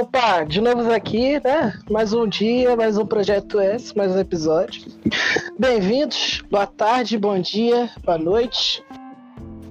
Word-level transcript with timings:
Opa, 0.00 0.44
de 0.44 0.60
novo 0.60 0.92
aqui, 0.92 1.40
né? 1.42 1.78
Mais 1.90 2.12
um 2.12 2.26
dia, 2.28 2.76
mais 2.76 2.96
um 2.96 3.06
Projeto 3.06 3.58
S, 3.58 3.96
mais 3.96 4.12
um 4.12 4.18
episódio. 4.18 4.82
Bem-vindos, 5.58 6.42
boa 6.50 6.66
tarde, 6.66 7.18
bom 7.18 7.38
dia, 7.40 7.90
boa 8.04 8.18
noite. 8.18 8.82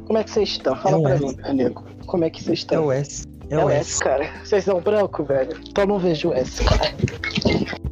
Como 0.05 0.17
é 0.17 0.23
que 0.23 0.29
vocês 0.31 0.49
estão? 0.49 0.75
Fala 0.75 0.98
É 0.98 1.02
pra 1.02 1.13
S. 1.16 1.23
mim, 1.25 1.35
meu 1.38 1.45
amigo. 1.52 1.84
Como 2.05 2.23
é 2.25 2.29
que 2.29 2.39
vocês 2.43 2.49
É 2.59 2.61
estão? 2.61 2.85
o 2.88 2.91
S. 2.91 3.25
É, 3.49 3.55
É 3.55 3.63
o 3.66 3.70
S. 3.70 3.91
S, 3.91 3.99
cara. 4.03 4.29
Vocês 4.43 4.63
são 4.63 4.81
branco, 4.81 5.23
velho? 5.23 5.57
Então 5.70 5.85
não 5.85 5.99
vejo 5.99 6.30
o 6.30 6.34
S, 6.34 6.63
cara. 6.63 6.94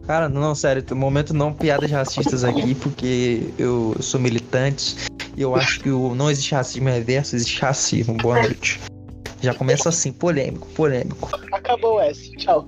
Cara, 0.06 0.29
não, 0.29 0.54
sério, 0.56 0.83
no 0.89 0.96
momento 0.96 1.33
não 1.33 1.54
piadas 1.54 1.89
racistas 1.92 2.43
aqui, 2.43 2.75
porque 2.75 3.50
eu 3.57 3.96
sou 4.02 4.20
militante 4.20 4.96
e 5.38 5.42
eu 5.42 5.56
acho 5.56 5.79
que 5.79 5.89
o, 5.89 6.14
não 6.14 6.29
existe 6.29 6.54
racismo 6.54 6.89
reverso, 6.89 7.36
existe 7.36 7.61
racismo. 7.61 8.15
Boa 8.18 8.42
noite. 8.42 8.79
Já 9.46 9.54
começa 9.54 9.90
assim, 9.90 10.12
polêmico, 10.12 10.68
polêmico. 10.70 11.30
Acabou 11.52 12.02
S, 12.02 12.32
tchau. 12.38 12.68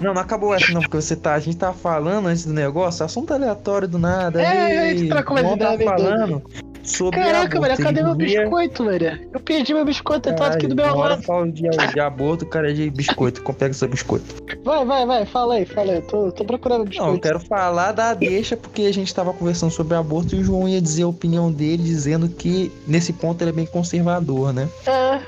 Não, 0.00 0.14
não 0.14 0.22
acabou 0.22 0.54
essa 0.54 0.72
não, 0.72 0.80
porque 0.80 0.96
você 0.96 1.14
tá, 1.14 1.34
a 1.34 1.40
gente 1.40 1.56
tava 1.56 1.74
falando 1.74 2.26
antes 2.26 2.44
do 2.46 2.52
negócio, 2.52 3.04
assunto 3.04 3.32
aleatório 3.32 3.86
do 3.86 3.98
nada. 3.98 4.42
É, 4.42 4.78
a 4.78 4.92
e 4.92 4.98
gente 4.98 5.08
tá 5.08 5.22
falando 5.22 6.42
sobre 6.84 7.18
Caraca, 7.20 7.56
aborto, 7.56 7.60
velho, 7.62 7.82
cadê 7.82 8.02
meu 8.02 8.14
biscoito, 8.14 8.84
velho? 8.84 9.28
Eu 9.32 9.40
perdi 9.40 9.72
meu 9.74 9.84
biscoito, 9.84 10.28
ele 10.28 10.36
tá 10.36 10.46
aqui 10.48 10.66
do 10.66 10.76
meu 10.76 10.94
lado. 10.94 11.22
fala 11.22 11.50
de, 11.50 11.68
de 11.68 12.00
aborto, 12.00 12.44
o 12.44 12.48
cara 12.48 12.70
é 12.70 12.72
de 12.74 12.90
biscoito, 12.90 13.42
pega 13.54 13.72
seu 13.74 13.88
biscoito. 13.88 14.24
Vai, 14.64 14.84
vai, 14.84 15.06
vai, 15.06 15.26
fala 15.26 15.54
aí, 15.54 15.64
fala 15.66 15.92
aí. 15.92 16.02
Tô, 16.02 16.30
tô 16.32 16.44
procurando 16.44 16.78
Não, 16.78 16.84
eu 16.84 16.88
biscoito. 16.90 17.20
quero 17.20 17.40
falar 17.40 17.92
da 17.92 18.14
deixa 18.14 18.56
porque 18.56 18.82
a 18.82 18.92
gente 18.92 19.14
tava 19.14 19.32
conversando 19.32 19.70
sobre 19.70 19.96
aborto 19.96 20.34
e 20.34 20.40
o 20.40 20.44
João 20.44 20.68
ia 20.68 20.80
dizer 20.80 21.04
a 21.04 21.08
opinião 21.08 21.50
dele, 21.50 21.82
dizendo 21.82 22.28
que 22.28 22.70
nesse 22.86 23.12
ponto 23.12 23.40
ele 23.42 23.50
é 23.50 23.54
bem 23.54 23.66
conservador, 23.66 24.52
né? 24.52 24.68
É, 24.86 25.20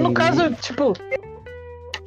no 0.00 0.10
E- 0.10 0.14
caso, 0.14 0.50
tipo. 0.60 0.92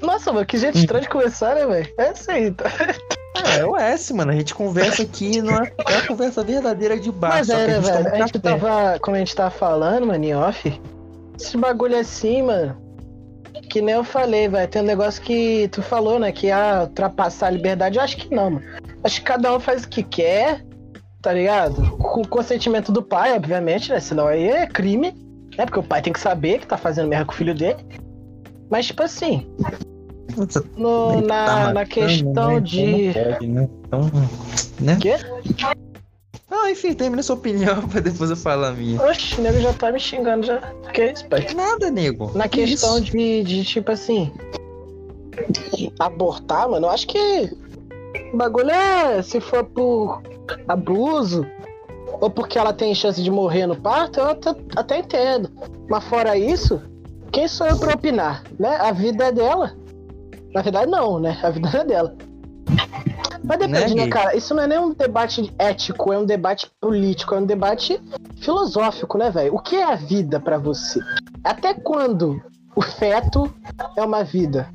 Nossa, 0.01 0.31
mano, 0.31 0.45
que 0.45 0.57
jeito 0.57 0.77
estranho 0.77 1.03
de 1.03 1.09
começar, 1.09 1.55
né, 1.55 1.65
velho? 1.65 1.89
É 1.97 2.11
isso 2.11 2.29
aí, 2.29 2.51
tá? 2.51 2.65
Ah, 3.43 3.55
é 3.57 3.65
o 3.65 3.75
S, 3.75 4.13
mano. 4.13 4.31
A 4.31 4.35
gente 4.35 4.53
conversa 4.53 5.03
aqui, 5.03 5.41
não 5.41 5.53
é, 5.61 5.71
é 5.89 5.95
a 5.97 6.07
conversa 6.07 6.43
verdadeira 6.43 6.99
de 6.99 7.11
bar. 7.11 7.29
Mas 7.29 7.49
era, 7.49 7.63
a 7.63 7.75
gente 7.75 7.85
velho. 7.85 8.03
toma 8.03 8.15
A 8.15 8.19
gente 8.19 8.39
café. 8.39 8.57
tava. 8.59 8.99
Como 8.99 9.15
a 9.15 9.19
gente 9.19 9.35
tava 9.35 9.51
falando, 9.51 10.07
mano, 10.07 10.23
em 10.23 10.35
off. 10.35 10.81
Esse 11.39 11.57
bagulho 11.57 11.97
assim, 11.97 12.43
mano. 12.43 12.77
Que 13.69 13.81
nem 13.81 13.95
eu 13.95 14.03
falei, 14.03 14.47
velho. 14.47 14.67
Tem 14.67 14.81
um 14.81 14.85
negócio 14.85 15.21
que 15.21 15.67
tu 15.71 15.81
falou, 15.81 16.19
né? 16.19 16.31
Que 16.31 16.51
ah, 16.51 16.81
ultrapassar 16.83 17.47
a 17.47 17.51
liberdade. 17.51 17.97
Eu 17.97 18.03
acho 18.03 18.17
que 18.17 18.33
não, 18.33 18.51
mano. 18.51 18.65
Acho 19.03 19.19
que 19.19 19.25
cada 19.27 19.53
um 19.53 19.59
faz 19.59 19.83
o 19.83 19.89
que 19.89 20.01
quer, 20.03 20.65
tá 21.21 21.33
ligado? 21.33 21.97
Com 21.97 22.21
o 22.21 22.27
consentimento 22.27 22.91
do 22.91 23.03
pai, 23.03 23.33
obviamente, 23.35 23.91
né? 23.91 23.99
Senão 23.99 24.27
aí 24.27 24.47
é 24.47 24.65
crime, 24.67 25.11
né? 25.57 25.65
Porque 25.65 25.79
o 25.79 25.83
pai 25.83 26.01
tem 26.01 26.13
que 26.13 26.19
saber 26.19 26.59
que 26.59 26.67
tá 26.67 26.77
fazendo 26.77 27.07
merda 27.09 27.25
com 27.25 27.33
o 27.33 27.35
filho 27.35 27.53
dele. 27.53 27.85
Mas, 28.69 28.87
tipo 28.87 29.03
assim, 29.03 29.47
no- 30.77 31.21
tá 31.23 31.45
na, 31.45 31.45
matando, 31.45 31.73
na 31.73 31.85
questão 31.85 32.53
né? 32.55 32.59
de. 32.59 32.81
Então 33.07 33.23
pode, 33.31 33.47
né? 33.47 33.69
Então, 33.85 34.11
né? 34.79 34.97
Quê? 35.01 35.15
Ah, 36.51 36.71
enfim, 36.71 36.93
termina 36.93 37.21
sua 37.23 37.35
opinião 37.35 37.81
pra 37.89 37.99
depois 38.01 38.29
eu 38.29 38.35
falar 38.37 38.69
a 38.69 38.71
minha. 38.71 39.01
Oxe, 39.03 39.39
o 39.39 39.43
nego 39.43 39.59
já 39.59 39.73
tá 39.73 39.91
me 39.91 39.99
xingando 39.99 40.45
já. 40.45 40.59
Que 40.93 41.11
isso, 41.11 41.25
pai? 41.27 41.47
Nada, 41.55 41.89
nego. 41.91 42.31
Na 42.35 42.47
Que 42.47 42.65
questão 42.65 42.97
isso? 42.99 43.11
de, 43.11 43.43
de, 43.43 43.63
tipo 43.63 43.91
assim. 43.91 44.31
Abortar, 45.99 46.69
mano, 46.69 46.87
eu 46.87 46.91
acho 46.91 47.07
que. 47.07 47.51
O 48.33 48.37
bagulho 48.37 48.69
é. 48.71 49.21
Se 49.21 49.39
for 49.41 49.63
por 49.63 50.21
abuso. 50.67 51.45
Ou 52.21 52.29
porque 52.29 52.57
ela 52.57 52.71
tem 52.71 52.95
chance 52.95 53.21
de 53.21 53.29
morrer 53.29 53.67
no 53.67 53.75
parto, 53.75 54.19
eu 54.21 54.29
até, 54.29 54.55
até 54.75 54.99
entendo. 54.99 55.49
Mas 55.89 56.03
fora 56.05 56.37
isso, 56.37 56.81
quem 57.31 57.45
sou 57.47 57.67
eu 57.67 57.77
pra 57.77 57.93
opinar? 57.93 58.43
Né? 58.57 58.77
A 58.77 58.91
vida 58.93 59.25
é 59.25 59.31
dela. 59.33 59.73
Na 60.55 60.61
verdade, 60.61 60.89
não, 60.89 61.19
né? 61.19 61.37
A 61.43 61.49
vida 61.49 61.69
não 61.69 61.81
é 61.81 61.83
dela. 61.83 62.15
Mas 63.43 63.59
depende, 63.59 63.93
Né, 63.93 64.05
né, 64.05 64.09
cara? 64.09 64.35
Isso 64.35 64.55
não 64.55 64.63
é 64.63 64.67
nem 64.67 64.79
um 64.79 64.93
debate 64.93 65.53
ético, 65.59 66.13
é 66.13 66.17
um 66.17 66.25
debate 66.25 66.71
político, 66.79 67.35
é 67.35 67.39
um 67.39 67.45
debate 67.45 68.01
filosófico, 68.37 69.17
né, 69.17 69.29
velho? 69.29 69.53
O 69.53 69.59
que 69.59 69.75
é 69.75 69.83
a 69.83 69.95
vida 69.95 70.39
pra 70.39 70.57
você? 70.57 71.01
Até 71.43 71.73
quando 71.73 72.41
o 72.73 72.81
feto 72.81 73.53
é 73.97 74.01
uma 74.01 74.23
vida? 74.23 74.69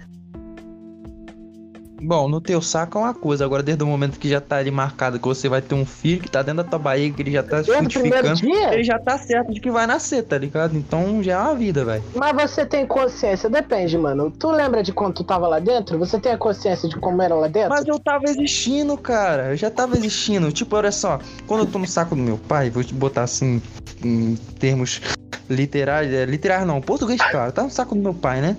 Bom, 2.03 2.29
no 2.29 2.41
teu 2.41 2.63
saco 2.63 2.99
é 2.99 3.03
uma 3.03 3.15
coisa, 3.15 3.45
agora 3.45 3.63
desde 3.63 3.85
o 3.85 3.87
momento 3.87 4.19
que 4.19 4.29
já 4.29 4.41
tá 4.41 4.57
ali 4.57 4.71
marcado 4.71 5.19
que 5.19 5.27
você 5.27 5.49
vai 5.49 5.61
ter 5.61 5.75
um 5.75 5.85
filho 5.85 6.21
que 6.21 6.31
tá 6.31 6.43
dentro 6.43 6.63
da 6.63 6.69
tua 6.69 6.79
barriga, 6.79 7.17
que 7.17 7.23
ele 7.23 7.33
já 7.33 7.43
tá 7.43 7.61
Desde 7.61 7.73
frutificando, 7.73 8.49
ele 8.73 8.85
já 8.85 8.99
tá 8.99 9.19
certo 9.19 9.53
de 9.53 9.61
que 9.61 9.71
vai 9.71 9.87
nascer, 9.87 10.23
tá 10.23 10.39
ligado? 10.39 10.77
Então 10.77 11.23
já 11.23 11.33
é 11.33 11.39
uma 11.39 11.55
vida, 11.55 11.85
velho. 11.85 12.03
Mas 12.15 12.33
você 12.33 12.65
tem 12.65 12.87
consciência, 12.87 13.51
depende, 13.51 13.99
mano. 13.99 14.31
Tu 14.31 14.51
lembra 14.51 14.83
de 14.83 14.93
quando 14.93 15.15
tu 15.15 15.25
tava 15.25 15.47
lá 15.47 15.59
dentro? 15.59 15.99
Você 15.99 16.19
tem 16.19 16.33
a 16.33 16.39
consciência 16.39 16.89
de 16.89 16.97
como 16.97 17.21
era 17.21 17.35
lá 17.35 17.49
dentro? 17.49 17.71
Mas 17.71 17.87
eu 17.87 17.99
tava 17.99 18.25
existindo, 18.25 18.97
cara. 18.97 19.51
Eu 19.51 19.57
já 19.57 19.71
tava 19.71 19.97
existindo. 19.97 20.51
Tipo, 20.53 20.77
olha 20.77 20.93
só, 20.93 21.19
quando 21.47 21.61
eu 21.61 21.67
tô 21.67 21.79
no 21.79 21.87
saco 21.87 22.15
do 22.17 22.23
meu 22.23 22.39
pai, 22.39 22.71
vou 22.71 22.83
te 22.83 22.95
botar 22.95 23.23
assim 23.23 23.61
em 24.03 24.37
termos 24.59 25.01
literais, 25.49 26.13
é, 26.13 26.25
literais 26.25 26.67
não, 26.67 26.81
português, 26.81 27.21
claro, 27.31 27.53
tá 27.53 27.63
no 27.63 27.71
saco 27.71 27.95
do 27.95 28.01
meu 28.01 28.15
pai, 28.15 28.41
né? 28.41 28.57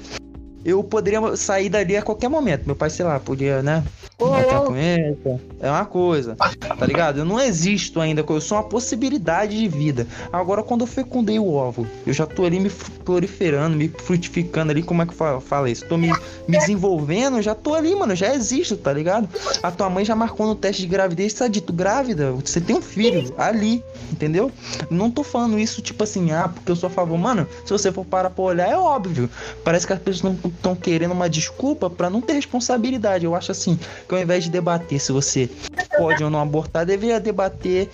Eu 0.64 0.84
poderia 0.84 1.36
sair 1.36 1.70
dali 1.70 1.98
a 1.98 2.02
qualquer 2.02 2.30
momento. 2.30 2.66
Meu 2.66 2.76
pai, 2.76 2.90
sei 2.90 3.06
lá, 3.06 3.20
podia, 3.20 3.62
né? 3.62 3.84
Ô, 4.20 4.66
punheta. 4.66 5.40
É 5.60 5.70
uma 5.70 5.86
coisa, 5.86 6.36
tá 6.36 6.86
ligado? 6.86 7.20
Eu 7.20 7.26
não 7.26 7.40
existo 7.40 8.00
ainda, 8.00 8.24
eu 8.28 8.42
sou 8.42 8.58
uma 8.58 8.64
possibilidade 8.64 9.58
de 9.58 9.68
vida. 9.68 10.08
Agora, 10.32 10.62
quando 10.62 10.82
eu 10.82 10.88
fecundei 10.88 11.40
o 11.40 11.54
ovo, 11.54 11.88
eu 12.06 12.14
já 12.14 12.26
tô 12.26 12.46
ali 12.46 12.60
me 12.60 12.70
proliferando, 13.04 13.76
me 13.76 13.88
frutificando 13.88 14.72
ali, 14.72 14.84
como 14.84 15.02
é 15.02 15.06
que 15.06 15.14
fala, 15.14 15.70
isso? 15.70 15.86
Tô 15.88 15.98
me, 15.98 16.12
me 16.48 16.58
desenvolvendo, 16.58 17.42
já 17.42 17.56
tô 17.56 17.74
ali, 17.74 17.96
mano, 17.96 18.16
já 18.16 18.34
existo, 18.34 18.78
tá 18.78 18.94
ligado? 18.94 19.28
A 19.64 19.72
tua 19.72 19.90
mãe 19.90 20.06
já 20.06 20.16
marcou 20.16 20.46
no 20.46 20.56
teste 20.56 20.84
de 20.84 20.88
gravidez, 20.88 21.34
tá 21.34 21.48
dito 21.48 21.74
grávida, 21.74 22.32
você 22.32 22.62
tem 22.62 22.76
um 22.76 22.82
filho 22.82 23.34
ali, 23.38 23.84
entendeu? 24.12 24.52
Não 24.90 25.10
tô 25.10 25.24
falando 25.24 25.58
isso, 25.58 25.82
tipo 25.82 26.04
assim, 26.04 26.32
ah, 26.32 26.48
porque 26.48 26.72
eu 26.72 26.76
sou 26.76 26.88
a 26.88 26.92
favor. 26.92 27.18
Mano, 27.18 27.48
se 27.66 27.72
você 27.72 27.92
for 27.92 28.06
parar 28.06 28.30
pra 28.30 28.44
olhar, 28.44 28.70
é 28.70 28.78
óbvio. 28.78 29.30
Parece 29.64 29.88
que 29.88 29.94
as 29.94 30.00
pessoas 30.00 30.22
não 30.22 30.51
estão 30.56 30.76
querendo 30.76 31.12
uma 31.12 31.30
desculpa 31.30 31.90
pra 31.90 32.10
não 32.10 32.22
ter 32.22 32.34
responsabilidade. 32.34 33.26
Eu 33.26 33.36
acho 33.36 33.52
assim, 33.52 33.80
que 34.08 34.16
ao 34.16 34.22
invés 34.22 34.44
de 34.44 34.50
debater 34.50 35.00
se 35.00 35.12
você 35.12 35.50
pode 35.98 36.24
ou 36.24 36.30
não 36.30 36.40
abortar, 36.40 36.86
deveria 36.86 37.20
debater 37.20 37.90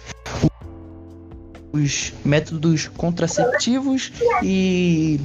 os 1.72 2.13
métodos 2.23 2.88
contraceptivos 2.88 4.12
e 4.41 5.19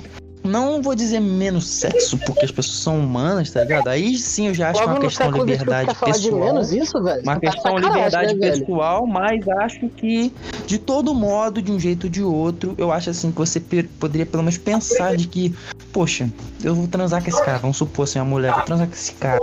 não 0.44 0.82
vou 0.82 0.94
dizer 0.94 1.20
menos 1.20 1.66
sexo, 1.68 2.18
porque 2.26 2.44
as 2.44 2.50
pessoas 2.50 2.78
são 2.78 2.98
humanas, 2.98 3.50
tá 3.50 3.62
ligado? 3.62 3.88
Aí 3.88 4.16
sim 4.16 4.48
eu 4.48 4.54
já 4.54 4.70
acho 4.70 4.80
é 4.80 4.84
logo 4.84 4.94
uma 4.94 5.00
questão 5.00 5.30
de 5.30 5.38
XXI 5.38 5.44
tu 5.44 5.50
liberdade 5.50 5.94
falar 5.94 6.12
de 6.12 6.22
pessoal. 6.22 6.40
menos 6.40 6.72
isso, 6.72 7.02
velho? 7.02 7.22
Uma 7.22 7.34
Tá 7.34 7.40
de 7.40 7.40
questão 7.40 7.74
de 7.74 7.82
sacanagem, 7.82 7.96
liberdade 7.96 8.34
né, 8.34 8.40
velho? 8.40 8.60
pessoal, 8.60 9.06
mas 9.06 9.48
acho 9.48 9.88
que 9.90 10.32
de 10.66 10.78
todo 10.78 11.14
modo, 11.14 11.62
de 11.62 11.70
um 11.70 11.78
jeito 11.78 12.04
ou 12.04 12.10
de 12.10 12.22
outro, 12.22 12.74
eu 12.78 12.90
acho 12.90 13.10
assim 13.10 13.30
que 13.30 13.38
você 13.38 13.60
poderia 13.98 14.26
pelo 14.26 14.42
menos 14.42 14.58
pensar 14.58 15.16
de 15.16 15.26
que, 15.28 15.54
poxa, 15.92 16.28
eu 16.62 16.74
vou 16.74 16.86
transar 16.88 17.22
com 17.22 17.28
esse 17.28 17.44
cara, 17.44 17.58
vamos 17.58 17.76
supor 17.76 18.04
assim, 18.04 18.18
a 18.18 18.24
mulher, 18.24 18.52
vou 18.52 18.62
transar 18.62 18.86
com 18.86 18.94
esse 18.94 19.12
cara. 19.14 19.40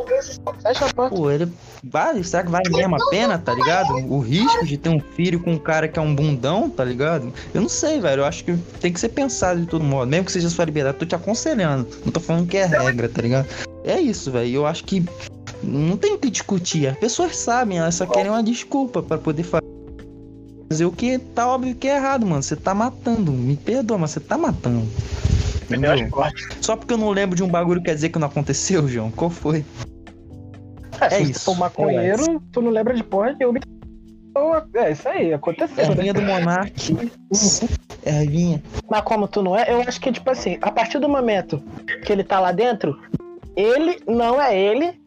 Fecha 0.61 0.85
a 0.85 0.93
porta. 0.93 1.15
Pô, 1.15 1.29
ele 1.31 1.47
vale, 1.83 2.23
será 2.23 2.43
que 2.43 2.49
vale 2.51 2.69
mesmo 2.69 2.95
a 2.95 3.09
pena, 3.09 3.37
tá 3.37 3.53
ligado? 3.53 3.93
O 4.07 4.19
risco 4.19 4.65
de 4.65 4.77
ter 4.77 4.89
um 4.89 4.99
filho 4.99 5.39
com 5.39 5.53
um 5.53 5.57
cara 5.59 5.87
que 5.87 5.97
é 5.97 6.01
um 6.01 6.13
bundão, 6.13 6.69
tá 6.69 6.83
ligado? 6.83 7.33
Eu 7.53 7.61
não 7.61 7.69
sei, 7.69 7.99
velho, 7.99 8.21
eu 8.21 8.25
acho 8.25 8.43
que 8.43 8.55
tem 8.81 8.91
que 8.91 8.99
ser 8.99 9.09
pensado 9.09 9.61
de 9.61 9.65
todo 9.67 9.83
modo, 9.83 10.09
mesmo 10.09 10.25
que 10.25 10.31
seja 10.31 10.49
sua 10.49 10.65
liberdade, 10.65 10.97
tô 10.97 11.05
te 11.05 11.15
aconselhando, 11.15 11.87
não 12.05 12.11
tô 12.11 12.19
falando 12.19 12.47
que 12.47 12.57
é 12.57 12.65
regra, 12.65 13.07
tá 13.07 13.21
ligado? 13.21 13.47
É 13.83 13.99
isso, 13.99 14.31
velho, 14.31 14.53
eu 14.53 14.65
acho 14.65 14.83
que 14.83 15.03
não 15.63 15.97
tem 15.97 16.13
o 16.13 16.17
que 16.17 16.29
discutir. 16.29 16.87
As 16.87 16.97
pessoas 16.97 17.35
sabem, 17.37 17.79
elas 17.79 17.95
só 17.95 18.05
querem 18.05 18.31
uma 18.31 18.43
desculpa 18.43 19.01
pra 19.01 19.17
poder 19.17 19.43
fa- 19.43 19.59
fazer 20.71 20.85
o 20.85 20.91
que 20.91 21.17
tá 21.17 21.47
óbvio 21.47 21.75
que 21.75 21.87
é 21.87 21.95
errado, 21.97 22.25
mano. 22.25 22.41
Você 22.43 22.55
tá 22.55 22.73
matando. 22.73 23.31
Me 23.31 23.57
perdoa, 23.57 23.97
mas 23.97 24.11
você 24.11 24.19
tá 24.19 24.37
matando. 24.37 24.87
Entendeu? 25.63 25.91
Só 26.61 26.75
porque 26.75 26.93
eu 26.93 26.97
não 26.97 27.09
lembro 27.09 27.35
de 27.35 27.43
um 27.43 27.47
bagulho 27.47 27.81
quer 27.81 27.93
dizer 27.95 28.09
que 28.09 28.19
não 28.19 28.27
aconteceu, 28.27 28.87
João. 28.87 29.11
Qual 29.11 29.29
foi? 29.29 29.65
É, 31.01 31.05
é 31.05 31.09
se 31.25 31.31
isso. 31.31 31.45
tu 31.45 31.55
maconheiro, 31.55 32.41
tu 32.51 32.61
não 32.61 32.71
lembra 32.71 32.93
de 32.93 33.03
porra 33.03 33.35
nenhuma. 33.39 33.59
Então, 34.29 34.63
É 34.75 34.91
isso 34.91 35.07
aí, 35.09 35.33
aconteceu. 35.33 35.85
né? 35.85 35.91
Ervinha 35.91 36.13
do 36.13 36.21
Monark. 36.21 37.11
Ervinha. 38.05 38.61
Mas 38.89 39.01
como 39.01 39.27
tu 39.27 39.41
não 39.41 39.57
é, 39.57 39.71
eu 39.71 39.81
acho 39.81 39.99
que, 39.99 40.11
tipo 40.11 40.29
assim, 40.29 40.57
a 40.61 40.71
partir 40.71 40.99
do 40.99 41.09
momento 41.09 41.61
que 42.05 42.11
ele 42.13 42.23
tá 42.23 42.39
lá 42.39 42.51
dentro, 42.51 42.97
ele 43.55 43.99
não 44.07 44.41
é 44.41 44.57
ele 44.57 44.99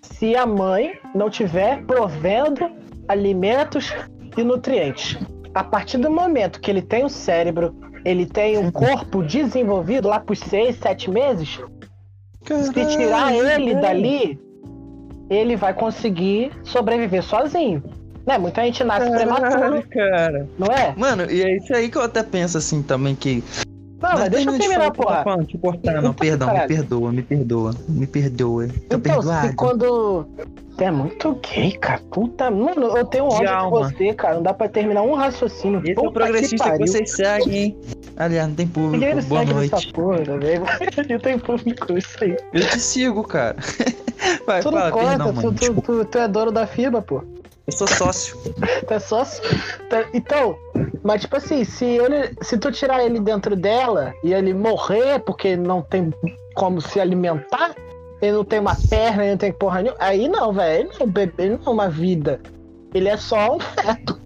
se 0.00 0.34
a 0.36 0.46
mãe 0.46 0.98
não 1.14 1.28
tiver 1.28 1.82
provendo 1.84 2.70
alimentos 3.08 3.92
e 4.36 4.42
nutrientes. 4.42 5.18
A 5.54 5.62
partir 5.62 5.98
do 5.98 6.10
momento 6.10 6.60
que 6.60 6.70
ele 6.70 6.80
tem 6.80 7.04
um 7.04 7.08
cérebro, 7.08 7.74
ele 8.04 8.24
tem 8.24 8.56
um 8.56 8.70
corpo 8.70 9.22
desenvolvido 9.22 10.08
lá 10.08 10.18
por 10.18 10.36
seis, 10.36 10.76
sete 10.78 11.10
meses, 11.10 11.60
se 12.46 12.86
tirar 12.96 13.34
ele 13.34 13.74
dali, 13.74 14.40
ele 15.32 15.56
vai 15.56 15.72
conseguir 15.74 16.50
sobreviver 16.64 17.22
sozinho. 17.22 17.82
Né? 18.26 18.38
Muita 18.38 18.62
gente 18.62 18.84
nasce 18.84 19.10
prematuro, 19.10 19.50
Caralho, 19.50 19.86
cara. 19.88 20.48
não 20.58 20.68
é? 20.68 20.94
Mano, 20.96 21.30
e 21.30 21.42
é 21.42 21.56
isso 21.56 21.74
aí 21.74 21.88
que 21.88 21.98
eu 21.98 22.02
até 22.02 22.22
penso 22.22 22.56
assim 22.56 22.80
também 22.80 23.16
que 23.16 23.42
Não, 24.00 24.10
mas 24.12 24.28
deixa 24.30 24.48
eu 24.50 24.58
termina 24.58 24.58
de 24.58 24.58
terminar, 24.58 24.90
que 24.92 25.00
eu 25.00 25.04
tava 25.04 25.10
porra. 25.10 25.24
falando, 25.24 25.46
te 25.46 25.58
cortar, 25.58 25.92
não, 25.94 25.98
Então, 26.00 26.14
perdão, 26.14 26.46
me 26.48 26.52
caralho. 26.54 26.68
perdoa, 26.76 27.12
me 27.12 27.22
perdoa, 27.22 27.74
me 27.88 28.06
perdoa. 28.06 28.68
Tô 28.68 28.74
Então, 28.96 29.00
perdoado. 29.00 29.48
se 29.48 29.56
quando. 29.56 30.26
É 30.78 30.90
muito 30.90 31.38
gay, 31.52 31.72
cara. 31.72 32.00
Puta, 32.10 32.50
mano, 32.50 32.96
eu 32.96 33.04
tenho 33.04 33.28
De 33.28 33.34
ódio 33.34 33.46
de 33.46 33.52
alma. 33.52 33.78
você, 33.90 34.14
cara. 34.14 34.36
Não 34.36 34.42
dá 34.42 34.54
pra 34.54 34.68
terminar 34.68 35.02
um 35.02 35.14
raciocínio. 35.14 35.80
Esse 35.84 35.92
é 36.02 36.08
o 36.08 36.10
progressista 36.12 36.64
que, 36.64 36.70
pariu. 36.70 36.86
vocês 36.86 37.10
seguem, 37.14 37.54
hein? 37.56 37.76
Aliás, 38.16 38.48
não 38.48 38.54
tem 38.54 38.66
Ninguém 38.66 38.72
público. 38.72 39.16
me 39.16 39.22
Boa 39.22 39.44
noite. 39.44 39.92
porra, 39.92 40.18
velho. 40.38 40.64
Não 41.08 41.18
tem 41.18 41.38
público, 41.38 41.96
isso 41.96 42.16
aí. 42.22 42.36
Eu 42.52 42.68
te 42.68 42.78
sigo, 42.78 43.24
cara. 43.24 43.56
Vai, 44.46 44.60
Tu 44.62 44.70
não 44.70 44.78
fala, 44.78 44.90
conta, 44.92 45.06
perdão, 45.08 45.32
tu, 45.34 45.36
mano. 45.42 45.54
tu, 45.54 45.82
tu, 45.82 46.04
tu 46.04 46.18
é 46.18 46.28
dono 46.28 46.52
da 46.52 46.66
FIBA, 46.66 47.02
pô. 47.02 47.24
Eu 47.66 47.72
sou 47.72 47.86
sócio. 47.88 48.36
Tu 48.86 48.94
é 48.94 48.98
sócio. 48.98 49.42
Tá- 49.88 50.04
Então, 50.12 50.56
mas 51.02 51.22
tipo 51.22 51.36
assim, 51.36 51.64
se, 51.64 51.84
ele, 51.84 52.34
se 52.42 52.58
tu 52.58 52.70
tirar 52.70 53.04
ele 53.04 53.18
dentro 53.20 53.56
dela 53.56 54.12
e 54.22 54.32
ele 54.34 54.52
morrer 54.52 55.18
porque 55.20 55.56
não 55.56 55.80
tem 55.82 56.12
como 56.54 56.80
se 56.80 57.00
alimentar, 57.00 57.74
ele 58.20 58.32
não 58.32 58.44
tem 58.44 58.60
uma 58.60 58.76
perna, 58.90 59.22
ele 59.22 59.30
não 59.32 59.38
tem 59.38 59.52
porra 59.52 59.82
nenhuma, 59.82 59.96
aí 60.00 60.28
não, 60.28 60.52
velho. 60.52 60.80
Ele 60.80 60.88
não 60.92 61.00
é 61.00 61.04
um 61.04 61.10
bebê, 61.10 61.32
ele 61.44 61.56
não 61.56 61.66
é 61.66 61.70
uma 61.70 61.88
vida. 61.88 62.40
Ele 62.94 63.08
é 63.08 63.16
só 63.16 63.56
um 63.56 63.60
feto. 63.60 64.20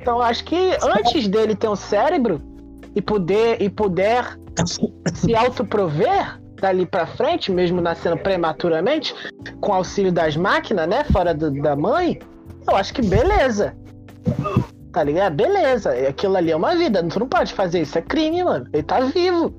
Então 0.00 0.20
acho 0.20 0.44
que 0.44 0.76
antes 0.82 1.28
dele 1.28 1.54
ter 1.54 1.68
um 1.68 1.76
cérebro 1.76 2.40
e 2.98 3.02
poder 3.02 3.62
e 3.62 3.70
puder 3.70 4.36
se 5.14 5.34
autoprover 5.34 6.40
dali 6.60 6.84
pra 6.84 7.06
frente, 7.06 7.52
mesmo 7.52 7.80
nascendo 7.80 8.16
prematuramente, 8.18 9.14
com 9.60 9.72
auxílio 9.72 10.10
das 10.10 10.36
máquinas, 10.36 10.88
né? 10.88 11.04
Fora 11.04 11.32
do- 11.32 11.52
da 11.62 11.76
mãe, 11.76 12.18
eu 12.68 12.74
acho 12.76 12.92
que 12.92 13.02
beleza. 13.02 13.76
Tá 14.92 15.04
ligado? 15.04 15.34
Beleza. 15.36 15.92
Aquilo 16.08 16.36
ali 16.36 16.50
é 16.50 16.56
uma 16.56 16.74
vida. 16.74 17.02
Tu 17.04 17.20
não 17.20 17.28
pode 17.28 17.54
fazer 17.54 17.82
isso. 17.82 17.96
É 17.96 18.02
crime, 18.02 18.42
mano. 18.42 18.66
Ele 18.72 18.82
tá 18.82 19.00
vivo. 19.00 19.54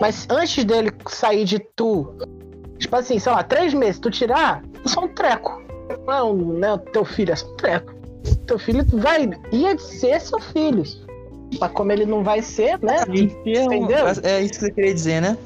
Mas 0.00 0.26
antes 0.30 0.64
dele 0.64 0.90
sair 1.08 1.44
de 1.44 1.58
tu, 1.76 2.14
tipo 2.78 2.96
assim, 2.96 3.18
sei 3.18 3.32
lá, 3.32 3.42
três 3.42 3.74
meses, 3.74 4.00
tu 4.00 4.10
tirar, 4.10 4.62
é 4.82 4.88
só 4.88 5.00
um 5.04 5.08
treco. 5.08 5.60
Não 6.06 6.32
não 6.34 6.68
é 6.68 6.72
o 6.72 6.78
teu 6.78 7.04
filho, 7.04 7.32
é 7.32 7.36
só 7.36 7.46
um 7.52 7.56
treco. 7.56 7.92
Teu 8.46 8.58
filho 8.58 8.82
vai. 8.94 9.28
ia 9.52 9.76
ser 9.78 10.18
seu 10.20 10.38
filho. 10.40 10.84
Mas 11.58 11.72
como 11.72 11.90
ele 11.92 12.06
não 12.06 12.22
vai 12.22 12.42
ser, 12.42 12.78
né? 12.82 13.02
Entendeu? 13.08 14.06
É 14.22 14.40
isso 14.40 14.52
que 14.54 14.60
você 14.60 14.70
queria 14.72 14.94
dizer, 14.94 15.20
né? 15.22 15.36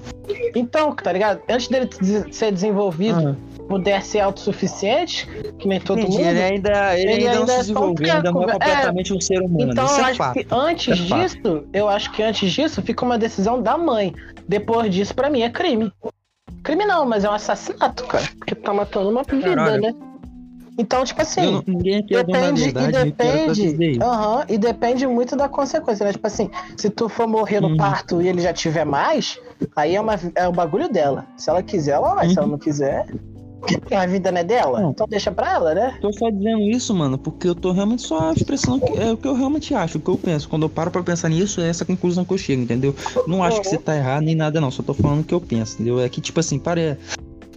Então, 0.55 0.95
tá 0.95 1.13
ligado? 1.13 1.41
Antes 1.49 1.69
dele 1.69 1.89
ser 2.33 2.53
desenvolvido, 2.53 3.37
Ah, 3.39 3.65
puder 3.69 4.03
ser 4.03 4.21
autossuficiente, 4.21 5.27
que 5.59 5.67
nem 5.69 5.81
todo 5.81 6.01
entendi. 6.01 6.19
mundo. 6.19 6.27
Ele 6.29 6.43
ainda, 6.43 6.99
ele 6.99 7.13
Ele 7.13 7.29
ainda, 7.29 7.31
ainda 7.31 7.35
não 7.35 7.43
é 7.45 7.47
se 7.47 7.55
um 7.55 7.59
desenvolveu, 7.61 8.13
ainda 8.15 8.33
não 8.33 8.43
é 8.43 8.47
treco, 8.47 8.63
é. 8.65 8.67
completamente 8.69 9.15
um 9.15 9.21
ser 9.21 9.41
humano. 9.43 9.73
Então 9.73 9.85
isso 9.87 9.95
eu 9.95 9.99
é 10.05 10.09
acho 10.09 10.17
fato. 10.19 10.35
que 10.35 10.47
antes 10.51 11.01
é 11.01 11.09
fato. 11.09 11.21
disso, 11.23 11.65
eu 11.73 11.89
acho 11.89 12.13
que 12.13 12.23
antes 12.23 12.53
disso 12.53 12.83
fica 12.83 13.05
uma 13.05 13.19
decisão 13.19 13.61
da 13.63 13.77
mãe. 13.79 14.15
Depois 14.49 14.95
disso, 14.95 15.15
pra 15.15 15.31
mim, 15.31 15.43
é 15.43 15.51
crime. 15.51 15.91
Crime 16.63 16.85
não, 16.87 17.07
mas 17.07 17.25
é 17.25 17.31
um 17.31 17.33
assassinato, 17.35 18.05
cara. 18.05 18.25
Porque 18.39 18.55
tu 18.55 18.63
tá 18.63 18.73
matando 18.73 19.11
uma 19.11 19.23
vida, 19.23 19.55
Caralho. 19.55 19.83
né? 19.83 19.95
Então, 20.79 21.05
tipo 21.05 21.23
assim. 21.23 21.41
Não- 21.53 21.63
ninguém 21.67 21.99
aqui 21.99 22.15
é 22.17 22.25
Depende, 22.25 22.69
e 22.69 22.73
quero 22.73 22.91
pra 22.93 23.05
depende, 23.05 23.99
aham, 24.03 24.45
e 24.49 24.59
depende 24.59 25.07
muito 25.07 25.37
da 25.37 25.49
consequência, 25.49 26.05
né? 26.05 26.13
Tipo 26.13 26.27
assim, 26.27 26.51
se 26.77 26.91
tu 26.91 27.09
for 27.09 27.29
morrer 27.29 27.61
no 27.61 27.69
Uhum. 27.69 27.77
parto 27.77 28.21
e 28.21 28.29
ele 28.29 28.41
já 28.41 28.53
tiver 28.53 28.85
mais, 28.85 29.39
aí 29.77 29.95
é, 29.95 30.01
uma, 30.01 30.15
é 30.35 30.49
o 30.49 30.53
bagulho 30.53 30.89
dela. 30.89 31.27
Se 31.37 31.49
ela 31.49 31.63
quiser, 31.63 31.93
ela 31.93 32.15
vai. 32.15 32.29
Se 32.29 32.37
ela 32.39 32.47
Uhum. 32.47 32.53
não 32.53 32.59
quiser, 32.59 33.07
a 33.93 34.07
vida 34.07 34.33
não 34.33 34.41
é 34.41 34.45
dela. 34.45 34.81
Não. 34.81 34.91
Então 34.91 35.07
deixa 35.09 35.31
pra 35.31 35.53
ela, 35.53 35.75
né? 35.75 35.97
Tô 36.01 36.13
só 36.13 36.29
dizendo 36.29 36.61
isso, 36.63 36.93
mano, 36.93 37.17
porque 37.17 37.49
eu 37.49 37.55
tô 37.55 37.71
realmente 37.73 38.03
só 38.03 38.33
expressando 38.33 38.85
é 38.99 39.13
o 39.13 39.17
que 39.17 39.29
eu 39.29 39.35
realmente 39.35 39.75
acho, 39.75 39.99
o 39.99 40.01
que 40.01 40.11
eu 40.11 40.19
penso. 40.19 40.49
Quando 40.49 40.65
eu 40.65 40.69
paro 40.69 40.91
pra 40.91 41.03
pensar 41.03 41.29
nisso, 41.29 41.61
é 41.61 41.69
essa 41.69 41.85
conclusão 41.85 42.25
que 42.25 42.33
eu 42.35 42.39
chego, 42.39 42.63
entendeu? 42.63 42.95
Não 43.27 43.43
acho 43.45 43.61
que 43.61 43.69
você 43.69 43.79
tá 43.79 43.97
errado 43.97 44.23
nem 44.25 44.35
nada, 44.35 44.61
não. 44.61 44.71
Só 44.71 44.83
tô 44.83 44.93
falando 44.93 45.21
o 45.21 45.25
que 45.25 45.35
eu 45.35 45.41
penso, 45.41 45.75
entendeu? 45.75 46.01
É 46.01 46.09
que, 46.09 46.21
tipo 46.21 46.41
assim, 46.41 46.59
pare. 46.59 46.99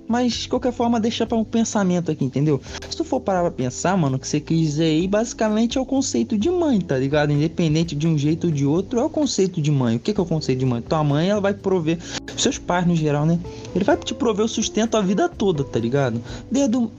Mas, 0.07 0.33
de 0.33 0.49
qualquer 0.49 0.71
forma, 0.71 0.99
deixa 0.99 1.25
pra 1.25 1.37
um 1.37 1.43
pensamento 1.43 2.11
aqui, 2.11 2.23
entendeu? 2.23 2.61
Se 2.89 2.95
tu 2.95 3.03
for 3.03 3.19
parar 3.19 3.41
pra 3.41 3.51
pensar, 3.51 3.97
mano, 3.97 4.15
o 4.15 4.19
que 4.19 4.27
você 4.27 4.39
quis 4.39 4.59
dizer 4.59 4.85
aí, 4.85 5.07
basicamente 5.07 5.77
é 5.77 5.81
o 5.81 5.85
conceito 5.85 6.37
de 6.37 6.49
mãe, 6.49 6.79
tá 6.79 6.97
ligado? 6.97 7.31
Independente 7.31 7.95
de 7.95 8.07
um 8.07 8.17
jeito 8.17 8.47
ou 8.47 8.53
de 8.53 8.65
outro, 8.65 8.99
é 8.99 9.03
o 9.03 9.09
conceito 9.09 9.61
de 9.61 9.71
mãe. 9.71 9.97
O 9.97 9.99
que 9.99 10.13
que 10.13 10.19
é 10.19 10.23
o 10.23 10.25
conceito 10.25 10.59
de 10.59 10.65
mãe? 10.65 10.81
Tua 10.81 11.03
mãe, 11.03 11.29
ela 11.29 11.41
vai 11.41 11.53
prover, 11.53 11.99
seus 12.37 12.57
pais 12.57 12.87
no 12.87 12.95
geral, 12.95 13.25
né? 13.25 13.39
Ele 13.75 13.83
vai 13.83 13.97
te 13.97 14.13
prover 14.13 14.45
o 14.45 14.49
sustento 14.49 14.95
a 14.95 15.01
vida 15.01 15.27
toda, 15.27 15.63
tá 15.63 15.79
ligado? 15.79 16.21
Desde 16.49 16.77
o, 16.77 16.89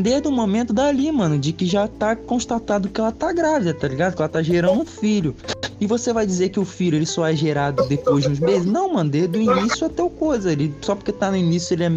desde 0.00 0.28
o 0.28 0.32
momento 0.32 0.72
dali, 0.72 1.10
mano, 1.10 1.38
de 1.38 1.52
que 1.52 1.66
já 1.66 1.86
tá 1.88 2.14
constatado 2.14 2.88
que 2.88 3.00
ela 3.00 3.12
tá 3.12 3.32
grávida, 3.32 3.74
tá 3.74 3.88
ligado? 3.88 4.14
Que 4.14 4.22
ela 4.22 4.28
tá 4.28 4.42
gerando 4.42 4.80
um 4.80 4.86
filho. 4.86 5.34
E 5.78 5.86
você 5.86 6.12
vai 6.12 6.26
dizer 6.26 6.48
que 6.48 6.58
o 6.58 6.64
filho 6.64 6.96
ele 6.96 7.06
só 7.06 7.26
é 7.26 7.36
gerado 7.36 7.86
depois 7.86 8.24
de 8.24 8.30
uns 8.30 8.40
meses? 8.40 8.64
Não, 8.64 8.94
mano, 8.94 9.10
desde 9.10 9.36
o 9.36 9.42
início 9.42 9.86
até 9.86 10.02
o 10.02 10.08
coisa. 10.08 10.50
Ele, 10.50 10.74
só 10.80 10.94
porque 10.94 11.12
tá 11.12 11.30
no 11.30 11.36
início 11.36 11.74
ele 11.74 11.84
é, 11.84 11.90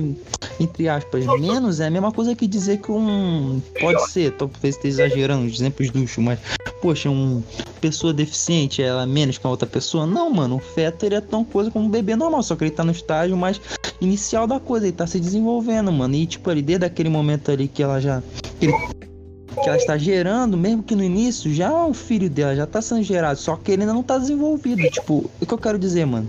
entre 0.60 0.90
aspas, 0.90 1.26
menos, 1.40 1.80
é 1.80 1.88
a 1.88 1.90
mesma 1.90 2.12
coisa 2.12 2.36
que 2.36 2.46
dizer 2.46 2.80
que 2.80 2.92
um. 2.92 3.62
Pode 3.80 4.10
ser, 4.10 4.34
talvez 4.34 4.76
esteja 4.76 5.06
exagerando 5.06 5.46
os 5.46 5.54
exemplos 5.54 5.90
duchos, 5.92 6.22
mas, 6.22 6.40
poxa, 6.82 7.10
uma 7.10 7.42
pessoa 7.80 8.12
deficiente 8.12 8.82
ela 8.82 9.04
é 9.04 9.06
menos 9.06 9.38
que 9.38 9.48
a 9.48 9.50
outra 9.50 9.68
pessoa? 9.68 10.06
Não, 10.06 10.30
mano, 10.30 10.58
o 10.58 10.60
feto 10.60 11.06
ele 11.06 11.16
é 11.16 11.22
tão 11.22 11.46
coisa 11.46 11.72
como 11.72 11.86
um 11.86 11.90
bebê 11.90 12.18
normal, 12.18 12.44
só 12.44 12.58
que 12.58 12.66
ele 12.66 12.72
tá 12.72 12.84
no 12.84 12.92
estágio 12.92 13.38
mais 13.38 13.62
inicial 14.02 14.46
da 14.46 14.60
coisa, 14.60 14.88
ele 14.88 14.96
tá 14.96 15.08
se 15.08 15.20
desenvolvendo, 15.22 15.90
mano. 15.90 16.16
E 16.16 16.26
tipo 16.26 16.50
ali, 16.50 16.62
desde 16.62 16.86
aquele 16.86 17.10
momento 17.10 17.50
ali 17.50 17.70
que 17.70 17.82
ela 17.82 17.89
já. 17.98 18.22
Que, 18.60 18.66
ele- 18.66 18.74
que 19.64 19.68
ela 19.70 19.78
está 19.78 19.98
gerando, 19.98 20.58
mesmo 20.58 20.84
que 20.84 20.96
no 20.96 21.04
início 21.04 21.54
já 21.54 21.70
é 21.70 21.86
o 21.86 21.94
filho 21.94 22.30
dela, 22.30 22.56
já 22.56 22.68
tá 22.68 22.82
sendo 22.82 23.02
gerado, 23.04 23.40
só 23.40 23.56
que 23.56 23.72
ele 23.72 23.84
ainda 23.84 23.94
não 23.94 24.04
tá 24.04 24.18
desenvolvido. 24.18 24.82
Tipo, 24.90 25.30
o 25.40 25.46
que 25.46 25.54
eu 25.54 25.58
quero 25.58 25.80
dizer, 25.80 26.06
mano? 26.06 26.28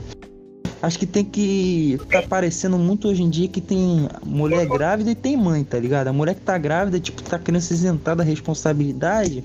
Acho 0.83 0.99
que 0.99 1.05
tem 1.07 1.23
que. 1.25 2.01
Tá 2.11 2.21
aparecendo 2.21 2.79
muito 2.79 3.09
hoje 3.09 3.23
em 3.23 3.29
dia 3.29 3.47
que 3.49 3.61
tem 3.61 4.09
mulher 4.25 4.65
grávida 4.67 5.11
e 5.11 5.15
tem 5.15 5.37
mãe, 5.37 5.63
tá 5.63 5.79
ligado? 5.79 6.09
A 6.09 6.13
mulher 6.13 6.35
que 6.35 6.41
tá 6.41 6.57
grávida, 6.57 6.99
tipo, 6.99 7.23
tá 7.23 7.39
querendo 7.39 7.61
se 7.61 7.75
isentar 7.75 8.17
da 8.17 8.25
responsabilidade. 8.25 9.45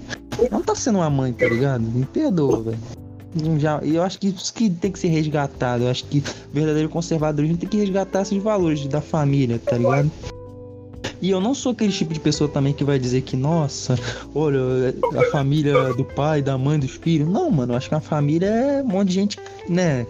Não 0.50 0.62
tá 0.62 0.74
sendo 0.76 1.00
uma 1.00 1.10
mãe, 1.10 1.34
tá 1.34 1.46
ligado? 1.46 1.82
Me 1.82 2.06
perdoa, 2.06 2.62
velho. 2.64 2.78
Já, 3.60 3.82
e 3.84 3.96
eu 3.98 4.04
acho 4.04 4.18
que 4.18 4.28
isso 4.30 4.54
que 4.54 4.70
tem 4.70 4.90
que 4.90 4.98
ser 4.98 5.10
resgatado. 5.10 5.84
Eu 5.84 5.90
acho 5.92 6.06
que 6.06 6.20
o 6.20 6.54
verdadeiro 6.54 6.88
conservadorismo 6.88 7.58
tem 7.58 7.68
que 7.68 7.76
resgatar 7.78 8.22
esses 8.22 8.42
valores 8.42 8.88
da 8.88 9.02
família, 9.02 9.60
tá 9.60 9.78
ligado? 9.78 10.10
E 11.22 11.30
eu 11.30 11.40
não 11.40 11.54
sou 11.54 11.72
aquele 11.72 11.92
tipo 11.92 12.14
de 12.14 12.20
pessoa 12.20 12.50
também 12.50 12.74
que 12.74 12.84
vai 12.84 13.00
dizer 13.00 13.22
que, 13.22 13.36
nossa, 13.36 13.98
olha, 14.34 14.60
a 15.18 15.32
família 15.32 15.94
do 15.94 16.04
pai, 16.04 16.42
da 16.42 16.58
mãe, 16.58 16.80
dos 16.80 16.92
filhos. 16.92 17.28
Não, 17.28 17.50
mano, 17.50 17.74
eu 17.74 17.78
acho 17.78 17.90
que 17.90 17.96
a 17.96 18.02
família 18.02 18.48
é 18.48 18.84
um 18.84 18.88
monte 18.88 19.10
de 19.10 19.14
gente, 19.14 19.38
né, 19.68 20.06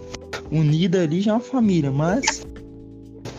unida 0.50 1.02
ali 1.02 1.20
já 1.20 1.32
é 1.32 1.34
uma 1.34 1.40
família, 1.40 1.90
mas 1.90 2.46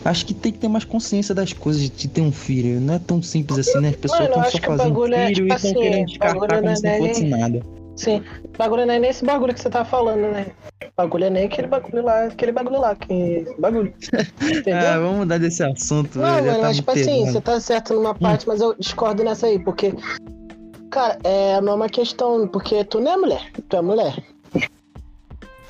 acho 0.04 0.26
que 0.26 0.34
tem 0.34 0.52
que 0.52 0.60
ter 0.60 0.68
mais 0.68 0.86
consciência 0.86 1.34
das 1.36 1.54
coisas 1.54 1.90
de 1.90 2.08
ter 2.08 2.22
um 2.22 2.32
filho. 2.32 2.80
Não 2.80 2.96
é 2.96 3.00
tão 3.00 3.22
simples 3.22 3.60
assim, 3.60 3.80
né? 3.80 3.90
As 3.90 3.96
pessoas 3.96 4.22
estão 4.22 4.44
só 4.44 4.58
fazendo 4.60 5.14
é, 5.14 5.28
filho 5.28 5.36
tipo 5.36 5.48
e 5.48 5.56
estão 5.56 5.72
assim, 5.72 5.80
querendo 5.80 6.06
descartar 6.08 6.48
como 6.48 6.62
não 6.62 6.76
se 6.76 6.88
é 6.88 7.00
não 7.00 7.08
fosse 7.08 7.24
nada. 7.26 7.77
Sim. 7.98 8.24
O 8.54 8.58
bagulho 8.58 8.86
não 8.86 8.94
é 8.94 9.00
nem 9.00 9.10
esse 9.10 9.26
bagulho 9.26 9.54
que 9.54 9.60
você 9.60 9.70
tá 9.70 9.84
falando, 9.84 10.32
né? 10.32 10.46
O 10.84 10.92
bagulho 10.96 11.26
é 11.26 11.30
nem 11.30 11.46
aquele 11.46 11.68
bagulho 11.68 12.04
lá, 12.04 12.26
aquele 12.26 12.52
bagulho 12.52 12.80
lá, 12.80 12.96
que. 12.96 13.46
Bagulho. 13.60 13.94
Entendeu? 14.40 14.88
Ah, 14.88 15.00
vamos 15.00 15.18
mudar 15.18 15.40
desse 15.40 15.64
assunto. 15.64 16.20
Não, 16.20 16.28
mano, 16.28 16.54
tá 16.54 16.62
mas 16.62 16.76
tipo 16.78 16.92
assim, 16.92 17.26
você 17.26 17.42
tá 17.42 17.60
certo 17.60 17.94
numa 17.96 18.14
parte, 18.14 18.48
mas 18.48 18.62
eu 18.62 18.76
discordo 18.78 19.24
nessa 19.24 19.48
aí, 19.48 19.60
porque. 19.60 19.94
Cara, 20.92 21.18
é, 21.24 21.60
não 21.60 21.74
é 21.74 21.76
uma 21.76 21.90
questão. 21.90 22.48
Porque 22.48 22.84
tu 22.86 23.00
não 23.00 23.12
é 23.12 23.18
mulher, 23.18 23.52
tu 23.68 23.76
é 23.76 23.82
mulher. 23.82 24.24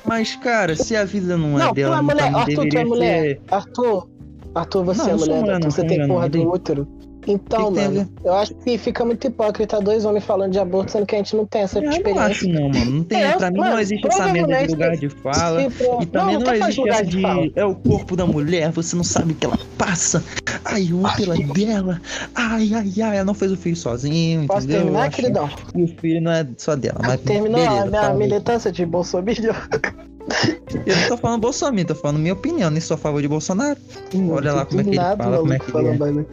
Mas, 0.04 0.36
cara, 0.36 0.76
se 0.76 0.96
a 0.96 1.04
vida 1.04 1.36
não 1.36 1.56
é 1.58 1.64
Não, 1.64 1.68
tu 1.68 1.74
dela, 1.74 1.94
é 1.94 1.96
não 1.96 2.04
mulher. 2.04 2.30
não 2.30 2.38
Arthur, 2.40 2.68
tu 2.68 2.78
é 2.78 2.84
mulher. 2.84 3.22
ser... 3.22 3.40
Arthur, 3.50 4.08
Arthur, 4.54 4.84
você 4.84 5.02
Não, 5.02 5.10
é 5.10 5.14
mulher, 5.14 5.40
mulher, 5.40 5.54
Arthur, 5.54 5.70
você 5.70 5.86
tem 5.86 6.06
porra 6.08 6.28
do 6.28 6.48
útero. 6.48 6.88
Então, 7.30 7.72
Que 7.72 7.80
que 7.80 7.84
mano, 7.88 8.10
eu 8.24 8.32
acho 8.34 8.54
que 8.54 8.78
fica 8.78 9.04
muito 9.04 9.26
hipócrita 9.26 9.80
dois 9.80 10.04
homens 10.04 10.24
falando 10.24 10.52
de 10.52 10.58
aborto, 10.58 10.92
sendo 10.92 11.04
que 11.06 11.14
a 11.14 11.18
gente 11.18 11.36
não 11.36 11.44
tem 11.46 11.62
essa 11.62 11.78
Eu 11.78 11.82
não 11.84 11.90
experiência. 11.90 12.24
acho 12.26 12.48
não, 12.48 12.68
mano. 12.70 12.90
Não 12.90 13.04
tem, 13.04 13.22
É, 13.22 13.36
pra 13.36 13.50
mim 13.50 13.58
mano, 13.58 13.70
não 13.72 13.78
existe 13.80 14.06
essa 14.08 14.26
merda 14.32 14.62
de 14.66 14.66
lugar 14.72 14.96
de 14.96 15.08
fala. 15.08 15.62
E 15.62 15.70
também 16.06 16.34
não, 16.34 16.40
não, 16.40 16.40
falando 16.46 16.54
existe 16.62 16.80
lugar 16.80 16.94
essa 17.02 17.04
de 17.04 17.22
fala. 17.22 17.46
é 17.54 17.64
o 17.64 17.74
corpo 17.74 18.16
da 18.16 18.26
mulher, 18.26 18.70
você 18.72 18.96
não 18.96 19.04
sabe 19.04 19.32
o 19.32 19.34
que 19.34 19.44
ela 19.46 19.58
passa. 19.76 20.22
Ai, 20.64 20.92
o 20.92 21.02
útero 21.04 21.32
é 21.32 21.36
dela. 21.52 22.00
Ai, 22.34 22.70
ai, 22.74 22.92
ai, 23.02 23.16
ela 23.16 23.24
não 23.24 23.34
fez 23.34 23.52
o 23.52 23.56
filho 23.56 23.76
sozinho, 23.76 24.46
Posso 24.46 24.60
entendeu? 24.60 24.76
Eu 24.78 24.82
terminar, 24.84 25.06
acho 25.08 25.16
queridão? 25.16 25.48
que 25.48 25.82
o 25.82 25.88
filho 26.00 26.20
não 26.22 26.32
é 26.32 26.46
só 26.56 26.74
dela, 26.76 26.98
mas 27.02 27.20
Terminou 27.20 27.60
beleza, 27.60 27.82
a 27.82 27.86
minha 27.86 28.08
aí. 28.10 28.16
militância 28.16 28.72
de 28.72 28.84
Bolsonaro? 28.86 29.28
Eu 30.86 30.96
não 30.96 31.08
tô 31.08 31.16
falando 31.16 31.40
Bolsonaro, 31.40 31.84
tô 31.86 31.94
falando 31.94 32.18
minha 32.18 32.34
opinião, 32.34 32.70
nem 32.70 32.80
sou 32.80 32.94
a 32.94 32.98
favor 32.98 33.22
de 33.22 33.28
Bolsonaro. 33.28 33.78
Olha 34.30 34.52
lá 34.52 34.66
como 34.66 34.80
é 34.80 34.84
que 34.84 34.90
ele 34.90 34.96
Nada, 34.96 35.22
fala, 35.22 35.38
como 35.38 35.52
é 35.52 35.58
que 35.58 35.76
ele 35.76 35.88
é. 35.88 35.92
bagulho. 35.94 36.26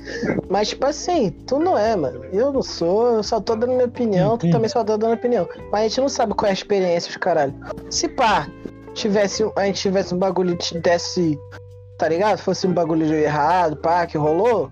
Mas, 0.50 0.70
tipo 0.70 0.86
assim, 0.86 1.30
tu 1.48 1.60
não 1.60 1.78
é, 1.78 1.96
mano. 1.96 2.24
Eu 2.32 2.52
não 2.52 2.62
sou, 2.62 3.16
eu 3.16 3.24
só 3.24 3.40
tô 3.40 3.56
dando 3.56 3.74
minha 3.74 3.86
opinião, 3.86 4.38
tu 4.38 4.46
Hum, 4.46 4.50
hum. 4.50 4.52
também 4.52 4.70
só 4.70 4.84
tá 4.84 4.98
dando 4.98 5.14
opinião. 5.14 5.48
Mas 5.72 5.82
a 5.82 5.88
gente 5.88 6.02
não 6.02 6.10
sabe 6.10 6.34
qual 6.34 6.48
é 6.48 6.50
a 6.50 6.54
experiência, 6.54 7.10
os 7.10 7.18
caralho. 7.18 7.54
Se 7.90 8.08
pá, 8.10 8.48
tivesse, 8.94 9.44
a 9.56 9.66
gente 9.66 9.82
tivesse 9.82 10.14
um 10.14 10.18
bagulho 10.18 10.58
que 10.58 10.78
desse, 10.80 11.40
tá 11.98 12.08
ligado? 12.10 12.38
Fosse 12.40 12.68
um 12.68 12.74
bagulho 12.74 13.06
de 13.06 13.14
errado, 13.14 13.76
pá, 13.78 14.06
que 14.06 14.18
rolou. 14.18 14.70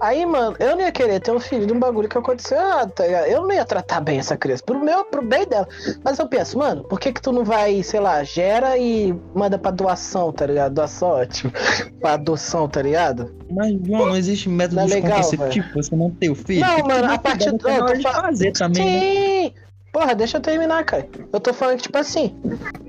Aí, 0.00 0.24
mano, 0.24 0.54
eu 0.60 0.76
não 0.76 0.82
ia 0.82 0.92
querer 0.92 1.18
ter 1.20 1.32
um 1.32 1.40
filho 1.40 1.66
de 1.66 1.72
um 1.72 1.78
bagulho 1.80 2.08
que 2.08 2.16
aconteceu 2.16 2.56
errado, 2.56 2.92
tá 2.92 3.04
ligado? 3.04 3.26
Eu 3.26 3.42
não 3.42 3.52
ia 3.52 3.64
tratar 3.64 4.00
bem 4.00 4.18
essa 4.18 4.36
criança, 4.36 4.62
pro 4.64 4.78
meu, 4.78 5.04
pro 5.06 5.20
bem 5.22 5.44
dela. 5.46 5.66
Mas 6.04 6.18
eu 6.20 6.28
penso, 6.28 6.56
mano, 6.56 6.84
por 6.84 7.00
que 7.00 7.12
que 7.12 7.20
tu 7.20 7.32
não 7.32 7.44
vai, 7.44 7.82
sei 7.82 7.98
lá, 7.98 8.22
gera 8.22 8.78
e 8.78 9.12
manda 9.34 9.58
pra 9.58 9.72
doação, 9.72 10.32
tá 10.32 10.46
ligado? 10.46 10.72
Doação, 10.74 11.08
ótimo. 11.08 11.52
pra 12.00 12.12
adoção, 12.12 12.68
tá 12.68 12.80
ligado? 12.80 13.34
Mas, 13.50 13.72
João, 13.84 14.06
não 14.06 14.16
existe 14.16 14.48
método 14.48 14.76
Não 14.76 14.82
é 14.84 14.86
legal, 14.86 15.20
contraceptivo 15.22 15.68
pra 15.72 15.82
você 15.82 15.96
não 15.96 16.10
ter 16.10 16.30
o 16.30 16.34
filho. 16.36 16.60
Não, 16.60 16.78
mano, 16.86 17.12
a 17.12 17.18
partir 17.18 17.50
do. 17.52 17.58
fa- 18.02 18.22
fazer 18.22 18.52
também. 18.52 19.46
né? 19.48 19.52
Porra, 19.96 20.14
deixa 20.14 20.36
eu 20.36 20.42
terminar, 20.42 20.84
cara. 20.84 21.08
Eu 21.32 21.40
tô 21.40 21.54
falando 21.54 21.78
que, 21.78 21.84
tipo 21.84 21.96
assim, 21.96 22.34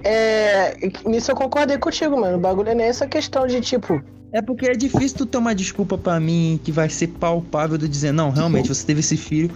é. 0.04 0.76
Nisso 1.06 1.32
eu 1.32 1.38
concordei 1.38 1.78
contigo, 1.78 2.20
mano. 2.20 2.36
O 2.36 2.40
bagulho 2.42 2.68
é 2.68 2.76
nem 2.76 2.86
essa 2.88 3.08
questão 3.08 3.48
de, 3.48 3.62
tipo, 3.62 4.04
É 4.34 4.42
porque 4.42 4.66
é 4.66 4.74
difícil 4.74 5.20
tu 5.20 5.26
ter 5.26 5.38
uma 5.38 5.56
desculpa 5.56 5.98
pra 5.98 6.20
mim 6.20 6.60
que 6.62 6.70
vai 6.70 6.90
ser 6.90 7.08
palpável 7.08 7.78
de 7.78 7.88
dizer, 7.88 8.12
não, 8.12 8.30
realmente, 8.30 8.68
você 8.68 8.86
teve 8.86 9.00
esse 9.00 9.16
filho 9.16 9.50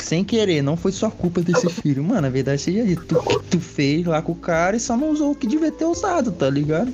sem 0.00 0.22
querer, 0.22 0.62
não 0.62 0.76
foi 0.76 0.92
sua 0.92 1.10
culpa 1.10 1.42
ter 1.42 1.50
esse 1.56 1.68
filho. 1.68 2.04
Mano, 2.04 2.28
a 2.28 2.30
verdade 2.30 2.62
seja 2.62 2.84
dito, 2.84 3.04
tu, 3.06 3.40
tu 3.50 3.58
fez 3.58 4.06
lá 4.06 4.22
com 4.22 4.30
o 4.30 4.36
cara 4.36 4.76
e 4.76 4.80
só 4.80 4.96
não 4.96 5.10
usou 5.10 5.32
o 5.32 5.34
que 5.34 5.48
devia 5.48 5.72
ter 5.72 5.86
usado, 5.86 6.30
tá 6.30 6.48
ligado? 6.48 6.92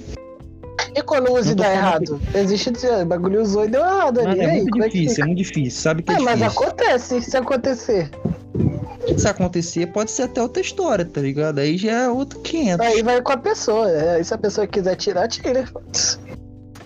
E 0.97 1.03
quando 1.03 1.31
usa 1.31 1.45
Não 1.45 1.53
e 1.53 1.57
tô 1.57 1.63
dá 1.63 1.73
errado? 1.75 2.21
Existe 2.35 2.71
o 2.71 3.05
bagulho 3.05 3.43
usou 3.43 3.67
e 3.67 3.69
deu 3.69 3.83
errado 3.83 4.21
ali. 4.21 4.29
Mano, 4.29 4.43
é 4.43 4.47
aí, 4.47 4.57
muito 4.63 4.71
como 4.71 4.85
é 4.85 4.89
que 4.89 4.93
difícil, 4.95 5.15
fica? 5.17 5.23
é 5.23 5.27
muito 5.27 5.39
difícil. 5.39 5.83
Sabe 5.83 6.03
que 6.03 6.11
é, 6.11 6.15
É, 6.15 6.19
mas 6.21 6.39
difícil. 6.39 6.63
acontece, 6.63 7.21
se 7.21 7.37
acontecer. 7.37 8.11
Se 9.17 9.27
acontecer, 9.29 9.87
pode 9.87 10.11
ser 10.11 10.25
até 10.25 10.43
outra 10.43 10.61
história, 10.63 11.05
tá 11.05 11.21
ligado? 11.21 11.59
Aí 11.59 11.77
já 11.77 11.93
é 11.93 12.09
outro 12.09 12.39
500. 12.41 12.87
Aí 12.87 13.03
vai 13.03 13.21
com 13.23 13.33
a 13.33 13.37
pessoa. 13.37 13.91
é, 13.91 14.21
E 14.21 14.25
se 14.25 14.33
a 14.35 14.39
pessoa 14.39 14.67
quiser 14.67 14.95
tirar, 14.97 15.27
tira. 15.29 15.65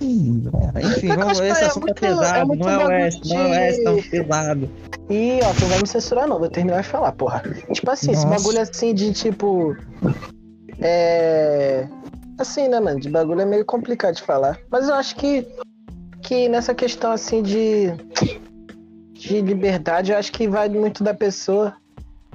Hum, 0.01 0.43
Enfim, 0.83 1.09
vamos, 1.09 1.39
esse 1.41 1.63
é 1.63 1.67
assunto 1.67 1.85
é, 1.85 1.87
muito- 1.87 2.05
é 2.05 2.09
pesado, 2.09 2.47
muito 2.49 2.61
não 2.65 2.71
é 2.71 2.75
o 2.77 2.79
bagulho 2.79 2.97
Oeste, 2.99 3.29
não 3.29 3.55
é 3.55 3.73
de- 3.73 3.85
tão 3.85 4.03
pesado. 4.03 4.71
E, 5.11 5.41
ó, 5.43 5.53
tu 5.55 5.61
não 5.63 5.69
vai 5.69 5.79
me 5.81 5.87
censurar, 5.89 6.27
não. 6.29 6.39
Vou 6.39 6.49
terminar 6.49 6.83
de 6.83 6.89
falar, 6.89 7.13
porra. 7.13 7.43
Tipo 7.73 7.91
assim, 7.91 8.13
esse 8.13 8.25
Nossa. 8.27 8.39
bagulho 8.39 8.61
assim 8.61 8.95
de 8.95 9.13
tipo. 9.13 9.77
É. 10.81 11.87
Assim, 12.39 12.69
né, 12.69 12.81
mano? 12.81 12.99
De 13.01 13.09
bagulho 13.09 13.41
é 13.41 13.45
meio 13.47 13.65
complicado 13.65 14.17
de 14.17 14.23
falar. 14.23 14.59
Mas 14.71 14.89
eu 14.89 14.95
acho 14.95 15.15
que. 15.17 15.47
Que 16.23 16.49
nessa 16.49 16.75
questão 16.75 17.13
assim 17.13 17.43
de. 17.43 17.93
De 19.13 19.41
liberdade, 19.41 20.13
eu 20.13 20.19
acho 20.19 20.33
que 20.33 20.47
vai 20.49 20.69
muito 20.69 21.03
da 21.05 21.15
pessoa. 21.15 21.75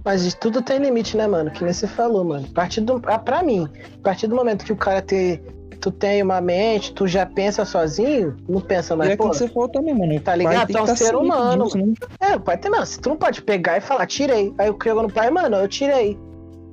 Mas 0.03 0.23
de 0.23 0.35
tudo 0.35 0.61
tem 0.61 0.79
limite, 0.79 1.15
né, 1.17 1.27
mano? 1.27 1.51
Que 1.51 1.63
nem 1.63 1.73
você 1.73 1.87
falou, 1.87 2.23
mano. 2.23 2.47
A 2.51 2.53
partir 2.53 2.81
do, 2.81 3.01
ah, 3.05 3.19
pra 3.19 3.43
mim, 3.43 3.67
a 3.99 4.03
partir 4.03 4.27
do 4.27 4.35
momento 4.35 4.63
que 4.65 4.71
o 4.71 4.75
cara 4.77 5.01
ter, 5.01 5.41
tu 5.81 5.91
tem 5.91 6.21
uma 6.23 6.39
mente, 6.41 6.93
tu 6.93 7.07
já 7.07 7.25
pensa 7.25 7.65
sozinho, 7.65 8.35
não 8.47 8.61
pensa 8.61 8.93
E 8.93 8.95
é 8.95 8.97
mais, 8.97 9.15
pô. 9.15 9.29
que 9.29 9.37
você 9.37 9.47
falou 9.49 9.69
também, 9.69 9.93
mano. 9.93 10.15
o 10.15 10.19
Tá 10.21 10.35
ligado? 10.35 10.67
tem 10.67 10.75
Tu 10.75 10.79
é 10.79 10.81
um 10.81 10.85
que 10.85 10.91
tá 10.91 10.95
ser 10.95 11.15
humano. 11.15 11.65
disso, 11.65 11.77
né? 11.77 11.93
É, 12.19 12.35
o 12.35 12.39
pai 12.39 12.57
tem 12.57 12.71
não. 12.71 12.85
Se 12.85 12.99
tu 12.99 13.09
não 13.09 13.17
pode 13.17 13.41
pegar 13.41 13.77
e 13.77 13.81
falar, 13.81 14.05
tirei. 14.07 14.53
Aí 14.57 14.67
eu 14.67 14.77
chego 14.81 15.01
no 15.01 15.11
pai, 15.11 15.29
mano, 15.29 15.57
eu 15.57 15.67
tirei. 15.67 16.17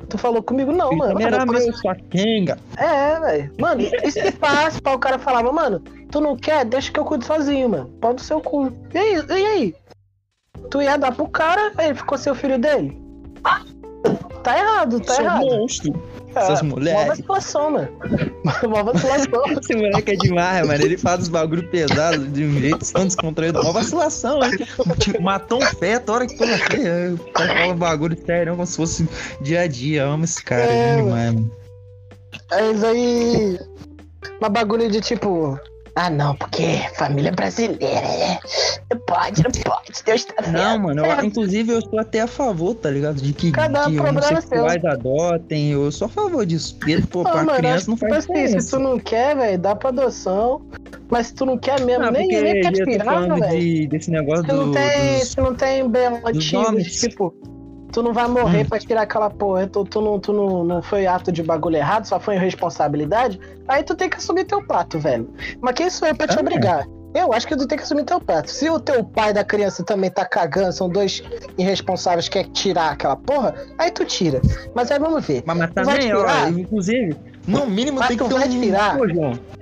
Tu 0.08 0.16
falou 0.18 0.40
comigo, 0.40 0.70
não, 0.70 0.88
Filho 0.90 0.98
mano. 1.00 1.12
também 1.12 1.26
era 1.26 1.42
Eu 1.42 1.46
meu, 1.46 1.72
sua 1.72 1.96
quenga. 1.96 2.56
É, 2.76 3.18
velho. 3.18 3.52
Mano, 3.58 3.80
e 3.80 3.90
e 4.04 4.10
se 4.12 4.30
passa 4.32 4.80
pra 4.80 4.94
o 4.94 4.98
cara 5.00 5.18
falava, 5.18 5.50
mano, 5.52 5.80
tu 6.12 6.20
não 6.20 6.36
quer? 6.36 6.64
Deixa 6.64 6.92
que 6.92 7.00
eu 7.00 7.04
cuido 7.04 7.24
sozinho, 7.24 7.68
mano. 7.68 7.88
Pau 8.00 8.14
do 8.14 8.20
seu 8.20 8.40
cu. 8.40 8.72
E 8.94 8.98
aí? 8.98 9.14
E 9.28 9.32
aí? 9.46 9.74
Tu 10.70 10.80
ia 10.82 10.96
dar 10.96 11.12
pro 11.12 11.26
cara, 11.28 11.72
aí 11.76 11.86
ele 11.88 11.96
ficou 11.96 12.16
seu 12.16 12.36
filho 12.36 12.56
dele? 12.56 12.96
Tá 14.42 14.56
errado, 14.58 15.00
tá 15.00 15.14
Sou 15.14 15.24
errado. 15.24 15.44
monstro. 15.44 16.02
Essas 16.34 16.60
É, 16.60 16.62
mulheres. 16.62 17.02
Uma 17.02 17.08
vacilação, 17.16 17.70
mano. 17.72 17.88
Uma 18.64 18.82
vacilação. 18.84 19.42
Esse 19.58 19.74
moleque 19.74 20.12
é 20.12 20.16
demais, 20.16 20.66
mano. 20.66 20.84
Ele 20.84 20.96
faz 20.98 21.22
os 21.22 21.28
bagulho 21.28 21.66
pesado 21.68 22.28
de 22.28 22.44
um 22.44 22.60
jeito 22.60 22.92
tão 22.92 23.06
descontraído. 23.06 23.60
Uma 23.60 23.72
vacilação, 23.72 24.44
hein? 24.44 24.52
Tipo, 24.98 25.22
matou 25.22 25.58
um 25.58 25.66
feto, 25.66 26.10
a 26.12 26.14
hora 26.14 26.26
que 26.26 26.36
foi 26.36 26.46
nascer. 26.46 27.14
O 27.14 27.18
cara 27.32 27.54
fala 27.56 27.74
bagulho 27.74 28.16
sério, 28.24 28.52
como 28.52 28.66
se 28.66 28.76
fosse 28.76 29.08
dia 29.40 29.62
a 29.62 29.66
dia. 29.66 30.02
Eu 30.02 30.10
amo 30.12 30.24
esse 30.24 30.44
cara, 30.44 30.62
É, 30.62 30.90
é 30.90 30.96
demais, 30.96 31.34
mano. 31.34 31.50
Mas 32.50 32.84
aí. 32.84 33.58
Uma 34.38 34.48
bagulho 34.50 34.90
de 34.90 35.00
tipo. 35.00 35.58
Ah, 35.98 36.10
não, 36.10 36.36
porque 36.36 36.62
família 36.98 37.32
brasileira, 37.32 37.84
é. 38.06 38.38
Não 38.92 39.00
pode, 39.06 39.42
não 39.42 39.50
pode. 39.50 39.92
Deus 40.04 40.24
tá 40.26 40.34
vendo. 40.42 40.52
Não, 40.52 40.78
mano, 40.78 41.06
eu- 41.06 41.24
inclusive 41.24 41.72
eu 41.72 41.78
estou 41.78 41.98
até 41.98 42.20
a 42.20 42.26
favor, 42.26 42.74
tá 42.74 42.90
ligado? 42.90 43.16
De 43.16 43.32
que, 43.32 43.50
Cada 43.50 43.86
que 43.88 43.98
homossexuais 43.98 44.84
adotem, 44.84 45.72
eu 45.72 45.90
sou 45.90 46.04
a 46.04 46.08
favor 46.10 46.44
disso. 46.44 46.76
Porque, 46.78 47.00
pô, 47.10 47.22
Não, 47.22 47.30
pra 47.32 47.44
mano, 47.44 47.58
criança 47.58 47.90
não 47.90 47.96
faz 47.96 48.12
tipo 48.26 48.32
assim, 48.32 48.40
se 48.42 48.42
diferença. 48.46 48.76
tu 48.76 48.82
não 48.82 48.98
quer, 48.98 49.36
velho, 49.36 49.58
dá 49.58 49.74
pra 49.74 49.88
adoção. 49.88 50.66
Mas 51.08 51.28
se 51.28 51.34
tu 51.34 51.46
não 51.46 51.56
quer 51.56 51.80
mesmo, 51.80 52.04
Não, 52.04 52.12
nem, 52.12 52.28
porque 52.28 52.42
nem 52.42 52.60
quer 52.60 52.72
tirar, 52.72 53.04
falando 53.06 53.40
velho. 53.40 53.58
de, 53.60 53.86
desse 53.86 54.10
negócio 54.10 54.44
Se 54.44 54.52
não 54.52 54.64
do, 54.66 54.72
tem, 54.72 55.18
dos... 55.18 55.28
se 55.28 55.40
não 55.40 55.54
tem 55.54 55.88
bem 55.88 56.10
motivo, 56.10 56.76
tipo, 56.82 57.34
tu 57.96 58.02
não 58.02 58.12
vai 58.12 58.28
morrer 58.28 58.60
Hum. 58.60 58.68
pra 58.68 58.78
tirar 58.78 59.00
aquela 59.02 59.30
porra, 59.30 59.66
tu, 59.66 59.82
tu, 59.86 60.02
não, 60.02 60.20
tu 60.20 60.30
não, 60.30 60.62
não 60.62 60.82
foi 60.82 61.06
ato 61.06 61.32
de 61.32 61.42
bagulho 61.42 61.76
errado, 61.76 62.04
só 62.04 62.20
foi 62.20 62.34
irresponsabilidade, 62.34 63.40
aí 63.66 63.82
tu 63.82 63.94
tem 63.94 64.10
que 64.10 64.18
assumir 64.18 64.44
teu 64.44 64.62
pato, 64.66 64.98
velho. 64.98 65.26
Mas 65.62 65.72
quem 65.76 65.88
sou 65.88 66.06
eu 66.06 66.14
pra 66.14 66.26
te 66.28 66.36
Ah, 66.36 66.40
obrigar? 66.42 66.84
Eu 67.14 67.32
acho 67.32 67.46
que 67.48 67.56
tu 67.56 67.66
tem 67.66 67.78
que 67.78 67.84
assumir 67.84 68.04
teu 68.04 68.20
pato. 68.20 68.50
Se 68.50 68.68
o 68.68 68.78
teu 68.78 69.02
pai 69.02 69.32
da 69.32 69.42
criança 69.42 69.82
também 69.82 70.10
tá 70.10 70.26
cagando, 70.26 70.72
são 70.72 70.90
dois 70.90 71.22
irresponsáveis 71.56 72.28
que 72.28 72.42
quer 72.44 72.50
tirar 72.50 72.90
aquela 72.90 73.16
porra, 73.16 73.54
aí 73.78 73.90
tu 73.90 74.04
tira. 74.04 74.42
Mas 74.74 74.90
aí 74.90 74.98
vamos 74.98 75.26
ver. 75.26 75.42
Mas, 75.46 75.56
mas 75.56 75.70
também, 75.72 76.12
ó, 76.12 76.18
tirar? 76.18 76.50
inclusive, 76.52 77.16
no 77.48 77.66
mínimo 77.66 77.98
Mas 77.98 78.08
tem 78.08 78.18
que 78.18 78.24
tu 78.24 78.28
ter 78.28 78.38
vai 78.38 78.46
um... 78.48 78.60
tirar? 78.60 78.98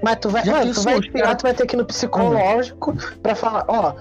Mas 0.02 0.16
tu 0.16 0.28
vai, 0.28 0.44
mano, 0.44 0.74
tu 0.74 0.82
vai 0.82 1.00
tirar, 1.00 1.36
tu 1.36 1.42
vai 1.42 1.54
ter 1.54 1.66
que 1.66 1.76
ir 1.76 1.78
no 1.78 1.84
psicológico 1.84 2.96
pra 3.22 3.36
falar, 3.36 3.64
ó, 3.68 3.92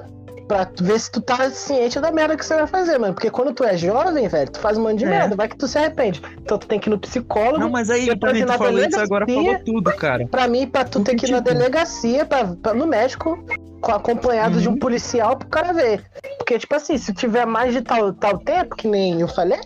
pra 0.47 0.67
ver 0.79 0.99
se 0.99 1.11
tu 1.11 1.21
tá 1.21 1.49
ciente 1.49 1.99
da 1.99 2.11
merda 2.11 2.35
que 2.35 2.45
você 2.45 2.55
vai 2.55 2.67
fazer, 2.67 2.97
mano. 2.97 3.13
Porque 3.13 3.29
quando 3.29 3.53
tu 3.53 3.63
é 3.63 3.75
jovem, 3.77 4.27
velho, 4.27 4.51
tu 4.51 4.59
faz 4.59 4.77
um 4.77 4.83
monte 4.83 4.99
de 4.99 5.05
É. 5.05 5.09
merda, 5.09 5.35
vai 5.35 5.47
que 5.47 5.57
tu 5.57 5.67
se 5.67 5.77
arrepende. 5.77 6.21
Então 6.41 6.57
tu 6.57 6.67
tem 6.67 6.79
que 6.79 6.89
ir 6.89 6.91
no 6.91 6.99
psicólogo. 6.99 7.59
Não, 7.59 7.69
mas 7.69 7.89
aí, 7.89 8.15
pra 8.17 8.33
mim, 8.33 8.45
tu 8.45 8.53
falou 8.53 8.79
isso 8.79 8.99
agora, 8.99 9.25
falou 9.27 9.59
tudo, 9.65 9.91
cara. 9.95 10.27
Pra 10.27 10.47
mim, 10.47 10.67
pra 10.67 10.83
tu 10.83 10.99
ter 11.01 11.15
que 11.15 11.25
ir 11.25 11.31
na 11.31 11.39
delegacia, 11.39 12.25
pra, 12.25 12.45
pra- 12.61 12.73
no 12.73 12.85
médico, 12.87 13.37
com- 13.81 13.91
acompanhado 13.91 14.59
de 14.61 14.67
um 14.67 14.73
Uhum. 14.73 14.79
policial 14.79 15.37
pro 15.37 15.47
cara 15.47 15.73
ver. 15.73 16.03
Porque, 16.37 16.57
tipo 16.59 16.75
assim, 16.75 16.97
se 16.97 17.13
tiver 17.13 17.45
mais 17.45 17.73
de 17.73 17.81
tal, 17.81 18.13
tal 18.13 18.37
tempo, 18.39 18.75
que 18.75 18.87
nem 18.87 19.19
eu 19.21 19.27
falei, 19.27 19.59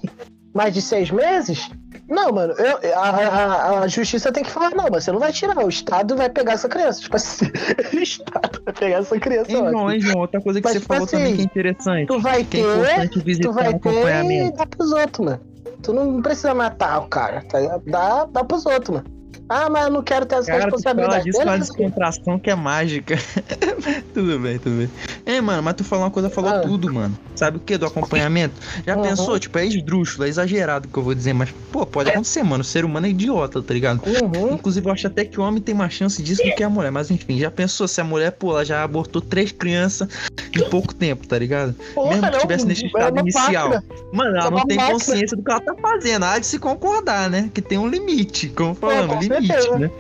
mais 0.57 0.73
de 0.73 0.81
seis 0.81 1.09
meses. 1.11 1.69
Não, 2.09 2.31
mano, 2.31 2.53
eu, 2.53 2.79
a, 2.97 3.09
a- 3.09 3.79
a 3.81 3.87
justiça 3.87 4.31
tem 4.31 4.43
que 4.43 4.49
falar, 4.49 4.71
não, 4.71 4.87
mas 4.91 5.03
você 5.03 5.11
não 5.11 5.19
vai 5.19 5.31
tirar, 5.31 5.57
o 5.63 5.69
Estado 5.69 6.15
vai 6.15 6.29
pegar 6.29 6.53
essa 6.53 6.67
criança. 6.67 7.01
Tipo 7.01 7.15
assim, 7.15 7.45
o 7.93 7.97
Estado 7.99 8.61
vai 8.65 8.73
pegar 8.73 8.97
essa 8.97 9.19
criança. 9.19 9.51
Hein. 9.51 9.57
João, 9.57 9.91
hein, 9.91 9.99
João, 10.01 10.19
outra 10.21 10.41
coisa 10.41 10.59
que 10.59 10.65
Mas, 10.65 10.73
você 10.73 10.79
tipo 10.79 10.93
falou 10.93 11.07
também 11.07 11.25
assim, 11.27 11.35
que 11.35 11.41
é 11.41 11.45
interessante. 11.45 12.07
Tu 12.07 12.19
vai 12.19 12.41
é 12.41 12.43
ter, 12.43 13.23
visitar 13.23 13.49
tu 13.49 13.53
vai 13.53 13.73
ter 13.79 14.25
e 14.47 14.51
dá 14.51 14.65
pros 14.65 14.91
outros, 14.91 15.25
mano. 15.25 15.39
Tu 15.83 15.93
não 15.93 16.21
precisa 16.21 16.53
matar 16.53 16.99
o 16.99 17.07
cara, 17.07 17.43
tá? 17.47 17.59
Dá, 17.85 18.25
dá 18.25 18.43
pros 18.43 18.65
outros, 18.65 18.97
mano. 18.97 19.16
Ah, 19.50 19.70
mas 19.70 19.86
eu 19.86 19.92
não 19.92 20.01
quero 20.04 20.25
ter 20.25 20.36
essa 20.36 20.51
Cara, 20.51 20.63
responsabilidade. 20.66 21.24
disso 21.25 21.42
uma 21.42 21.58
descontração 21.58 22.38
que 22.39 22.50
é 22.50 22.56
mágica. 22.56 23.16
tudo 24.13 24.39
bem, 24.39 24.58
tudo 24.60 24.75
bem. 24.77 24.89
Ei, 25.25 25.39
mano, 25.42 25.63
mas 25.63 25.75
tu 25.75 25.84
falou 25.84 26.06
uma 26.06 26.12
coisa, 26.12 26.30
falou 26.30 26.51
Ah. 26.51 26.60
tudo, 26.60 26.94
mano. 26.94 27.18
Sabe 27.36 27.58
o 27.58 27.60
que 27.60 27.77
do 27.77 27.86
acompanhamento? 27.86 28.56
Já 28.86 28.96
Uhum. 28.96 29.04
pensou? 29.04 29.39
Tipo, 29.39 29.60
é 29.60 29.66
esdrúxulo, 29.66 30.25
é 30.25 30.30
exagerado 30.30 30.88
que 30.88 30.98
eu 30.98 31.04
vou 31.04 31.13
dizer, 31.16 31.34
mas, 31.34 31.50
pô, 31.72 31.86
pode 31.86 32.10
acontecer, 32.10 32.44
mano. 32.44 32.62
O 32.62 32.66
ser 32.66 32.84
humano 32.84 33.06
é 33.06 33.10
idiota, 33.10 33.62
tá 33.62 33.74
ligado? 33.74 34.01
Uhum. 34.06 34.54
Inclusive, 34.54 34.88
eu 34.88 34.92
acho 34.94 35.08
até 35.08 35.24
que 35.24 35.39
o 35.39 35.44
homem 35.44 35.62
tem 35.62 35.75
mais 35.75 35.94
chance 35.94 36.22
disso 36.22 36.44
do 36.44 36.54
que 36.56 36.63
a 36.63 36.70
mulher. 36.70 36.92
Mas 36.92 37.12
enfim, 37.12 37.38
já 37.39 37.51
pensou 37.51 37.88
se 37.88 38.01
a 38.01 38.04
mulher, 38.04 38.32
pô, 38.32 38.51
ela 38.51 38.66
já 38.66 38.84
abortou 38.84 39.22
três 39.22 39.51
crianças 39.51 40.08
em 40.56 40.70
pouco 40.70 40.94
tempo, 40.94 41.27
tá 41.27 41.38
ligado? 41.38 41.74
Porra, 41.94 42.10
Mesmo 42.10 42.25
que 42.25 42.32
não, 42.32 42.39
tivesse 42.39 42.66
nesse 42.66 42.84
é 42.86 42.88
estado 42.88 43.12
uma 43.13 43.22
inicial. 43.22 43.70
máquina. 43.70 43.84
Mano, 44.12 44.36
ela 44.38 44.48
É 44.48 44.51
não 44.51 44.66
tem 44.66 44.77
máquina. 44.77 44.94
consciência 45.00 45.38
do 45.38 45.44
que 45.44 45.51
ela 45.51 45.62
tá 45.62 45.75
fazendo. 45.82 46.24
Há 46.24 46.39
de 46.39 46.46
se 46.46 46.58
concordar, 46.60 47.30
né? 47.30 47.50
Que 47.54 47.62
tem 47.62 47.77
um 47.77 47.88
limite, 47.88 48.50
como 48.50 48.74
falamos, 48.74 49.08
com 49.08 49.22
limite, 49.22 49.37
certeza. 49.41 49.79
né? 49.79 49.91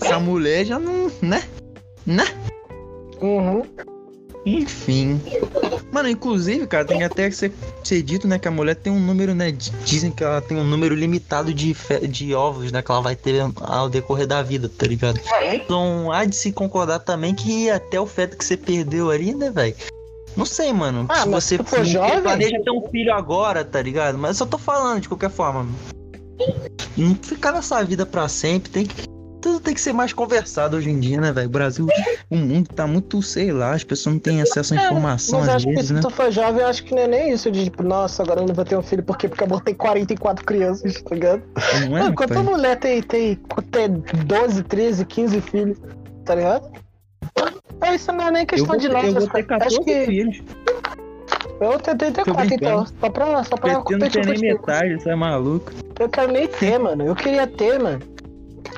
Essa 0.00 0.18
mulher 0.20 0.64
já 0.64 0.78
não, 0.78 1.10
né? 1.22 1.42
Né? 2.04 2.24
Uhum. 3.20 3.62
Enfim. 4.44 5.20
Mano, 5.90 6.08
inclusive, 6.08 6.66
cara, 6.68 6.84
tem 6.84 7.02
até 7.02 7.28
que 7.28 7.34
ser, 7.34 7.52
ser 7.82 8.00
dito, 8.02 8.28
né, 8.28 8.38
que 8.38 8.46
a 8.46 8.50
mulher 8.50 8.76
tem 8.76 8.92
um 8.92 9.00
número, 9.00 9.34
né? 9.34 9.50
Dizem 9.84 10.12
que 10.12 10.22
ela 10.22 10.40
tem 10.40 10.56
um 10.56 10.62
número 10.62 10.94
limitado 10.94 11.52
de, 11.52 11.74
de 12.08 12.32
ovos, 12.32 12.70
né? 12.70 12.80
Que 12.80 12.92
ela 12.92 13.00
vai 13.00 13.16
ter 13.16 13.42
ao 13.60 13.88
decorrer 13.88 14.26
da 14.26 14.42
vida, 14.42 14.68
tá 14.68 14.86
ligado? 14.86 15.18
Então, 15.52 16.12
há 16.12 16.24
de 16.24 16.36
se 16.36 16.52
concordar 16.52 17.00
também 17.00 17.34
que 17.34 17.68
até 17.70 17.98
o 18.00 18.06
feto 18.06 18.36
que 18.36 18.44
você 18.44 18.56
perdeu 18.56 19.10
ali, 19.10 19.34
né, 19.34 19.50
velho? 19.50 19.74
Não 20.36 20.44
sei, 20.44 20.72
mano. 20.72 21.06
Ah, 21.08 21.22
se 21.22 21.28
você 21.28 21.58
for 21.58 21.84
jovem- 21.84 22.20
planeja 22.22 22.60
ter 22.62 22.70
um 22.70 22.82
filho 22.90 23.12
agora, 23.12 23.64
tá 23.64 23.82
ligado? 23.82 24.16
Mas 24.16 24.32
eu 24.32 24.34
só 24.34 24.46
tô 24.46 24.58
falando 24.58 25.00
de 25.00 25.08
qualquer 25.08 25.30
forma. 25.30 25.66
Não 26.96 27.14
ficar 27.14 27.52
nessa 27.52 27.82
vida 27.84 28.06
pra 28.06 28.28
sempre, 28.28 28.70
tem 28.70 28.86
que. 28.86 29.06
Tudo 29.40 29.60
tem 29.60 29.74
que 29.74 29.80
ser 29.80 29.92
mais 29.92 30.12
conversado 30.12 30.76
hoje 30.76 30.90
em 30.90 30.98
dia, 30.98 31.20
né, 31.20 31.30
velho? 31.30 31.46
O 31.46 31.50
Brasil, 31.50 31.86
o 32.28 32.36
mundo 32.36 32.68
tá 32.74 32.84
muito, 32.84 33.22
sei 33.22 33.52
lá, 33.52 33.74
as 33.74 33.84
pessoas 33.84 34.14
não 34.14 34.20
têm 34.20 34.42
acesso 34.42 34.74
à 34.74 34.76
É, 34.76 34.84
informação 34.86 35.38
Mas 35.38 35.48
às 35.48 35.54
acho 35.56 35.66
que 35.66 35.74
vezes, 35.74 35.86
se 35.86 35.92
né? 35.94 36.00
tu 36.00 36.10
for 36.10 36.32
jovem, 36.32 36.62
eu 36.62 36.66
acho 36.66 36.82
que 36.82 36.92
não 36.92 37.02
é 37.02 37.06
nem 37.06 37.32
isso 37.32 37.48
de 37.52 37.64
tipo, 37.64 37.84
nossa, 37.84 38.24
agora 38.24 38.40
eu 38.40 38.46
não 38.46 38.54
vou 38.54 38.64
ter 38.64 38.76
um 38.76 38.82
filho, 38.82 39.04
por 39.04 39.16
quê? 39.16 39.28
Porque 39.28 39.44
eu 39.44 39.46
botei 39.46 39.72
44 39.72 40.44
crianças, 40.44 41.00
tá 41.00 41.14
ligado? 41.14 41.42
Não 41.88 41.96
é, 41.96 42.02
meu 42.04 42.14
quanta 42.14 42.42
mulher 42.42 42.76
tem, 42.80 43.00
tem, 43.02 43.38
tem 43.70 44.02
12, 44.26 44.64
13, 44.64 45.04
15 45.04 45.40
filhos, 45.42 45.78
tá 46.24 46.34
ligado? 46.34 46.68
É, 47.82 47.94
isso 47.94 48.10
não 48.10 48.26
é 48.26 48.30
nem 48.32 48.46
questão 48.46 48.66
vou, 48.66 48.78
de 48.78 48.88
ter 48.88 49.44
14 49.44 49.76
acho 49.76 49.84
que 49.84 50.06
filhos. 50.06 50.42
Eu 51.60 51.78
tenho 51.78 51.96
34, 51.96 52.54
então. 52.54 52.86
Só 52.86 53.10
pra, 53.10 53.44
só 53.44 53.56
pra 53.56 53.72
não 53.72 53.82
competir 53.82 54.10
ter 54.10 54.26
nem 54.26 54.34
contigo. 54.34 54.60
metade, 54.60 55.02
você 55.02 55.10
é 55.10 55.14
maluco. 55.14 55.72
Eu 55.98 56.08
quero 56.08 56.32
nem 56.32 56.46
ter, 56.46 56.78
mano. 56.78 57.06
Eu 57.06 57.14
queria 57.14 57.46
ter, 57.46 57.78
mano. 57.78 58.00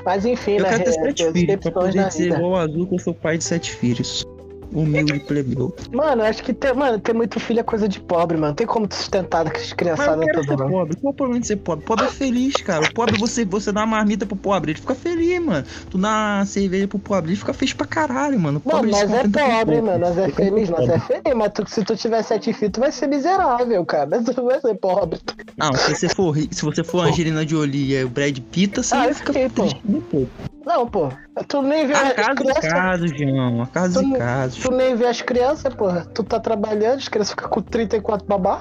Mas 0.04 0.24
enfim, 0.24 0.52
Eu 0.52 0.62
né? 0.62 0.68
quero 0.70 0.84
ter 0.84 0.90
é, 0.90 0.92
sete 0.92 1.24
tem 1.24 1.32
filhos, 1.32 1.56
pra 1.56 1.72
poder 1.72 2.08
dizer 2.08 2.32
igual 2.32 2.52
o 2.52 2.56
azul 2.56 2.86
que 2.86 2.94
eu 2.94 2.98
sou 2.98 3.14
pai 3.14 3.38
de 3.38 3.44
sete 3.44 3.72
filhos. 3.72 4.24
Humilde 4.72 5.20
plebeu. 5.20 5.74
Mano, 5.92 6.22
eu 6.22 6.26
acho 6.26 6.42
que 6.42 6.52
ter, 6.52 6.74
mano, 6.74 6.98
ter 7.00 7.14
muito 7.14 7.40
filho 7.40 7.60
é 7.60 7.62
coisa 7.62 7.88
de 7.88 7.98
pobre, 8.00 8.36
mano. 8.36 8.54
Tem 8.54 8.66
como 8.66 8.86
tu 8.86 8.94
sustentar 8.94 9.44
Mas 9.44 9.72
criançadas 9.72 10.24
quero 10.26 10.40
ser 10.44 10.46
todas, 10.50 10.66
não. 10.66 10.70
pobre. 10.70 10.96
Qual 10.96 11.12
o 11.12 11.16
problema 11.16 11.40
de 11.40 11.46
ser 11.46 11.56
pobre? 11.56 11.84
Pobre 11.84 12.04
é 12.04 12.08
feliz, 12.08 12.54
cara. 12.56 12.84
O 12.84 12.92
pobre, 12.92 13.16
você, 13.18 13.44
você 13.44 13.72
dá 13.72 13.80
uma 13.80 13.86
marmita 13.96 14.26
pro 14.26 14.36
pobre, 14.36 14.72
ele 14.72 14.78
fica 14.80 14.94
feliz, 14.94 15.42
mano. 15.44 15.64
Tu 15.90 15.96
dá 15.98 16.08
uma 16.08 16.44
cerveja 16.46 16.86
pro 16.86 16.98
pobre, 16.98 17.30
ele 17.30 17.38
fica 17.38 17.52
feliz 17.54 17.72
pra 17.72 17.86
caralho, 17.86 18.38
mano. 18.38 18.60
O 18.64 18.68
Mano, 18.68 18.78
pobre 18.80 18.94
se 18.94 19.06
nós 19.06 19.14
é 19.14 19.28
pobre, 19.28 19.80
mano. 19.82 19.98
Nós 19.98 20.18
é 20.18 20.28
feliz, 20.30 20.68
nós 20.70 20.88
é 20.88 20.98
pobre. 20.98 21.06
feliz. 21.22 21.34
Mas 21.36 21.52
tu- 21.52 21.68
se 21.68 21.84
tu 21.84 21.96
tiver 21.96 22.22
sete 22.22 22.52
filhos, 22.52 22.72
tu 22.72 22.80
vai 22.80 22.92
ser 22.92 23.06
miserável, 23.06 23.84
cara. 23.86 24.08
Tu 24.22 24.34
não 24.36 24.44
vai 24.46 24.60
ser 24.60 24.74
pobre. 24.74 25.18
Não, 25.56 25.72
se 25.72 25.94
você 25.94 26.08
for, 26.08 26.36
se 26.36 26.62
você 26.62 26.84
for 26.84 27.06
Angelina 27.06 27.46
Jolie 27.46 27.94
e 27.96 28.04
o 28.04 28.08
Brad 28.08 28.38
Pitt, 28.52 28.76
você 28.76 28.94
Ah, 28.94 29.12
fica 29.14 29.32
fiquei, 29.32 29.48
pô. 29.48 29.62
triste 29.62 29.80
um 29.86 30.00
pouco. 30.02 30.47
Não, 30.68 30.86
pô. 30.86 31.08
Tu 31.48 31.62
nem 31.62 31.86
vê 31.86 31.94
A 31.94 32.02
as 32.08 32.12
casa 32.12 32.34
de 32.34 32.42
crianças. 32.44 32.72
casos, 32.72 33.10
João. 33.18 33.62
A 33.62 33.66
casa 33.66 34.02
de 34.04 34.10
Tu- 34.12 34.18
casos. 34.18 34.62
Tu 34.62 34.70
nem 34.70 34.94
vê 34.94 35.06
as 35.06 35.22
crianças, 35.22 35.74
porra. 35.74 36.04
Tu 36.14 36.22
tá 36.22 36.38
trabalhando, 36.38 36.98
as 36.98 37.08
crianças 37.08 37.30
ficam 37.30 37.48
com 37.48 37.62
34 37.62 38.26
babá. 38.26 38.60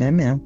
É 0.00 0.10
mesmo. 0.10 0.42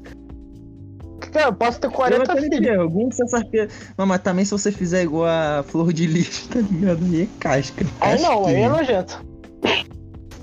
Cara, 1.33 1.47
eu 1.49 1.53
posso 1.55 1.79
ter 1.81 1.87
Eu 1.87 1.93
40 1.93 2.23
até 2.25 2.35
me 2.35 2.49
filhos. 2.49 2.59
filha... 2.59 3.69
Não, 3.97 4.05
mas 4.07 4.21
também 4.23 4.45
se 4.45 4.51
você 4.51 4.73
fizer 4.73 5.05
igual 5.05 5.27
a 5.27 5.63
flor 5.63 5.93
de 5.93 6.07
lixo, 6.07 6.49
tá 6.53 6.59
ligado? 6.61 7.05
Aí 7.05 7.23
é 7.23 7.29
casca. 7.39 7.87
Aí 8.01 8.21
não, 8.21 8.47
aí 8.47 8.55
é 8.57 8.69
nojento. 8.69 9.25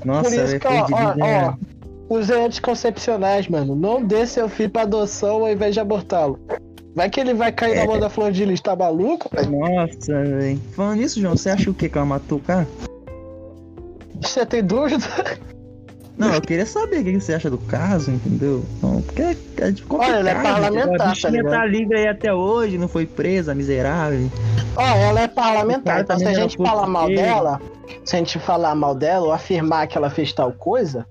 Nossa, 0.06 0.24
Por 0.30 0.34
isso 0.34 0.48
velho, 0.48 0.60
que, 0.62 0.68
ó, 0.68 0.86
de 0.86 0.94
ó, 0.94 1.25
é- 1.25 1.46
ó. 1.48 1.54
Usem 2.10 2.46
anticoncepcionais, 2.46 3.48
mano. 3.48 3.75
Não 3.75 4.04
dê 4.04 4.25
seu 4.28 4.48
filho 4.48 4.70
pra 4.70 4.84
adoção 4.84 5.42
ao 5.44 5.52
invés 5.52 5.74
de 5.74 5.80
abortá-lo. 5.80 6.40
Vai 6.96 7.10
que 7.10 7.20
ele 7.20 7.34
vai 7.34 7.52
cair 7.52 7.74
É. 7.78 7.80
na 7.82 7.86
mão 7.86 8.00
da 8.00 8.10
flor 8.10 8.32
de 8.32 8.46
lis, 8.46 8.62
tá 8.62 8.76
maluco? 8.76 9.30
velho? 9.36 9.52
Nossa, 9.52 10.24
velho. 10.24 10.60
Falando 10.76 10.98
nisso, 11.00 11.20
João, 11.20 11.36
você 11.36 11.50
acha 11.50 11.70
o 11.70 11.74
que 11.74 11.90
que 11.90 11.98
ela 11.98 12.06
matou 12.06 12.38
o 12.38 12.42
cara? 12.42 12.68
Você 14.22 14.46
tem 14.46 14.64
dúvida? 14.64 15.04
Não, 16.16 16.32
eu 16.32 16.42
queria 16.42 16.66
saber 16.66 17.00
o 17.00 17.04
que 17.04 17.20
você 17.20 17.34
acha 17.34 17.50
do 17.50 17.58
caso, 17.58 18.12
entendeu? 18.12 18.64
Não, 18.82 19.02
porque 19.02 19.22
é, 19.24 19.36
é 19.58 19.72
de 19.72 19.82
complicado. 19.82 20.20
Olha, 20.20 20.30
ela 20.30 20.30
é 20.30 20.44
parlamentar, 20.44 20.94
A 20.94 21.14
tá 21.14 21.22
tá, 21.22 21.30
ligado? 21.30 21.66
livre 21.68 21.98
aí 21.98 22.08
até 22.08 22.32
hoje, 22.32 22.78
não 22.78 22.88
foi 22.88 23.08
presa, 23.08 23.56
miserável. 23.56 24.30
Ó, 24.76 24.82
ela 24.82 25.22
é 25.22 25.28
parlamentar, 25.28 25.84
cara 25.84 26.02
então 26.04 26.20
se 26.20 26.28
a 26.28 26.34
gente 26.34 26.56
falar 26.58 26.86
mal 26.88 27.08
dela, 27.08 27.60
se 28.06 28.16
a 28.16 28.20
gente 28.20 28.38
falar 28.40 28.76
mal 28.76 28.94
dela 28.94 29.26
ou 29.26 29.32
afirmar 29.34 29.88
que 29.88 29.98
ela 29.98 30.12
fez 30.12 30.32
tal 30.32 30.52
coisa, 30.54 31.06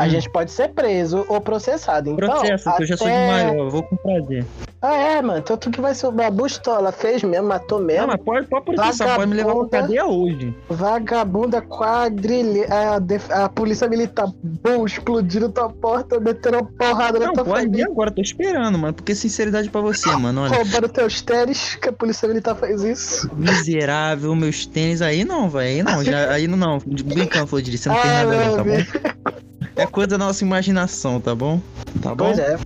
a 0.00 0.06
Hum. 0.06 0.08
gente 0.08 0.30
pode 0.30 0.50
ser 0.50 0.68
preso 0.68 1.26
ou 1.28 1.40
processado. 1.42 2.08
Então, 2.10 2.28
Processo, 2.40 2.74
que 2.74 2.82
eu 2.82 2.86
já 2.86 2.96
sou 2.96 3.06
de 3.06 3.12
até- 3.12 3.26
maior, 3.26 3.54
eu 3.56 3.70
vou 3.70 3.82
com 3.82 3.96
prazer. 3.96 4.46
Ah, 4.82 4.94
é, 4.96 5.20
mano. 5.20 5.40
Então 5.40 5.58
tu 5.58 5.70
que 5.70 5.78
vai 5.78 5.94
ser 5.94 6.06
o 6.06 6.10
babusto, 6.12 6.70
ela 6.70 6.90
fez 6.90 7.22
mesmo, 7.22 7.48
matou 7.48 7.78
mesmo. 7.80 8.00
Não, 8.00 8.08
mas 8.08 8.22
pode, 8.24 8.46
pode 8.46 8.64
processar, 8.64 9.14
pode 9.14 9.28
me 9.28 9.36
levar 9.36 9.54
pra 9.54 9.82
cadeia 9.82 10.06
hoje. 10.06 10.54
Vagabunda 10.70 11.60
quadrilha. 11.60 12.66
A, 12.94 12.98
def- 12.98 13.30
a 13.30 13.46
polícia 13.50 13.86
militar, 13.88 14.26
bom, 14.42 14.86
explodindo 14.86 15.50
tua 15.50 15.68
porta, 15.68 16.18
metendo 16.18 16.60
uma 16.60 16.64
porrada 16.64 17.18
na 17.18 17.26
Não, 17.26 17.32
tua 17.34 17.44
pode 17.44 17.64
família, 17.64 17.84
agora, 17.84 18.10
tô 18.10 18.22
esperando, 18.22 18.78
mano. 18.78 18.94
Porque 18.94 19.14
sinceridade 19.14 19.68
pra 19.68 19.82
você, 19.82 20.08
mano. 20.16 20.40
Olha, 20.44 20.56
roubando 20.56 20.88
teus 20.88 21.20
tênis, 21.20 21.74
que 21.74 21.90
a 21.90 21.92
polícia 21.92 22.26
militar 22.26 22.54
faz 22.56 22.82
isso. 22.82 23.30
miserável, 23.36 24.34
meus 24.34 24.64
tênis 24.64 25.02
aí 25.02 25.24
não, 25.26 25.50
velho. 25.50 25.60
Aí 25.68 25.82
não, 25.82 26.02
já, 26.02 26.30
aí 26.32 26.48
não, 26.48 26.56
não. 26.56 26.78
Brincando, 27.04 27.60
de 27.60 27.76
você 27.76 27.88
não 27.90 27.96
tem 28.00 28.10
Ah, 28.10 28.24
nada 28.24 28.44
não, 28.46 28.56
tá 28.56 28.64
bom? 28.64 29.40
É 29.80 29.86
coisa 29.86 30.08
da 30.08 30.18
nossa 30.18 30.44
imaginação, 30.44 31.20
tá 31.20 31.34
bom? 31.34 31.60
Tá 32.02 32.14
bom? 32.14 32.26
Pois 32.26 32.38
é. 32.38 32.58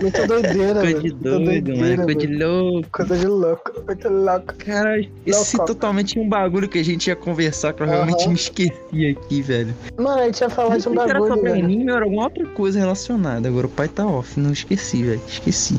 Muita 0.00 0.26
doideira, 0.26 0.80
Coisa 0.80 1.02
de 1.02 1.10
doido, 1.12 1.76
mano. 1.76 1.96
Coisa 2.04 2.14
de 2.14 2.26
louco. 2.26 2.88
Coisa 2.90 3.18
de 3.18 3.26
louco. 3.26 3.72
Muito 3.86 4.08
louco. 4.08 4.54
Cara, 4.64 4.98
esse 5.26 5.56
Louco. 5.56 5.72
totalmente 5.74 6.18
um 6.18 6.26
bagulho 6.26 6.66
que 6.68 6.78
a 6.78 6.82
gente 6.82 7.08
ia 7.08 7.14
conversar 7.16 7.74
que 7.74 7.82
eu 7.82 7.86
realmente 7.86 8.26
me 8.26 8.34
esqueci 8.34 9.06
aqui, 9.06 9.42
velho. 9.42 9.74
Mano, 9.98 10.22
a 10.22 10.24
gente 10.24 10.40
ia 10.40 10.48
falar 10.48 10.78
de 10.78 10.88
um 10.88 10.92
se 10.92 10.98
era 10.98 11.12
bagulho, 11.14 11.34
sobre 11.34 11.50
velho. 11.50 11.64
anime 11.64 11.90
ou 11.90 11.96
era 11.96 12.04
alguma 12.06 12.24
outra 12.24 12.46
coisa 12.46 12.78
relacionada. 12.78 13.46
Agora 13.48 13.66
o 13.66 13.70
pai 13.70 13.88
tá 13.88 14.06
off, 14.06 14.40
não 14.40 14.52
esqueci, 14.52 15.02
velho. 15.02 15.20
Esqueci. 15.28 15.78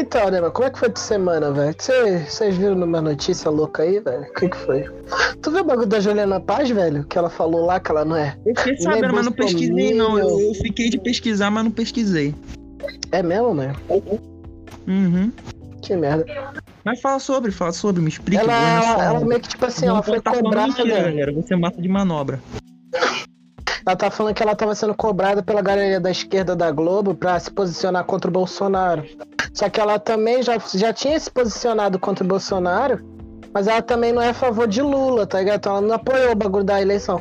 Então, 0.00 0.30
né, 0.30 0.40
mano, 0.40 0.52
como 0.52 0.66
é 0.66 0.70
que 0.70 0.78
foi 0.78 0.88
tua 0.90 1.02
semana, 1.02 1.50
velho? 1.52 1.74
Cê- 1.78 2.18
Vocês 2.28 2.56
viram 2.56 2.74
numa 2.74 3.00
notícia 3.00 3.50
louca 3.50 3.82
aí, 3.82 4.00
velho? 4.00 4.22
O 4.22 4.32
que 4.34 4.48
que 4.48 4.56
foi? 4.56 4.84
Tu 5.42 5.50
viu 5.50 5.60
o 5.60 5.64
bagulho 5.64 5.86
da 5.86 6.00
Juliana 6.00 6.40
Paz, 6.40 6.70
velho? 6.70 7.04
Que 7.04 7.18
ela 7.18 7.28
falou 7.30 7.66
lá 7.66 7.78
que 7.78 7.90
ela 7.90 8.04
não 8.04 8.16
é. 8.16 8.36
Eu 8.46 8.54
fiquei 8.56 8.76
sabendo, 8.78 9.14
mas 9.14 9.26
não 9.26 9.32
pesquisei, 9.32 9.94
não. 9.94 10.18
Eu, 10.18 10.54
fiquei 10.54 10.88
de 10.90 10.98
pesquisar, 10.98 11.50
mas 11.50 11.64
não 11.64 11.70
pesquisei. 11.70 12.34
É 13.12 13.22
mesmo, 13.22 13.54
mano? 13.54 13.74
Uhum. 14.88 15.30
Que 15.82 15.96
merda. 15.96 16.24
Mas 16.84 17.00
fala 17.00 17.18
sobre, 17.18 17.50
fala 17.50 17.72
sobre, 17.72 18.02
me 18.02 18.08
explica. 18.08 18.42
Ela, 18.42 18.52
ela, 18.54 19.04
ela 19.04 19.20
meio 19.24 19.40
que, 19.40 19.48
tipo 19.48 19.66
assim, 19.66 19.86
Não 19.86 19.94
ela 19.96 20.02
foi 20.02 20.20
tá 20.20 20.32
cobrada. 20.32 20.66
mentira, 20.68 21.02
galera. 21.02 21.32
Você 21.32 21.54
mata 21.56 21.80
de 21.80 21.88
manobra. 21.88 22.40
Ela 23.90 23.96
tá 23.96 24.08
falando 24.08 24.34
que 24.34 24.42
ela 24.42 24.54
tava 24.54 24.72
sendo 24.72 24.94
cobrada 24.94 25.42
pela 25.42 25.60
galera 25.60 25.98
da 25.98 26.12
esquerda 26.12 26.54
da 26.54 26.70
Globo 26.70 27.12
pra 27.12 27.40
se 27.40 27.50
posicionar 27.50 28.04
contra 28.04 28.30
o 28.30 28.32
Bolsonaro. 28.32 29.02
Só 29.52 29.68
que 29.68 29.80
ela 29.80 29.98
também 29.98 30.44
já, 30.44 30.56
já 30.74 30.92
tinha 30.92 31.18
se 31.18 31.28
posicionado 31.28 31.98
contra 31.98 32.24
o 32.24 32.28
Bolsonaro, 32.28 33.00
mas 33.52 33.66
ela 33.66 33.82
também 33.82 34.12
não 34.12 34.22
é 34.22 34.28
a 34.28 34.34
favor 34.34 34.68
de 34.68 34.80
Lula, 34.80 35.26
tá 35.26 35.40
ligado? 35.40 35.56
Então 35.58 35.72
ela 35.76 35.80
não 35.88 35.94
apoiou 35.96 36.30
o 36.30 36.36
bagulho 36.36 36.62
da 36.62 36.80
eleição. 36.80 37.20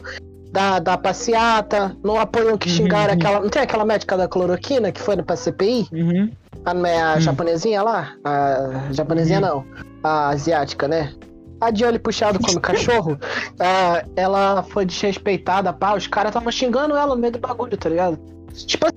Da, 0.52 0.78
da 0.78 0.96
passeata, 0.96 1.96
não 2.04 2.20
apoiou 2.20 2.56
que 2.56 2.70
xingaram 2.70 3.14
Uhum. 3.14 3.20
aquela. 3.20 3.40
Não 3.42 3.50
tem 3.50 3.62
aquela 3.64 3.86
médica 3.86 4.16
da 4.16 4.28
cloroquina 4.28 4.92
que 4.92 5.02
foi 5.02 5.18
pra 5.24 5.36
CPI? 5.36 5.88
Uhum. 5.92 6.32
A, 6.66 6.72
a 6.72 7.18
Hum. 7.18 7.20
japonesinha 7.20 7.82
lá? 7.82 8.14
A 8.24 8.92
japonesinha 8.92 9.40
Uhum. 9.40 9.46
não. 9.48 9.66
A 10.04 10.30
asiática, 10.30 10.88
né? 10.88 11.14
A 11.62 11.72
de 11.72 11.84
olho 11.84 12.00
puxado 12.00 12.40
como 12.40 12.60
cachorro. 12.62 13.18
ah, 13.60 14.04
ela 14.16 14.64
foi 14.64 14.86
desrespeitada, 14.86 15.74
pá. 15.74 15.96
Os 15.96 16.08
caras 16.08 16.30
estavam 16.30 16.52
xingando 16.52 16.96
ela 16.96 17.16
no 17.16 17.22
meio 17.22 17.34
do 17.34 17.40
bagulho, 17.40 17.78
tá 17.78 17.90
ligado? 17.90 18.20
Tipo 18.54 18.88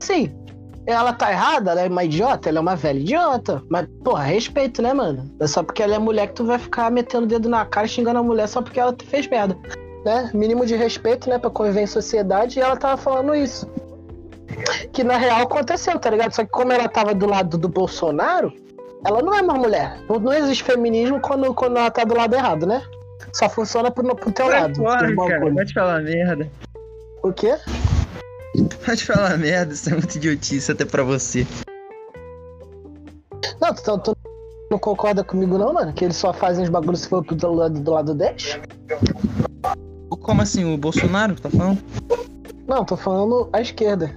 assim, 0.00 0.32
ela 0.86 1.12
tá 1.12 1.30
errada, 1.30 1.70
ela 1.70 1.82
é 1.82 1.88
uma 1.88 2.04
idiota, 2.04 2.48
ela 2.48 2.58
é 2.58 2.60
uma 2.60 2.76
velha 2.76 2.98
idiota. 2.98 3.62
Mas, 3.68 3.86
porra, 4.04 4.24
respeito, 4.24 4.82
né, 4.82 4.92
mano? 4.92 5.30
É 5.40 5.46
só 5.46 5.62
porque 5.62 5.82
ela 5.82 5.94
é 5.94 5.98
mulher 5.98 6.28
que 6.28 6.34
tu 6.34 6.44
vai 6.44 6.58
ficar 6.58 6.90
metendo 6.90 7.24
o 7.24 7.28
dedo 7.28 7.48
na 7.48 7.64
cara 7.64 7.86
xingando 7.86 8.18
a 8.18 8.22
mulher 8.22 8.48
só 8.48 8.62
porque 8.62 8.80
ela 8.80 8.94
fez 9.06 9.26
merda. 9.28 9.56
Né? 10.04 10.30
Mínimo 10.32 10.64
de 10.64 10.74
respeito, 10.74 11.28
né, 11.28 11.38
pra 11.38 11.50
conviver 11.50 11.82
em 11.82 11.86
sociedade, 11.86 12.58
e 12.58 12.62
ela 12.62 12.76
tava 12.76 12.96
falando 12.96 13.34
isso 13.34 13.68
que 14.92 15.04
na 15.04 15.16
real 15.16 15.42
aconteceu, 15.42 15.98
tá 15.98 16.10
ligado? 16.10 16.32
Só 16.32 16.44
que 16.44 16.50
como 16.50 16.72
ela 16.72 16.88
tava 16.88 17.14
do 17.14 17.26
lado 17.26 17.56
do 17.56 17.68
Bolsonaro, 17.68 18.52
ela 19.04 19.22
não 19.22 19.34
é 19.34 19.40
uma 19.40 19.54
mulher. 19.54 19.98
Não, 20.08 20.32
existe 20.32 20.64
feminismo 20.64 21.20
quando, 21.20 21.52
quando 21.54 21.76
ela 21.76 21.90
tá 21.90 22.04
do 22.04 22.14
lado 22.14 22.34
errado, 22.34 22.66
né? 22.66 22.82
Só 23.32 23.48
funciona 23.48 23.90
pro, 23.90 24.14
pro 24.14 24.32
teu 24.32 24.46
Sai 24.46 24.60
lado. 24.62 24.76
fora, 24.76 25.16
cara. 25.16 25.52
Pode 25.52 25.72
falar 25.72 26.00
merda. 26.02 26.50
O 27.22 27.32
quê? 27.32 27.56
Pode 28.84 29.04
falar 29.04 29.38
merda, 29.38 29.72
isso 29.72 29.88
é 29.88 29.92
muito 29.92 30.16
idiotice 30.16 30.72
até 30.72 30.84
pra 30.84 31.02
você. 31.02 31.46
Não, 33.60 33.74
tu, 33.74 33.98
tu 33.98 34.16
não 34.70 34.78
concorda 34.78 35.22
comigo 35.22 35.56
não, 35.58 35.72
mano? 35.72 35.92
Que 35.92 36.04
eles 36.04 36.16
só 36.16 36.32
fazem 36.32 36.64
os 36.64 36.70
bagulhos 36.70 37.00
se 37.00 37.08
for 37.08 37.24
pro 37.24 37.36
do 37.36 37.52
lado, 37.52 37.78
do 37.78 37.90
lado 37.90 38.14
deles? 38.14 38.58
Como 40.22 40.42
assim, 40.42 40.64
o 40.64 40.76
Bolsonaro 40.76 41.34
tá 41.34 41.50
falando? 41.50 41.82
Não, 42.66 42.84
tô 42.84 42.96
falando 42.96 43.48
à 43.52 43.60
esquerda. 43.60 44.14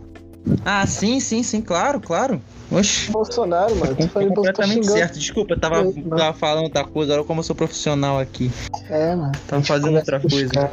Ah, 0.65 0.85
sim, 0.85 1.19
sim, 1.19 1.43
sim, 1.43 1.61
claro, 1.61 1.99
claro. 1.99 2.41
Oxi. 2.71 3.11
Bolsonaro, 3.11 3.75
mano. 3.75 3.95
Tu 3.95 4.07
Tá 4.07 4.19
completamente 4.19 4.87
certo. 4.87 5.19
Desculpa, 5.19 5.53
eu 5.53 5.59
tava, 5.59 5.77
É, 5.77 5.83
não. 5.83 6.17
tava 6.17 6.33
falando 6.37 6.63
outra 6.65 6.83
coisa, 6.83 7.13
olha 7.13 7.23
como 7.23 7.39
eu 7.39 7.43
sou 7.43 7.55
profissional 7.55 8.19
aqui. 8.19 8.51
É, 8.89 9.15
mano. 9.15 9.31
Tava 9.47 9.63
fazendo 9.63 9.95
outra 9.95 10.19
coisa. 10.19 10.69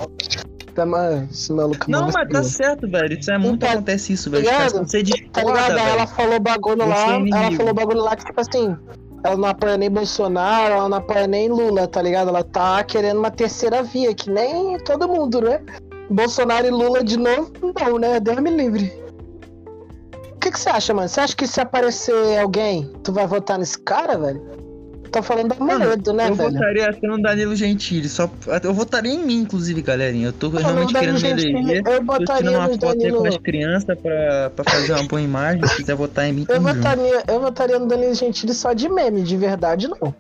Tá, 0.75 0.87
mano, 0.87 1.29
esse 1.31 1.53
maluco 1.53 1.91
Não, 1.91 2.03
manda 2.03 2.13
mas 2.15 2.29
tá 2.29 2.39
assim, 2.41 2.51
certo, 2.51 2.89
velho. 2.89 3.19
Isso 3.19 3.31
é 3.31 3.39
muito 3.39 3.61
Tá 3.61 3.73
acontece 3.73 4.13
isso, 4.13 4.31
velho. 4.31 4.45
Os 4.45 4.51
ligado? 4.51 4.73
quando 4.73 4.91
você 4.91 5.03
Tá 5.33 5.43
ligado? 5.43 5.73
Aí 5.73 5.89
ela 5.89 5.97
velho. 5.97 6.09
falou 6.09 6.41
bagulho 6.41 6.89
lá, 6.89 7.17
é 7.17 7.29
ela 7.29 7.57
falou 7.57 7.75
bagulho 7.75 8.01
lá 8.03 8.17
que, 8.17 8.25
tipo 8.25 8.41
assim, 8.41 8.77
ela 9.25 9.37
não 9.37 9.49
apoia 9.49 9.77
nem 9.77 9.91
Bolsonaro, 9.91 10.75
ela 10.75 10.89
não 10.89 10.99
apoia 10.99 11.27
nem 11.27 11.49
Lula, 11.49 11.87
tá 11.87 12.01
ligado? 12.01 12.29
Ela 12.29 12.45
tá 12.45 12.83
querendo 12.85 13.19
uma 13.19 13.31
terceira 13.31 13.83
via, 13.83 14.15
que 14.15 14.31
nem 14.31 14.79
todo 14.79 15.09
mundo, 15.09 15.41
né? 15.41 15.61
Bolsonaro 16.09 16.67
e 16.67 16.71
Lula 16.71 17.05
de 17.05 17.17
novo, 17.17 17.53
não, 17.79 17.99
né? 17.99 18.19
Deus 18.21 18.39
me 18.39 18.51
livre. 18.51 19.00
O 20.41 20.43
que, 20.43 20.51
que 20.53 20.59
você 20.59 20.71
acha, 20.71 20.95
mano? 20.95 21.07
Você 21.07 21.21
acha 21.21 21.37
que 21.37 21.47
se 21.47 21.61
aparecer 21.61 22.39
alguém, 22.39 22.91
tu 23.05 23.13
vai 23.13 23.27
votar 23.27 23.59
nesse 23.59 23.79
cara, 23.79 24.17
velho? 24.17 24.41
Tô 25.13 25.23
falando 25.23 25.49
da 25.49 25.57
Mano, 25.63 25.91
medo, 25.91 26.15
né, 26.15 26.31
eu 26.31 26.35
velho? 26.35 26.53
votaria 26.53 26.89
até 26.89 27.07
no 27.07 27.21
Danilo 27.21 27.55
Gentili. 27.55 28.09
Só, 28.09 28.31
eu 28.63 28.73
votaria 28.73 29.13
em 29.13 29.23
mim, 29.23 29.41
inclusive, 29.41 29.83
galerinha. 29.83 30.29
Eu 30.29 30.33
tô 30.33 30.49
Não, 30.49 30.63
realmente 30.63 30.95
querendo 30.95 31.21
me 31.21 31.29
eleger. 31.29 31.83
Eu 31.85 31.99
Tô 31.99 32.03
botaria 32.05 32.37
tirando 32.43 32.55
uma 32.57 32.69
foto 32.71 32.87
aí 32.87 32.99
Danilo. 32.99 33.19
com 33.19 33.27
as 33.29 33.37
crianças 33.37 33.99
pra, 34.01 34.51
pra 34.57 34.65
fazer 34.65 34.93
uma 34.95 35.03
boa 35.03 35.21
imagem. 35.21 35.67
Se 35.67 35.77
quiser 35.77 35.95
votar 35.95 36.27
em 36.27 36.33
mim, 36.33 36.47
Eu 36.49 36.57
junto. 36.63 36.75
votaria, 36.75 37.23
eu 37.29 37.41
votaria 37.41 37.79
no 37.79 37.87
Danilo 37.87 38.15
Gentili 38.15 38.55
só 38.55 38.73
de 38.73 38.89
meme, 38.89 39.21
de 39.23 39.37
verdade 39.37 39.89
não. 39.89 40.15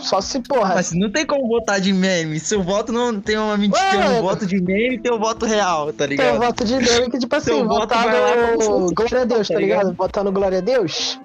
Só 0.00 0.20
se, 0.20 0.40
porra. 0.40 0.74
Mas 0.74 0.92
não 0.92 1.10
tem 1.10 1.24
como 1.24 1.46
votar 1.46 1.80
de 1.80 1.92
meme. 1.92 2.40
Seu 2.40 2.62
voto 2.62 2.92
não 2.92 3.20
tem 3.20 3.36
uma 3.36 3.56
mentira. 3.56 3.84
Tem 3.90 4.00
um 4.00 4.08
Ué, 4.14 4.20
voto 4.20 4.46
de 4.46 4.60
meme 4.60 4.96
e 4.96 4.98
tem 5.00 5.12
um 5.12 5.18
voto 5.18 5.46
real, 5.46 5.92
tá 5.92 5.98
Tem 6.08 6.08
ligado? 6.08 6.36
um 6.36 6.40
voto 6.40 6.64
de 6.64 6.74
meme 6.76 7.10
que, 7.10 7.18
tipo 7.18 7.34
assim, 7.36 7.62
votar 7.64 8.06
lá 8.06 8.36
no 8.36 8.56
você, 8.56 8.94
Glória 8.94 9.20
a 9.22 9.24
Deus, 9.24 9.48
tá 9.48 9.54
tá 9.54 9.60
ligado? 9.60 9.78
ligado? 9.80 9.96
Votar 9.96 10.24
no 10.24 10.32
Glória 10.32 10.58
a 10.58 10.60
Deus 10.60 11.20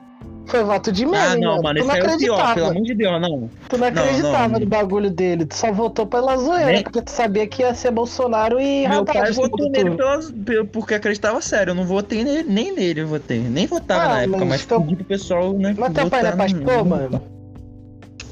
foi 0.46 0.64
voto 0.64 0.92
de 0.94 1.06
meme, 1.06 1.18
Ah, 1.18 1.36
não, 1.36 1.50
mano. 1.58 1.64
mano, 1.64 1.80
Tu 1.82 1.86
não 1.88 1.94
é 1.96 1.98
o 1.98 2.02
pior, 2.02 2.14
acreditava. 2.14 2.54
pelo 2.56 2.68
amor 2.68 2.84
de 2.84 2.94
Deus, 2.96 3.22
não. 3.22 3.50
Tu 3.68 3.78
não 3.78 3.92
Não, 3.92 4.02
acreditava 4.04 4.48
não. 4.48 4.60
no 4.60 4.66
bagulho 4.66 5.10
dele. 5.10 5.46
Tu 5.46 5.56
só 5.56 5.72
votou 5.74 6.06
pela 6.08 6.38
zoeira, 6.38 6.72
Nem- 6.72 6.84
porque 6.84 7.02
tu 7.02 7.10
sabia 7.12 7.46
que 7.48 7.64
ia 7.64 7.74
ser 7.74 7.92
Bolsonaro 7.92 8.58
e 8.60 8.88
Meu 8.88 9.04
pai 9.04 9.28
no 9.30 9.34
votou 9.34 9.70
nele 9.70 9.92
pelas, 9.98 10.34
porque 10.72 10.94
acreditava 10.94 11.42
sério. 11.42 11.72
Eu 11.72 11.76
não 11.76 11.84
votei 11.84 12.24
nele, 12.24 12.46
nem 12.48 12.74
nele, 12.74 13.02
eu 13.02 13.08
votei. 13.08 13.40
Nem 13.40 13.66
votava 13.68 14.04
Ah, 14.04 14.08
na 14.10 14.22
época, 14.22 14.46
mas 14.46 14.66
teu- 14.66 14.80
pedi 14.82 14.96
pro 14.96 15.06
pessoal, 15.06 15.52
né? 15.54 15.76
Mas 15.78 15.94
teu 15.94 16.10
pai 16.10 16.22
não 16.24 16.30
é 16.30 16.36
pastor, 16.38 16.86
mano? 16.86 17.37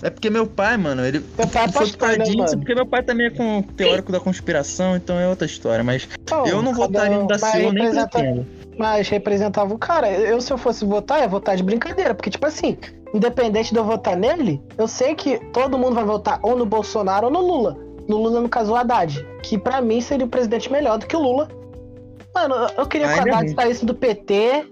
É 0.06 0.10
porque 0.12 0.30
meu 0.30 0.46
pai, 0.46 0.78
mano, 0.78 1.04
ele 1.04 1.20
Teu 1.20 1.48
pai 1.48 1.66
é 1.66 1.72
foi 1.72 1.92
causa 1.92 2.18
né, 2.18 2.46
porque 2.58 2.76
meu 2.76 2.86
pai 2.86 3.02
também 3.02 3.26
é 3.28 3.30
com 3.32 3.62
teórico 3.64 4.12
da 4.12 4.20
conspiração, 4.20 4.96
então 4.96 5.20
é 5.20 5.28
outra 5.28 5.46
história. 5.48 5.84
Mas 5.84 6.08
eu 6.46 6.62
não 6.62 6.74
votaria 6.74 7.18
no 7.18 7.28
Daciolo 7.28 7.72
nem 7.72 7.84
representa- 7.86 8.10
pretendo. 8.10 8.46
Mas 8.78 9.10
representava 9.10 9.74
o 9.74 9.78
cara. 9.80 10.12
Eu, 10.12 10.40
se 10.42 10.52
eu 10.54 10.58
fosse 10.58 10.86
votar, 10.86 11.22
ia 11.22 11.28
votar 11.28 11.56
de 11.56 11.64
brincadeira. 11.64 12.14
Porque, 12.14 12.30
tipo 12.30 12.46
assim, 12.46 12.78
independente 13.14 13.72
de 13.72 13.80
eu 13.80 13.84
votar 13.86 14.16
nele, 14.16 14.62
eu 14.78 14.88
sei 14.88 15.16
que 15.16 15.40
todo 15.54 15.78
mundo 15.78 15.96
vai 15.96 16.04
votar 16.04 16.40
ou 16.44 16.56
no 16.58 16.66
Bolsonaro 16.66 17.28
ou 17.28 17.32
no 17.34 17.40
Lula. 17.42 17.78
No 18.08 18.18
Lula, 18.18 18.42
no 18.42 18.50
caso, 18.50 18.74
o 18.74 18.76
Haddad. 18.76 19.26
Que 19.42 19.58
pra 19.58 19.82
mim 19.82 20.02
seria 20.02 20.26
o 20.26 20.30
presidente 20.30 20.72
melhor 20.72 20.98
do 21.00 21.08
que 21.08 21.16
o 21.16 21.20
Lula. 21.20 21.48
Mano, 22.36 22.54
eu- 22.78 22.86
queria 22.86 23.08
que 23.08 23.14
o 23.14 23.22
Haddad 23.22 23.56
saísse 23.56 23.86
do 23.86 23.96
PT 23.96 24.66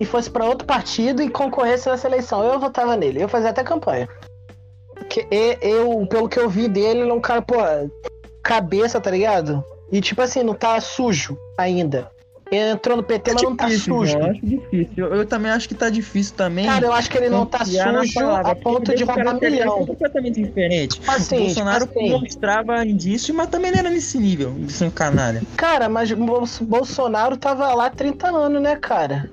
e 0.00 0.04
fosse 0.04 0.28
pra 0.28 0.44
outro 0.46 0.66
partido 0.66 1.22
e 1.22 1.30
concorresse 1.30 1.88
nessa 1.88 2.08
eleição. 2.08 2.42
Eu 2.42 2.58
votava 2.58 2.96
nele. 2.96 3.22
Eu 3.22 3.28
fazia 3.28 3.50
até 3.50 3.62
campanha. 3.62 4.08
Porque 5.14 5.58
eu, 5.62 6.04
pelo 6.08 6.28
que 6.28 6.40
eu 6.40 6.50
vi 6.50 6.66
dele, 6.66 7.02
ele 7.02 7.10
é 7.10 7.14
um 7.14 7.20
cara, 7.20 7.40
pô, 7.40 7.54
cabeça, 8.42 9.00
tá 9.00 9.12
ligado? 9.12 9.62
E 9.92 10.00
tipo 10.00 10.20
assim, 10.20 10.42
não 10.42 10.54
tá 10.54 10.80
sujo 10.80 11.38
ainda. 11.56 12.10
Ele 12.50 12.70
entrou 12.70 12.96
no 12.96 13.02
PT, 13.02 13.32
mas 13.32 13.42
não 13.42 13.56
tá 13.56 13.66
Difícil, 13.66 13.94
sujo. 13.94 14.18
Eu 14.18 14.24
acho 14.26 14.46
difícil. 14.46 14.88
Eu, 14.96 15.14
eu 15.14 15.26
também 15.26 15.52
acho 15.52 15.68
que 15.68 15.74
tá 15.74 15.88
difícil 15.88 16.34
também. 16.36 16.66
Cara, 16.66 16.86
eu 16.86 16.92
acho 16.92 17.08
que 17.08 17.16
ele 17.16 17.28
não 17.28 17.46
tá 17.46 17.64
sujo 17.64 18.14
palavra, 18.14 18.52
a 18.52 18.56
ponto 18.56 18.94
de 18.94 19.04
roubar 19.04 19.40
milhão. 19.40 19.86
completamente 19.86 20.42
diferente. 20.42 20.98
Tipo 20.98 21.10
assim, 21.10 21.36
o 21.36 21.44
Bolsonaro 21.44 21.86
tipo 21.86 21.98
assim, 22.00 22.10
mostrava 22.10 22.84
indício, 22.84 23.32
mas 23.34 23.48
também 23.48 23.70
não 23.70 23.78
era 23.78 23.90
nesse 23.90 24.18
nível 24.18 24.52
de 24.52 24.72
ser 24.72 24.86
um 24.86 24.90
canalha. 24.90 25.42
cara, 25.56 25.88
mas 25.88 26.10
Bolsonaro 26.12 27.36
tava 27.36 27.72
lá 27.72 27.86
há 27.86 27.90
30 27.90 28.28
anos, 28.28 28.60
né, 28.60 28.74
cara? 28.76 29.30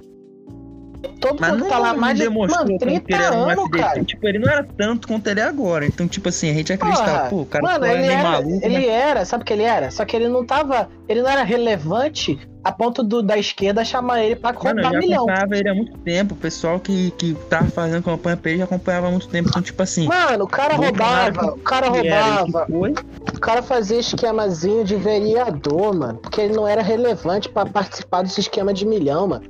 Todo 1.20 1.40
Mas 1.40 1.52
mundo 1.52 1.62
não 1.62 1.70
tá 1.70 1.78
lá 1.78 1.94
mais 1.94 2.18
de 2.18 2.30
mano, 2.30 2.48
tanto 2.48 2.78
30 2.78 3.06
que 3.06 3.14
ele 3.14 3.24
era 3.24 3.36
um 3.36 3.50
anos, 3.50 3.70
cara. 3.70 4.04
Tipo, 4.04 4.28
ele 4.28 4.40
não 4.40 4.52
era 4.52 4.64
tanto 4.64 5.08
quanto 5.08 5.28
ele 5.28 5.40
é 5.40 5.44
agora. 5.44 5.86
Então, 5.86 6.08
tipo 6.08 6.30
assim, 6.30 6.50
a 6.50 6.54
gente 6.54 6.74
acreditava, 6.74 7.30
pô, 7.30 7.42
o 7.42 7.46
cara 7.46 7.64
mano, 7.64 7.86
ele 7.86 8.02
meio 8.02 8.12
era, 8.12 8.24
maluco, 8.24 8.66
ele 8.66 8.74
mas 8.76 8.88
era, 8.88 9.26
sabe 9.26 9.44
o 9.44 9.46
que 9.46 9.54
ele 9.54 9.64
era? 9.64 9.92
Só 9.92 10.06
que 10.06 10.16
ele 10.16 10.28
não 10.28 10.46
tava, 10.46 10.90
ele 11.08 11.22
não 11.22 11.30
era 11.30 11.44
relevante 11.44 12.40
a 12.64 12.72
ponto 12.72 13.04
do, 13.04 13.24
da 13.24 13.38
esquerda 13.38 13.84
chamar 13.84 14.24
ele 14.24 14.36
pra 14.36 14.54
Mano, 14.54 14.82
eu 14.82 15.00
milhão. 15.00 15.24
acompanhava 15.24 15.58
ele 15.58 15.70
há 15.70 15.74
muito 15.74 15.98
tempo. 16.00 16.34
O 16.34 16.38
pessoal 16.38 16.80
que, 16.80 17.12
que 17.12 17.34
tava 17.50 17.68
fazendo 17.68 18.04
campanha 18.04 18.38
pra 18.38 18.52
ele 18.52 18.60
já 18.60 18.66
acompanhava 18.66 19.08
há 19.08 19.12
muito 19.12 19.28
tempo. 19.28 19.50
Então, 19.50 19.62
tipo 19.62 19.82
assim. 19.82 20.08
Mano, 20.08 20.44
o 20.46 20.48
cara 20.48 20.76
roubava, 20.76 21.46
o 21.54 21.60
cara 21.60 21.90
roubava, 21.90 22.68
o 22.70 23.40
cara 23.40 23.64
fazia 23.64 24.00
esquemazinho 24.00 24.84
de 24.84 24.96
vereador, 24.96 25.96
mano, 25.96 26.20
porque 26.20 26.42
ele 26.42 26.54
não 26.54 26.68
era 26.68 26.82
relevante 26.82 27.50
pra 27.50 27.66
participar 27.66 28.22
desse 28.22 28.42
esquema 28.42 28.74
de 28.74 28.86
milhão, 28.86 29.28
mano. 29.28 29.46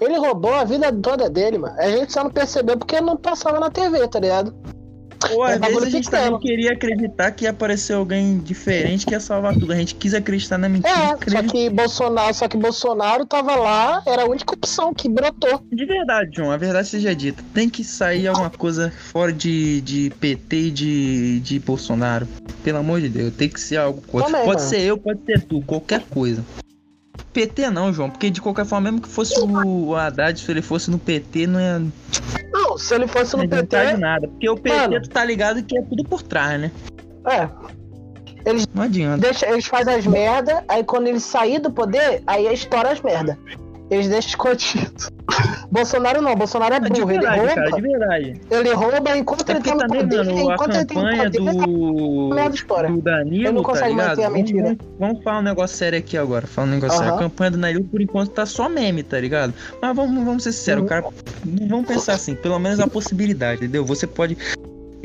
Ele 0.00 0.18
roubou 0.18 0.54
a 0.54 0.64
vida 0.64 0.92
toda 0.92 1.28
dele, 1.30 1.58
mano. 1.58 1.74
A 1.78 1.88
gente 1.88 2.12
só 2.12 2.22
não 2.24 2.30
percebeu 2.30 2.76
porque 2.76 3.00
não 3.00 3.16
passava 3.16 3.58
na 3.58 3.70
TV, 3.70 4.06
tá 4.08 4.20
ligado? 4.20 4.54
Pô, 5.18 5.46
É 5.46 5.54
às 5.54 5.58
bagulho 5.58 5.80
vezes 5.80 5.94
a 5.94 5.96
gente 5.96 6.10
também 6.10 6.38
queria 6.40 6.72
acreditar 6.72 7.30
que 7.30 7.44
ia 7.44 7.50
aparecer 7.50 7.94
alguém 7.94 8.38
diferente 8.38 9.06
que 9.06 9.12
ia 9.12 9.20
salvar 9.20 9.54
tudo. 9.54 9.72
A 9.72 9.76
gente 9.76 9.94
quis 9.94 10.14
acreditar 10.14 10.58
na 10.58 10.68
mentira. 10.68 10.92
É, 10.92 11.06
só 11.06 11.12
acreditou. 11.14 11.50
que 11.50 11.70
Bolsonaro, 11.70 12.34
só 12.34 12.48
que 12.48 12.56
Bolsonaro 12.56 13.24
tava 13.24 13.56
lá, 13.56 14.02
era 14.06 14.22
a 14.22 14.26
única 14.26 14.54
opção 14.54 14.92
que 14.92 15.08
brotou. 15.08 15.62
De 15.72 15.84
verdade, 15.86 16.30
João, 16.36 16.50
a 16.50 16.56
verdade 16.56 16.88
seja 16.88 17.14
dita. 17.14 17.42
Tem 17.54 17.68
que 17.68 17.82
sair 17.82 18.28
alguma 18.28 18.50
coisa 18.50 18.92
fora 19.10 19.32
de, 19.32 19.80
de 19.80 20.10
PT 20.20 20.56
e 20.56 20.70
de, 20.70 21.40
de 21.40 21.58
Bolsonaro. 21.60 22.28
Pelo 22.62 22.78
amor 22.78 23.00
de 23.00 23.08
Deus, 23.08 23.34
tem 23.34 23.48
que 23.48 23.60
ser 23.60 23.78
algo 23.78 24.02
coisa. 24.02 24.26
Também, 24.26 24.44
pode 24.44 24.60
mano. 24.60 24.70
ser 24.70 24.80
eu, 24.80 24.98
pode 24.98 25.20
ser 25.24 25.42
tu, 25.42 25.62
qualquer 25.62 26.02
coisa. 26.10 26.44
PT 27.36 27.68
não, 27.68 27.92
João, 27.92 28.08
porque 28.08 28.30
de 28.30 28.40
qualquer 28.40 28.64
forma, 28.64 28.90
mesmo 28.90 29.02
que 29.02 29.08
fosse 29.10 29.38
o 29.38 29.94
Haddad, 29.94 30.40
se 30.40 30.50
ele 30.50 30.62
fosse 30.62 30.90
no 30.90 30.98
PT, 30.98 31.46
não 31.46 31.60
ia, 31.60 31.82
Não, 32.50 32.78
se 32.78 32.94
ele 32.94 33.06
fosse 33.06 33.36
não 33.36 33.44
no 33.44 33.50
ia 33.50 33.58
adiantar 33.58 33.84
de 33.84 33.90
PT, 33.90 34.00
nada. 34.00 34.28
Porque 34.28 34.48
o 34.48 34.56
PT, 34.56 34.74
Mano. 34.74 35.02
tu 35.02 35.10
tá 35.10 35.22
ligado 35.22 35.62
que 35.62 35.76
é 35.76 35.82
tudo 35.82 36.02
por 36.02 36.22
trás, 36.22 36.58
né? 36.58 36.70
é, 37.26 37.46
Não 38.72 38.84
adianta. 38.84 39.18
deixa, 39.18 39.46
eles 39.50 39.66
fazem 39.66 39.96
as 39.96 40.06
merda, 40.06 40.64
aí 40.66 40.82
quando 40.82 41.08
eles 41.08 41.24
sair 41.24 41.58
do 41.58 41.70
poder, 41.70 42.22
aí 42.26 42.50
estoura 42.50 42.90
as 42.92 43.02
merda. 43.02 43.38
Eles 43.90 44.08
deixam 44.08 44.30
escondido. 44.30 44.92
Bolsonaro 45.70 46.20
não, 46.22 46.34
Bolsonaro 46.34 46.74
é 46.74 46.80
De 46.80 46.88
burro, 46.88 47.10
ele 47.10 47.20
verdade, 47.20 47.54
cara, 47.54 47.70
rouba, 47.70 47.76
de 47.76 47.82
verdade. 47.88 48.40
ele 48.50 48.72
rouba 48.72 49.16
enquanto 49.18 49.48
É 49.48 49.52
ele 49.52 49.60
tá 49.62 49.74
no 49.74 49.80
também, 49.80 50.00
poder, 50.02 50.16
mano, 50.24 50.30
a 50.50 50.54
enquanto 50.54 50.74
ele 50.74 50.84
tem 50.84 50.96
campanha 50.96 51.30
poder, 51.30 51.40
do, 51.40 52.32
a 52.32 52.34
merda 52.34 52.54
estoura. 52.56 52.88
do 52.88 53.00
Danilo, 53.00 53.34
Ele 53.46 53.52
não 53.52 53.62
tá 53.62 53.68
consegue 53.68 53.90
ligado? 53.90 54.08
manter 54.08 54.24
a 54.24 54.30
mentira. 54.30 54.62
Vamos, 54.64 54.78
vamos 54.98 55.22
falar 55.24 55.38
um 55.38 55.42
negócio 55.42 55.76
sério 55.76 55.98
aqui 55.98 56.16
agora. 56.16 56.46
Falar 56.46 56.66
um 56.68 56.70
negócio 56.70 56.98
sério. 56.98 57.14
A 57.14 57.18
campanha 57.18 57.50
do 57.50 57.58
Danilo, 57.58 57.84
por 57.84 58.00
enquanto, 58.00 58.30
tá 58.30 58.46
só 58.46 58.68
meme, 58.68 59.02
tá 59.02 59.20
ligado? 59.20 59.52
Mas 59.80 59.96
vamos, 59.96 60.24
vamos 60.24 60.42
ser 60.42 60.52
sinceros, 60.52 60.80
Uhum. 60.80 60.86
o 60.86 60.88
cara. 60.88 61.04
Vamos 61.68 61.86
pensar 61.86 62.14
assim, 62.14 62.34
pelo 62.34 62.58
menos 62.58 62.80
a 62.80 62.86
possibilidade, 62.86 63.62
entendeu? 63.62 63.84
Você 63.84 64.06
pode. 64.06 64.36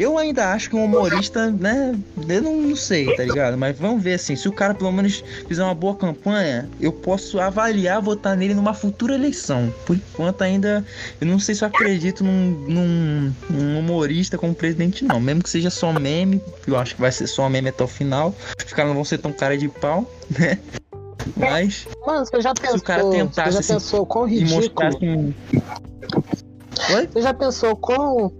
Eu 0.01 0.17
ainda 0.17 0.51
acho 0.51 0.67
que 0.67 0.75
um 0.75 0.83
humorista, 0.83 1.51
né? 1.51 1.95
Eu 2.27 2.41
não, 2.41 2.55
não 2.59 2.75
sei, 2.75 3.15
tá 3.15 3.23
ligado? 3.23 3.55
Mas 3.55 3.77
vamos 3.77 4.01
ver 4.01 4.15
assim, 4.15 4.35
se 4.35 4.49
o 4.49 4.51
cara 4.51 4.73
pelo 4.73 4.91
menos 4.91 5.23
fizer 5.47 5.63
uma 5.63 5.75
boa 5.75 5.95
campanha, 5.95 6.67
eu 6.79 6.91
posso 6.91 7.39
avaliar 7.39 8.01
votar 8.01 8.35
nele 8.35 8.55
numa 8.55 8.73
futura 8.73 9.13
eleição. 9.13 9.71
Por 9.85 9.95
enquanto 9.95 10.41
ainda, 10.41 10.83
eu 11.19 11.27
não 11.27 11.37
sei 11.37 11.53
se 11.53 11.63
eu 11.63 11.67
acredito 11.67 12.23
num, 12.23 12.49
num- 12.67 13.33
num 13.47 13.77
humorista 13.79 14.39
como 14.39 14.55
presidente, 14.55 15.05
não. 15.05 15.19
Mesmo 15.19 15.43
que 15.43 15.49
seja 15.51 15.69
só 15.69 15.93
meme, 15.93 16.41
eu 16.65 16.75
acho 16.77 16.95
que 16.95 17.01
vai 17.01 17.11
ser 17.11 17.27
só 17.27 17.47
meme 17.47 17.69
até 17.69 17.83
o 17.83 17.87
final. 17.87 18.33
Os 18.57 18.73
caras 18.73 18.89
não 18.89 18.95
vão 18.95 19.05
ser 19.05 19.19
tão 19.19 19.31
cara 19.31 19.55
de 19.55 19.69
pau, 19.69 20.09
né? 20.35 20.57
Mas, 21.37 21.87
Mano, 22.07 22.25
você 22.25 22.41
já 22.41 22.55
pensou, 22.55 22.77
o 22.79 22.81
cara 22.81 23.03
tentasse, 23.03 23.51
você 23.51 23.51
já 23.51 23.59
assim, 23.59 23.73
pensou 23.73 24.05
quão 24.07 24.27
e 24.27 24.39
ridículo, 24.39 24.61
mostrasse. 24.61 25.05
Oi? 26.95 27.07
você 27.13 27.21
já 27.21 27.33
pensou 27.35 27.75
quão, 27.75 28.31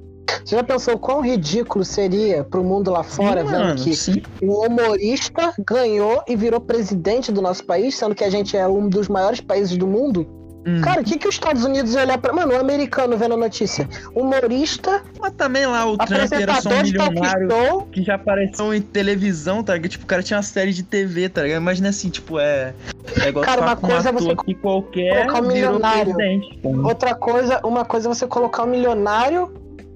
você 0.44 0.56
já 0.56 0.64
pensou 0.64 0.98
quão 0.98 1.22
ridículo 1.22 1.86
seria 1.86 2.44
pro 2.44 2.64
mundo 2.64 2.92
lá 2.92 3.04
fora, 3.04 3.42
Sim, 3.42 3.48
vendo 3.48 3.60
mano, 3.60 3.76
que 3.76 3.96
sim. 3.96 4.22
um 4.42 4.66
humorista 4.66 5.54
ganhou 5.66 6.24
e 6.28 6.36
virou 6.36 6.60
presidente 6.60 7.32
do 7.32 7.42
nosso 7.42 7.64
país, 7.64 7.96
sendo 7.96 8.16
que 8.16 8.24
a 8.24 8.30
gente 8.30 8.58
é 8.58 8.68
um 8.68 8.90
dos 8.90 9.08
maiores 9.08 9.40
países 9.40 9.78
do 9.78 9.88
mundo? 9.88 10.28
Hum. 10.66 10.80
Cara, 10.82 11.02
o 11.02 11.04
que, 11.04 11.18
que 11.18 11.28
os 11.28 11.34
Estados 11.34 11.64
Unidos 11.66 11.96
olhar 11.96 12.20
pra. 12.20 12.32
Mano, 12.34 12.54
o 12.54 12.60
americano 12.60 13.18
vendo 13.18 13.34
a 13.34 13.38
notícia. 13.38 13.90
Humorista, 14.14 15.02
Mas 15.20 15.34
também 15.34 15.66
lá 15.66 15.86
o 15.88 15.98
Trump 15.98 16.32
era 16.32 16.62
só 16.62 16.70
um 16.70 16.84
milionário 16.84 17.50
show. 17.50 17.82
que 17.92 18.04
já 18.04 18.14
apareceu 18.16 18.72
em 18.72 18.82
televisão, 18.82 19.64
tá 19.64 19.74
ligado? 19.74 19.90
Tipo, 19.92 20.04
o 20.04 20.08
cara 20.08 20.22
tinha 20.22 20.38
uma 20.38 20.44
série 20.44 20.72
de 20.72 20.84
TV, 20.84 21.30
tá 21.30 21.42
ligado? 21.42 21.62
Imagina 21.62 21.90
assim, 21.90 22.10
tipo, 22.10 22.40
é. 22.40 22.76
É 23.24 23.30
igual 23.30 23.44
Cara, 23.44 23.62
uma 23.62 23.74
um 23.74 23.76
coisa 23.78 24.10
é 24.10 24.12
você 24.12 24.36
que 24.46 24.54
qualquer 24.54 25.26
colocar 25.26 25.42
um 25.42 25.48
milionário. 25.48 26.16
pô. 26.62 26.70
Outra 26.88 27.16
coisa, 27.16 27.60
uma 27.64 27.84
coisa 27.84 28.08
é 28.08 28.14
você 28.14 28.28
colocar 28.28 28.64
um 28.64 28.68
milionário 28.68 29.52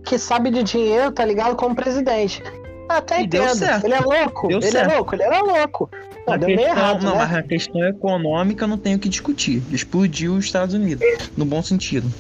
que 0.06 0.18
sabe 0.18 0.50
de 0.52 0.64
dinheiro, 0.64 1.12
tá 1.12 1.26
ligado? 1.26 1.56
Como 1.56 1.76
presidente. 1.76 2.42
Até 2.88 3.22
E 3.22 3.26
entendo. 3.26 3.64
Ele 3.84 3.94
é 3.94 4.00
louco. 4.00 4.48
Deu 4.48 4.60
ele 4.60 4.72
certo. 4.72 4.92
é 4.92 4.96
louco, 4.96 5.16
ele 5.16 5.24
era 5.24 5.42
louco. 5.42 5.90
Não, 6.28 6.34
A 6.34 6.38
meio 6.38 6.58
questão, 6.58 6.78
errado, 6.78 7.04
não, 7.04 7.12
né? 7.14 7.18
mas 7.18 7.34
a 7.34 7.44
questão 7.44 7.84
econômica 7.84 8.68
não 8.68 8.78
tem 8.78 8.96
o 8.96 9.00
que 9.00 9.10
discutir. 9.10 9.62
Explodiu 9.72 10.34
os 10.36 10.46
Estados 10.46 10.74
Unidos, 10.76 11.06
no 11.36 11.46
bom 11.46 11.62
sentido. 11.62 12.12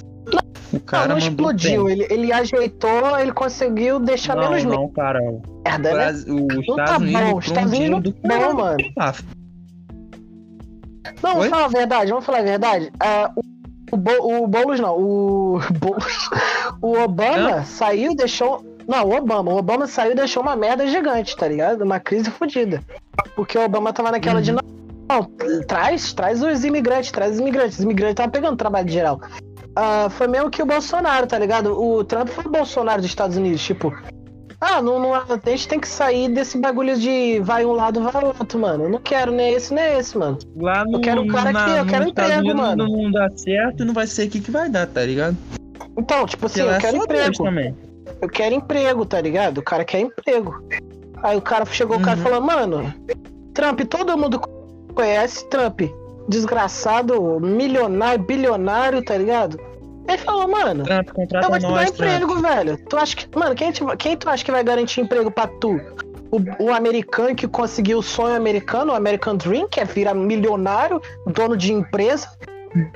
O 0.73 0.79
cara 0.79 1.07
não, 1.07 1.17
não 1.17 1.17
explodiu, 1.19 1.87
ele, 1.87 2.05
ele 2.09 2.33
ajeitou, 2.33 3.17
ele 3.19 3.31
conseguiu 3.31 3.99
deixar 3.99 4.35
Não, 4.35 4.49
menos 4.49 4.63
não, 4.65 4.89
cara. 4.89 5.21
O 5.21 5.41
merda, 5.63 5.89
né? 5.89 5.95
Brasil, 5.95 6.35
os 6.35 6.55
Não 6.55 6.61
Estados 6.61 6.91
tá 6.91 6.97
Unidos 6.97 7.21
bom, 7.31 7.39
Estados 7.39 7.71
Unidos 7.73 8.01
do 8.03 8.15
não 8.23 8.29
tá 8.29 8.47
bom, 8.47 8.53
mano. 8.55 8.77
Ah, 8.99 9.13
Não, 11.23 11.33
vamos 11.35 11.47
falar 11.47 11.65
a 11.65 11.69
verdade, 11.69 12.09
vamos 12.11 12.25
falar 12.25 12.39
a 12.39 12.43
verdade. 12.43 12.91
Ah, 12.99 13.31
o, 13.35 13.41
o, 13.95 13.97
Bo- 13.97 14.43
o 14.43 14.47
Boulos 14.47 14.79
não, 14.79 14.95
o 14.97 15.59
Boulos, 15.79 16.29
o 16.81 16.97
Obama 16.99 17.63
saiu 17.65 18.11
e 18.11 18.15
deixou. 18.15 18.63
Não, 18.87 19.03
o 19.05 19.15
Obama. 19.15 19.51
O 19.51 19.57
Obama 19.57 19.87
saiu 19.87 20.11
e 20.11 20.15
deixou 20.15 20.43
uma 20.43 20.55
merda 20.55 20.85
gigante, 20.85 21.35
tá 21.35 21.47
ligado? 21.47 21.81
Uma 21.83 21.99
crise 21.99 22.29
fodida. 22.29 22.83
Porque 23.35 23.57
o 23.57 23.63
Obama 23.65 23.91
tava 23.91 24.11
naquela 24.11 24.41
de. 24.41 24.51
Uhum. 24.51 24.57
Não, 25.09 25.23
traz, 25.67 26.13
traz 26.13 26.41
os 26.43 26.63
imigrantes, 26.63 27.11
traz 27.11 27.33
os 27.33 27.39
imigrantes. 27.39 27.77
Os 27.79 27.83
imigrantes 27.83 28.13
estavam 28.13 28.31
pegando 28.31 28.57
trabalho 28.57 28.85
de 28.85 28.93
geral. 28.93 29.19
Ah, 29.75 30.07
foi 30.09 30.27
mesmo 30.27 30.49
que 30.49 30.61
o 30.61 30.65
Bolsonaro, 30.65 31.27
tá 31.27 31.37
ligado? 31.37 31.79
O 31.79 32.03
Trump 32.03 32.29
foi 32.29 32.45
o 32.45 32.49
Bolsonaro 32.49 33.01
dos 33.01 33.09
Estados 33.09 33.37
Unidos, 33.37 33.61
tipo. 33.63 33.91
Ah, 34.67 34.81
não, 34.81 34.99
não, 34.99 35.13
a 35.13 35.25
gente 35.45 35.67
tem 35.67 35.79
que 35.79 35.87
sair 35.87 36.27
desse 36.27 36.57
bagulho 36.57 36.97
de 36.97 37.39
vai 37.41 37.63
um 37.63 37.71
lado, 37.71 38.01
vai 38.01 38.25
outro, 38.25 38.57
mano. 38.59 38.85
Eu 38.85 38.89
não 38.89 38.99
quero 38.99 39.31
nem 39.31 39.53
esse, 39.53 39.71
nem 39.73 39.97
esse, 39.99 40.17
mano. 40.17 40.39
Lá 40.55 40.83
no, 40.83 40.93
Eu 40.93 41.01
quero 41.01 41.21
um 41.21 41.27
cara 41.27 41.51
na, 41.51 41.65
que- 41.65 41.71
eu 41.81 41.85
quero 41.85 42.07
emprego, 42.09 42.39
Unidos 42.39 42.55
mano. 42.55 42.87
Não 42.87 43.11
dá 43.11 43.29
certo 43.35 43.83
e 43.83 43.85
não 43.85 43.93
vai 43.93 44.07
ser 44.07 44.23
aqui 44.23 44.39
que 44.39 44.49
vai 44.49 44.67
dar, 44.67 44.87
tá 44.87 45.03
ligado? 45.05 45.37
Então, 45.97 46.25
tipo 46.25 46.47
assim, 46.47 46.61
eu 46.61 46.71
é 46.71 46.79
quero 46.79 46.97
emprego. 46.97 47.43
também. 47.43 47.75
eu 48.21 48.27
quero 48.27 48.55
emprego, 48.55 49.05
tá 49.05 49.21
ligado? 49.21 49.59
O 49.59 49.63
cara 49.63 49.85
quer 49.85 49.99
emprego. 49.99 50.63
Aí 51.21 51.37
o 51.37 51.41
cara 51.41 51.63
chegou, 51.65 51.97
o 51.97 52.01
cara 52.01 52.17
Uhum. 52.17 52.23
falou, 52.23 52.41
mano, 52.41 52.93
Trump, 53.53 53.81
todo 53.81 54.17
mundo 54.17 54.39
conhece 54.95 55.47
Trump. 55.49 55.81
Desgraçado, 56.27 57.39
milionário, 57.39 58.23
bilionário, 58.23 59.03
tá 59.03 59.15
ligado? 59.15 59.59
Ele 60.07 60.17
falou, 60.19 60.47
mano, 60.47 60.83
Trump, 60.83 61.07
eu 61.09 61.13
vou 61.15 61.25
te 61.25 61.31
dar 61.31 61.69
nós, 61.69 61.91
Trump. 61.91 62.09
emprego, 62.11 62.41
velho. 62.41 62.77
Tu 62.89 62.97
acha 62.97 63.15
que. 63.15 63.27
Mano, 63.37 63.55
quem, 63.55 63.71
te- 63.71 63.83
quem 63.97 64.15
tu 64.17 64.29
acha 64.29 64.43
que 64.45 64.51
vai 64.51 64.63
garantir 64.63 65.01
emprego 65.01 65.31
pra 65.31 65.47
tu? 65.47 65.79
O, 66.31 66.65
o 66.65 66.73
americano 66.73 67.33
que 67.35 67.47
conseguiu 67.47 67.99
o 67.99 68.03
sonho 68.03 68.35
americano, 68.35 68.91
o 68.91 68.95
American 68.95 69.35
Dream, 69.35 69.67
que 69.67 69.79
é 69.79 69.85
virar 69.85 70.13
milionário, 70.13 71.01
dono 71.27 71.55
de 71.57 71.71
empresa, 71.73 72.27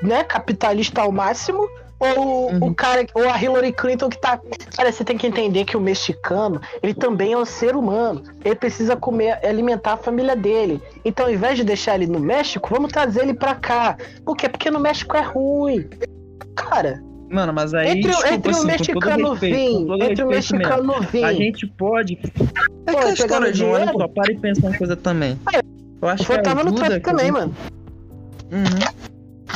né? 0.04 0.24
Capitalista 0.24 1.02
ao 1.02 1.12
máximo. 1.12 1.68
Ou 2.02 2.50
Uhum. 2.54 2.68
o 2.68 2.74
cara, 2.76 3.06
ou 3.14 3.28
a 3.30 3.38
Hillary 3.42 3.74
Clinton 3.74 4.08
que 4.08 4.18
tá. 4.18 4.40
Olha, 4.78 4.90
você 4.90 5.04
tem 5.04 5.18
que 5.18 5.28
entender 5.28 5.66
que 5.66 5.76
o 5.76 5.82
mexicano, 5.82 6.62
ele 6.82 6.94
também 6.94 7.34
é 7.34 7.38
um 7.38 7.44
ser 7.44 7.76
humano. 7.76 8.24
Ele 8.46 8.56
precisa 8.56 8.96
comer, 8.96 9.38
alimentar 9.46 9.94
a 9.94 9.98
família 9.98 10.34
dele. 10.34 10.82
Então, 11.04 11.26
ao 11.26 11.32
invés 11.34 11.58
de 11.58 11.64
deixar 11.66 11.96
ele 11.96 12.08
no 12.08 12.18
México, 12.20 12.70
vamos 12.72 12.90
trazer 12.94 13.24
ele 13.24 13.34
pra 13.34 13.54
cá. 13.54 13.98
Por 14.24 14.38
quê? 14.38 14.48
Porque 14.48 14.72
no 14.72 14.80
México 14.80 15.18
é 15.18 15.22
ruim. 15.22 15.90
Cara, 16.64 17.02
Mano, 17.30 17.54
mas 17.54 17.74
aí, 17.76 17.90
entre, 18.00 18.10
o- 18.12 18.16
desculpa, 18.16 18.34
entre 18.34 18.50
o 18.52 18.56
assim, 18.56 18.62
todo 18.62 18.68
mexicano 18.68 19.38
todo 19.86 20.04
entre 20.04 20.24
o 20.24 20.28
mesmo, 20.28 20.58
mexicano 20.58 21.02
vir, 21.12 21.24
A 21.24 21.34
gente 21.34 21.68
pode. 21.68 22.18
É 22.88 22.92
aquela 22.92 23.02
pegando 23.02 23.14
história 23.14 23.52
de 23.52 23.64
um, 23.64 23.70
olha 23.70 23.92
só, 23.92 24.08
para 24.08 24.32
e 24.34 24.38
pensa 24.38 24.62
uma 24.68 24.76
coisa 24.78 24.96
também. 24.96 25.40
Eu 26.02 26.08
acho 26.08 26.26
que 26.26 26.32
eu 26.32 26.42
tava 26.42 26.64
no 26.64 26.74
que 26.74 26.82
a 26.82 27.00
também, 27.00 27.26
gente- 27.28 27.34
mano. 27.34 27.56
Uhum. 28.52 29.00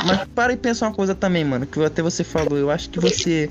Mas 0.06 0.24
para 0.34 0.52
e 0.52 0.56
pensa 0.56 0.86
uma 0.86 0.94
coisa 0.94 1.14
também, 1.16 1.44
mano, 1.44 1.66
que 1.66 1.82
até 1.84 2.00
você 2.00 2.22
falou. 2.22 2.56
Eu 2.56 2.70
acho 2.70 2.88
que 2.90 3.00
você 3.00 3.50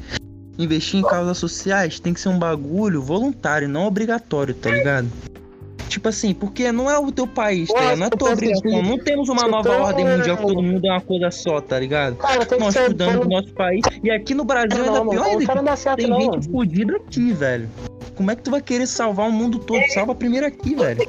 investir 0.57 0.99
em 0.99 1.03
causas 1.03 1.37
sociais 1.37 1.99
tem 1.99 2.13
que 2.13 2.19
ser 2.21 2.29
um 2.29 2.39
bagulho 2.39 3.01
voluntário, 3.01 3.67
não 3.67 3.85
obrigatório, 3.85 4.53
tá 4.53 4.69
ligado? 4.69 5.09
Tipo 5.93 6.09
assim, 6.09 6.33
porque 6.33 6.71
não 6.71 6.89
é 6.89 6.97
o 6.97 7.11
teu 7.11 7.27
país, 7.27 7.69
tá 7.69 7.79
ligado? 7.79 7.97
Não 7.99 8.07
é 8.07 8.09
Nossa, 8.09 8.17
tua 8.17 8.29
eu 8.29 8.33
obrigação. 8.33 8.61
percebi. 8.63 8.89
Não 8.89 8.97
temos 8.97 9.29
uma 9.29 9.47
nova 9.47 9.69
tá- 9.69 9.77
ordem 9.77 10.05
mundial 10.07 10.37
que 10.37 10.41
todo 10.47 10.63
mundo 10.63 10.87
é 10.87 10.89
uma 10.89 11.01
coisa 11.01 11.29
só, 11.29 11.61
tá 11.61 11.79
ligado? 11.79 12.15
Cara, 12.15 12.47
Nós 12.59 12.75
estudamos 12.75 13.25
o 13.27 13.29
nosso 13.29 13.53
país. 13.53 13.81
E 14.03 14.09
aqui 14.09 14.33
no 14.33 14.43
Brasil 14.43 14.83
Não, 14.83 14.95
ainda 14.95 15.09
pior 15.11 15.25
ainda. 15.25 15.45
cara 15.45 15.57
não 15.59 15.65
dá 15.65 15.75
certo, 15.75 15.97
Tem 15.99 16.09
não, 16.09 16.19
gente 16.19 16.49
fodida 16.49 16.95
aqui, 16.95 17.31
velho. 17.31 17.69
Como 18.15 18.31
é 18.31 18.35
que 18.35 18.41
tu 18.41 18.49
vai 18.49 18.59
querer 18.59 18.87
salvar 18.87 19.29
o 19.29 19.31
mundo 19.31 19.59
todo? 19.59 19.83
Salva 19.93 20.15
primeiro 20.15 20.47
aqui, 20.47 20.73
velho. 20.73 21.07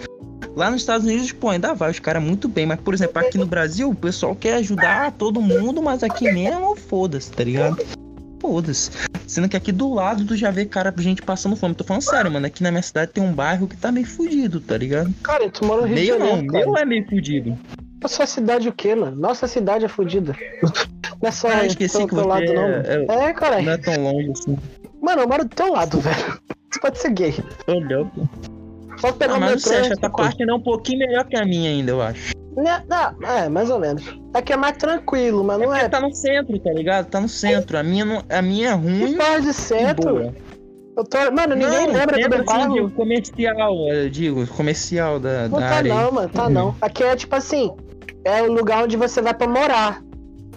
Lá 0.54 0.70
nos 0.70 0.82
Estados 0.82 1.06
Unidos, 1.06 1.32
pô, 1.32 1.48
ainda 1.48 1.72
vai, 1.72 1.90
os 1.90 1.98
caras 1.98 2.22
muito 2.22 2.46
bem. 2.46 2.66
Mas, 2.66 2.78
por 2.80 2.92
exemplo, 2.92 3.18
aqui 3.20 3.38
no 3.38 3.46
Brasil, 3.46 3.88
o 3.88 3.94
pessoal 3.94 4.36
quer 4.36 4.56
ajudar 4.56 5.12
todo 5.12 5.40
mundo, 5.40 5.82
mas 5.82 6.02
aqui 6.02 6.30
mesmo, 6.30 6.76
foda-se, 6.76 7.30
tá 7.32 7.42
ligado? 7.42 7.78
Foda-se. 8.48 8.90
Sendo 9.26 9.48
que 9.48 9.56
aqui 9.56 9.72
do 9.72 9.94
lado 9.94 10.22
tu 10.26 10.36
já 10.36 10.50
vê 10.50 10.66
cara, 10.66 10.92
gente 10.98 11.22
passando 11.22 11.56
fome. 11.56 11.74
Tô 11.74 11.82
falando 11.82 12.02
sério, 12.02 12.30
mano. 12.30 12.44
Aqui 12.46 12.62
na 12.62 12.70
minha 12.70 12.82
cidade 12.82 13.10
tem 13.10 13.24
um 13.24 13.32
bairro 13.32 13.66
que 13.66 13.74
tá 13.74 13.90
meio 13.90 14.06
fudido, 14.06 14.60
tá 14.60 14.76
ligado? 14.76 15.10
Cara, 15.22 15.48
tu 15.48 15.64
mora 15.64 15.80
no 15.80 15.86
Rio 15.86 15.94
Meio 15.94 16.12
de 16.12 16.18
não, 16.18 16.26
Janeiro, 16.28 16.52
cara. 16.52 16.66
meu 16.66 16.76
é 16.76 16.84
meio 16.84 17.08
fudido. 17.08 17.58
Nossa 18.02 18.26
cidade 18.26 18.68
o 18.68 18.72
quê, 18.72 18.94
mano? 18.94 19.16
Nossa 19.16 19.46
cidade 19.48 19.86
é 19.86 19.88
fodida. 19.88 20.36
Não 21.22 21.28
é 21.28 21.30
só 21.30 21.48
Ah, 21.48 21.64
esqueci 21.64 21.96
do 21.96 22.06
que 22.06 22.14
teu 22.14 22.22
você 22.24 22.28
lado, 22.28 22.52
não. 22.52 22.62
é- 22.64 22.68
mano. 22.98 23.12
é- 23.12 23.24
É, 23.28 23.32
cara. 23.32 23.62
Não 23.62 23.72
é 23.72 23.78
tão 23.78 23.96
longe 24.04 24.30
assim. 24.32 24.58
Mano, 25.00 25.22
eu 25.22 25.28
moro 25.28 25.44
do 25.44 25.54
teu 25.54 25.72
lado, 25.72 25.98
velho. 26.00 26.38
Você 26.70 26.80
pode 26.80 26.98
ser 26.98 27.10
gay. 27.12 27.34
Tô 27.64 27.78
louco. 27.78 28.28
Só 28.98 29.10
pegar 29.10 29.34
Ah, 29.34 29.36
o 29.38 29.40
mas 29.40 29.64
não 29.64 29.72
metrô. 29.72 29.72
e 29.72 29.88
que 29.88 29.92
essa 29.94 30.10
parte 30.10 30.42
ainda 30.42 30.52
é 30.52 30.54
um 30.56 30.60
pouquinho 30.60 30.98
melhor 30.98 31.24
que 31.24 31.34
a 31.34 31.46
minha 31.46 31.70
ainda, 31.70 31.92
eu 31.92 32.02
acho. 32.02 32.34
Né, 32.56 32.84
não, 32.88 33.28
é, 33.28 33.48
mais 33.48 33.68
ou 33.68 33.80
menos. 33.80 34.04
Aqui 34.32 34.52
é 34.52 34.56
mais 34.56 34.76
tranquilo, 34.76 35.42
mas 35.42 35.58
não 35.58 35.66
Porque 35.66 35.84
é. 35.84 35.88
tá 35.88 36.00
no 36.00 36.14
centro, 36.14 36.58
tá 36.58 36.72
ligado? 36.72 37.06
Tá 37.06 37.20
no 37.20 37.28
centro. 37.28 37.76
A 37.76 37.82
minha, 37.82 38.04
não, 38.04 38.22
a 38.28 38.42
minha 38.42 38.68
é 38.70 38.72
ruim. 38.72 39.16
Pode 39.16 39.46
de 39.46 39.52
centro. 39.52 40.32
Eu 40.96 41.04
tô... 41.04 41.18
Mano, 41.32 41.56
ninguém 41.56 41.88
não, 41.88 41.92
lembra 41.92 42.16
do 42.16 42.28
meu 42.28 42.44
assim, 42.48 42.72
digo, 42.72 42.90
comercial, 42.90 43.88
eu 43.88 44.08
digo, 44.08 44.46
comercial 44.46 45.18
da, 45.18 45.48
Não 45.48 45.58
da 45.58 45.68
tá 45.68 45.74
área. 45.74 45.94
não, 45.94 46.12
mano, 46.12 46.28
tá 46.28 46.48
não. 46.48 46.76
Aqui 46.80 47.02
é 47.02 47.16
tipo 47.16 47.34
assim, 47.34 47.72
é 48.24 48.42
o 48.42 48.52
lugar 48.52 48.84
onde 48.84 48.96
você 48.96 49.20
vai 49.20 49.34
pra 49.34 49.48
morar. 49.48 50.00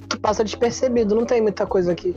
Tu 0.07 0.19
passa 0.19 0.43
despercebido, 0.43 1.15
não 1.15 1.25
tem 1.25 1.41
muita 1.41 1.65
coisa 1.65 1.91
aqui. 1.91 2.15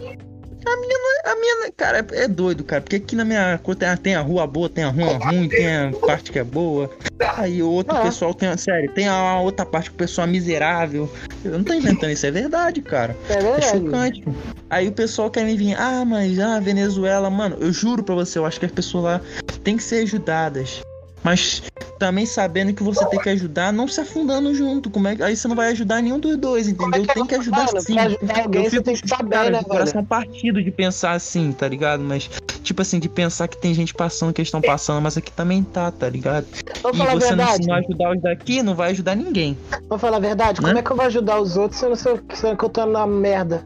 A 0.66 1.36
minha, 1.36 1.72
cara, 1.76 1.98
é, 2.12 2.24
é 2.24 2.28
doido, 2.28 2.64
cara. 2.64 2.80
Porque 2.82 2.96
aqui 2.96 3.14
na 3.14 3.24
minha 3.24 3.60
rua 3.62 3.76
tem, 3.76 4.14
a- 4.14 4.20
a 4.20 4.22
rua 4.22 4.46
boa, 4.46 4.68
tem 4.68 4.84
a 4.84 4.88
rua 4.88 5.18
ruim, 5.18 5.48
tem 5.48 5.66
a 5.68 5.92
parte 6.06 6.32
que 6.32 6.38
é 6.38 6.44
boa. 6.44 6.90
Aí 7.36 7.62
o 7.62 7.70
outro 7.70 7.94
Ah. 7.96 8.00
pessoal 8.02 8.32
tem, 8.34 8.54
sério, 8.56 8.90
tem 8.92 9.06
a 9.08 9.38
outra 9.40 9.64
parte 9.64 9.90
que 9.90 9.94
o 9.96 9.98
pessoal 9.98 10.26
é 10.26 10.30
miserável. 10.30 11.08
Eu 11.44 11.52
não 11.52 11.64
tô 11.64 11.72
inventando 11.72 12.10
isso, 12.10 12.26
é 12.26 12.30
verdade, 12.30 12.80
cara. 12.82 13.16
É 13.28 13.34
É 13.34 13.42
verdade. 13.42 13.66
chocante. 13.66 14.24
Aí 14.68 14.88
o 14.88 14.92
pessoal 14.92 15.30
quer 15.30 15.44
me 15.44 15.56
vir, 15.56 15.74
ah, 15.78 16.04
mas 16.04 16.38
ah, 16.38 16.58
Venezuela, 16.60 17.28
mano, 17.30 17.56
eu 17.60 17.72
juro 17.72 18.02
pra 18.02 18.14
você, 18.14 18.38
eu 18.38 18.46
acho 18.46 18.58
que 18.58 18.66
as 18.66 18.72
pessoas 18.72 19.04
lá 19.04 19.20
têm 19.62 19.76
que 19.76 19.82
ser 19.82 20.02
ajudadas. 20.02 20.80
Mas 21.22 21.62
também 21.98 22.24
sabendo 22.24 22.72
que 22.72 22.82
você 22.82 23.04
tem 23.06 23.20
que 23.20 23.28
ajudar, 23.28 23.72
não 23.72 23.86
se 23.86 24.00
afundando 24.00 24.54
junto. 24.54 24.88
Como 24.88 25.06
é 25.06 25.16
que... 25.16 25.22
Aí 25.22 25.36
você 25.36 25.46
não 25.46 25.54
vai 25.54 25.70
ajudar 25.72 26.00
nenhum 26.00 26.18
dos 26.18 26.36
dois, 26.36 26.66
entendeu? 26.66 27.06
Tem 27.06 27.26
que 27.26 27.34
ajudar 27.34 27.66
Mano, 27.66 27.80
sim. 27.80 27.94
Pra 27.94 28.04
ajudar 28.04 28.40
alguém, 28.40 28.64
Eu 28.64 28.70
você 28.70 28.76
fico, 28.76 28.84
tem 28.84 28.96
que 28.96 29.08
saber, 29.08 29.30
cara, 29.30 29.50
né, 29.50 29.58
velho? 29.58 29.68
coração 29.68 30.04
partido 30.04 30.62
de 30.62 30.70
pensar 30.70 31.12
assim, 31.12 31.52
tá 31.52 31.68
ligado? 31.68 32.02
Mas, 32.02 32.30
tipo 32.62 32.80
assim, 32.80 32.98
de 32.98 33.08
pensar 33.08 33.48
que 33.48 33.58
tem 33.58 33.74
gente 33.74 33.92
passando 33.92 34.32
que 34.32 34.40
eles 34.40 34.48
estão 34.48 34.62
passando, 34.62 35.02
mas 35.02 35.16
aqui 35.16 35.30
também 35.30 35.62
tá, 35.62 35.90
tá 35.90 36.08
ligado? 36.08 36.46
Vamos 36.82 36.96
E 36.96 37.00
falar 37.00 37.12
a 37.12 37.14
você 37.14 37.30
não, 37.30 37.36
verdade. 37.36 37.66
não 37.66 37.74
ajudar 37.74 38.16
os 38.16 38.22
daqui, 38.22 38.62
não 38.62 38.74
vai 38.74 38.90
ajudar 38.92 39.14
ninguém. 39.14 39.58
Vamos 39.88 40.00
falar 40.00 40.16
a 40.16 40.20
verdade. 40.20 40.60
Né? 40.62 40.68
Como 40.68 40.78
é 40.78 40.82
que 40.82 40.90
eu 40.90 40.96
vou 40.96 41.06
ajudar 41.06 41.40
os 41.40 41.56
outros 41.56 41.78
se 41.80 41.84
eu 41.84 41.90
não 41.90 41.96
sei 41.96 42.18
sendo 42.34 42.56
que 42.56 42.64
eu 42.64 42.68
tô 42.70 42.86
na 42.86 43.06
merda? 43.06 43.62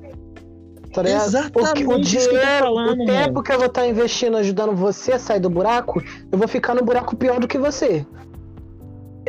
Tá? 1.02 1.10
Exatamente 1.10 1.84
O, 1.84 1.88
o 1.88 1.92
tô 1.92 1.98
dinheiro, 1.98 2.58
falando, 2.58 3.02
o 3.02 3.06
tempo 3.06 3.28
mano. 3.32 3.42
que 3.42 3.52
eu 3.52 3.58
vou 3.58 3.66
estar 3.66 3.86
investindo 3.86 4.36
ajudando 4.36 4.74
você 4.74 5.12
a 5.12 5.18
sair 5.18 5.40
do 5.40 5.50
buraco, 5.50 6.02
eu 6.30 6.38
vou 6.38 6.46
ficar 6.46 6.74
no 6.74 6.84
buraco 6.84 7.16
pior 7.16 7.40
do 7.40 7.48
que 7.48 7.58
você. 7.58 8.06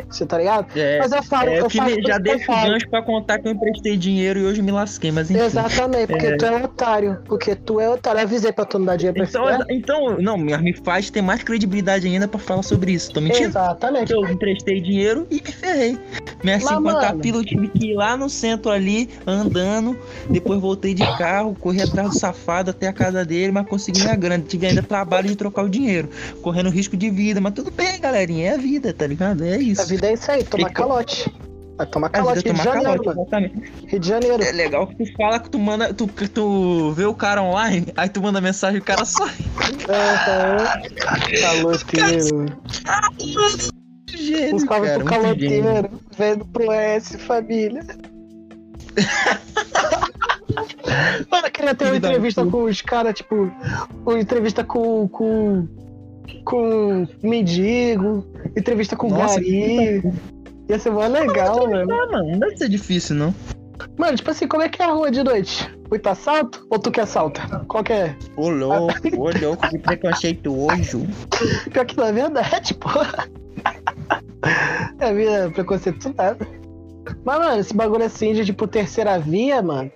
Você 0.08 0.24
tá 0.26 0.38
ligado? 0.38 0.66
É, 0.78 0.98
Mas 0.98 1.12
eu 1.12 1.22
falo, 1.22 1.48
é 1.50 1.60
eu 1.60 1.66
que 1.68 1.76
falo 1.78 1.90
me- 1.96 2.02
já 2.02 2.18
eu 2.24 2.38
falo. 2.40 2.70
gancho 2.72 2.88
pra 2.88 3.02
contar 3.02 3.38
que 3.38 3.48
eu 3.48 3.52
emprestei 3.52 3.96
dinheiro 3.96 4.38
e 4.40 4.44
hoje 4.44 4.62
me 4.62 4.70
lasquei, 4.70 5.10
mas 5.10 5.30
enfim. 5.30 5.40
Exatamente, 5.42 6.06
porque 6.08 6.26
É. 6.26 6.36
tu 6.36 6.44
é 6.44 6.64
otário. 6.64 7.18
Porque 7.24 7.54
tu 7.54 7.80
é 7.80 7.88
otário. 7.88 8.18
Eu 8.20 8.24
avisei 8.24 8.52
pra 8.52 8.64
tu 8.64 8.78
não 8.78 8.86
dar 8.86 8.96
dinheiro 8.96 9.16
pra 9.16 9.26
Então, 9.28 9.64
então, 9.70 10.16
não, 10.20 10.36
me 10.38 10.72
faz 10.74 11.10
ter 11.10 11.22
mais 11.22 11.42
credibilidade 11.42 12.06
ainda 12.06 12.28
pra 12.28 12.38
falar 12.38 12.62
sobre 12.62 12.92
isso. 12.92 13.12
Tô 13.12 13.20
mentindo? 13.20 13.48
Exatamente. 13.48 14.12
Eu 14.12 14.24
emprestei 14.28 14.80
dinheiro 14.80 15.26
e 15.30 15.36
me 15.36 15.52
ferrei. 15.52 15.98
Minhas 16.44 16.62
Mas, 16.62 16.76
50 16.76 17.00
mano- 17.08 17.20
pila 17.20 17.38
eu 17.38 17.44
tive 17.44 17.68
que 17.68 17.92
ir 17.92 17.94
lá 17.94 18.16
no 18.16 18.28
centro 18.28 18.70
ali, 18.70 19.08
andando. 19.26 19.98
Depois 20.30 20.60
voltei 20.60 20.94
de 20.94 21.02
carro, 21.18 21.56
corri 21.58 21.82
atrás 21.82 22.10
do 22.10 22.18
safado 22.18 22.70
até 22.70 22.86
a 22.88 22.92
casa 22.92 23.24
dele, 23.24 23.52
mas 23.52 23.66
consegui 23.66 24.02
minha 24.02 24.14
grana. 24.16 24.44
Tive 24.46 24.66
ainda 24.66 24.82
trabalho 24.82 25.28
de 25.28 25.36
trocar 25.36 25.62
o 25.64 25.68
dinheiro. 25.68 26.08
Correndo 26.42 26.70
risco 26.70 26.96
de 26.96 27.10
vida, 27.10 27.40
mas 27.40 27.54
tudo 27.54 27.70
bem, 27.70 27.98
galerinha. 28.00 28.50
É 28.50 28.54
a 28.54 28.56
vida, 28.56 28.92
tá 28.92 29.06
ligado? 29.06 29.44
É 29.44 29.56
isso. 29.56 29.85
A 29.86 29.88
vida 29.88 30.06
é 30.08 30.12
isso 30.14 30.30
aí, 30.30 30.42
tomar 30.44 30.68
que- 30.68 30.74
calote. 30.74 31.32
Vai 31.76 31.86
tomar 31.86 32.08
vida 32.08 32.18
calote. 32.18 32.38
é 32.38 32.42
Rio 32.42 32.54
de 32.54 32.62
tomar 32.62 32.64
Janeiro, 32.74 33.04
calote. 33.04 33.52
Rio 33.86 34.00
de 34.00 34.08
Janeiro. 34.08 34.42
É 34.42 34.52
legal 34.52 34.86
que 34.86 34.96
tu 34.96 35.12
fala 35.16 35.38
que 35.38 35.50
tu 35.50 35.58
manda, 35.58 35.92
tu, 35.94 36.08
que 36.08 36.26
tu 36.26 36.92
vê 36.92 37.04
o 37.04 37.14
cara 37.14 37.42
online, 37.42 37.92
aí 37.96 38.08
tu 38.08 38.20
manda 38.22 38.40
mensagem 38.40 38.78
e 38.78 38.80
o 38.80 38.84
cara 38.84 39.04
sai. 39.04 39.34
Aham. 39.88 40.56
Caloteiro. 41.40 42.46
Gênio, 44.08 44.66
caras 44.66 44.88
cara, 44.88 44.98
pro 45.00 45.04
caloteiro. 45.04 46.00
Vendo 46.16 46.44
pro 46.46 46.72
S, 46.72 47.18
família. 47.18 47.84
Mano, 51.30 51.46
eu 51.46 51.50
queria 51.50 51.74
ter 51.74 51.84
uma 51.86 51.96
entrevista 51.96 52.46
com 52.46 52.64
os 52.64 52.80
caras, 52.80 53.14
tipo, 53.14 53.50
uma 54.04 54.18
entrevista 54.18 54.64
com. 54.64 55.06
com. 55.08 55.68
Com 56.44 57.06
mendigo, 57.22 58.26
entrevista 58.56 58.96
com 58.96 59.08
Nossa, 59.08 59.40
gari. 59.40 60.02
Ia 60.68 60.78
ser 60.78 60.90
mó 60.90 61.06
legal, 61.06 61.68
mano. 61.68 61.92
Ah, 61.92 62.06
mano, 62.10 62.32
não 62.32 62.38
deve 62.38 62.56
ser 62.56 62.68
difícil, 62.68 63.16
não. 63.16 63.34
Mano, 63.96 64.16
tipo 64.16 64.30
assim, 64.30 64.48
como 64.48 64.62
é 64.62 64.68
que 64.68 64.82
é 64.82 64.86
a 64.86 64.92
rua 64.92 65.10
de 65.10 65.22
noite? 65.22 65.70
Muito 65.88 66.06
assalto? 66.08 66.66
Ou 66.70 66.78
tu 66.78 66.90
que 66.90 67.00
assalta? 67.00 67.64
Qual 67.68 67.84
que 67.84 67.92
é? 67.92 68.16
Ô 68.36 68.48
louco, 68.48 68.94
ô 69.16 69.30
louco, 69.40 69.68
que 69.68 69.78
preconceituoso. 69.78 71.06
Pior 71.72 71.86
que 71.86 71.96
não 71.96 72.06
é 72.06 72.12
verdade, 72.12 72.74
pô. 72.74 72.88
É 74.98 75.12
minha 75.12 75.50
preconceito 75.50 76.12
nada. 76.16 76.46
Mas, 77.24 77.38
mano, 77.38 77.60
esse 77.60 77.74
bagulho 77.74 78.04
assim 78.04 78.32
de, 78.32 78.44
tipo, 78.44 78.66
terceira 78.66 79.18
via, 79.18 79.62
mano. 79.62 79.90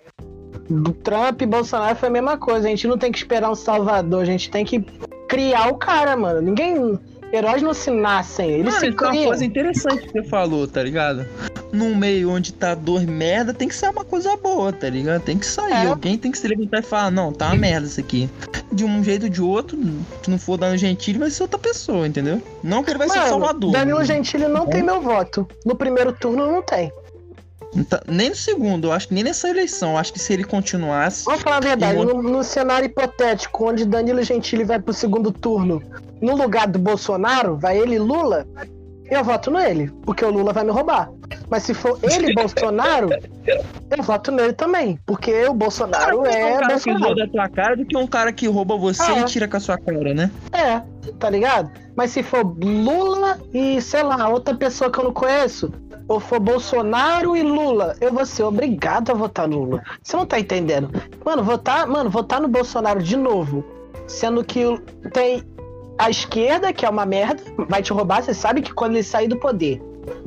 Trump 1.03 1.43
e 1.43 1.47
Bolsonaro 1.47 1.97
foi 1.97 2.09
a 2.09 2.13
mesma 2.13 2.37
coisa. 2.39 2.67
A 2.67 2.71
gente 2.71 2.87
não 2.87 2.97
tem 2.97 3.11
que 3.11 3.19
esperar 3.19 3.51
um 3.51 3.55
salvador, 3.55 4.23
a 4.23 4.27
gente 4.27 4.51
tem 4.51 4.65
que 4.65 4.81
criar 5.29 5.69
o 5.69 5.75
cara, 5.75 6.17
mano. 6.17 6.41
Ninguém. 6.41 6.99
Heróis 7.33 7.63
não 7.63 7.73
se 7.73 7.93
nascem, 7.93 8.51
eles 8.51 8.75
Mano, 8.75 8.81
se 8.81 8.89
isso 8.89 8.97
é 8.99 9.07
uma 9.07 9.11
criam. 9.13 9.27
coisa 9.27 9.45
interessante 9.45 10.05
que 10.05 10.13
você 10.13 10.25
falou, 10.25 10.67
tá 10.67 10.83
ligado? 10.83 11.25
Num 11.73 11.95
meio 11.95 12.29
onde 12.29 12.53
tá 12.53 12.75
dor 12.75 13.03
merda, 13.03 13.55
tem 13.55 13.69
que 13.69 13.75
ser 13.77 13.89
uma 13.89 14.05
coisa 14.05 14.37
boa, 14.37 14.73
tá 14.73 14.91
ligado? 14.91 15.23
Tem 15.23 15.39
que 15.39 15.47
sair. 15.47 15.71
É. 15.73 15.87
Alguém 15.87 16.19
tem 16.19 16.33
que 16.33 16.39
se 16.39 16.49
levantar 16.49 16.81
e 16.81 16.83
falar, 16.83 17.13
não, 17.13 17.33
tá 17.33 17.47
uma 17.47 17.55
merda 17.55 17.87
isso 17.87 18.01
aqui. 18.01 18.29
De 18.73 18.85
um 18.85 19.05
jeito 19.05 19.27
ou 19.27 19.29
de 19.29 19.41
outro, 19.41 19.79
se 20.23 20.29
não 20.29 20.41
for 20.41 20.57
dando 20.57 20.77
gentil, 20.77 21.21
vai 21.21 21.31
ser 21.31 21.45
outra 21.45 21.59
pessoa, 21.61 22.05
entendeu? 22.05 22.43
Não 22.65 22.83
que 22.83 22.91
ele 22.91 22.99
vai 22.99 23.09
ser 23.09 23.19
Mano, 23.19 23.31
salvador. 23.31 23.71
Danilo? 23.71 24.05
Gentili 24.05 24.49
não 24.49 24.67
tem 24.67 24.83
meu 24.83 25.01
voto. 25.01 25.47
No 25.65 25.77
primeiro 25.77 26.13
turno 26.13 26.51
não 26.51 26.63
tem. 26.63 26.91
Tá- 27.89 28.03
nem 28.09 28.31
no 28.31 28.35
segundo, 28.35 28.89
eu 28.89 28.93
acho 28.93 29.09
que 29.09 29.15
nem 29.15 29.23
nessa 29.23 29.49
eleição. 29.49 29.93
Eu 29.93 29.99
acho 29.99 30.13
que 30.13 30.19
se 30.19 30.33
ele 30.33 30.45
continuasse. 30.45 31.25
Vamos 31.25 31.43
falar 31.43 31.59
a 31.59 31.61
verdade, 31.61 32.05
no, 32.05 32.23
no 32.23 32.43
cenário 32.43 32.87
hipotético, 32.87 33.69
onde 33.69 33.85
Danilo 33.85 34.23
Gentili 34.23 34.65
vai 34.65 34.81
pro 34.81 34.93
segundo 34.93 35.31
turno, 35.31 35.83
no 36.21 36.37
lugar 36.37 36.67
do 36.67 36.79
Bolsonaro, 36.79 37.57
vai 37.57 37.79
ele 37.79 37.95
e 37.95 37.99
Lula, 37.99 38.47
eu 39.11 39.25
voto 39.25 39.51
nele, 39.51 39.91
porque 40.05 40.25
o 40.25 40.31
Lula 40.31 40.53
vai 40.53 40.65
me 40.65 40.71
roubar. 40.71 41.11
Mas 41.49 41.65
se 41.65 41.75
for 41.75 41.99
ele 42.03 42.33
Bolsonaro, 42.35 43.09
eu 43.97 44.03
voto 44.03 44.31
nele 44.31 44.53
também, 44.53 44.99
porque 45.05 45.45
o 45.47 45.55
Bolsonaro 45.55 46.21
um 46.21 46.27
é 46.27 46.53
cara 46.53 46.67
que 46.67 46.73
Bolsonaro. 46.73 47.05
rouba 47.05 47.25
a 47.25 47.29
tua 47.29 47.49
cara 47.49 47.77
do 47.77 47.85
que 47.85 47.97
um 47.97 48.07
cara 48.07 48.33
que 48.33 48.47
rouba 48.47 48.77
você 48.77 49.03
Ah, 49.03 49.21
e 49.21 49.25
tira 49.25 49.49
com 49.49 49.57
a 49.57 49.61
sua 49.61 49.79
cara, 49.79 50.15
né? 50.15 50.31
É, 50.53 50.81
tá 51.19 51.29
ligado? 51.29 51.71
Mas 51.97 52.11
se 52.13 52.23
for 52.23 52.45
Lula 52.63 53.39
e, 53.53 53.81
sei 53.81 54.03
lá, 54.03 54.29
outra 54.29 54.55
pessoa 54.55 54.91
que 54.91 54.99
eu 54.99 55.05
não 55.05 55.13
conheço, 55.13 55.73
ou 56.09 56.19
for 56.19 56.41
Bolsonaro 56.41 57.37
e 57.37 57.43
Lula, 57.43 57.95
eu 58.01 58.13
vou 58.13 58.25
ser 58.27 58.43
obrigado 58.45 59.11
a 59.11 59.15
votar 59.15 59.47
no 59.49 59.59
Lula. 59.65 59.83
Você 60.03 60.17
não 60.17 60.27
tá 60.27 60.39
entendendo? 60.41 60.91
Mano, 61.25 61.43
votar, 61.45 61.87
mano, 61.87 62.11
votar 62.11 62.41
no 62.41 62.49
Bolsonaro 62.49 63.03
de 63.03 63.17
novo, 63.17 63.65
sendo 64.07 64.43
que 64.45 64.63
tem 65.13 65.43
a 65.99 66.09
esquerda, 66.11 66.73
que 66.73 66.85
é 66.87 66.89
uma 66.89 67.05
merda, 67.07 67.43
vai 67.69 67.83
te 67.83 67.93
roubar, 67.93 68.23
você 68.23 68.33
sabe 68.35 68.63
que 68.63 68.73
quando 68.73 68.93
ele 68.95 69.03
sair 69.03 69.29
do 69.29 69.37
poder, 69.37 69.81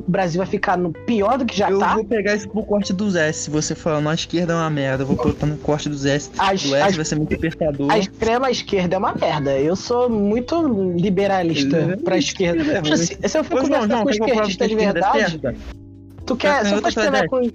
o 0.06 0.10
Brasil 0.10 0.38
vai 0.38 0.46
ficar 0.46 0.78
no 0.78 0.92
pior 0.92 1.36
do 1.36 1.44
que 1.44 1.56
já 1.56 1.68
eu 1.68 1.78
tá. 1.80 1.94
vou 1.94 2.04
pegar 2.04 2.34
isso 2.36 2.48
pro 2.48 2.62
corte 2.62 2.92
dos 2.92 3.16
S. 3.16 3.40
Se 3.44 3.50
você 3.50 3.74
falando 3.74 4.08
a 4.08 4.14
esquerda 4.14 4.52
é 4.52 4.56
uma 4.56 4.70
merda, 4.70 5.02
eu 5.02 5.06
vou 5.08 5.16
botar 5.16 5.46
no 5.46 5.56
corte 5.58 5.88
dos 5.88 6.06
S. 6.06 6.30
As- 6.38 6.62
Do 6.62 6.74
S 6.76 6.88
as- 6.90 6.96
vai 6.96 7.04
ser 7.04 7.16
muito 7.16 7.34
apertador. 7.34 7.90
A 7.90 7.98
extrema 7.98 8.50
esquerda 8.50 8.94
é 8.94 8.98
uma 8.98 9.14
merda. 9.14 9.58
Eu 9.58 9.74
sou 9.74 10.08
muito 10.08 10.62
liberalista 10.96 11.76
É, 11.76 11.96
pra 11.96 12.16
esquerda. 12.16 12.62
é, 12.62 12.80
Tipo 12.82 12.94
assim, 12.94 13.16
se 13.26 13.38
eu 13.38 13.42
for 13.44 13.60
conversar 13.62 13.88
João, 13.88 14.02
com 14.04 14.10
eu 14.10 14.14
esquerdista 14.14 14.68
que 14.68 14.74
de 14.76 14.82
é 14.82 14.92
verdade, 14.92 15.30
certa? 15.40 15.54
tu 16.24 16.36
quer. 16.36 16.64
Se 16.66 16.72
eu 16.74 16.80
for 16.80 16.88
escrever 16.88 17.28
com. 17.28 17.50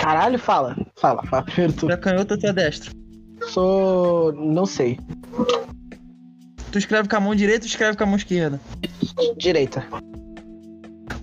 Caralho, 0.00 0.38
fala. 0.38 0.76
Fala, 0.96 1.22
fala. 1.24 1.42
Primeiro 1.42 1.72
tu. 1.74 1.90
É 1.90 1.96
canhoto 1.96 2.34
ou 2.34 2.40
tu 2.40 2.46
é 2.46 2.52
destro? 2.52 2.92
Sou. 3.48 4.32
Não 4.32 4.64
sei. 4.64 4.98
Tu 6.74 6.78
escreve 6.78 7.08
com 7.08 7.14
a 7.14 7.20
mão 7.20 7.36
direita 7.36 7.64
ou 7.64 7.68
escreve 7.68 7.96
com 7.96 8.02
a 8.02 8.06
mão 8.06 8.16
esquerda? 8.16 8.60
Direita. 9.36 9.84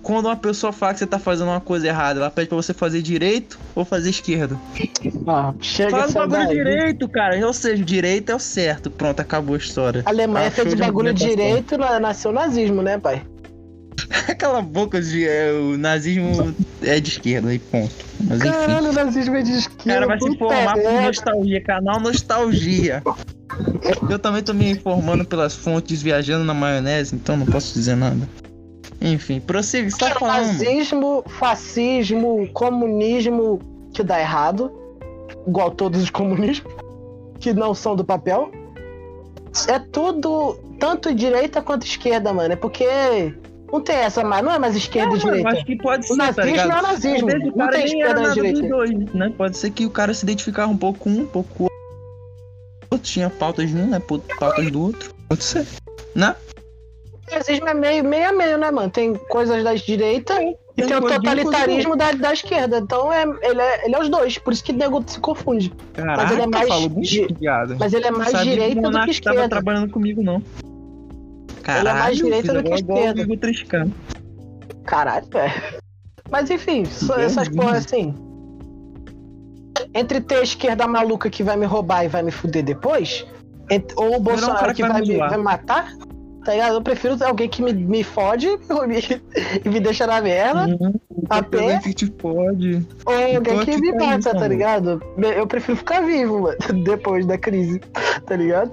Quando 0.00 0.24
uma 0.24 0.34
pessoa 0.34 0.72
fala 0.72 0.94
que 0.94 1.00
você 1.00 1.06
tá 1.06 1.18
fazendo 1.18 1.48
uma 1.48 1.60
coisa 1.60 1.86
errada, 1.88 2.20
ela 2.20 2.30
pede 2.30 2.48
pra 2.48 2.56
você 2.56 2.72
fazer 2.72 3.02
direito 3.02 3.58
ou 3.74 3.84
fazer 3.84 4.08
esquerda? 4.08 4.58
Ah, 5.26 5.52
chega 5.60 5.90
Faz 5.90 6.12
o 6.12 6.14
bagulho 6.14 6.46
daí. 6.46 6.56
direito, 6.56 7.06
cara. 7.06 7.46
Ou 7.46 7.52
seja, 7.52 7.84
direito 7.84 8.32
é 8.32 8.34
o 8.34 8.38
certo. 8.38 8.90
Pronto, 8.90 9.20
acabou 9.20 9.54
a 9.54 9.58
história. 9.58 10.02
A 10.06 10.08
Alemanha 10.08 10.48
Ah, 10.48 10.50
fez 10.50 10.72
o 10.72 10.76
bagulho 10.78 11.12
direito, 11.12 11.76
na- 11.76 12.00
nasceu 12.00 12.30
o 12.30 12.34
nazismo, 12.34 12.80
né, 12.80 12.96
pai? 12.96 13.20
Aquela 14.26 14.62
boca 14.62 15.02
de 15.02 15.28
é, 15.28 15.52
o 15.52 15.76
nazismo 15.76 16.54
é 16.80 16.98
de 16.98 17.10
esquerda 17.10 17.52
e 17.52 17.58
ponto. 17.58 17.94
Mas 18.20 18.40
enfim. 18.40 18.50
Caralho, 18.52 18.88
o 18.88 18.92
nazismo 18.94 19.36
é 19.36 19.42
de 19.42 19.52
esquerda. 19.52 19.82
O 19.82 19.86
cara 19.86 20.06
vai 20.06 20.18
se 20.18 20.24
puta 20.38 20.44
informar 20.54 20.74
por 20.78 21.02
nostalgia, 21.02 21.60
canal 21.62 22.00
Nostalgia. 22.00 23.02
Eu 24.08 24.18
também 24.18 24.42
tô 24.42 24.52
me 24.52 24.70
informando 24.70 25.24
pelas 25.24 25.54
fontes 25.54 26.00
viajando 26.02 26.44
na 26.44 26.54
maionese, 26.54 27.14
então 27.14 27.36
não 27.36 27.46
posso 27.46 27.72
dizer 27.74 27.96
nada. 27.96 28.28
Enfim, 29.00 29.40
prossiga, 29.40 29.90
você 29.90 29.98
tá 29.98 30.10
falando. 30.18 30.46
Nazismo, 30.46 31.24
fascismo, 31.26 32.48
comunismo 32.52 33.58
que 33.92 34.02
dá 34.02 34.20
errado. 34.20 34.70
Igual 35.46 35.70
todos 35.72 36.02
os 36.02 36.10
comunismos. 36.10 36.72
Que 37.40 37.52
não 37.52 37.74
são 37.74 37.96
do 37.96 38.04
papel. 38.04 38.50
É 39.68 39.78
tudo, 39.78 40.56
tanto 40.78 41.12
direita 41.14 41.60
quanto 41.60 41.84
esquerda, 41.84 42.32
mano. 42.32 42.52
É 42.52 42.56
porque 42.56 42.86
não 43.72 43.80
tem 43.80 43.96
essa 43.96 44.22
mais. 44.22 44.44
Não 44.44 44.52
é 44.52 44.58
mais 44.58 44.76
esquerda 44.76 45.16
e 45.16 45.18
direita. 45.18 45.48
acho 45.48 45.64
que 45.64 45.76
pode 45.76 46.04
O 46.04 46.14
ser, 46.14 46.16
tá 46.16 46.24
nazismo 46.26 46.50
ligado? 46.50 46.70
é 46.70 46.78
o 46.78 46.82
nazismo. 46.82 47.28
O 47.28 47.58
Não 47.58 47.68
tem 47.70 47.84
esquerda 47.84 48.14
nada 48.20 48.30
e 48.30 48.34
direita. 48.34 48.60
dos 48.60 48.68
dois, 48.70 48.90
né? 49.14 49.32
Pode 49.36 49.56
ser 49.58 49.70
que 49.72 49.84
o 49.84 49.90
cara 49.90 50.14
se 50.14 50.24
identificava 50.24 50.70
um 50.70 50.76
pouco 50.76 51.00
com 51.00 51.10
um, 51.10 51.20
um 51.22 51.26
pouco 51.26 51.48
com 51.54 51.64
o 51.64 51.71
outro. 52.92 53.10
Tinha 53.10 53.30
pautas 53.30 53.70
de 53.70 53.76
um, 53.76 53.86
né? 53.86 54.00
Pautas 54.38 54.70
do 54.70 54.82
outro. 54.82 55.14
Pode 55.28 55.44
ser. 55.44 55.66
Né? 56.14 56.34
O 57.30 57.34
nazismo 57.34 57.68
é 57.68 57.74
meio, 57.74 58.04
meio 58.04 58.28
a 58.28 58.32
meio, 58.32 58.58
né, 58.58 58.70
mano? 58.70 58.90
Tem 58.90 59.14
coisas 59.14 59.62
da 59.64 59.74
direita 59.74 60.34
e 60.42 60.82
Tem 60.82 60.96
o 60.96 61.00
totalitarismo 61.00 61.96
da, 61.96 62.12
da 62.12 62.32
esquerda. 62.32 62.78
Então 62.78 63.12
é, 63.12 63.22
ele, 63.22 63.60
é, 63.60 63.86
ele 63.86 63.94
é 63.94 64.00
os 64.00 64.08
dois. 64.08 64.38
Por 64.38 64.52
isso 64.52 64.64
que 64.64 64.72
o 64.72 64.76
nego 64.76 65.02
se 65.06 65.18
confunde. 65.20 65.72
Caraca, 65.94 66.32
ele 66.32 66.42
é 66.42 66.46
mais 66.46 66.88
muito 66.88 67.34
piada. 67.34 67.76
Mas 67.78 67.92
ele 67.92 68.06
é 68.06 68.10
mais 68.10 68.30
Sabia 68.30 68.44
que 68.44 68.50
direita 68.50 68.90
do 68.90 69.00
que 69.04 69.10
esquerda. 69.10 69.48
trabalhando 69.48 69.90
comigo, 69.90 70.22
não. 70.22 70.42
Caralho, 71.62 71.88
é 71.88 71.92
mais 71.92 72.16
direita 72.16 72.52
do 72.54 72.62
que 72.62 72.74
esquerda. 72.74 73.20
Igor 73.20 73.36
3K. 73.36 73.90
Caralho, 74.84 75.26
velho. 75.30 75.82
Mas 76.30 76.50
enfim, 76.50 76.84
só 76.84 77.16
essas 77.16 77.48
porra 77.48 77.76
assim. 77.76 78.14
Entre 79.94 80.20
ter 80.20 80.36
a 80.36 80.42
esquerda 80.42 80.86
maluca 80.86 81.28
que 81.28 81.42
vai 81.42 81.56
me 81.56 81.66
roubar 81.66 82.04
e 82.04 82.08
vai 82.08 82.22
me 82.22 82.30
fuder 82.30 82.64
depois, 82.64 83.26
ent- 83.70 83.92
ou 83.96 84.16
o 84.16 84.20
Bolsonaro 84.20 84.58
cara 84.60 84.74
que 84.74 84.82
que 84.82 84.88
vai 84.88 84.92
vai 84.92 85.00
me 85.02 85.16
vai 85.18 85.36
me 85.38 85.44
matar, 85.44 85.92
tá 86.44 86.52
ligado? 86.52 86.74
Eu 86.74 86.82
prefiro 86.82 87.16
alguém 87.24 87.48
que 87.48 87.62
me, 87.62 87.72
me 87.74 88.02
fode 88.02 88.48
e 89.64 89.68
me 89.68 89.80
deixa 89.80 90.06
na 90.06 90.20
merda, 90.20 90.66
A 91.28 91.42
pé? 91.42 91.78
que 91.78 91.92
te 91.92 92.10
pode. 92.10 92.86
ou 93.04 93.12
alguém 93.12 93.34
Enquanto 93.36 93.64
que 93.66 93.76
me 93.80 93.92
mata, 93.92 94.18
isso, 94.30 94.38
tá 94.38 94.48
ligado? 94.48 95.02
Eu 95.36 95.46
prefiro 95.46 95.76
ficar 95.76 96.00
vivo, 96.00 96.40
mano, 96.40 96.56
depois 96.84 97.26
da 97.26 97.36
crise, 97.36 97.80
tá 98.26 98.34
ligado? 98.34 98.72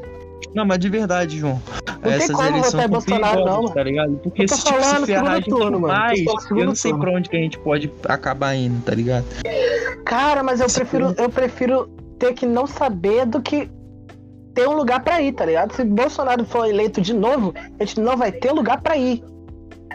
Não, 0.53 0.65
mas 0.65 0.79
de 0.79 0.89
verdade, 0.89 1.37
João. 1.39 1.61
tem 2.01 2.13
essas 2.13 2.31
como 2.35 2.47
eleições 2.47 2.71
votar 2.71 2.89
Bolsonaro, 2.89 3.45
não, 3.45 3.61
mano. 3.63 3.73
tá 3.73 3.83
ligado? 3.83 4.17
Porque 4.23 4.43
Eu 4.43 4.47
se 4.47 4.57
tipo, 4.63 4.69
falando 4.69 4.99
se 5.01 5.05
ferrar 5.05 5.31
a 5.31 5.35
gente 5.35 5.49
turno, 5.49 5.79
mais, 5.79 6.19
eu 6.25 6.39
segundo 6.39 6.65
não 6.65 6.75
sei 6.75 6.91
turno. 6.91 7.05
pra 7.05 7.13
onde 7.17 7.29
que 7.29 7.37
a 7.37 7.39
gente 7.39 7.59
pode 7.59 7.91
acabar 8.05 8.55
indo, 8.55 8.81
tá 8.83 8.95
ligado? 8.95 9.25
Cara, 10.05 10.41
mas 10.43 10.59
eu 10.59 10.67
Se 10.69 10.79
prefiro, 10.79 11.13
eu 11.17 11.29
prefiro 11.29 11.87
ter 12.17 12.33
que 12.33 12.45
não 12.45 12.65
saber 12.65 13.25
do 13.25 13.41
que 13.41 13.69
ter 14.53 14.67
um 14.67 14.73
lugar 14.73 15.01
pra 15.03 15.21
ir, 15.21 15.33
tá 15.33 15.45
ligado? 15.45 15.73
Se 15.73 15.83
Bolsonaro 15.83 16.43
for 16.45 16.67
eleito 16.67 16.99
de 16.99 17.13
novo, 17.13 17.53
a 17.79 17.83
gente 17.85 17.99
não 18.01 18.17
vai 18.17 18.31
ter 18.31 18.51
lugar 18.51 18.81
pra 18.81 18.97
ir. 18.97 19.23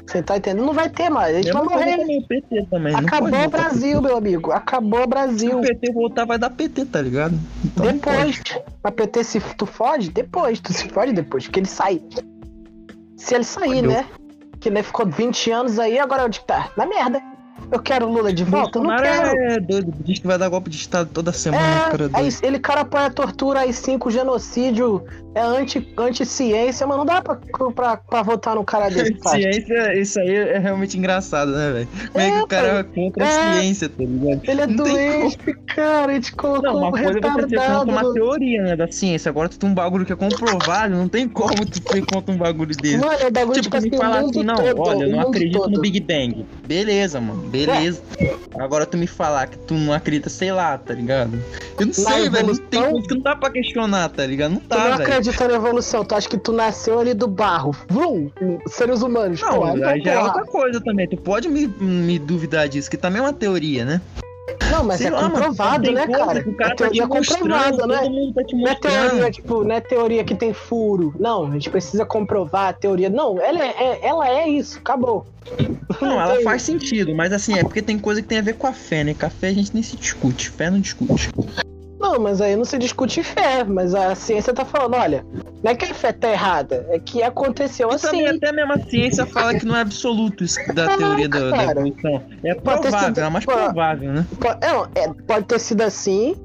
Você 0.07 0.23
tá 0.23 0.37
entendendo? 0.37 0.67
Não 0.67 0.75
vai 0.75 0.89
ter 0.91 1.09
mais. 1.09 1.35
A 1.37 1.41
gente 1.43 1.53
vai 1.53 1.63
morrer. 1.63 1.97
PT 2.29 2.67
também. 2.71 2.95
Acabou 2.95 3.45
o 3.45 3.49
Brasil, 3.49 4.03
meu 4.03 4.17
amigo. 4.17 4.53
Acabou 4.53 5.01
o 5.01 5.03
Se 5.03 5.09
Brasil. 5.09 5.59
o 5.59 5.63
PT 5.63 5.93
voltar, 5.93 6.25
vai 6.27 6.39
dar 6.39 6.51
PT, 6.51 6.85
tá 6.87 7.01
ligado? 7.01 7.39
Então. 7.65 7.87
Depois. 7.87 8.43
Mas 8.83 8.95
PT, 8.95 9.25
se 9.25 9.41
tu 9.57 9.65
fode, 9.67 10.11
depois. 10.11 10.61
Tu 10.61 10.73
se 10.73 10.89
fode 10.91 11.13
depois, 11.13 11.45
porque 11.47 11.61
ele 11.61 11.67
sai. 11.69 12.03
Se 13.17 13.35
ele 13.35 13.45
sair, 13.45 13.77
Fodeu. 13.77 13.91
né? 13.91 14.07
Que 14.61 14.69
ele 14.69 14.83
ficou 14.83 15.07
20 15.07 15.51
anos 15.51 15.79
aí, 15.79 15.99
agora 15.99 16.25
onde 16.25 16.41
que 16.41 16.47
tá? 16.47 16.71
Na 16.77 16.85
merda. 16.87 17.23
Eu 17.71 17.81
quero 17.81 18.07
o 18.07 18.13
Lula 18.13 18.33
de 18.33 18.45
volta? 18.45 18.79
Eu 18.79 18.83
não 18.85 18.91
Bolsonaro 18.91 19.31
quero. 19.37 19.53
é 19.53 19.61
doido, 19.61 19.93
diz 20.05 20.19
que 20.19 20.27
vai 20.27 20.39
dar 20.39 20.49
golpe 20.49 20.71
de 20.71 20.77
Estado 20.77 21.11
toda 21.13 21.33
semana, 21.33 21.91
cara. 21.91 22.05
É, 22.15 22.19
aí 22.19 22.29
ele 22.43 22.59
cara 22.59 22.81
apoia 22.83 23.11
tortura, 23.11 23.61
aí 23.61 23.73
cinco 23.73 24.11
genocídio, 24.11 25.03
é 25.35 25.41
anti, 25.41 25.93
anti-ciência, 25.99 26.87
mas 26.87 26.97
não 26.97 27.05
dá 27.05 27.21
pra, 27.23 27.39
pra, 27.75 27.97
pra 27.97 28.23
votar 28.23 28.55
no 28.55 28.65
cara 28.65 28.89
desse, 28.89 29.15
pai. 29.23 29.43
Ciência, 29.43 29.99
isso 30.01 30.21
aí 30.21 30.35
é 30.35 30.59
realmente 30.59 30.97
engraçado, 30.97 31.51
né, 31.53 31.73
velho? 31.73 31.89
Como 32.13 32.25
é, 32.25 32.29
É, 32.29 32.33
que 32.33 32.39
o 32.43 32.47
cara 32.47 32.69
é 32.81 32.83
contra 32.85 33.25
É. 33.25 33.29
a 33.29 33.53
ciência, 33.61 33.89
tá 33.89 33.95
ligado? 34.05 34.41
Ele 34.45 34.61
é 34.61 34.67
Não 34.67 34.77
doente, 34.77 35.39
cara, 35.75 36.13
a 36.13 36.15
gente 36.15 36.33
colocou 36.35 36.63
Não, 36.63 36.77
uma 36.79 36.89
um 36.89 36.91
coisa 36.93 37.07
é 37.09 37.13
você 37.15 37.21
contra 37.21 37.47
retardado. 37.49 37.91
uma 37.91 38.13
teoria, 38.13 38.63
né, 38.63 38.77
da 38.77 38.91
ciência. 38.91 39.29
Agora 39.29 39.49
tu 39.49 39.59
tem 39.59 39.69
um 39.69 39.75
bagulho 39.75 40.05
que 40.07 40.13
é 40.13 40.17
comprovado, 40.17 40.95
não 40.95 41.09
tem 41.09 41.29
como 41.29 41.65
tu 41.67 41.81
ser 41.91 42.05
contra 42.07 42.33
um 42.33 42.39
bagulho 42.39 42.75
desse. 42.77 42.97
Mano, 42.99 43.13
é 43.13 43.31
bagulho 43.31 43.61
Tipo, 43.61 43.77
tipo, 43.77 43.77
assim, 43.77 43.97
falar 43.97 44.21
assim, 44.21 44.43
não, 44.43 44.55
todo, 44.57 44.81
olha, 44.83 45.07
não 45.09 45.21
acredito 45.21 45.59
todo. 45.59 45.71
no 45.71 45.81
Big 45.81 46.01
Bang. 46.01 46.45
Beleza, 46.67 47.21
mano, 47.21 47.43
beleza. 47.55 48.03
Agora 48.59 48.87
tu 48.87 48.97
me 48.97 49.07
falar 49.07 49.47
que 49.49 49.59
tu 49.59 49.75
não 49.75 49.93
acredita, 49.93 50.29
sei 50.31 50.53
lá, 50.53 50.77
tá 50.79 50.95
ligado? 50.95 51.39
Eu 51.79 51.87
não 51.87 51.93
sei, 51.93 52.29
velho, 52.29 52.47
não 52.49 52.55
tem 52.57 52.81
evolução- 52.81 52.91
coisa 52.93 53.09
que 53.09 53.15
não 53.15 53.23
dá 53.23 53.37
pra 53.37 53.51
questionar, 53.51 54.09
tá 54.11 54.25
ligado? 54.27 54.53
Não 54.53 54.61
Tu 54.61 54.69
dá, 54.69 54.77
não 54.77 54.85
velho. 54.97 55.03
acredita 55.03 55.49
na 55.49 55.55
evolução, 55.55 56.05
tu 56.05 56.15
acha 56.15 56.29
que 56.29 56.37
tu 56.39 56.53
nasceu 56.53 56.99
ali 57.01 57.15
do 57.15 57.27
barro. 57.27 57.75
Vrum, 57.89 58.31
seres 58.69 59.03
humanos. 59.03 59.41
Não, 59.41 59.55
Pô, 59.59 59.65
aí 59.65 60.01
já 60.03 60.13
é 60.13 60.19
outra 60.23 60.45
coisa 60.45 60.81
também. 60.81 61.09
Tu 61.09 61.17
pode 61.17 61.49
me, 61.49 61.67
me 61.67 62.19
duvidar 62.19 62.69
disso, 62.69 62.89
que 62.91 62.97
também 62.97 63.21
é 63.21 63.23
uma 63.25 63.33
teoria, 63.33 63.85
né? 63.85 64.01
Não, 64.71 64.85
mas 64.85 64.99
Sei 64.99 65.07
é 65.07 65.11
lá, 65.11 65.23
comprovado, 65.31 65.93
né, 65.93 66.07
coisa 66.07 66.25
cara? 66.25 66.45
O 66.49 66.55
cara 66.55 66.71
tá 66.71 66.75
te 66.75 66.79
teoria 66.79 67.03
é 67.03 67.07
mostrando, 67.07 67.41
comprovada, 67.43 67.87
né? 67.87 68.33
tá 68.35 68.43
Não 68.53 68.69
é 68.69 68.75
teoria, 68.75 69.31
tipo, 69.31 69.65
não 69.65 69.75
é 69.75 69.81
teoria 69.81 70.25
que 70.25 70.35
tem 70.35 70.53
furo. 70.53 71.15
Não, 71.19 71.47
a 71.47 71.51
gente 71.53 71.71
precisa 71.71 72.05
comprovar 72.05 72.69
a 72.69 72.73
teoria. 72.73 73.11
Não, 73.11 73.41
ela 73.41 73.63
é, 73.63 73.75
é- 73.79 74.01
ela 74.07 74.29
é 74.29 74.49
isso, 74.49 74.79
acabou. 74.79 75.27
Não, 76.01 76.21
ela 76.21 76.35
tem- 76.37 76.45
faz 76.45 76.63
sentido, 76.63 77.15
mas 77.15 77.33
assim, 77.33 77.59
é 77.59 77.63
porque 77.63 77.83
tem 77.83 77.99
coisa 77.99 78.21
que 78.23 78.29
tem 78.29 78.39
a 78.39 78.43
ver 78.43 78.55
com 78.55 78.67
a 78.67 78.73
fé, 78.73 79.05
né? 79.05 79.15
Com 79.15 79.27
a 79.27 79.31
fé 79.31 79.49
a 79.49 79.53
gente 79.53 79.73
nem 79.75 79.83
se 79.83 79.97
discute, 79.97 80.51
fé 80.51 80.71
não 80.71 80.81
discute. 80.81 81.31
Não, 82.05 82.21
mas 82.21 82.41
aí 82.41 82.55
não 82.55 82.65
se 82.65 82.77
discute 82.79 83.23
fé, 83.23 83.65
mas 83.65 83.95
a 83.95 84.15
ciência 84.15 84.53
tá 84.53 84.65
falando, 84.65 84.95
olha, 84.97 85.25
não 85.63 85.73
é 85.73 85.75
que 85.75 85.87
a 85.87 85.95
fé 85.95 86.13
tá 86.13 86.31
errada, 86.31 86.87
é 86.91 86.99
que 86.99 87.23
aconteceu 87.23 87.91
E 87.91 87.95
assim. 87.95 88.07
também 88.09 88.29
até 88.29 88.53
mesmo 88.53 88.73
a 88.75 88.79
ciência 88.79 89.25
fala 89.27 89.55
que 89.55 89.65
não 89.65 89.75
é 89.75 89.81
absoluto 89.81 90.45
isso 90.45 90.59
da 90.75 90.97
teoria 90.97 91.29
da, 91.29 91.51
da 91.51 91.65
evolução. 91.65 92.23
É 92.45 92.55
Pode 92.55 92.81
provável, 92.83 93.09
sido- 93.09 93.21
é 93.21 93.29
mais 93.31 93.45
provável, 93.47 94.13
né? 94.13 94.27
Po- 94.39 94.49
é, 94.61 94.73
não, 94.73 94.85
é, 94.95 95.09
pode 95.27 95.47
ter 95.47 95.59
sido 95.59 95.81
assim, 95.83 96.37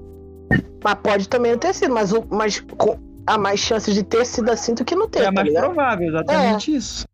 mas 0.84 0.96
pode 1.04 1.28
também 1.28 1.52
não 1.52 1.60
ter 1.60 1.74
sido, 1.74 1.94
mas, 1.94 2.12
mas 2.30 2.60
com, 2.78 2.98
há 3.28 3.38
mais 3.38 3.60
chances 3.60 3.94
de 3.94 4.04
ter 4.04 4.26
sido 4.26 4.50
assim 4.50 4.74
do 4.74 4.86
que 4.86 4.96
não 4.96 5.10
ter, 5.10 5.20
É 5.24 5.26
tá 5.26 5.32
mais 5.32 5.48
ligado? 5.48 5.66
provável, 5.66 6.08
exatamente 6.08 6.74
isso. 6.76 7.06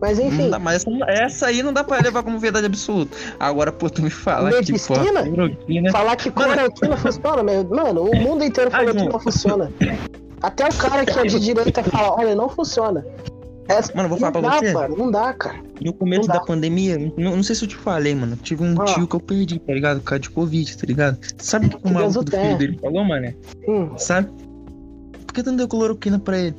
Mas 0.00 0.18
enfim. 0.18 0.50
Dá, 0.50 0.58
mas 0.58 0.84
essa, 1.08 1.46
aí 1.46 1.62
não 1.62 1.72
dá 1.72 1.82
pra 1.84 1.98
levar 2.00 2.22
como 2.22 2.38
verdade 2.38 2.66
absoluta. 2.66 3.16
Agora, 3.40 3.72
pô, 3.72 3.88
tu 3.88 4.02
me 4.02 4.10
fala 4.10 4.50
que, 4.50 4.56
Medicina? 4.72 5.22
cloroquina... 5.22 5.90
Falar 5.92 6.16
que 6.16 6.30
cloroquina 6.30 6.96
funciona, 6.96 7.42
meu- 7.42 7.64
mano, 7.64 8.02
o 8.10 8.16
mundo 8.16 8.44
inteiro 8.44 8.70
Ai, 8.72 8.80
falou 8.80 8.92
que 8.94 8.98
João. 9.00 9.12
não 9.12 9.20
funciona. 9.20 9.72
Até 10.42 10.68
o 10.68 10.74
cara 10.74 11.06
que 11.06 11.18
é 11.18 11.22
de 11.22 11.40
direita 11.40 11.82
fala, 11.84 12.14
olha, 12.18 12.34
não 12.34 12.48
funciona. 12.50 13.04
Essa- 13.66 13.94
Mano, 13.94 14.10
vou 14.10 14.18
falar 14.18 14.32
pra 14.32 14.40
dá, 14.42 14.58
você. 14.58 14.72
mano, 14.74 14.94
não 14.98 15.10
dá, 15.10 15.32
cara. 15.32 15.56
No 15.80 15.94
começo 15.94 16.28
da 16.28 16.40
pandemia, 16.40 16.98
não, 17.16 17.36
não 17.36 17.42
sei 17.42 17.54
se 17.56 17.64
eu 17.64 17.68
te 17.68 17.76
falei, 17.76 18.14
mano. 18.14 18.36
Tive 18.36 18.62
um 18.62 18.78
Ah. 18.78 18.84
tio 18.84 19.06
que 19.08 19.16
eu 19.16 19.20
perdi, 19.20 19.58
tá 19.58 19.72
ligado? 19.72 20.00
Por 20.00 20.04
causa 20.04 20.20
de 20.20 20.28
Covid, 20.30 20.76
tá 20.76 20.86
ligado? 20.86 21.18
Sabe 21.38 21.66
o 21.66 21.70
que 21.70 21.76
o 21.76 21.80
Que 21.80 21.90
maluco 21.90 22.22
do 22.24 22.30
filho 22.30 22.58
dele 22.58 22.78
falou, 22.78 23.04
mano? 23.04 23.32
Hum, 23.66 23.90
Sabe? 23.96 24.28
Por 25.26 25.32
que 25.32 25.42
tu 25.42 25.50
não 25.50 25.56
deu 25.56 25.66
cloroquina 25.66 26.18
pra 26.18 26.38
ele? 26.38 26.54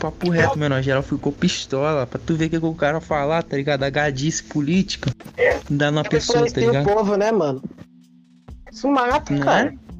Papo 0.00 0.30
reto, 0.30 0.58
menor. 0.58 0.82
Geral 0.82 1.02
ficou 1.02 1.30
pistola. 1.32 2.06
Pra 2.06 2.18
tu 2.24 2.34
ver 2.34 2.46
o 2.46 2.50
que 2.50 2.58
que 2.60 2.66
o 2.66 2.74
cara 2.74 3.00
falar, 3.00 3.42
tá 3.42 3.56
ligado? 3.56 3.82
A 3.84 3.90
gadice 3.90 4.42
política. 4.42 5.10
Dá 5.68 5.90
numa 5.90 6.02
pessoa, 6.04 6.40
tá 6.40 6.46
influencia 6.48 6.68
o 6.68 6.72
ligado? 6.72 6.94
povo, 6.96 7.16
né, 7.16 7.30
mano? 7.30 7.62
Isso 8.72 8.88
mata, 8.88 9.32
Não 9.32 9.40
cara. 9.42 9.68
é? 9.74 9.90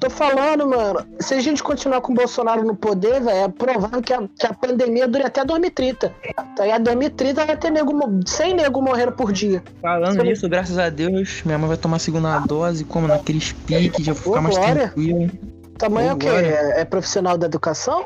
Tô 0.00 0.10
falando, 0.10 0.68
mano. 0.68 1.06
Se 1.20 1.32
a 1.34 1.40
gente 1.40 1.62
continuar 1.62 2.02
com 2.02 2.12
o 2.12 2.14
Bolsonaro 2.14 2.62
no 2.64 2.76
poder, 2.76 3.20
velho, 3.22 3.30
é 3.44 3.48
provável 3.48 4.02
que 4.02 4.12
a, 4.12 4.28
que 4.38 4.46
a 4.46 4.52
pandemia 4.52 5.08
dure 5.08 5.24
até 5.24 5.42
2030. 5.42 6.12
Tá 6.54 6.64
ligado? 6.64 6.82
2030 6.84 7.46
vai 7.46 7.56
ter 7.56 7.70
nego, 7.70 7.94
mo- 7.94 8.20
100 8.26 8.54
nego 8.56 8.82
morrendo 8.82 9.12
por 9.12 9.32
dia. 9.32 9.62
Falando 9.80 10.12
Sobre- 10.16 10.28
nisso, 10.28 10.48
graças 10.50 10.76
a 10.78 10.90
Deus, 10.90 11.40
minha 11.46 11.56
mãe 11.56 11.68
vai 11.68 11.76
tomar 11.78 11.96
a 11.96 12.00
segunda 12.00 12.38
dose, 12.40 12.84
como 12.84 13.06
naqueles 13.08 13.52
piques, 13.52 14.04
já 14.04 14.12
vou 14.12 14.22
ficar 14.22 14.38
Ô, 14.40 14.42
mais 14.42 14.56
glória. 14.56 14.74
tranquilo. 14.88 15.30
Tamanho 15.78 16.08
é 16.10 16.12
o 16.12 16.16
quê? 16.16 16.26
É, 16.28 16.80
é 16.80 16.84
profissional 16.84 17.38
da 17.38 17.46
educação? 17.46 18.04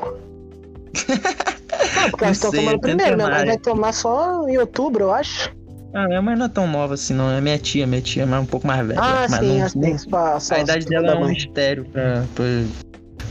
Não, 1.95 2.09
porque 2.09 2.25
elas 2.25 2.37
estão 2.37 2.51
tomando 2.51 2.75
é 2.75 2.79
primeiro, 2.79 3.15
minha 3.15 3.27
mãe 3.27 3.39
centenário. 3.39 3.47
vai 3.47 3.57
tomar 3.57 3.93
só 3.93 4.47
em 4.47 4.57
outubro, 4.57 5.05
eu 5.05 5.13
acho. 5.13 5.51
Ah, 5.93 6.07
minha 6.07 6.21
mãe 6.21 6.35
não 6.35 6.45
é 6.45 6.49
tão 6.49 6.67
nova 6.67 6.93
assim, 6.93 7.13
não. 7.13 7.29
É 7.29 7.41
minha 7.41 7.57
tia, 7.57 7.85
minha 7.85 8.01
tia, 8.01 8.25
mas 8.25 8.41
um 8.41 8.45
pouco 8.45 8.65
mais 8.65 8.85
velha. 8.85 8.99
Ah, 8.99 9.27
mas 9.29 9.71
sim, 9.71 9.79
não, 9.79 9.97
só, 9.97 10.39
só 10.39 10.55
A 10.55 10.59
idade 10.59 10.85
dela 10.85 11.11
é 11.11 11.15
um 11.15 11.27
mistério 11.27 11.85
pra, 11.85 12.23
pra, 12.33 12.45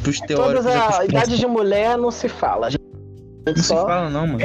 pros 0.03 0.21
teóricos. 0.21 0.65
Todas 0.65 0.99
a 0.99 1.05
idade 1.05 1.39
de 1.39 1.47
mulher 1.47 1.97
não 1.97 2.11
se 2.11 2.29
fala. 2.29 2.69
Não 3.47 3.57
se 3.57 3.63
só 3.63 3.87
fala 3.87 4.11
não, 4.11 4.27
mano. 4.27 4.39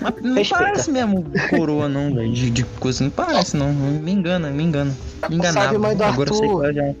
Mas 0.00 0.14
não 0.22 0.34
Respeita. 0.34 0.64
parece 0.64 0.90
mesmo 0.90 1.24
coroa 1.50 1.88
não, 1.88 2.14
velho. 2.14 2.32
De, 2.32 2.50
de 2.50 2.64
coisa. 2.64 3.02
Não 3.02 3.10
parece 3.10 3.56
não. 3.56 3.72
Me 3.72 4.12
engana, 4.12 4.50
me 4.50 4.62
engana. 4.62 4.94
Me 5.28 5.36
enganava. 5.36 5.66
Salve, 5.66 5.78
mãe 5.78 5.96
do 5.96 6.04
Agora 6.04 6.30
eu 6.30 6.34
Arthur. 6.36 6.64
ela 6.64 6.72
já... 6.72 6.94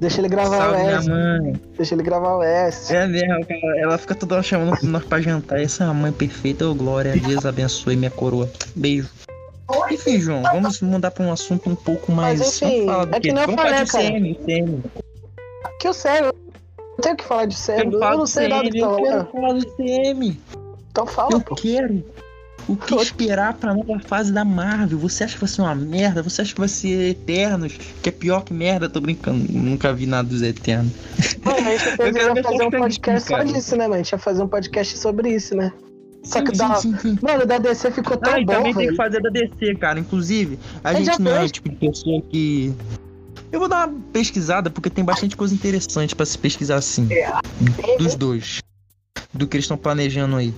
deixa 0.00 0.20
ele 0.20 0.28
gravar 0.28 0.56
Salve 0.58 0.76
o 0.76 0.84
minha 0.84 0.96
S. 0.98 1.08
mãe. 1.10 1.60
Deixa 1.76 1.94
ele 1.94 2.02
gravar 2.04 2.36
o 2.36 2.42
S. 2.42 2.94
É 2.94 3.06
mesmo, 3.06 3.46
cara. 3.46 3.78
Ela 3.80 3.98
fica 3.98 4.14
toda 4.14 4.34
hora 4.36 4.42
chamando 4.42 4.78
nós 4.84 5.04
pra 5.04 5.20
jantar. 5.20 5.60
Essa 5.60 5.84
é 5.84 5.86
a 5.88 5.92
mãe 5.94 6.12
perfeita. 6.12 6.68
Ô, 6.68 6.74
Glória. 6.74 7.12
Deus 7.16 7.44
abençoe 7.44 7.96
minha 7.96 8.10
coroa. 8.10 8.48
Beijo. 8.76 9.08
Enfim, 9.90 10.20
João, 10.20 10.42
vamos 10.42 10.80
mudar 10.82 11.10
pra 11.10 11.24
um 11.24 11.32
assunto 11.32 11.68
um 11.70 11.74
pouco 11.74 12.12
mais. 12.12 12.38
Mas, 12.40 12.62
enfim, 12.62 12.84
vamos 12.86 12.92
falar 12.92 13.04
do 13.06 13.16
é 13.16 13.20
que 13.20 13.28
eu 13.30 13.34
vamos 13.34 13.54
falar 13.54 13.86
falei, 13.86 13.86
cara. 13.86 14.04
CM, 14.04 14.34
CM. 14.44 14.82
Que 15.80 15.88
o 15.88 15.92
sério, 15.94 16.34
não 16.76 16.96
tenho 17.00 17.14
o 17.14 17.16
que 17.16 17.24
falar 17.24 17.46
de 17.46 17.54
sério. 17.54 17.90
Eu 17.92 18.00
Eu, 18.02 18.18
não 18.18 18.26
sei 18.26 18.48
nada 18.48 18.70
que 18.70 18.78
tá 18.78 18.84
eu 18.86 18.90
rolando. 18.90 19.24
quero 19.24 19.32
falar 19.32 19.52
do 19.54 19.66
CM. 19.76 20.40
Então 20.92 21.06
fala, 21.06 21.30
Eu 21.32 21.40
pô. 21.40 21.54
quero. 21.56 22.04
O 22.68 22.76
que 22.76 22.94
esperar 22.94 23.54
pra 23.54 23.74
nova 23.74 23.98
fase 23.98 24.32
da 24.32 24.44
Marvel? 24.44 24.96
Você 25.00 25.24
acha 25.24 25.34
que 25.34 25.40
vai 25.40 25.48
ser 25.48 25.62
uma 25.62 25.74
merda? 25.74 26.22
Você 26.22 26.42
acha 26.42 26.54
que 26.54 26.60
vai 26.60 26.68
ser 26.68 27.10
Eternos? 27.10 27.72
Que 28.00 28.08
é 28.08 28.12
pior 28.12 28.44
que 28.44 28.54
merda? 28.54 28.88
Tô 28.88 29.00
brincando. 29.00 29.52
Nunca 29.52 29.92
vi 29.92 30.06
nada 30.06 30.28
dos 30.28 30.42
Eternos. 30.42 30.92
Mano, 31.44 31.56
a 31.58 31.76
gente 31.76 31.88
Eu 32.00 32.12
quero 32.12 32.36
ia 32.36 32.42
fazer 32.44 32.62
um 32.62 32.70
podcast 32.70 33.28
só 33.28 33.42
disso, 33.42 33.76
né, 33.76 33.82
mano? 33.84 33.94
A 33.94 33.96
gente 33.98 34.12
ia 34.12 34.18
fazer 34.18 34.42
um 34.44 34.48
podcast 34.48 34.96
sobre 34.96 35.34
isso, 35.34 35.56
né? 35.56 35.72
Só 36.22 36.38
Sim, 36.38 36.44
que 36.44 36.56
dá. 36.56 36.74
sim, 36.76 36.96
sim. 36.98 37.18
Mano, 37.20 37.42
o 37.42 37.46
da 37.46 37.58
DC 37.58 37.90
ficou 37.90 38.16
tão 38.16 38.32
Ah, 38.32 38.36
bom, 38.44 38.52
também 38.52 38.72
tem 38.74 38.88
que 38.90 38.94
fazer 38.94 39.20
da 39.20 39.28
DC, 39.30 39.74
cara. 39.80 39.98
Inclusive, 39.98 40.56
a 40.84 40.92
É 40.92 40.96
gente 41.02 41.20
não 41.20 41.32
é 41.32 41.34
o 41.34 41.38
dois. 41.40 41.50
tipo 41.50 41.68
de 41.68 41.74
pessoa 41.74 42.22
que. 42.30 42.72
Eu 43.50 43.58
vou 43.58 43.68
dar 43.68 43.88
uma 43.88 44.00
pesquisada 44.12 44.70
porque 44.70 44.88
tem 44.88 45.04
bastante 45.04 45.36
coisa 45.36 45.52
interessante 45.52 46.14
pra 46.14 46.24
se 46.24 46.38
pesquisar 46.38 46.76
assim. 46.76 47.08
Dos 47.98 48.14
dois. 48.14 48.60
Do 49.34 49.48
que 49.48 49.56
eles 49.56 49.64
estão 49.64 49.76
planejando 49.76 50.36
aí. 50.36 50.54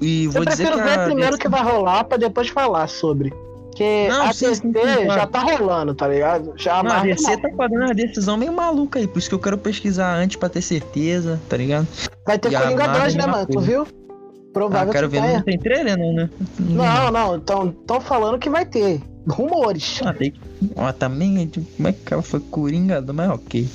E 0.00 0.24
Eu 0.24 0.32
vou 0.32 0.44
dizer 0.44 0.64
prefiro 0.64 0.78
que 0.78 0.88
ver 0.88 0.98
a 0.98 1.04
primeiro 1.04 1.34
o 1.36 1.38
que 1.38 1.48
vai 1.48 1.62
rolar 1.62 2.04
pra 2.04 2.16
depois 2.16 2.48
falar 2.48 2.86
sobre. 2.88 3.32
Porque 3.78 4.08
Não, 4.08 4.26
a 4.26 4.32
sim, 4.32 4.46
DC 4.48 4.62
sim, 4.62 5.06
já 5.06 5.26
tá 5.26 5.38
rolando, 5.38 5.94
tá 5.94 6.08
ligado? 6.08 6.52
Já 6.56 6.82
Não, 6.82 6.90
a 6.90 7.00
DC 7.00 7.36
tá 7.36 7.48
fazendo 7.56 7.84
uma 7.84 7.94
decisão 7.94 8.36
meio 8.36 8.52
maluca 8.52 8.98
aí, 8.98 9.06
por 9.06 9.18
isso 9.18 9.28
que 9.28 9.34
eu 9.34 9.38
quero 9.38 9.56
pesquisar 9.56 10.16
antes 10.16 10.36
pra 10.36 10.48
ter 10.48 10.62
certeza, 10.62 11.40
tá 11.48 11.56
ligado? 11.56 11.86
Vai 12.26 12.38
ter 12.38 12.52
e 12.52 12.56
Coringa 12.56 12.86
Marvel 12.86 13.02
2, 13.02 13.14
né, 13.14 13.26
mano? 13.26 13.46
Tu 13.46 13.60
viu? 13.60 13.82
Ah, 13.82 14.52
Provável 14.52 14.92
quero 14.92 15.08
que 15.08 15.16
ver, 15.16 15.22
tenha. 15.22 15.36
não 15.36 15.42
tem 15.44 15.58
trailer 15.58 15.96
não, 15.96 16.12
né? 16.12 16.30
Não, 16.58 17.10
não, 17.12 17.36
então 17.36 17.70
tão 17.86 18.00
falando 18.00 18.38
que 18.38 18.50
vai 18.50 18.64
ter. 18.64 19.00
Rumores. 19.28 20.00
Ah, 20.04 20.12
tem. 20.12 20.34
Ó, 20.74 20.90
também, 20.90 21.46
tipo, 21.46 21.66
como 21.76 21.88
é 21.88 21.92
que 21.92 22.00
cara 22.00 22.22
foi 22.22 22.40
Coringa, 22.40 23.04
mas 23.12 23.30
ok. 23.30 23.68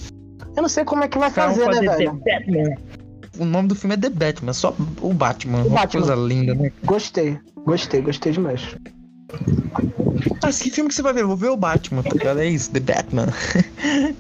Eu 0.56 0.62
não 0.62 0.70
sei 0.70 0.84
como 0.84 1.04
é 1.04 1.08
que 1.08 1.18
vai 1.18 1.30
fazer, 1.30 1.62
vão 1.62 1.70
né, 1.70 1.88
fazer 1.88 1.98
velho? 1.98 2.14
Batman. 2.14 2.76
O 3.40 3.46
nome 3.46 3.68
do 3.68 3.76
filme 3.76 3.96
é 3.96 3.98
The 3.98 4.10
Batman, 4.10 4.54
só 4.54 4.76
o 5.02 5.14
Batman. 5.14 5.60
O 5.64 5.68
uma 5.68 5.82
Batman. 5.82 6.02
coisa 6.02 6.16
linda, 6.16 6.54
né? 6.56 6.72
Gostei. 6.86 7.40
Gostei, 7.66 8.02
gostei 8.02 8.32
demais. 8.32 8.76
Ah, 10.44 10.48
que 10.52 10.70
filme 10.70 10.90
que 10.90 10.96
você 10.96 11.02
vai 11.02 11.14
ver? 11.14 11.22
Eu 11.22 11.28
vou 11.28 11.38
ver 11.38 11.50
o 11.50 11.58
Batman, 11.58 12.04
tá 12.04 12.10
ligado? 12.12 12.40
É 12.40 12.46
isso, 12.48 12.70
The 12.72 12.80
Batman. 12.80 13.28
Ah, 13.30 14.14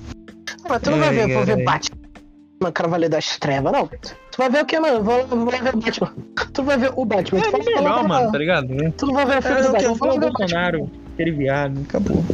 Mas 0.69 0.81
tu 0.81 0.91
não 0.91 0.99
vai 0.99 1.09
Ai, 1.09 1.15
ver, 1.15 1.33
vou 1.33 1.45
ver 1.45 1.63
caralho. 1.63 1.65
Batman, 1.65 2.71
Cavaleiro 2.73 3.11
das 3.11 3.37
Trevas, 3.37 3.71
não. 3.73 3.87
Tu 3.87 4.37
vai 4.37 4.49
ver 4.49 4.63
o 4.63 4.65
que, 4.65 4.79
mano? 4.79 5.03
Vou, 5.03 5.27
vou 5.27 5.45
ver 5.51 5.75
o 5.75 5.77
Batman. 5.79 6.13
Tu 6.53 6.63
vai 6.63 6.77
ver 6.77 6.91
o 6.95 7.05
Batman. 7.05 7.39
É 7.39 7.43
tu, 7.43 7.51
vai 7.51 7.61
legal, 7.61 7.83
falar- 7.83 8.07
mano, 8.07 8.31
tá 8.31 8.37
ligado? 8.37 8.67
tu 8.97 9.05
não 9.07 9.13
vai 9.13 9.25
ver 9.25 9.37
o 9.37 9.41
filme 9.41 9.57
É, 9.57 9.61
do 9.61 9.67
eu 9.67 9.71
Batman. 9.73 9.93
tu 9.93 9.99
vai 10.07 10.19
ver 10.19 10.25
o. 10.25 10.31
Bolsonaro, 10.31 10.91
aquele 11.13 11.31
viado, 11.31 11.81
acabou. 11.81 12.25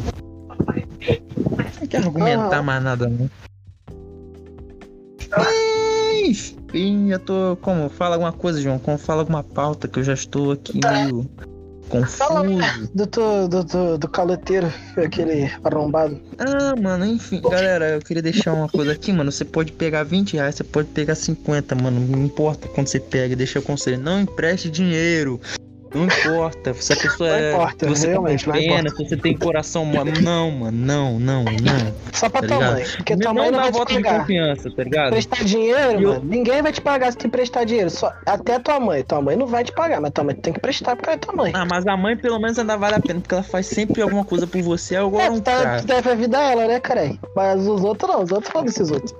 Não 1.81 1.87
quero 1.87 2.05
argumentar 2.05 2.57
Ah. 2.59 2.63
mais 2.63 2.83
nada, 2.83 3.09
não. 3.09 3.29
Enfim, 6.69 7.11
eu 7.11 7.19
tô. 7.19 7.57
Como? 7.61 7.89
Fala 7.89 8.15
alguma 8.15 8.31
coisa, 8.31 8.61
João. 8.61 8.79
Como 8.79 8.97
fala 8.97 9.21
alguma 9.21 9.43
pauta 9.43 9.87
que 9.87 9.99
eu 9.99 10.03
já 10.03 10.13
estou 10.13 10.51
aqui 10.51 10.79
meio 10.83 11.29
Fala 12.07 12.43
confuso. 12.45 12.89
do, 12.93 13.05
do, 13.07 13.47
do, 13.47 13.63
do, 13.63 13.97
do 13.97 14.07
caloteiro, 14.07 14.71
aquele 14.95 15.51
arrombado. 15.63 16.21
Ah, 16.37 16.75
mano, 16.79 17.05
enfim, 17.05 17.41
galera, 17.41 17.89
eu 17.89 17.99
queria 17.99 18.21
deixar 18.21 18.53
uma 18.53 18.69
coisa 18.69 18.91
aqui, 18.91 19.11
mano. 19.11 19.31
Você 19.31 19.43
pode 19.43 19.71
pegar 19.71 20.03
20 20.03 20.33
reais, 20.33 20.55
você 20.55 20.63
pode 20.63 20.87
pegar 20.89 21.15
50, 21.15 21.75
mano. 21.75 21.99
Não 21.99 22.25
importa 22.25 22.67
quando 22.67 22.87
você 22.87 22.99
pega, 22.99 23.35
deixa 23.35 23.57
eu 23.57 23.63
conselho. 23.63 23.99
Não 23.99 24.21
empreste 24.21 24.69
dinheiro. 24.69 25.41
Não 25.93 26.05
importa. 26.05 26.73
Se 26.75 26.93
a 26.93 26.95
pessoa 26.95 27.29
Não 27.29 27.35
é. 27.35 27.51
importa, 27.53 27.85
se 27.85 27.89
você 27.95 28.05
tá 28.05 28.11
realmente, 28.11 28.47
não 28.47 28.53
pena, 28.53 28.89
se 28.89 28.95
você 29.03 29.17
tem 29.17 29.37
coração. 29.37 29.85
mano, 29.85 30.11
Não, 30.21 30.51
mano, 30.51 30.77
não, 30.77 31.19
não, 31.19 31.43
não. 31.43 31.95
Só 32.13 32.29
pra 32.29 32.41
Tá 32.41 32.47
tua 32.47 32.59
mãe. 32.71 32.83
Porque 32.97 33.15
tua 33.17 33.33
não 33.33 33.41
mãe 33.41 33.51
não 33.51 33.57
dá 33.59 33.69
vai 33.71 33.85
te 33.85 33.93
pagar. 33.95 34.19
confiança, 34.19 34.71
tá 34.71 34.83
ligado? 34.83 35.09
Prestar 35.11 35.43
dinheiro, 35.43 36.01
eu- 36.01 36.09
mano. 36.13 36.25
Ninguém 36.25 36.61
vai 36.61 36.71
te 36.71 36.81
pagar 36.81 37.11
se 37.11 37.17
tu 37.17 37.29
prestar 37.29 37.63
dinheiro. 37.63 37.89
Só, 37.89 38.11
até 38.25 38.59
tua 38.59 38.79
mãe. 38.79 39.03
Tua 39.03 39.21
mãe 39.21 39.35
não 39.35 39.47
vai 39.47 39.63
te 39.63 39.71
pagar, 39.71 39.99
mas 39.99 40.11
tua 40.11 40.23
mãe 40.23 40.35
tem 40.35 40.53
que 40.53 40.59
prestar 40.59 40.95
porque 40.95 41.09
é 41.09 41.17
tua 41.17 41.33
mãe. 41.35 41.51
Ah, 41.55 41.65
mas 41.65 41.85
a 41.87 41.97
mãe 41.97 42.15
pelo 42.15 42.39
menos 42.39 42.59
ainda 42.59 42.77
vale 42.77 42.95
a 42.95 42.99
pena, 42.99 43.19
porque 43.19 43.33
ela 43.35 43.43
faz 43.43 43.65
sempre 43.67 44.01
alguma 44.01 44.23
coisa 44.25 44.45
por 44.45 44.61
você, 44.61 44.95
agora 44.95 45.23
É, 45.25 45.31
um 45.31 45.35
tu, 45.35 45.41
tá, 45.41 45.63
cara. 45.63 45.81
tu 45.81 45.87
deve 45.87 46.09
ajudar 46.11 46.51
ela, 46.51 46.67
né, 46.67 46.79
cara? 46.79 47.11
Mas 47.35 47.67
os 47.67 47.83
outros 47.83 48.11
não, 48.11 48.23
os 48.23 48.31
outros 48.31 48.51
foda-se 48.51 48.81
os 48.83 48.91
outros. 48.91 49.13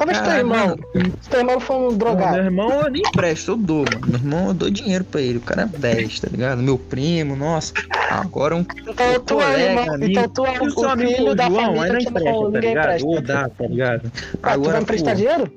Talvez 0.00 0.18
teu 0.22 0.30
Ah, 0.32 0.38
irmão. 0.38 0.66
mano, 0.94 1.12
Se 1.20 1.28
teu 1.28 1.40
irmão 1.40 1.60
for 1.60 1.76
um 1.76 1.88
Meu 1.88 1.92
drogado. 1.98 2.38
irmão 2.38 2.70
eu 2.80 2.90
nem 2.90 3.02
empresto, 3.02 3.50
eu 3.50 3.56
dou, 3.58 3.84
mano. 3.84 4.00
Meu 4.06 4.14
irmão 4.18 4.48
eu 4.48 4.54
dou 4.54 4.70
dinheiro 4.70 5.04
pra 5.04 5.20
ele. 5.20 5.36
O 5.36 5.40
cara 5.42 5.62
é 5.62 5.66
10, 5.66 6.20
tá 6.20 6.28
ligado? 6.30 6.62
Meu 6.62 6.78
primo, 6.78 7.36
nossa. 7.36 7.74
Agora 8.08 8.56
um 8.56 8.60
Então 8.60 8.94
tu 9.20 9.40
é 9.40 9.44
colega, 9.44 9.62
irmão. 9.62 9.94
amigo. 9.94 10.10
Então 10.10 10.28
tu 10.30 10.46
é 10.46 10.54
Se 10.56 10.62
o 10.64 10.70
seu 10.70 10.82
o 10.88 10.90
amigo 10.90 11.10
filho 11.12 11.34
da 11.34 11.46
João, 11.48 11.60
aí 11.60 11.66
família 11.66 11.92
não 11.92 11.98
que 12.00 12.08
empresta, 12.08 12.30
não, 12.32 12.40
tá 12.40 12.46
ninguém 12.46 12.60
ligado? 12.70 12.84
empresta. 12.86 13.06
Ou 13.06 13.20
dá, 13.20 13.48
tá 13.50 13.66
ligado? 13.66 14.12
Ah, 14.42 14.54
tu 14.54 14.62
vai 14.62 14.80
me 14.80 14.86
prestar 14.86 15.10
pô, 15.10 15.16
dinheiro? 15.18 15.52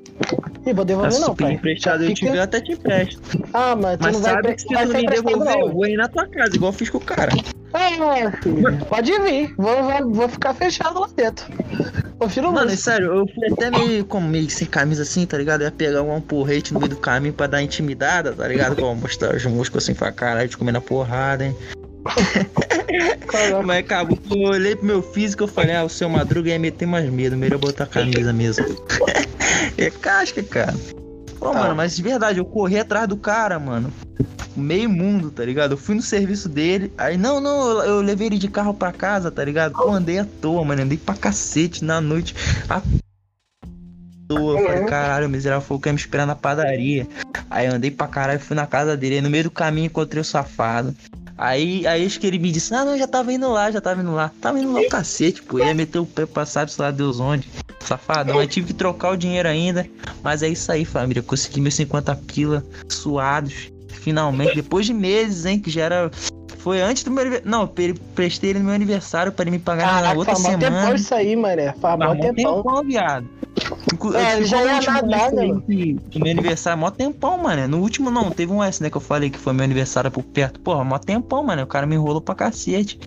Ih, 0.66 0.72
vou 0.74 0.84
devolver 0.84 1.12
se 1.12 1.20
não, 1.22 1.34
pai. 1.34 1.52
emprestado 1.54 2.02
eu 2.04 2.08
Fica- 2.08 2.20
tiver, 2.26 2.36
eu 2.38 2.42
até 2.42 2.60
te 2.60 2.72
empresto. 2.72 3.20
Ah, 3.54 3.74
mas 3.74 3.96
tu 3.96 4.02
Mas 4.02 4.12
não 4.12 4.20
vai, 4.22 4.32
sabe 4.34 4.54
que 4.54 4.60
se 4.60 4.66
tu 4.68 4.72
me 4.74 5.06
devolver, 5.06 5.58
eu 5.58 5.72
vou 5.72 5.86
ir 5.86 5.96
na 5.96 6.06
tua 6.08 6.26
casa, 6.26 6.54
igual 6.54 6.70
eu 6.70 6.76
fiz 6.76 6.90
com 6.90 6.98
o 6.98 7.00
cara. 7.00 7.32
Filho, 8.42 8.84
pode 8.88 9.12
vir. 9.20 9.54
Vou, 9.56 9.82
vou, 9.82 10.12
vou 10.12 10.28
ficar 10.28 10.54
fechado 10.54 11.00
lá 11.00 11.08
dentro. 11.16 11.46
Confiro 12.18 12.52
Mano, 12.52 12.70
é 12.70 12.76
sério, 12.76 13.06
eu 13.12 13.26
fui 13.26 13.52
até 13.52 13.70
meio, 13.70 14.04
como, 14.04 14.28
meio 14.28 14.48
sem 14.48 14.66
camisa 14.66 15.02
assim, 15.02 15.26
tá 15.26 15.36
ligado? 15.36 15.62
Eu 15.62 15.66
ia 15.66 15.72
pegar 15.72 16.02
um 16.02 16.20
porrete 16.20 16.72
no 16.72 16.78
meio 16.78 16.90
do 16.90 16.96
caminho 16.96 17.34
pra 17.34 17.46
dar 17.48 17.62
intimidada, 17.62 18.32
tá 18.32 18.46
ligado? 18.46 18.76
Como 18.76 18.94
mostrar 19.00 19.34
os 19.34 19.44
músculos 19.44 19.84
assim 19.84 19.94
pra 19.94 20.12
caralho, 20.12 20.48
de 20.48 20.56
comer 20.56 20.72
na 20.72 20.80
porrada, 20.80 21.44
hein? 21.44 21.56
Mas 23.64 23.78
acabou 23.78 24.16
que 24.16 24.32
eu 24.32 24.48
olhei 24.50 24.76
pro 24.76 24.86
meu 24.86 25.02
físico 25.02 25.42
e 25.42 25.44
eu 25.44 25.48
falei, 25.48 25.74
ah, 25.74 25.84
o 25.84 25.88
seu 25.88 26.08
Madruga 26.08 26.50
ia 26.50 26.58
meter 26.58 26.86
mais 26.86 27.10
medo, 27.10 27.36
melhor 27.36 27.58
botar 27.58 27.84
a 27.84 27.86
camisa 27.88 28.32
mesmo. 28.32 28.64
é 29.76 29.90
casca, 29.90 30.42
cara. 30.42 30.74
Pô, 31.38 31.48
Ah. 31.48 31.54
mano, 31.54 31.74
mas 31.74 31.96
de 31.96 32.02
verdade, 32.02 32.38
eu 32.38 32.44
corri 32.44 32.78
atrás 32.78 33.08
do 33.08 33.16
cara, 33.16 33.58
mano. 33.58 33.92
Meio 34.56 34.88
mundo, 34.88 35.30
tá 35.30 35.44
ligado? 35.44 35.72
Eu 35.72 35.76
fui 35.78 35.94
no 35.94 36.02
serviço 36.02 36.48
dele. 36.48 36.92
Aí, 36.96 37.16
não, 37.16 37.40
não, 37.40 37.70
eu, 37.70 37.78
eu 37.84 38.00
levei 38.00 38.28
ele 38.28 38.38
de 38.38 38.48
carro 38.48 38.72
pra 38.72 38.92
casa, 38.92 39.30
tá 39.30 39.44
ligado? 39.44 39.72
Pô, 39.74 39.90
andei 39.90 40.18
à 40.18 40.24
toa, 40.40 40.64
mano. 40.64 40.82
Andei 40.82 40.96
pra 40.98 41.14
cacete 41.14 41.84
na 41.84 42.00
noite. 42.00 42.34
A- 42.68 42.80
Eu 44.30 44.56
falei, 44.64 44.84
caralho, 44.86 45.26
o 45.26 45.30
miserável 45.30 45.66
falou 45.66 45.80
que 45.80 45.88
ia 45.88 45.92
me 45.92 45.98
esperar 45.98 46.26
na 46.26 46.34
padaria. 46.34 47.06
Aí 47.50 47.66
eu 47.66 47.74
andei 47.74 47.90
pra 47.90 48.06
caralho, 48.08 48.40
fui 48.40 48.56
na 48.56 48.66
casa 48.66 48.96
dele. 48.96 49.16
Aí 49.16 49.20
no 49.20 49.30
meio 49.30 49.44
do 49.44 49.50
caminho 49.50 49.86
encontrei 49.86 50.20
o 50.20 50.24
safado. 50.24 50.94
Aí, 51.36 51.84
aí 51.86 52.06
acho 52.06 52.20
que 52.20 52.26
ele 52.28 52.38
me 52.38 52.52
disse, 52.52 52.72
ah 52.74 52.84
não, 52.84 52.96
já 52.96 53.08
tava 53.08 53.32
indo 53.32 53.50
lá, 53.50 53.68
já 53.70 53.80
tava 53.80 54.00
indo 54.00 54.12
lá. 54.12 54.30
Tava 54.40 54.58
indo 54.60 54.72
lá 54.72 54.80
o 54.80 54.88
cacete, 54.88 55.42
pô. 55.42 55.58
Ia 55.58 55.74
meter 55.74 55.98
o 55.98 56.06
pé 56.06 56.24
pra 56.26 56.46
sabe 56.46 56.70
lá 56.78 56.90
Deus 56.92 57.18
onde. 57.20 57.48
Safadão, 57.80 58.38
aí 58.38 58.46
tive 58.46 58.68
que 58.68 58.72
trocar 58.74 59.10
o 59.10 59.16
dinheiro 59.16 59.48
ainda. 59.48 59.84
Mas 60.22 60.42
é 60.42 60.48
isso 60.48 60.70
aí, 60.72 60.84
família. 60.84 61.22
Consegui 61.22 61.60
meus 61.60 61.74
50 61.74 62.14
pila 62.16 62.64
suados. 62.88 63.68
Finalmente, 64.00 64.54
depois 64.54 64.86
de 64.86 64.94
meses, 64.94 65.44
hein, 65.46 65.58
que 65.58 65.70
já 65.70 65.84
era 65.84 66.10
foi 66.64 66.80
antes 66.80 67.04
do 67.04 67.10
meu 67.10 67.20
aniversário. 67.20 67.50
Não, 67.50 67.70
eu 67.76 67.94
prestei 68.14 68.50
ele 68.50 68.58
no 68.58 68.64
meu 68.64 68.74
aniversário 68.74 69.30
pra 69.30 69.42
ele 69.42 69.50
me 69.50 69.58
pagar 69.58 69.86
Caraca, 69.86 70.08
na 70.08 70.18
outra 70.18 70.34
semana. 70.34 70.58
tempão 70.58 70.94
isso 70.94 71.14
aí, 71.14 71.36
mané. 71.36 71.74
Faz 71.74 71.98
mó 71.98 72.14
tempão. 72.14 72.62
tempão, 72.62 72.82
viado. 72.82 73.28
É, 74.14 74.42
ficou 74.42 74.44
já 74.44 74.64
ia 74.64 74.80
nadar, 74.80 75.30
né, 75.30 75.46
meu 75.46 76.30
aniversário, 76.30 76.80
mó 76.80 76.90
tempão, 76.90 77.36
mano. 77.36 77.68
No 77.68 77.82
último 77.82 78.10
não, 78.10 78.30
teve 78.30 78.50
um 78.50 78.64
S, 78.64 78.82
né, 78.82 78.88
que 78.88 78.96
eu 78.96 79.00
falei 79.00 79.28
que 79.28 79.38
foi 79.38 79.52
meu 79.52 79.62
aniversário 79.62 80.10
por 80.10 80.22
perto. 80.22 80.58
Porra, 80.60 80.82
mó 80.82 80.98
tempão, 80.98 81.44
mano. 81.44 81.62
O 81.62 81.66
cara 81.66 81.86
me 81.86 81.96
enrolou 81.96 82.22
pra 82.22 82.34
cacete. 82.34 82.98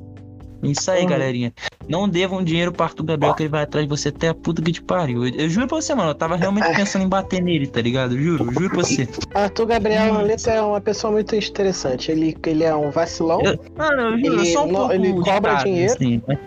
Isso 0.64 0.90
aí, 0.90 1.04
Uhum. 1.04 1.10
galerinha. 1.10 1.54
Não 1.88 2.10
devam 2.10 2.44
dinheiro 2.44 2.72
pro 2.72 2.84
Arthur 2.84 3.04
Gabriel 3.04 3.34
que 3.34 3.44
ele 3.44 3.50
vai 3.50 3.64
atrás 3.64 3.86
de 3.86 3.90
você 3.90 4.10
até 4.10 4.30
a 4.30 4.34
puta 4.34 4.62
que 4.62 4.72
te 4.72 4.82
pariu. 4.82 5.26
Eu, 5.28 5.34
eu 5.36 5.50
juro 5.50 5.68
pra 5.68 5.78
você, 5.80 5.94
mano. 5.96 6.10
Eu 6.12 6.16
tava 6.16 6.36
realmente 6.36 6.66
pensando 6.76 7.04
em 7.06 7.08
bater 7.10 7.42
nele, 7.42 7.68
tá 7.68 7.82
ligado? 7.82 8.18
Juro, 8.18 8.52
juro 8.54 8.70
pra 8.70 8.78
você. 8.80 9.08
Arthur 9.34 9.66
Gabriel 9.68 10.16
Anleto 10.16 10.50
é 10.50 10.62
uma 10.62 10.82
pessoa 10.82 11.12
muito 11.14 11.36
interessante. 11.36 12.12
Ele, 12.12 12.36
ele 12.46 12.64
é 12.64 12.76
um 12.76 12.90
vacilão. 12.92 13.42
Eu- 13.44 13.60
Mano, 13.78 14.02
eu 14.02 14.18
juro, 14.20 14.34
eu 14.36 14.40
Ele 14.42 14.54
sou 14.54 14.64
um 14.64 14.72
não- 14.72 14.80
pouco 14.80 14.94
ele 14.94 15.14
cobra 15.22 15.54
dinheiro. 15.56 15.94
assim, 15.94 16.22
mas- 16.28 16.40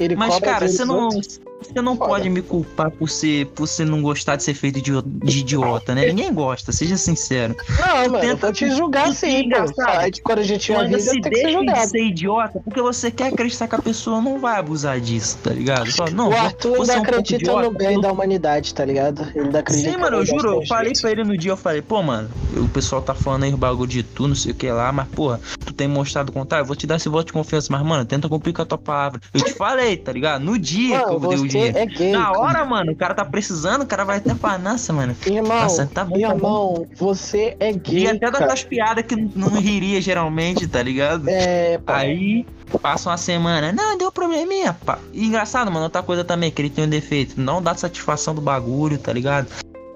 Ele 0.00 0.14
Mas, 0.14 0.38
cara, 0.38 0.68
você 0.68 0.84
não, 0.84 1.04
outros. 1.06 1.40
Você 1.60 1.82
não 1.82 1.96
Foda. 1.96 2.08
pode 2.10 2.30
me 2.30 2.40
culpar 2.40 2.90
por 2.90 3.10
ser, 3.10 3.46
por 3.46 3.66
você 3.66 3.84
não 3.84 4.00
gostar 4.00 4.36
de 4.36 4.42
ser 4.44 4.54
feito 4.54 4.80
de, 4.80 4.92
de 5.02 5.38
idiota, 5.40 5.94
né? 5.94 6.06
Ninguém 6.06 6.32
gosta, 6.32 6.70
seja 6.72 6.96
sincero. 6.96 7.54
Não, 7.80 7.96
mano, 7.96 8.16
eu 8.16 8.20
tenta- 8.20 8.46
vou 8.46 8.52
te 8.52 8.70
julgar 8.70 9.04
tu- 9.06 9.10
tu 9.10 9.14
sim, 9.16 9.48
de 9.48 10.22
Quando 10.22 10.38
a 10.38 10.42
gente 10.42 10.66
Tu 10.66 10.72
é 10.72 10.76
ainda 10.76 10.96
vida, 10.98 11.10
se 11.10 11.20
tem 11.20 11.32
que 11.32 11.38
ser 11.38 11.64
de 11.64 11.86
ser 11.88 12.02
idiota 12.04 12.60
porque 12.64 12.80
você 12.80 13.10
quer 13.10 13.28
acreditar 13.32 13.66
que 13.68 13.74
a 13.74 13.78
pessoa 13.82 14.20
não 14.20 14.38
vai 14.38 14.58
abusar 14.58 15.00
disso, 15.00 15.38
tá 15.42 15.50
ligado? 15.50 15.90
Fala, 15.92 16.10
não, 16.10 16.30
O 16.30 16.34
Arthur 16.34 16.68
ainda 16.74 16.82
um 16.82 16.86
pouco 16.86 17.00
acredita 17.10 17.42
idiota, 17.42 17.62
no 17.62 17.70
bem 17.76 17.94
eu- 17.94 18.00
da 18.00 18.12
humanidade, 18.12 18.72
tá 18.74 18.84
ligado? 18.84 19.22
Ele 19.34 19.46
ainda 19.46 19.58
acredita 19.58 19.90
Sim, 19.90 19.96
mano, 19.96 20.16
eu 20.18 20.26
juro, 20.26 20.60
eu 20.62 20.66
falei 20.66 20.92
pra 21.00 21.10
ele 21.10 21.24
no 21.24 21.36
dia, 21.36 21.50
eu 21.50 21.56
falei, 21.56 21.82
pô, 21.82 22.02
mano, 22.02 22.30
o 22.56 22.68
pessoal 22.68 23.02
tá 23.02 23.14
falando 23.14 23.44
aí 23.44 23.52
o 23.52 23.56
bagulho 23.56 23.88
de 23.88 24.02
tu, 24.02 24.28
não 24.28 24.34
sei 24.34 24.52
o 24.52 24.54
que 24.54 24.70
lá, 24.70 24.92
mas, 24.92 25.08
porra, 25.08 25.40
tu 25.64 25.72
tem 25.72 25.88
mostrado 25.88 26.30
o 26.30 26.32
contrário, 26.32 26.62
eu 26.62 26.66
vou 26.66 26.76
te 26.76 26.86
dar 26.86 26.96
esse 26.96 27.08
voto 27.08 27.26
de 27.26 27.32
confiança, 27.32 27.68
mas, 27.70 27.82
mano, 27.84 28.04
tenta 28.04 28.28
cumprir 28.28 28.52
com 28.52 28.62
a 28.62 28.66
tua 28.66 28.78
palavra. 28.78 29.20
Eu 29.34 29.42
te 29.42 29.52
falei, 29.54 29.96
tá 29.96 30.12
ligado? 30.12 30.42
No 30.42 30.58
dia 30.58 30.98
que 31.00 31.04
Mano, 31.04 31.12
eu 31.14 31.20
dinheiro. 31.48 31.78
é 31.78 31.86
gay. 31.86 32.12
Na 32.12 32.26
cara. 32.26 32.38
hora, 32.38 32.64
mano, 32.64 32.92
o 32.92 32.96
cara 32.96 33.14
tá 33.14 33.24
precisando, 33.24 33.82
o 33.82 33.86
cara 33.86 34.04
vai 34.04 34.18
até 34.18 34.34
falar, 34.34 34.58
nossa, 34.58 34.92
mano. 34.92 35.16
Irmão, 35.26 35.60
Nossa, 35.62 35.86
tá 35.92 36.04
bom, 36.04 36.20
tá 36.20 36.28
bom. 36.28 36.34
irmão, 36.36 36.86
você 36.96 37.56
é 37.58 37.72
gay. 37.72 38.04
E 38.04 38.06
até 38.08 38.18
cara. 38.18 38.32
daquelas 38.32 38.62
piadas 38.64 39.04
que 39.04 39.16
não- 39.16 39.50
não 39.50 39.60
riria 39.60 40.00
geralmente, 40.00 40.66
tá 40.66 40.82
ligado? 40.82 41.28
É, 41.28 41.78
pô. 41.78 41.92
Aí 41.92 42.46
passa 42.82 43.08
uma 43.10 43.16
semana, 43.16 43.72
não, 43.72 43.96
deu 43.96 44.12
probleminha, 44.12 44.74
pá. 44.84 44.98
E 45.12 45.24
engraçado, 45.26 45.70
mano, 45.70 45.84
outra 45.84 46.02
coisa 46.02 46.22
também, 46.22 46.50
que 46.50 46.60
ele 46.60 46.70
tem 46.70 46.84
um 46.84 46.88
defeito, 46.88 47.40
não 47.40 47.62
dá 47.62 47.74
satisfação 47.74 48.34
do 48.34 48.40
bagulho, 48.42 48.98
tá 48.98 49.12
ligado? 49.12 49.48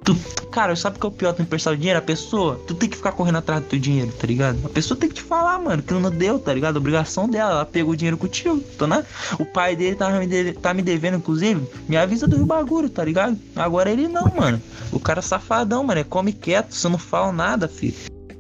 Tu, 0.03 0.17
sabe 0.53 0.77
sabe 0.77 0.99
que 0.99 1.07
é 1.07 1.09
o 1.09 1.13
pior 1.13 1.33
tu 1.33 1.43
emprestar 1.43 1.73
o 1.73 1.77
dinheiro? 1.77 1.99
A 1.99 2.03
pessoa, 2.03 2.61
tu 2.67 2.75
tem 2.75 2.89
que 2.89 2.97
ficar 2.97 3.13
correndo 3.13 3.39
atrás 3.39 3.63
do 3.63 3.69
teu 3.69 3.79
dinheiro, 3.79 4.13
tá 4.13 4.27
ligado? 4.27 4.59
A 4.65 4.69
pessoa 4.69 4.99
tem 4.99 5.09
que 5.09 5.17
te 5.17 5.23
falar, 5.23 5.59
mano, 5.59 5.83
que 5.83 5.93
não 5.95 6.11
deu, 6.11 6.39
tá 6.39 6.53
ligado? 6.53 6.77
Obrigação 6.77 7.29
dela, 7.29 7.53
ela 7.53 7.67
pegou 7.67 7.93
o 7.93 7.97
dinheiro 7.97 8.17
contigo, 8.17 8.61
tô, 8.79 8.87
né? 8.87 9.05
O 9.39 9.45
pai 9.45 9.75
dele 9.75 9.97
tá 9.97 10.11
me, 10.11 10.53
tá 10.53 10.75
me 10.75 10.83
devendo, 10.83 11.17
inclusive, 11.17 11.67
me 11.89 11.97
avisa 11.97 12.27
do 12.27 12.45
bagulho, 12.45 12.89
tá 12.89 13.05
ligado? 13.05 13.39
Agora 13.57 13.91
ele 13.91 14.09
não, 14.09 14.31
mano. 14.35 14.61
O 14.93 15.01
cara 15.01 15.21
é 15.21 15.23
safadão, 15.23 15.83
mano, 15.85 16.01
é 16.01 16.05
come 16.05 16.33
quieto, 16.33 16.73
você 16.75 16.89
não 16.89 16.99
fala 16.99 17.33
nada, 17.33 17.69
filho. 17.69 17.95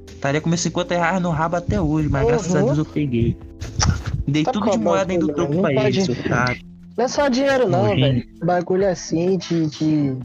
Estaria 0.08 0.40
com 0.40 0.48
meus 0.48 0.60
50 0.60 0.94
reais 0.94 1.20
no 1.20 1.30
rabo 1.30 1.56
até 1.56 1.80
hoje, 1.80 2.08
mas 2.08 2.26
graças 2.26 2.54
a 2.54 2.60
Uhum. 2.60 2.66
Deus 2.66 2.78
eu 2.78 2.84
peguei. 2.84 3.36
Dei 4.26 4.44
Tá 4.44 4.52
tudo 4.52 4.70
de 4.70 4.76
a 4.76 4.78
moeda 4.78 5.04
dentro 5.06 5.26
do 5.26 5.34
troco 5.34 5.60
pra 5.60 5.72
ele, 5.72 6.04
seu 6.04 6.14
cara. 6.14 6.56
Não 6.96 7.04
é 7.04 7.08
só 7.08 7.28
dinheiro, 7.28 7.68
não, 7.68 7.84
velho. 7.84 8.24
Bagulho 8.44 8.88
assim 8.88 9.38
de, 9.38 9.66
de, 9.66 10.16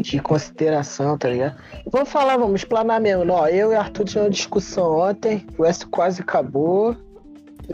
de 0.00 0.20
consideração, 0.20 1.16
tá 1.18 1.28
ligado? 1.28 1.56
Vamos 1.90 2.08
falar, 2.08 2.36
vamos 2.36 2.60
explanar 2.60 3.00
mesmo. 3.00 3.32
Ó, 3.32 3.46
eu 3.48 3.72
e 3.72 3.76
Arthur 3.76 4.04
tivemos 4.04 4.26
uma 4.28 4.30
discussão 4.30 4.98
ontem, 4.98 5.46
o 5.58 5.64
S 5.64 5.84
quase 5.86 6.20
acabou. 6.22 6.96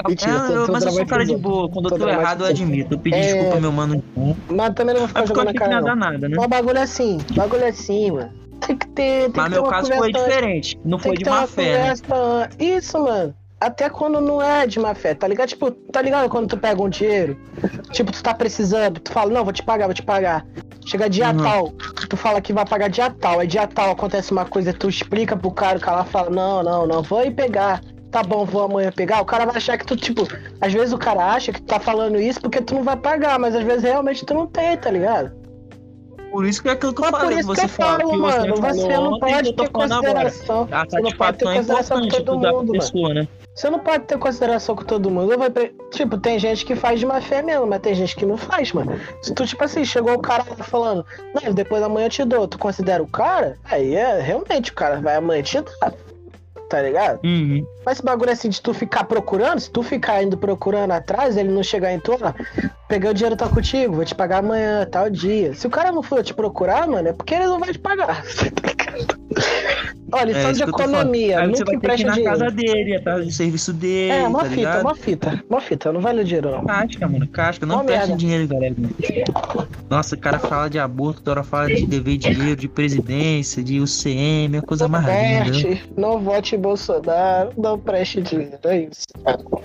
Mentira, 0.06 0.30
É, 0.32 0.56
eu- 0.56 0.68
mas 0.70 0.84
eu 0.84 0.90
sou 0.92 1.06
cara 1.06 1.24
de 1.24 1.36
boa. 1.36 1.70
Quando 1.70 1.88
eu 1.90 1.98
Tô 1.98 2.06
errado, 2.08 2.42
eu 2.44 2.48
admito. 2.48 2.94
Eu 2.94 2.98
pedi 2.98 3.16
É. 3.16 3.20
desculpa, 3.32 3.60
meu 3.60 3.72
mano. 3.72 4.02
Mas 4.50 4.74
também 4.74 4.92
não 4.94 5.00
vou 5.00 5.08
ficar 5.08 5.20
Mas 5.20 5.28
jogando 5.30 5.46
na 5.46 5.54
cara, 5.54 5.80
não 5.80 5.96
nada, 5.96 6.28
né? 6.28 6.36
Mas 6.36 6.46
bagulho 6.48 6.78
é 6.78 6.82
assim, 6.82 7.18
bagulho 7.34 7.62
é 7.64 7.68
assim, 7.68 8.10
mano. 8.10 8.30
Tem 8.60 8.76
que 8.76 8.86
ter. 8.88 9.30
Tem 9.30 9.32
Mas 9.34 9.44
que 9.44 9.50
ter 9.50 9.50
meu 9.50 9.62
uma 9.62 9.70
caso 9.70 9.92
foi 9.94 10.12
diferente. 10.12 10.78
Não 10.84 10.98
foi 10.98 11.16
de 11.16 11.24
ter 11.24 11.30
má 11.30 11.38
uma 11.38 11.46
fé, 11.46 11.62
né? 11.72 11.78
conversa- 12.06 12.48
Isso, 12.58 12.98
mano. 13.02 13.34
Até 13.58 13.88
quando 13.88 14.20
não 14.20 14.42
é 14.42 14.66
de 14.66 14.78
má 14.78 14.94
fé, 14.94 15.14
tá 15.14 15.26
ligado? 15.26 15.48
Tipo, 15.48 15.70
tá 15.70 16.02
ligado 16.02 16.28
quando 16.28 16.46
tu 16.46 16.58
pega 16.58 16.82
um 16.82 16.90
dinheiro? 16.90 17.38
Tipo, 17.90 18.12
tu 18.12 18.22
tá 18.22 18.34
precisando, 18.34 19.00
tu 19.00 19.10
fala, 19.10 19.30
não, 19.32 19.44
vou 19.44 19.52
te 19.52 19.62
pagar, 19.62 19.86
vou 19.86 19.94
te 19.94 20.02
pagar. 20.02 20.44
Chega 20.86 21.10
dia 21.10 21.30
Uhum. 21.30 21.42
tal, 21.42 21.72
tu 22.08 22.16
fala 22.16 22.40
que 22.40 22.52
vai 22.52 22.64
pagar 22.64 22.88
dia 22.88 23.10
tal, 23.10 23.40
aí 23.40 23.46
dia 23.46 23.66
tal 23.66 23.90
acontece 23.90 24.30
uma 24.30 24.44
coisa, 24.44 24.72
tu 24.72 24.88
explica 24.88 25.36
pro 25.36 25.50
cara, 25.50 25.78
o 25.78 25.80
cara 25.80 26.04
fala, 26.04 26.30
não, 26.30 26.62
não, 26.62 26.86
não, 26.86 27.02
vou 27.02 27.24
ir 27.24 27.32
pegar. 27.32 27.80
Tá 28.12 28.22
bom, 28.22 28.44
vou 28.46 28.62
amanhã 28.62 28.92
pegar. 28.92 29.20
O 29.20 29.24
cara 29.24 29.44
vai 29.44 29.56
achar 29.56 29.76
que 29.76 29.84
tu, 29.84 29.96
tipo, 29.96 30.26
às 30.60 30.72
vezes 30.72 30.92
o 30.94 30.98
cara 30.98 31.34
acha 31.34 31.52
que 31.52 31.60
tu 31.60 31.66
tá 31.66 31.80
falando 31.80 32.18
isso 32.20 32.40
porque 32.40 32.62
tu 32.62 32.74
não 32.74 32.84
vai 32.84 32.96
pagar, 32.96 33.36
mas 33.38 33.54
às 33.54 33.64
vezes 33.64 33.82
realmente 33.82 34.24
tu 34.24 34.32
não 34.32 34.46
tem, 34.46 34.76
tá 34.76 34.90
ligado? 34.90 35.32
Por 36.30 36.44
isso 36.46 36.62
que 36.62 36.68
é 36.68 36.72
aquilo 36.72 36.94
que 36.94 37.02
eu 37.04 37.10
falei. 37.10 37.42
Você 37.42 37.64
eu 37.64 37.68
fala 37.68 37.98
falo, 37.98 38.10
que 38.10 38.16
mano, 38.16 38.56
você 38.56 38.62
você 38.62 38.80
falou 38.92 39.10
não 39.10 39.12
ontem, 39.16 39.34
pode 39.34 39.52
ter 39.54 39.70
falando 39.70 39.92
agora. 39.92 40.24
consideração. 40.24 40.68
A 40.70 40.84
Você 40.84 41.00
não 41.00 41.10
pode 41.12 41.38
ter 41.38 41.44
satisfação 41.44 41.50
é 41.50 41.56
consideração 41.56 41.98
com 41.98 42.04
importante 42.06 42.24
todo 42.24 42.36
mundo, 42.38 42.66
mano. 42.68 42.72
pessoa, 42.72 43.14
né? 43.14 43.28
Você 43.56 43.70
não 43.70 43.78
pode 43.78 44.04
ter 44.04 44.18
consideração 44.18 44.76
com 44.76 44.84
todo 44.84 45.10
mundo. 45.10 45.36
Vou 45.36 45.50
pre- 45.50 45.74
Tipo, 45.90 46.18
tem 46.18 46.38
gente 46.38 46.64
que 46.66 46.76
faz 46.76 47.00
de 47.00 47.06
má 47.06 47.22
fé 47.22 47.40
mesmo, 47.40 47.66
mas 47.66 47.80
tem 47.80 47.94
gente 47.94 48.14
que 48.14 48.26
não 48.26 48.36
faz, 48.36 48.70
mano. 48.72 49.00
Se 49.22 49.32
tu, 49.32 49.46
tipo 49.46 49.64
assim, 49.64 49.82
chegou 49.82 50.12
o 50.12 50.18
cara 50.20 50.44
falando, 50.44 51.06
não, 51.34 51.54
depois 51.54 51.82
amanhã 51.82 52.06
eu 52.06 52.10
te 52.10 52.24
dou, 52.24 52.46
tu 52.46 52.58
considera 52.58 53.02
o 53.02 53.08
cara? 53.08 53.56
Aí 53.64 53.94
é, 53.94 54.20
realmente, 54.20 54.70
o 54.70 54.74
cara 54.74 55.00
vai 55.00 55.16
amanhã 55.16 55.42
te 55.42 55.58
dar. 55.62 55.94
Tá 56.68 56.82
ligado? 56.82 57.20
Uhum. 57.24 57.64
Mas 57.84 57.96
esse 57.98 58.04
bagulho 58.04 58.32
assim 58.32 58.48
de 58.48 58.60
tu 58.60 58.74
ficar 58.74 59.04
procurando, 59.04 59.60
se 59.60 59.70
tu 59.70 59.84
ficar 59.84 60.20
indo 60.22 60.36
procurando 60.36 60.90
atrás, 60.90 61.36
ele 61.36 61.48
não 61.48 61.62
chegar 61.62 61.92
em 61.92 62.02
ó, 62.08 62.32
peguei 62.88 63.08
o 63.08 63.14
dinheiro, 63.14 63.36
tá 63.36 63.48
contigo, 63.48 63.94
vou 63.94 64.04
te 64.04 64.16
pagar 64.16 64.38
amanhã, 64.38 64.84
tal 64.90 65.08
dia. 65.08 65.54
Se 65.54 65.66
o 65.66 65.70
cara 65.70 65.92
não 65.92 66.02
for 66.02 66.24
te 66.24 66.34
procurar, 66.34 66.86
mano, 66.88 67.08
é 67.08 67.12
porque 67.12 67.34
ele 67.34 67.46
não 67.46 67.60
vai 67.60 67.72
te 67.72 67.78
pagar. 67.78 68.22
tá? 70.10 70.18
Ó, 70.18 70.22
lição 70.24 70.40
É 70.40 70.52
de 70.52 70.62
que 70.64 70.70
economia, 70.70 71.40
Aí 71.40 71.46
você 71.48 71.64
nunca 71.64 71.64
vai 71.64 71.80
ter 71.80 71.96
que 71.96 72.02
ir 72.02 72.06
na 72.06 72.12
dinheiro. 72.14 72.38
casa 72.38 72.50
dele, 72.50 72.96
atrás 72.96 73.24
do 73.24 73.30
serviço 73.32 73.72
dele, 73.72 74.12
É, 74.12 74.26
uma 74.28 74.38
tá 74.40 74.44
fita, 74.44 74.56
ligado? 74.56 74.80
uma 74.82 74.94
fita, 74.94 75.44
uma 75.50 75.60
fita, 75.60 75.92
não 75.92 76.00
vale 76.00 76.20
o 76.20 76.24
dinheiro 76.24 76.50
não. 76.50 76.64
Casca, 76.64 77.08
mano, 77.08 77.26
casca. 77.28 77.66
Não 77.66 77.84
merda. 77.84 78.14
dinheiro, 78.16 78.48
galera. 78.48 78.74
Nossa, 79.90 80.14
o 80.14 80.18
cara 80.18 80.38
fala 80.38 80.68
de 80.68 80.78
aborto, 80.78 81.20
toda 81.22 81.40
hora 81.40 81.42
fala 81.44 81.66
de 81.68 81.86
dever 81.86 82.16
dinheiro, 82.18 82.56
de 82.56 82.68
presidência, 82.68 83.62
de 83.62 83.80
UCM, 83.80 84.56
é 84.56 84.60
coisa 84.60 84.88
mais 84.88 85.04
linda. 85.04 85.16
né? 85.16 85.40
Preste, 85.50 85.84
não 85.96 86.18
vote 86.18 86.54
em 86.56 86.58
Bolsonaro, 86.58 87.50
não 87.56 87.78
preste 87.78 88.20
dinheiro, 88.22 88.58
é 88.64 88.78
isso. 88.90 89.06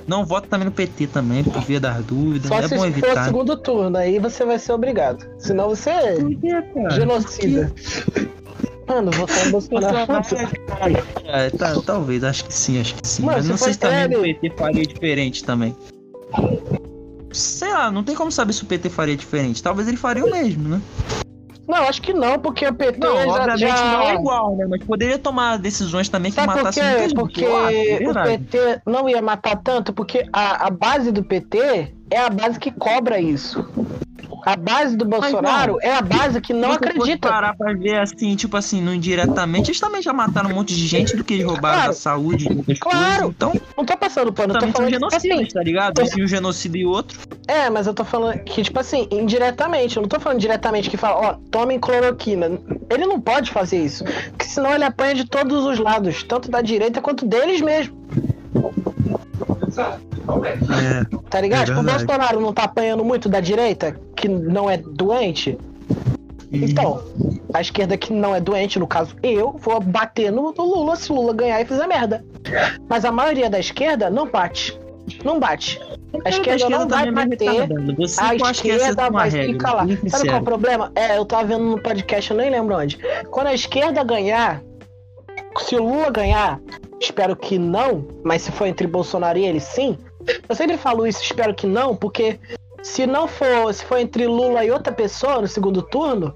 Não 0.08 0.26
vota 0.26 0.48
também 0.48 0.66
no 0.66 0.72
PT 0.72 1.08
também, 1.08 1.44
por 1.44 1.62
via 1.64 1.80
das 1.80 2.04
dúvidas. 2.06 2.48
Só 2.48 2.60
é 2.60 2.68
se 2.68 2.76
bom 2.76 2.82
for 2.82 2.88
evitar. 2.88 3.26
segundo 3.26 3.58
turno, 3.58 3.98
aí 3.98 4.20
você 4.20 4.46
vai 4.46 4.60
ser 4.60 4.74
obrigado. 4.74 5.26
Senão 5.40 5.70
você 5.70 5.90
é 5.90 6.16
genocida. 6.92 7.72
Mano, 8.92 9.12
Bolsonaro. 9.52 10.12
É, 11.26 11.50
tá, 11.52 11.74
talvez, 11.86 12.24
acho 12.24 12.44
que 12.46 12.54
sim, 12.54 12.82
acho 12.82 12.96
que 12.96 13.08
sim. 13.08 13.24
Mano, 13.24 13.38
Mas 13.38 13.48
não 13.48 13.58
sei 13.58 13.74
se 13.74 13.80
também 13.80 14.18
o 14.18 14.26
ele- 14.26 14.34
PT 14.36 14.56
faria 14.58 14.86
diferente 14.86 15.44
também. 15.44 15.76
Sei 17.32 17.72
lá, 17.72 17.90
não 17.90 18.04
tem 18.04 18.16
como 18.16 18.32
saber 18.32 18.52
se 18.54 18.64
o 18.64 18.66
PT 18.66 18.90
faria 18.90 19.16
diferente. 19.16 19.64
Talvez 19.64 19.88
ele 19.88 19.96
faria 19.98 20.26
o 20.26 20.30
mesmo, 20.30 20.68
né? 20.68 20.82
Não, 21.68 21.78
acho 21.88 22.02
que 22.02 22.12
não, 22.12 22.38
porque 22.38 22.68
o 22.68 22.74
PT 22.74 23.00
Não, 23.00 23.16
já, 23.16 23.28
obviamente 23.28 23.60
já... 23.78 23.92
não 23.94 24.02
é 24.02 24.14
igual, 24.16 24.56
né? 24.58 24.66
Mas 24.70 24.84
poderia 24.84 25.18
tomar 25.18 25.58
decisões 25.58 26.10
também 26.10 26.30
que 26.32 26.36
Sabe 26.36 26.48
por 26.52 26.58
matassem 26.58 26.84
muita 26.84 26.98
quê? 26.98 27.04
gente. 27.04 27.16
Porque 27.16 27.46
acho, 27.46 28.04
é 28.04 28.10
o. 28.10 28.24
PT 28.24 28.82
não 28.86 29.08
ia 29.08 29.22
matar 29.22 29.56
tanto, 29.64 29.94
porque 29.94 30.26
a, 30.34 30.68
a 30.68 30.70
base 30.70 31.14
do 31.14 31.24
PT 31.24 31.94
é 32.10 32.18
a 32.20 32.30
base 32.30 32.60
que 32.60 32.72
cobra 32.72 33.22
isso. 33.22 33.66
A 34.44 34.56
base 34.56 34.96
do 34.98 35.06
Bolsonaro 35.06 35.78
é 35.82 35.94
a 35.94 36.02
base 36.02 36.42
que 36.42 36.54
não 36.54 36.72
acredita. 36.72 37.30
parar 37.30 37.56
pra 37.56 37.74
ver 37.74 38.00
assim, 38.00 38.36
tipo 38.36 38.58
assim, 38.58 38.82
não 38.82 38.94
indiretamente, 38.94 39.70
eles 39.70 39.80
também 39.80 40.02
já 40.02 40.12
mataram 40.14 40.50
um 40.50 40.56
monte 40.56 40.76
de 40.76 40.88
gente 40.88 41.16
do 41.16 41.24
que 41.24 41.36
eles 41.36 41.46
roubaram 41.46 41.76
Claro. 41.76 41.88
da 41.90 41.94
saúde 41.94 42.46
Claro. 42.80 42.80
coisas. 42.80 43.30
Então, 43.30 43.54
Não 43.78 43.86
tô 43.86 43.98
passando 43.98 44.34
pano, 44.34 44.54
eu 44.56 44.60
tô 44.60 44.68
falando 44.68 44.88
que, 44.90 44.94
tipo 44.98 45.10
genocidas, 45.12 45.38
assim, 45.40 45.46
tá 45.54 45.64
ligado? 45.64 46.02
Entre 46.02 46.24
um 46.24 46.28
genocida 46.28 46.78
e 46.78 46.86
outro. 46.86 47.20
É, 47.48 47.70
mas 47.70 47.86
eu 47.88 47.94
tô 47.94 48.04
falando 48.04 48.40
que, 48.40 48.62
tipo 48.64 48.80
assim, 48.80 49.08
indiretamente. 49.12 49.98
Eu 49.98 50.02
não 50.02 50.10
tô 50.10 50.20
falando 50.20 50.40
diretamente 50.40 50.90
que 50.90 50.98
fala, 50.98 51.30
ó, 51.30 51.34
tomem 51.52 51.80
cloroquina. 51.80 52.60
Ele 52.90 53.06
não 53.06 53.20
pode 53.20 53.52
fazer 53.52 53.84
isso. 53.84 54.04
Porque 54.04 54.46
senão 54.46 54.74
ele 54.74 54.84
apanha 54.84 55.16
de 55.16 55.26
todos 55.26 55.66
os 55.66 55.78
lados, 55.80 56.24
tanto 56.24 56.50
da 56.50 56.62
direita 56.62 57.02
quanto 57.02 57.26
deles 57.26 57.62
mesmo. 57.62 57.96
É. 60.52 61.18
Tá 61.30 61.42
ligado? 61.42 61.64
É 61.64 61.66
tipo, 61.66 61.80
o. 61.80 61.84
Bolsonaro 61.84 62.42
não 62.42 62.54
tá 62.54 62.64
apanhando 62.64 63.04
muito 63.04 63.30
da 63.30 63.40
direita, 63.40 63.96
que 64.16 64.28
não 64.28 64.70
é 64.70 64.78
doente. 64.78 65.58
Então, 66.52 67.02
A 67.54 67.62
esquerda 67.62 67.98
que 67.98 68.12
não 68.12 68.36
é 68.36 68.42
doente, 68.42 68.78
no 68.78 68.86
caso 68.86 69.16
eu, 69.24 69.54
vou 69.58 69.80
bater 69.80 70.32
no, 70.32 70.54
no 70.54 70.66
Lula 70.66 70.98
se 70.98 71.12
o 71.12 71.16
Lula 71.16 71.34
ganhar 71.34 71.62
e 71.62 71.66
fizer 71.66 71.88
merda. 71.88 72.26
Mas 72.90 73.06
a 73.06 73.12
maioria 73.12 73.50
da 73.50 73.60
esquerda 73.60 74.10
não 74.10 74.30
bate. 74.30 74.78
Não 75.24 75.40
bate. 75.40 75.80
A 76.26 76.30
esquerda, 76.30 76.70
não 76.70 76.88
vai 76.88 77.08
é 77.08 77.12
bater. 77.12 77.70
A 78.20 78.52
esquerda 78.52 79.10
vai 79.10 79.54
calar. 79.54 79.86
bem 79.86 80.10
Sabe 80.10 80.26
qual 80.26 80.38
é 80.38 80.42
o 80.42 80.44
problema? 80.44 80.92
É, 80.94 81.18
eu 81.18 81.26
tava 81.26 81.46
vendo 81.46 81.64
no 81.64 81.82
podcast, 81.82 82.32
eu 82.32 82.38
nem 82.38 82.50
lembro 82.50 82.78
onde. 82.78 83.00
Quando 83.30 83.48
a 83.48 83.54
esquerda 83.54 84.04
ganhar, 84.04 84.62
se 85.60 85.76
o 85.76 85.84
Lula 85.84 86.10
ganhar, 86.10 86.60
espero 87.00 87.36
que 87.36 87.58
não, 87.58 88.08
mas 88.24 88.44
se 88.44 88.52
for 88.52 88.66
entre 88.68 88.88
Bolsonaro 88.88 89.38
e 89.38 89.46
ele, 89.46 89.60
sim. 89.60 89.98
Eu 90.48 90.56
sempre 90.56 90.78
falo 90.78 91.06
isso, 91.06 91.22
espero 91.24 91.54
que 91.54 91.68
não, 91.68 91.96
porque 91.96 92.40
se 92.84 93.06
não 93.06 93.28
for, 93.28 93.74
se 93.74 93.84
for 93.86 93.98
entre 93.98 94.26
Lula 94.28 94.64
e 94.66 94.72
outra 94.72 94.92
pessoa 94.94 95.42
no 95.42 95.48
segundo 95.48 95.82
turno, 95.82 96.36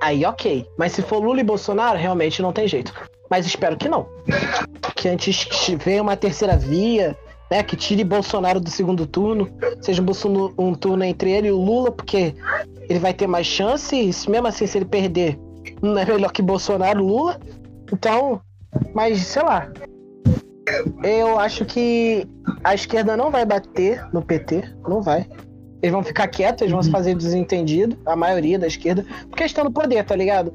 aí 0.00 0.24
ok. 0.24 0.66
Mas 0.76 0.92
se 0.92 1.02
for 1.02 1.18
Lula 1.18 1.40
e 1.40 1.44
Bolsonaro, 1.44 1.98
realmente 1.98 2.42
não 2.42 2.52
tem 2.52 2.68
jeito. 2.68 2.92
Mas 3.30 3.46
espero 3.46 3.76
que 3.76 3.88
não. 3.88 4.06
Que 4.94 5.08
antes 5.08 5.46
venha 5.84 6.02
uma 6.02 6.16
terceira 6.16 6.56
via, 6.56 7.16
né? 7.50 7.62
Que 7.62 7.76
tire 7.76 8.04
Bolsonaro 8.04 8.60
do 8.60 8.70
segundo 8.70 9.06
turno. 9.06 9.50
Seja 9.80 10.02
um, 10.02 10.54
um 10.58 10.74
turno 10.74 11.04
entre 11.04 11.30
ele 11.30 11.48
e 11.48 11.52
o 11.52 11.60
Lula, 11.60 11.90
porque 11.90 12.34
ele 12.88 12.98
vai 12.98 13.12
ter 13.12 13.26
mais 13.26 13.46
chance. 13.46 13.94
E 13.94 14.30
mesmo 14.30 14.46
assim, 14.46 14.66
se 14.66 14.78
ele 14.78 14.86
perder, 14.86 15.38
não 15.82 15.98
é 15.98 16.04
melhor 16.04 16.32
que 16.32 16.42
Bolsonaro, 16.42 17.04
Lula. 17.04 17.38
Então, 17.92 18.40
mas 18.94 19.18
sei 19.18 19.42
lá. 19.42 19.70
Eu 21.02 21.38
acho 21.38 21.64
que 21.64 22.26
a 22.62 22.74
esquerda 22.74 23.16
não 23.16 23.30
vai 23.30 23.44
bater 23.44 24.06
no 24.12 24.22
PT, 24.22 24.62
não 24.86 25.00
vai. 25.00 25.26
Eles 25.80 25.92
vão 25.92 26.02
ficar 26.02 26.26
quietos, 26.26 26.62
eles 26.62 26.72
vão 26.72 26.82
se 26.82 26.90
fazer 26.90 27.14
desentendido, 27.14 27.96
a 28.04 28.16
maioria 28.16 28.58
da 28.58 28.66
esquerda, 28.66 29.04
porque 29.30 29.44
estão 29.44 29.62
no 29.62 29.70
poder, 29.70 30.04
tá 30.04 30.16
ligado? 30.16 30.52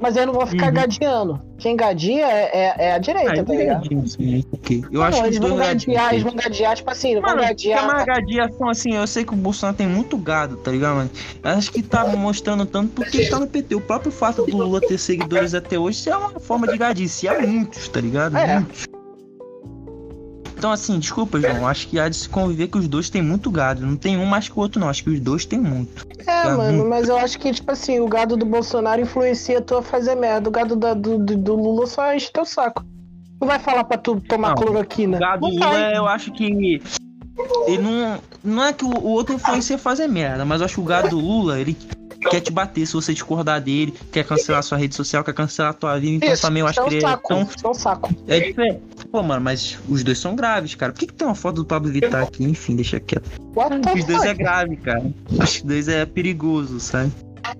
Mas 0.00 0.16
eles 0.16 0.26
não 0.28 0.34
vão 0.34 0.46
ficar 0.46 0.68
Uhum. 0.68 0.72
gadiando. 0.72 1.42
Quem 1.58 1.76
gadia 1.76 2.26
é, 2.26 2.50
é- 2.58 2.74
é 2.86 2.92
a 2.94 2.98
direita, 2.98 3.42
Ah, 3.42 3.44
tá 3.44 3.52
ligado? 3.54 3.86
eu 3.92 3.98
entendi, 3.98 4.46
ok. 4.50 4.84
Eu 4.90 5.00
Não, 5.00 5.02
acho 5.02 5.20
que 5.20 5.26
eles 5.28 5.38
dois 5.38 5.52
vão 5.52 5.62
gadiam. 5.62 6.10
eles 6.10 6.22
vão 6.22 6.34
gadiar, 6.34 6.74
tipo 6.76 6.90
assim, 6.90 7.12
vão 7.14 7.22
Mano, 7.22 7.34
porque 7.46 7.72
a 7.72 7.76
gadiar. 7.76 7.86
margadiação, 7.86 8.68
assim, 8.70 8.94
eu 8.94 9.06
sei 9.06 9.24
que 9.24 9.34
o 9.34 9.36
Bolsonaro 9.36 9.76
tem 9.76 9.86
muito 9.86 10.16
gado, 10.16 10.56
tá 10.56 10.70
ligado, 10.70 10.96
mano? 10.96 11.10
Eu 11.44 11.50
acho 11.50 11.70
que 11.70 11.82
tá 11.82 12.06
mostrando 12.16 12.64
tanto 12.64 12.92
porque 12.92 13.18
ele 13.18 13.28
tá 13.28 13.38
no 13.38 13.46
PT. 13.46 13.74
O 13.74 13.80
próprio 13.80 14.10
fato 14.10 14.44
do 14.46 14.56
Lula 14.56 14.80
ter 14.80 14.96
seguidores 14.98 15.54
até 15.54 15.78
hoje 15.78 15.98
isso 15.98 16.08
é 16.10 16.16
uma 16.16 16.40
forma 16.40 16.66
de 16.66 16.78
gadice. 16.78 17.28
Há 17.28 17.38
muitos, 17.40 17.88
tá 17.88 18.00
ligado? 18.00 18.36
É. 18.38 18.54
Muitos. 18.60 18.86
Então, 20.62 20.70
assim, 20.70 20.96
desculpa, 21.00 21.40
João. 21.40 21.66
Acho 21.66 21.88
que 21.88 21.98
há 21.98 22.08
de 22.08 22.14
se 22.14 22.28
conviver 22.28 22.68
que 22.68 22.78
os 22.78 22.86
dois 22.86 23.10
têm 23.10 23.20
muito 23.20 23.50
gado. 23.50 23.84
Não 23.84 23.96
tem 23.96 24.16
um 24.16 24.24
mais 24.24 24.48
que 24.48 24.56
o 24.56 24.60
outro, 24.60 24.78
não. 24.80 24.88
Acho 24.88 25.02
que 25.02 25.10
os 25.10 25.18
dois 25.18 25.44
têm 25.44 25.58
muito. 25.58 26.06
É, 26.24 26.44
mano, 26.50 26.74
muito. 26.74 26.88
mas 26.88 27.08
eu 27.08 27.18
acho 27.18 27.36
que, 27.36 27.50
tipo 27.52 27.72
assim, 27.72 27.98
o 27.98 28.06
gado 28.06 28.36
do 28.36 28.46
Bolsonaro 28.46 29.00
influencia 29.00 29.60
tu 29.60 29.74
a 29.74 29.82
fazer 29.82 30.14
merda. 30.14 30.48
O 30.48 30.52
gado 30.52 30.76
da- 30.76 30.94
do, 30.94 31.18
do, 31.18 31.36
do 31.36 31.56
Lula 31.56 31.84
só 31.88 32.14
enche 32.14 32.30
teu 32.32 32.44
saco. 32.44 32.84
Não 33.40 33.48
vai 33.48 33.58
falar 33.58 33.82
pra 33.82 33.98
tu 33.98 34.20
tomar 34.20 34.50
Não, 34.50 34.54
cloroquina. 34.54 35.16
O 35.16 35.20
gado 35.20 35.48
não 35.48 35.50
Lula, 35.52 35.90
eu 35.96 36.06
acho 36.06 36.30
que. 36.30 36.80
Ele 37.66 37.78
não. 37.82 38.20
Não 38.44 38.62
é 38.62 38.72
que 38.72 38.84
o, 38.84 38.88
o 38.88 39.08
outro 39.08 39.34
influencia 39.34 39.74
a 39.74 39.78
fazer 39.80 40.06
merda, 40.06 40.44
mas 40.44 40.60
eu 40.60 40.66
acho 40.66 40.76
que 40.76 40.80
o 40.80 40.84
gado 40.84 41.08
do 41.08 41.18
Lula, 41.18 41.58
ele 41.58 41.76
quer 42.30 42.40
te 42.40 42.52
bater 42.52 42.86
se 42.86 42.92
você 42.94 43.12
discordar 43.12 43.60
dele, 43.60 43.94
quer 44.10 44.24
cancelar 44.24 44.62
sua 44.62 44.78
rede 44.78 44.94
social, 44.94 45.22
quer 45.24 45.34
cancelar 45.34 45.74
tua 45.74 45.98
vida. 45.98 46.16
Então 46.16 46.32
Isso, 46.32 46.42
também 46.42 46.60
eu 46.60 46.66
acho 46.66 46.80
é 46.80 46.88
que 46.88 46.94
ele 46.96 47.04
é 47.06 47.16
tão 47.16 47.42
Isso 47.42 47.68
é 47.68 47.74
saco. 47.74 48.14
É 48.26 48.40
diferente. 48.40 48.80
Pô, 49.10 49.22
mano, 49.22 49.42
mas 49.42 49.78
os 49.88 50.02
dois 50.02 50.18
são 50.18 50.34
graves, 50.34 50.74
cara. 50.74 50.92
Por 50.92 51.00
que, 51.00 51.06
que 51.06 51.14
tem 51.14 51.26
uma 51.26 51.34
foto 51.34 51.56
do 51.56 51.64
Pablo 51.64 51.90
Vittar 51.90 52.22
aqui? 52.22 52.44
Enfim, 52.44 52.76
deixa 52.76 52.98
quieto. 52.98 53.28
What 53.54 53.76
Os 53.98 54.04
dois 54.04 54.22
é 54.24 54.34
grave, 54.34 54.76
cara. 54.76 55.04
Os 55.30 55.60
dois 55.62 55.88
é 55.88 56.06
perigoso, 56.06 56.80
sabe? 56.80 57.12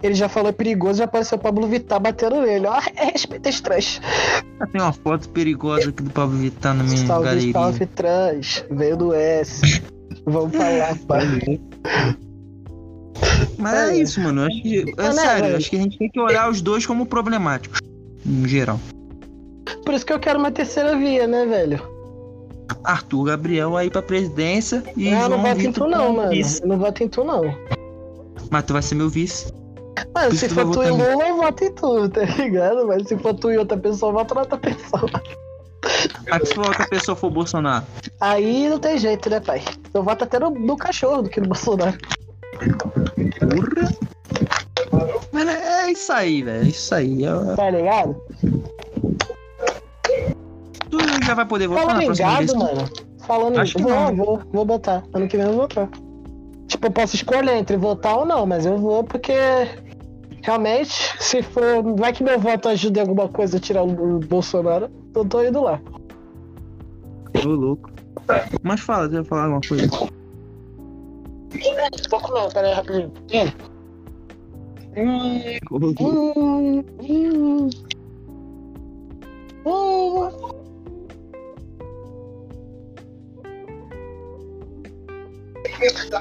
Ele 0.02 0.14
já 0.14 0.28
falou 0.28 0.52
perigoso, 0.52 0.98
já 0.98 1.04
apareceu 1.04 1.36
o 1.36 1.40
Pablo 1.40 1.66
Vittar 1.66 2.00
batendo 2.00 2.40
nele. 2.40 2.66
Ó, 2.66 2.78
é 2.96 3.04
respeito 3.12 3.48
as 3.48 3.60
trans. 3.60 4.00
Ah, 4.60 4.66
Tem 4.66 4.80
uma 4.80 4.92
foto 4.92 5.28
perigosa 5.28 5.90
aqui 5.90 6.02
do 6.02 6.10
Pablo 6.10 6.38
Vittar 6.38 6.74
na 6.74 6.84
minha 6.84 7.06
Salve, 7.06 7.24
galeria. 7.26 7.52
salve 7.52 7.86
trans. 7.86 8.64
Veio 8.70 8.96
do 8.96 9.12
S. 9.14 9.82
Vamos 10.24 10.56
falar, 10.56 10.96
pai. 11.06 11.60
Mas 13.58 13.72
é 13.74 13.92
É. 13.92 13.96
isso, 13.96 14.20
mano. 14.20 14.42
Eu 14.42 14.46
acho 14.48 14.62
que, 14.62 14.80
é 14.80 14.84
Mas, 14.96 15.16
né, 15.16 15.22
sério, 15.22 15.42
velho? 15.44 15.56
acho 15.56 15.70
que 15.70 15.76
a 15.76 15.80
gente 15.80 15.98
tem 15.98 16.10
que 16.10 16.20
olhar 16.20 16.50
os 16.50 16.60
dois 16.60 16.86
como 16.86 17.06
problemáticos. 17.06 17.80
No 18.24 18.46
geral. 18.48 18.78
Por 19.84 19.94
isso 19.94 20.06
que 20.06 20.12
eu 20.12 20.20
quero 20.20 20.38
uma 20.38 20.50
terceira 20.50 20.96
via, 20.96 21.26
né, 21.26 21.44
velho? 21.46 21.82
Arthur 22.84 23.24
Gabriel 23.24 23.76
aí 23.76 23.90
pra 23.90 24.00
presidência 24.02 24.82
e 24.96 25.08
Ah, 25.08 25.28
não 25.28 25.38
João 25.38 25.42
voto 25.42 25.60
em 25.60 25.72
tu, 25.72 25.86
não, 25.86 26.12
mano. 26.14 26.30
vice. 26.30 26.62
Eu 26.62 26.68
não 26.68 26.78
voto 26.78 27.02
em 27.02 27.08
tu, 27.08 27.24
não. 27.24 27.42
Mas 28.50 28.64
tu 28.64 28.72
vai 28.72 28.82
ser 28.82 28.94
meu 28.94 29.08
vice. 29.10 29.52
Mano, 30.14 30.34
se 30.34 30.48
for 30.48 30.70
tu 30.70 30.82
e 30.82 30.90
Lula, 30.90 31.26
eu 31.28 31.36
voto 31.36 31.64
em 31.64 31.72
tu, 31.72 32.08
tá 32.08 32.22
ligado? 32.24 32.86
Mas 32.86 33.06
se 33.06 33.16
for 33.18 33.34
tu 33.34 33.50
e 33.50 33.58
outra 33.58 33.76
pessoa, 33.76 34.10
eu 34.10 34.14
voto 34.14 34.34
na 34.34 34.40
outra 34.42 34.58
pessoa. 34.58 35.10
Mas 36.30 36.48
se 36.48 36.54
for 36.54 36.66
outra 36.66 36.86
pessoa 36.88 37.14
for 37.16 37.30
Bolsonaro. 37.30 37.84
Aí 38.20 38.68
não 38.68 38.78
tem 38.78 38.96
jeito, 38.98 39.28
né, 39.28 39.40
pai? 39.40 39.62
Eu 39.92 40.02
voto 40.02 40.24
até 40.24 40.38
no, 40.38 40.50
no 40.50 40.76
cachorro 40.76 41.22
do 41.22 41.28
que 41.30 41.40
no 41.40 41.48
Bolsonaro. 41.48 41.98
Porra! 43.40 43.88
Mas 45.32 45.48
é 45.48 45.72
é 45.86 45.92
isso 45.92 46.12
aí, 46.12 46.42
velho. 46.42 46.64
É 46.64 46.68
isso 46.68 46.94
aí. 46.94 47.24
É- 47.24 47.56
Tá 47.56 47.70
ligado? 47.70 48.16
Tu 50.90 50.98
já 51.24 51.34
vai 51.34 51.46
poder 51.46 51.68
votar 51.68 51.84
Falando 51.84 51.98
na 52.00 52.04
próxima 52.06 52.36
vez? 52.38 52.52
gado, 52.52 52.64
mano. 52.64 52.88
Falando 53.26 53.58
Acho 53.58 53.74
que 53.76 53.82
vou, 53.82 53.92
não. 53.92 54.14
vou, 54.16 54.40
vou 54.52 54.64
botar. 54.64 55.02
Ano 55.14 55.26
que 55.28 55.36
vem 55.36 55.46
eu 55.46 55.52
vou 55.52 55.62
votar. 55.62 55.88
Tipo, 56.66 56.86
eu 56.86 56.90
posso 56.90 57.14
escolher 57.16 57.56
entre 57.56 57.76
votar 57.76 58.18
ou 58.18 58.24
não, 58.26 58.46
mas 58.46 58.66
eu 58.66 58.76
vou 58.78 59.02
porque 59.04 59.32
realmente, 60.42 60.92
se 61.20 61.42
for. 61.42 61.82
Vai 61.96 62.12
que 62.12 62.22
meu 62.24 62.38
voto 62.38 62.68
ajuda 62.68 62.98
em 62.98 63.02
alguma 63.02 63.28
coisa 63.28 63.56
a 63.56 63.60
tirar 63.60 63.82
o 63.84 64.18
Bolsonaro, 64.20 64.90
eu 65.14 65.24
tô 65.24 65.42
indo 65.42 65.62
lá. 65.62 65.80
Ô, 67.44 67.48
louco. 67.48 67.90
Mas 68.62 68.80
fala, 68.80 69.08
você 69.08 69.14
vai 69.16 69.24
falar 69.24 69.42
alguma 69.44 69.60
coisa? 69.66 69.88
Pouco 72.10 72.32
não, 72.32 72.48
pera 72.48 72.68
aí 72.68 72.74
rapidinho. 72.74 73.12
Hum, 74.96 75.14
hum, 75.70 76.84
hum. 77.00 77.70
Hum. 79.64 80.40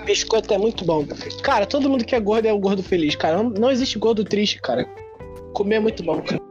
Biscoito 0.05 0.53
é 0.53 0.57
muito 0.57 0.83
bom. 0.85 1.05
Cara, 1.43 1.65
todo 1.65 1.89
mundo 1.89 2.03
que 2.05 2.15
é 2.15 2.19
gordo 2.19 2.47
é 2.47 2.53
o 2.53 2.59
gordo 2.59 2.81
feliz, 2.81 3.15
cara. 3.15 3.37
Não, 3.37 3.49
não 3.49 3.71
existe 3.71 3.99
gordo 3.99 4.23
triste, 4.23 4.59
cara. 4.61 4.85
Comer 5.53 5.75
é 5.75 5.79
muito 5.79 6.03
bom, 6.03 6.21
cara. 6.21 6.41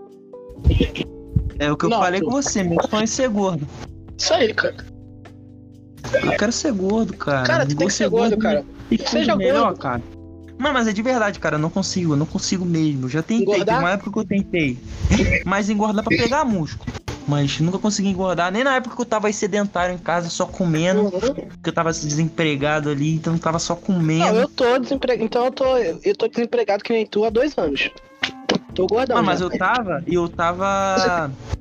É 1.58 1.70
o 1.70 1.76
que 1.76 1.86
eu 1.86 1.90
Não, 1.90 1.98
falei 1.98 2.20
tu- 2.20 2.26
com 2.26 2.32
você, 2.32 2.62
meu 2.62 2.78
sonho 2.88 3.02
é 3.02 3.06
ser 3.06 3.28
gordo. 3.28 3.66
Isso 4.16 4.32
aí, 4.32 4.54
cara. 4.54 4.76
Eu 6.24 6.36
quero 6.36 6.52
ser 6.52 6.72
gordo, 6.72 7.14
cara. 7.16 7.46
Cara, 7.46 7.66
tu 7.66 7.76
tem 7.76 7.86
que 7.88 7.92
ser 7.92 8.08
gordo, 8.08 8.38
cara. 8.38 8.64
E 8.90 8.98
Seja 9.08 9.36
melhor, 9.36 9.76
cara. 9.76 10.02
Mano, 10.58 10.74
mas 10.74 10.86
é 10.86 10.92
de 10.92 11.00
verdade, 11.00 11.38
cara. 11.38 11.56
Eu 11.56 11.60
não 11.60 11.70
consigo, 11.70 12.12
eu 12.12 12.16
não 12.16 12.26
consigo 12.26 12.64
mesmo. 12.66 13.06
Eu 13.06 13.08
já 13.08 13.22
tentei, 13.22 13.44
Engordar? 13.44 13.66
teve 13.66 13.78
uma 13.78 13.90
época 13.90 14.12
que 14.12 14.18
eu 14.18 14.24
tentei. 14.24 14.78
Mas 15.46 15.70
engordar 15.70 16.04
pra 16.04 16.14
pegar 16.16 16.44
músculo. 16.44 16.92
Mas 17.26 17.60
nunca 17.60 17.78
consegui 17.78 18.08
engordar. 18.08 18.52
Nem 18.52 18.64
na 18.64 18.76
época 18.76 18.94
que 18.96 19.00
eu 19.00 19.06
tava 19.06 19.28
aí 19.28 19.32
sedentário 19.32 19.94
em 19.94 19.98
casa, 19.98 20.28
só 20.28 20.44
comendo. 20.44 21.02
Uhum. 21.04 21.10
Porque 21.10 21.70
eu 21.70 21.72
tava 21.72 21.92
desempregado 21.92 22.90
ali, 22.90 23.14
então 23.14 23.34
eu 23.34 23.38
tava 23.38 23.58
só 23.58 23.74
Não, 23.74 23.80
comendo. 23.80 24.36
eu 24.36 24.48
tô 24.48 24.78
desempregado. 24.78 25.24
Então 25.24 25.44
eu 25.46 25.50
tô, 25.52 25.76
eu 25.76 26.16
tô 26.16 26.28
desempregado 26.28 26.82
que 26.84 26.92
nem 26.92 27.06
tu 27.06 27.24
há 27.24 27.30
dois 27.30 27.56
anos. 27.56 27.90
Tô 28.74 28.86
gordão. 28.86 29.16
Não, 29.16 29.22
mas 29.22 29.38
já. 29.38 29.46
eu 29.46 29.50
tava. 29.56 30.02
E 30.06 30.14
eu 30.14 30.28
tava. 30.28 31.30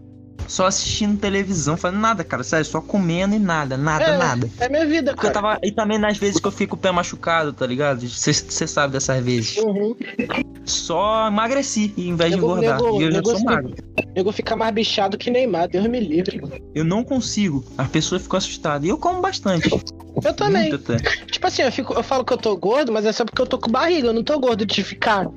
Só 0.49 0.65
assistindo 0.65 1.15
televisão, 1.19 1.77
fazendo 1.77 1.99
nada, 1.99 2.23
cara. 2.23 2.41
Sério, 2.43 2.65
só 2.65 2.81
comendo 2.81 3.35
e 3.35 3.39
nada, 3.39 3.77
nada, 3.77 4.03
É, 4.05 4.17
nada. 4.17 4.49
É 4.59 4.67
minha 4.67 4.83
vida, 4.83 5.13
Porque 5.13 5.27
eu 5.27 5.31
cara. 5.31 5.47
tava. 5.53 5.59
E 5.63 5.71
também 5.71 5.99
nas 5.99 6.17
vezes 6.17 6.39
que 6.41 6.47
eu 6.47 6.51
fico 6.51 6.75
o 6.75 6.77
pé 6.79 6.91
machucado, 6.91 7.53
tá 7.53 7.67
ligado? 7.67 8.01
Você 8.09 8.33
sabe 8.65 8.93
dessas 8.93 9.23
vezes. 9.23 9.57
Uhum. 9.57 9.95
Só 10.65 11.27
emagreci 11.27 11.93
em 11.95 12.15
vez 12.15 12.31
de 12.31 12.37
Nego- 12.37 12.47
engordar. 12.57 12.81
nego- 12.81 12.99
e 12.99 13.03
eu 13.03 13.11
já 13.11 13.17
nego- 13.17 13.29
sou 13.29 13.43
magro. 13.43 13.75
Eu 14.15 14.23
vou 14.23 14.33
ficar 14.33 14.55
mais 14.55 14.73
bichado 14.73 15.19
que 15.19 15.29
Neymar, 15.29 15.67
Deus 15.69 15.85
me 15.85 15.99
livre. 15.99 16.41
Eu 16.73 16.83
não 16.83 17.03
consigo. 17.03 17.63
As 17.77 17.87
pessoas 17.87 18.23
ficam 18.23 18.37
assustadas. 18.37 18.87
E 18.87 18.89
eu 18.89 18.97
como 18.97 19.21
bastante. 19.21 19.69
Eu 19.71 20.33
também. 20.33 20.71
Tipo 21.31 21.45
assim, 21.45 21.61
eu, 21.61 21.71
fico, 21.71 21.93
eu 21.93 22.01
falo 22.01 22.25
que 22.25 22.33
eu 22.33 22.37
tô 22.37 22.57
gordo, 22.57 22.91
mas 22.91 23.05
é 23.05 23.11
só 23.11 23.23
porque 23.23 23.39
eu 23.39 23.45
tô 23.45 23.59
com 23.59 23.69
barriga. 23.69 24.07
Eu 24.07 24.13
não 24.13 24.23
tô 24.23 24.39
gordo 24.39 24.65
de 24.65 24.83
ficar 24.83 25.27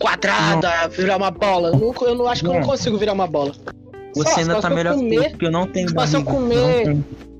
quadrada, 0.00 0.88
virar 0.88 1.16
uma 1.16 1.30
bola. 1.30 1.70
Eu 1.70 1.78
não, 1.78 1.94
eu 2.06 2.14
não 2.14 2.28
acho 2.28 2.42
que 2.42 2.48
eu 2.48 2.52
não 2.52 2.60
Não. 2.60 2.66
consigo 2.68 2.96
virar 2.98 3.12
uma 3.12 3.26
bola. 3.26 3.52
Você 4.16 4.40
ainda 4.40 4.60
tá 4.60 4.70
melhor 4.70 4.94
que 4.94 5.00
comer- 5.00 5.30
porque 5.30 5.46
eu 5.46 5.50
não 5.52 5.66
tenho 5.66 5.88
só 5.90 6.06
se 6.06 6.16
eu 6.16 6.22
barriga. 6.22 6.40
comer-. 6.42 6.96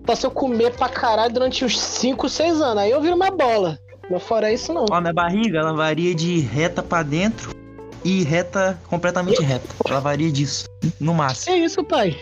Só 0.06 0.14
se 0.14 0.26
eu 0.26 0.30
comer 0.30 0.72
pra 0.72 0.88
caralho 0.88 1.32
durante 1.32 1.64
uns 1.64 1.78
5, 1.80 2.28
6 2.28 2.60
anos. 2.60 2.78
Aí 2.82 2.90
eu 2.90 3.00
viro 3.00 3.16
uma 3.16 3.30
bola. 3.30 3.78
Mas 4.08 4.22
fora 4.22 4.52
isso, 4.52 4.72
não. 4.72 4.86
Ó, 4.88 5.00
minha 5.00 5.12
barriga, 5.12 5.58
ela 5.58 5.72
varia 5.72 6.14
de 6.14 6.38
reta 6.38 6.80
pra 6.82 7.02
dentro 7.02 7.50
e 8.04 8.22
reta 8.22 8.78
completamente 8.88 9.42
reta. 9.42 9.66
Ela 9.88 9.98
varia 9.98 10.30
disso, 10.30 10.68
no 11.00 11.12
máximo. 11.12 11.56
Que 11.56 11.64
isso, 11.64 11.82
pai? 11.82 12.16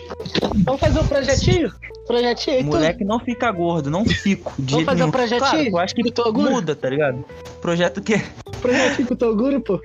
Vamos 0.63 0.81
fazer 0.81 0.99
um 0.99 1.05
projetinho? 1.07 1.71
Projetinho 2.07 2.55
aí, 2.57 2.61
O 2.63 2.65
tu? 2.65 2.71
moleque 2.75 3.03
não 3.03 3.19
fica 3.19 3.51
gordo, 3.51 3.91
não 3.91 4.03
fico. 4.05 4.51
De 4.57 4.71
Vamos 4.73 4.85
fazer 4.85 4.95
um 4.97 5.05
nenhum. 5.05 5.11
projetinho? 5.11 5.39
Claro, 5.51 5.67
eu 5.69 5.77
acho 5.77 5.93
que 5.95 6.03
muda, 6.33 6.75
tá 6.75 6.89
ligado? 6.89 7.23
Projeto 7.61 8.01
que 8.01 8.19
Projetinho 8.61 9.07
com 9.07 9.13
o 9.13 9.17
Toguro, 9.17 9.61
pô. 9.61 9.79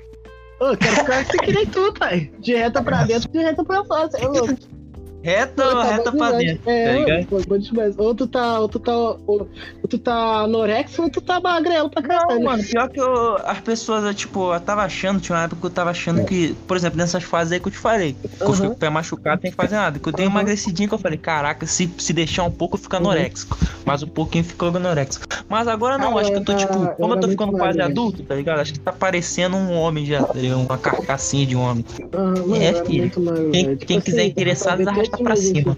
Ô, 0.61 0.77
quero 0.77 0.97
ficar 0.97 1.21
assim 1.21 1.39
que 1.39 1.53
nem 1.53 1.67
tu, 1.67 1.93
pai. 1.95 2.31
De 2.39 2.55
reta 2.55 2.83
pra 2.83 3.05
dentro, 3.05 3.31
de 3.31 3.39
reta 3.39 3.65
pra 3.65 3.83
fora, 3.85 4.11
você 4.11 4.23
é 4.23 4.29
louco. 4.29 4.80
Reta 5.23 5.65
ou 5.65 5.73
Tá 5.73 5.83
reta 5.85 6.13
pra 6.13 6.31
dentro, 6.33 6.63
É, 6.71 7.25
tá 7.27 7.37
bom 7.47 7.59
demais. 7.59 7.99
Ou 7.99 8.15
tu 8.15 8.27
tá, 8.27 8.61
ou 8.61 8.69
tu 8.69 8.79
tá, 8.81 8.97
ou, 8.97 9.51
tu 9.89 9.99
tá 9.99 10.15
anorexo, 10.41 11.03
ou 11.03 11.11
tu 11.11 11.21
tá 11.21 11.41
magrelo 11.41 11.91
pra 11.91 12.01
Não, 12.03 12.09
caralho. 12.09 12.45
mano, 12.45 12.63
pior 12.65 12.89
que 12.89 13.01
eu, 13.01 13.37
as 13.45 13.61
pessoas, 13.61 14.15
tipo, 14.17 14.53
eu 14.55 14.61
tava 14.61 14.83
achando, 14.83 15.21
tinha 15.21 15.37
uma 15.37 15.45
época 15.45 15.61
que 15.61 15.67
eu 15.67 15.71
tava 15.71 15.91
achando 15.91 16.25
que, 16.25 16.55
por 16.67 16.77
exemplo, 16.77 16.97
nessas 16.99 17.23
fases 17.23 17.53
aí 17.53 17.61
que 17.61 17.69
eu 17.69 17.73
te 17.73 17.79
falei, 17.79 18.15
que 18.15 18.27
eu 18.27 18.31
fico 18.31 18.67
com 18.69 18.75
o 18.75 18.77
pé 18.77 18.89
machucado, 18.89 19.41
tem 19.43 19.51
que 19.51 19.57
fazer 19.57 19.77
nada. 19.77 19.99
Que 19.99 20.09
eu 20.09 20.13
dei 20.13 20.27
uma 20.27 20.41
emagrecidinha 20.41 20.89
que 20.89 20.95
eu 20.95 20.99
falei, 20.99 21.19
caraca, 21.19 21.67
se, 21.67 21.93
se 21.99 22.13
deixar 22.13 22.45
um 22.45 22.51
pouco 22.51 22.77
eu 22.77 22.81
fico 22.81 22.97
anoréxico. 22.97 23.59
Mas 23.85 24.03
um 24.03 24.09
pouquinho 24.09 24.45
ficou 24.45 24.69
anoréxico. 24.69 25.27
Mas 25.49 25.69
agora 25.69 25.99
não, 25.99 26.17
Ah, 26.17 26.21
acho 26.21 26.31
que 26.33 26.39
eu 26.39 26.45
tô, 26.45 26.55
tipo, 26.55 26.73
como 26.97 27.15
eu 27.15 27.21
tô 27.21 27.29
ficando 27.29 27.53
quase 27.53 27.79
magro. 27.79 27.93
adulto, 27.93 28.23
tá 28.23 28.35
ligado? 28.35 28.61
Acho 28.61 28.73
que 28.73 28.81
tá 28.81 28.93
parecendo 28.93 29.57
um 29.57 29.73
homem 29.75 30.07
já, 30.07 30.23
tá 30.23 30.39
ligado? 30.39 30.61
Uma 30.61 30.79
carcassinha 30.79 31.47
de 31.47 31.57
homem. 31.57 31.85
Mano, 32.13 32.55
É, 32.57 32.85
filho. 32.85 33.13
magro, 33.25 33.51
Quem. 33.51 33.65
Tipo 33.77 33.87
quem 33.87 33.97
assim, 33.99 34.05
quiser 34.05 34.23
dá 34.23 34.25
interessado, 34.25 34.85
arrasta 35.13 35.19
todos 35.19 35.23
pra 35.23 35.37
cima. 35.37 35.77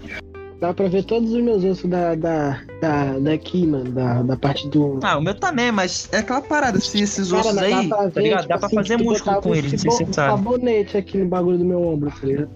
Dá 0.59 0.73
pra 0.73 0.87
ver 0.87 1.03
todos 1.03 1.33
os 1.33 1.41
meus 1.43 1.61
ossos 1.65 1.89
da, 1.89 2.15
da, 2.15 2.61
da, 2.79 3.19
daqui, 3.19 3.67
mano, 3.67 3.91
da, 3.91 4.21
da 4.23 4.37
parte 4.37 4.67
do. 4.69 4.97
Ah, 5.03 5.17
o 5.17 5.21
meu 5.21 5.35
também, 5.35 5.71
mas 5.73 6.07
é 6.13 6.19
aquela 6.19 6.41
parada, 6.41 6.79
se 6.79 7.01
esses 7.01 7.31
Cara, 7.31 7.41
ossos 7.41 7.57
aí, 7.57 7.89
dá 7.89 7.97
pra 7.97 7.97
tá 7.97 8.07
ver, 8.07 8.21
ligado? 8.21 8.39
tipo 8.41 8.49
Dá 8.49 8.57
pra 8.57 8.67
assim, 8.67 8.75
fazer 8.77 8.97
tu 8.97 9.03
músculo 9.03 9.41
com 9.41 9.55
eles, 9.55 9.71
não 9.73 9.79
sei 9.79 9.91
se 9.91 9.97
você 9.97 10.03
um 10.05 10.13
sabe. 10.13 10.37
sabonete 10.37 10.97
aqui 10.97 11.17
no 11.17 11.27
bagulho 11.27 11.57
do 11.57 11.65
meu 11.65 11.81
ombro, 11.81 12.09
tá 12.11 12.25
ligado? 12.25 12.49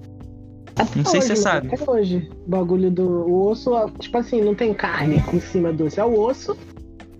Não 0.95 1.05
sei 1.05 1.21
se 1.21 1.27
você 1.27 1.33
Hoje, 1.33 1.41
sabe. 1.41 1.67
Até 1.73 1.91
hoje, 1.91 2.29
o 2.45 2.49
bagulho 2.49 2.91
do 2.91 3.09
o 3.27 3.47
osso, 3.49 3.71
tipo 3.99 4.17
assim, 4.17 4.41
não 4.41 4.55
tem 4.55 4.73
carne 4.73 5.21
em 5.33 5.39
cima 5.41 5.73
do 5.73 5.85
osso, 5.85 5.99
é 5.99 6.05
o 6.05 6.17
osso 6.19 6.55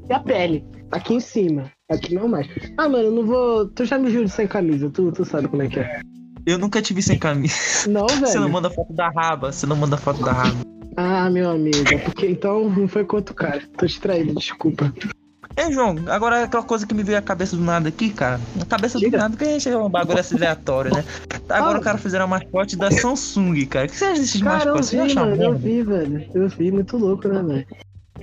e 0.09 0.13
a 0.13 0.19
pele, 0.19 0.63
aqui 0.91 1.15
em 1.15 1.19
cima. 1.19 1.69
Aqui 1.89 2.15
não 2.15 2.27
mais. 2.27 2.47
Ah, 2.77 2.87
mano, 2.87 3.05
eu 3.05 3.11
não 3.11 3.25
vou. 3.25 3.65
Tu 3.69 3.83
já 3.85 3.97
me 3.97 4.09
viu 4.09 4.27
sem 4.27 4.45
camisa, 4.47 4.89
tu, 4.89 5.11
tu 5.11 5.25
sabe 5.25 5.47
como 5.47 5.63
é 5.63 5.67
que 5.67 5.79
é. 5.79 5.99
Eu 6.47 6.57
nunca 6.57 6.81
te 6.81 6.93
vi 6.93 7.01
sem 7.01 7.19
camisa. 7.19 7.53
Não, 7.89 8.07
velho. 8.07 8.25
Você 8.25 8.39
não 8.39 8.47
manda 8.47 8.69
foto 8.69 8.93
da 8.93 9.09
raba, 9.09 9.51
você 9.51 9.65
não 9.65 9.75
manda 9.75 9.97
foto 9.97 10.23
da 10.23 10.31
raba. 10.31 10.55
Ah, 10.95 11.29
meu 11.29 11.49
amigo, 11.51 11.77
é 11.93 11.97
porque 11.97 12.25
então 12.25 12.69
não 12.69 12.87
foi 12.87 13.05
outro 13.11 13.35
cara. 13.35 13.61
Tô 13.77 13.85
distraído, 13.85 14.33
desculpa. 14.33 14.91
Ei, 15.57 15.71
João, 15.73 15.95
agora 16.07 16.43
aquela 16.45 16.63
coisa 16.63 16.87
que 16.87 16.93
me 16.93 17.03
veio 17.03 17.17
à 17.17 17.21
cabeça 17.21 17.55
do 17.57 17.61
nada 17.63 17.89
aqui, 17.89 18.09
cara. 18.11 18.39
Na 18.55 18.65
cabeça 18.65 18.97
Diga. 18.97 19.11
do 19.17 19.21
nada, 19.21 19.29
porque 19.35 19.43
a 19.43 19.51
gente 19.59 19.67
é 19.69 19.77
um 19.77 19.89
bagulho 19.89 20.19
assim 20.19 20.35
aleatório, 20.37 20.93
né? 20.95 21.03
Agora 21.49 21.77
Ah. 21.77 21.81
o 21.81 21.83
cara 21.83 21.97
fizeram 21.97 22.25
a 22.25 22.27
mascote 22.27 22.77
da 22.77 22.89
Samsung, 22.91 23.65
cara. 23.65 23.85
O 23.85 23.89
que 23.89 23.95
você 23.97 24.05
acha 24.05 24.21
desses 24.21 24.41
Cara, 24.41 24.69
eu 24.69 24.75
mascotes? 24.75 24.91
Vi, 24.91 25.15
mano, 25.15 25.43
eu 25.43 25.55
vi, 25.55 25.83
velho. 25.83 26.25
Eu 26.33 26.47
vi, 26.47 26.71
muito 26.71 26.97
louco, 26.97 27.27
né, 27.27 27.43
velho? 27.43 27.67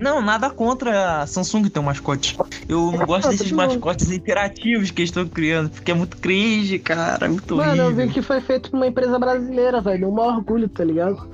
Não, 0.00 0.20
nada 0.20 0.50
contra 0.50 1.22
a 1.22 1.26
Samsung 1.26 1.68
ter 1.68 1.78
um 1.78 1.84
mascote. 1.84 2.36
Eu 2.68 2.90
não 2.92 3.06
gosto 3.06 3.26
Ah, 3.28 3.30
desses 3.30 3.52
mascotes 3.52 4.10
interativos 4.10 4.90
que 4.90 5.02
eles 5.02 5.10
estão 5.10 5.26
criando, 5.26 5.70
porque 5.70 5.90
é 5.90 5.94
muito 5.94 6.16
cringe, 6.16 6.78
cara. 6.78 7.26
É 7.26 7.28
muito 7.28 7.56
Mano, 7.56 7.76
eu 7.76 7.86
horrível. 7.86 8.06
vi 8.08 8.12
que 8.12 8.22
foi 8.22 8.40
feito 8.40 8.70
por 8.70 8.76
uma 8.76 8.86
empresa 8.86 9.18
brasileira, 9.18 9.80
velho. 9.80 10.00
Deu 10.00 10.08
um 10.08 10.12
maior 10.12 10.36
orgulho, 10.36 10.68
tá 10.68 10.84
ligado? 10.84 11.32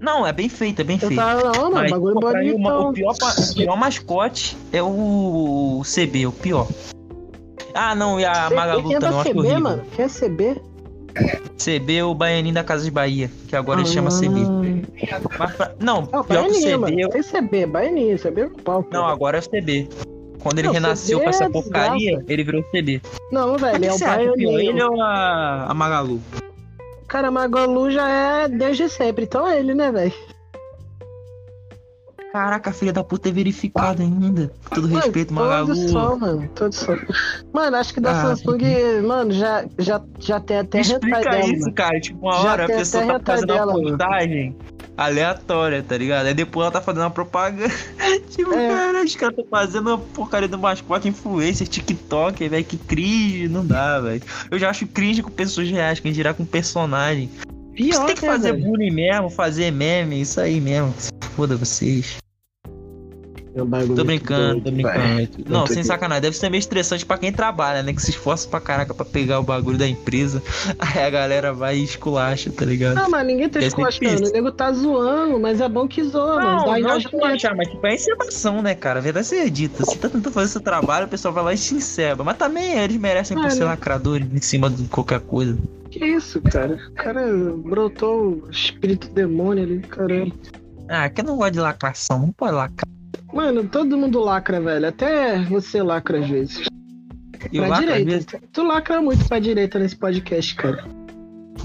Não, 0.00 0.26
é 0.26 0.32
bem 0.32 0.48
feito, 0.48 0.80
é 0.80 0.84
bem 0.84 0.98
Eu 1.00 1.08
feito. 1.08 1.16
tava, 1.16 1.40
não, 1.52 1.62
mano, 1.64 1.74
Mas, 1.74 1.90
bagulho 1.90 2.14
pô, 2.14 2.20
pra 2.20 2.40
mim, 2.40 2.52
uma- 2.52 2.88
o, 2.88 2.92
pior, 2.92 3.12
o 3.14 3.54
pior 3.54 3.76
mascote 3.76 4.56
é 4.72 4.82
o 4.82 5.82
CB, 5.84 6.26
o 6.26 6.32
pior. 6.32 6.68
Ah, 7.74 7.94
não, 7.94 8.20
e 8.20 8.24
a 8.24 8.48
Magalu 8.50 8.82
Quem 8.84 8.94
é 8.94 8.98
eu 8.98 9.06
acho 9.08 9.22
CB, 9.30 9.38
horrível. 9.38 9.60
mano? 9.60 9.82
Quem 9.94 10.04
é 10.04 10.08
CB? 10.08 10.62
CB 11.58 11.96
é 11.96 12.04
o 12.04 12.14
Baianinho 12.14 12.54
da 12.54 12.62
Casa 12.64 12.84
de 12.84 12.90
Bahia, 12.90 13.30
que 13.48 13.56
agora 13.56 13.80
ele 13.80 13.88
chama 13.88 14.10
CB. 14.10 14.40
Mas 15.38 15.52
pra- 15.56 15.72
Não, 15.80 16.08
Ah, 16.12 16.22
pior 16.22 16.44
que 16.44 16.50
o 16.50 16.54
CB. 16.62 16.76
mano. 16.76 17.00
eu- 17.00 17.22
CB, 17.24 17.66
Baianinha, 17.66 18.18
CB 18.18 18.40
é 18.42 18.48
pau. 18.62 18.82
pô. 18.82 18.88
Não, 18.92 19.06
agora 19.06 19.38
é 19.38 19.40
o 19.40 19.42
CB. 19.42 19.88
Quando 20.40 20.58
ele 20.60 20.68
Não, 20.68 20.74
renasceu 20.74 21.18
com 21.20 21.28
essa 21.28 21.44
é 21.44 21.48
porcaria, 21.48 22.22
ele 22.28 22.44
virou 22.44 22.62
CB. 22.70 23.00
Não, 23.32 23.56
velho, 23.56 23.84
é 23.84 23.92
o 23.92 23.98
pior, 23.98 24.20
ele 24.20 24.46
Baianinho. 24.46 24.90
ou 24.92 25.02
a, 25.02 25.66
a 25.70 25.74
Magalu? 25.74 26.20
Cara, 27.08 27.30
Magalu 27.30 27.90
já 27.90 28.08
é 28.08 28.48
desde 28.48 28.88
sempre, 28.88 29.24
então 29.24 29.46
é 29.48 29.58
ele, 29.58 29.74
né, 29.74 29.90
velho? 29.90 30.12
Caraca, 32.36 32.70
filha 32.70 32.92
da 32.92 33.02
puta 33.02 33.30
é 33.30 33.32
verificada 33.32 34.02
ainda. 34.02 34.52
Com 34.68 34.74
todo 34.74 34.88
Mano, 34.90 35.00
respeito, 35.00 35.32
Magalu. 35.32 35.68
Todos 35.68 35.90
são, 35.90 36.18
mano. 36.18 36.48
Todos 36.54 36.78
são. 36.78 36.98
Mano, 37.50 37.76
acho 37.78 37.94
que 37.94 38.00
da 38.00 38.10
Ah, 38.10 38.36
Samsung, 38.36 39.00
mano, 39.06 39.32
já, 39.32 39.64
já, 39.78 40.02
já 40.18 40.38
tem 40.38 40.58
até 40.58 40.80
Explica 40.82 41.20
dela, 41.20 41.38
isso, 41.46 41.60
mano. 41.60 41.72
cara. 41.74 41.98
Tipo, 41.98 42.18
uma 42.26 42.32
Já 42.34 42.38
hora 42.52 42.64
a 42.64 42.66
pessoa 42.66 43.04
até 43.04 43.18
tá 43.20 43.32
fazendo 43.32 43.46
dela, 43.46 43.72
uma 43.72 43.82
mano. 43.82 43.96
postagem 43.96 44.56
aleatória, 44.98 45.82
tá 45.82 45.96
ligado? 45.96 46.26
Aí 46.26 46.34
depois 46.34 46.64
ela 46.64 46.70
tá 46.72 46.82
fazendo 46.82 47.04
uma 47.04 47.10
propaganda. 47.10 47.72
tipo, 48.28 48.52
É. 48.52 48.68
cara, 48.68 49.02
os 49.02 49.16
caras 49.16 49.38
estão 49.38 49.50
fazendo 49.50 49.86
uma 49.88 49.98
porcaria 49.98 50.46
do 50.48 50.58
mascote 50.58 51.08
influencer, 51.08 51.66
TikTok, 51.66 52.46
velho. 52.50 52.64
Que 52.66 52.76
cringe, 52.76 53.48
não 53.48 53.64
dá, 53.66 53.98
velho. 53.98 54.20
Eu 54.50 54.58
já 54.58 54.68
acho 54.68 54.86
cringe 54.86 55.22
com 55.22 55.30
pessoas 55.30 55.70
reais, 55.70 56.00
quem 56.00 56.12
dirá 56.12 56.34
com 56.34 56.44
personagem. 56.44 57.30
Pior, 57.72 57.94
Você 57.94 58.06
tem 58.08 58.14
que 58.14 58.26
né, 58.26 58.32
fazer 58.32 58.52
velho? 58.52 58.64
bullying 58.64 58.90
mesmo, 58.90 59.30
fazer 59.30 59.70
meme, 59.70 60.20
isso 60.20 60.38
aí 60.38 60.60
mesmo. 60.60 60.92
Foda 61.34 61.56
vocês. 61.56 62.16
É 63.56 63.62
um 63.62 63.66
bagulho 63.66 63.94
Tô 63.96 64.04
brincando, 64.04 64.60
tô 64.60 64.70
brincando. 64.70 64.98
velho. 64.98 65.28
Não, 65.48 65.58
Muito 65.60 65.68
sem 65.68 65.76
doido. 65.76 65.86
sacanagem. 65.86 66.20
Deve 66.22 66.36
ser 66.36 66.50
meio 66.50 66.58
estressante 66.58 67.06
pra 67.06 67.16
quem 67.16 67.32
trabalha, 67.32 67.82
né? 67.82 67.92
Que 67.94 68.02
se 68.02 68.10
esforça 68.10 68.46
pra 68.46 68.60
caraca 68.60 68.92
pra 68.92 69.04
pegar 69.06 69.40
o 69.40 69.42
bagulho 69.42 69.78
da 69.78 69.88
empresa. 69.88 70.42
Aí 70.78 71.02
a 71.02 71.08
galera 71.08 71.54
vai 71.54 71.78
e 71.78 71.84
esculacha, 71.84 72.50
tá 72.50 72.66
ligado? 72.66 72.96
Não, 72.96 73.08
mas 73.08 73.26
ninguém 73.26 73.48
tá 73.48 73.54
Deve 73.58 73.68
esculachando. 73.68 74.28
O 74.28 74.32
nego 74.32 74.52
tá 74.52 74.70
zoando, 74.72 75.40
mas 75.40 75.60
é 75.62 75.68
bom 75.70 75.88
que 75.88 76.02
zoa, 76.04 76.34
mano. 76.36 76.50
Não, 76.50 76.58
Dá 76.58 76.64
não 76.66 76.78
engajamento. 76.78 77.06
esculachar, 77.16 77.56
mas 77.56 77.68
tipo, 77.68 77.86
é 77.86 77.94
encebação, 77.94 78.60
né, 78.60 78.74
cara? 78.74 78.98
A 78.98 79.02
verdade 79.02 79.26
seja 79.26 79.50
dita. 79.50 79.84
Você 79.86 79.96
tá 79.96 80.10
tentando 80.10 80.32
fazer 80.34 80.48
seu 80.48 80.60
trabalho, 80.60 81.06
o 81.06 81.08
pessoal 81.08 81.32
vai 81.32 81.44
lá 81.44 81.54
e 81.54 81.56
se 81.58 81.74
enceba. 81.74 82.22
Mas 82.22 82.36
também 82.36 82.74
eles 82.78 82.98
merecem 82.98 83.34
por 83.38 83.44
Mano. 83.44 83.54
ser 83.56 83.64
lacradores 83.64 84.28
em 84.30 84.40
cima 84.42 84.68
de 84.68 84.84
qualquer 84.88 85.20
coisa. 85.20 85.56
Que 85.90 86.04
isso, 86.04 86.42
cara? 86.42 86.78
O 86.90 86.94
cara 86.94 87.22
brotou 87.56 88.42
o 88.46 88.50
espírito 88.50 89.08
demônio 89.14 89.64
ali, 89.64 89.78
caramba. 89.78 90.34
Ah, 90.90 91.08
que 91.08 91.22
eu 91.22 91.24
não 91.24 91.36
gosto 91.38 91.52
de 91.54 91.60
lacração, 91.60 92.18
não 92.18 92.32
pode 92.32 92.52
lacrar. 92.54 92.86
Mano, 93.36 93.64
todo 93.68 93.96
mundo 93.96 94.18
lacra, 94.20 94.60
velho. 94.60 94.88
Até 94.88 95.42
você 95.44 95.82
lacra 95.82 96.18
às 96.18 96.28
vezes. 96.28 96.66
Eu 97.52 97.62
pra 97.62 97.68
lacro 97.68 97.90
às 97.92 97.98
direita. 97.98 98.10
vezes. 98.10 98.26
Tu 98.52 98.62
lacra 98.62 99.00
muito 99.00 99.28
pra 99.28 99.38
direita 99.38 99.78
nesse 99.78 99.96
podcast, 99.96 100.54
cara. 100.56 100.84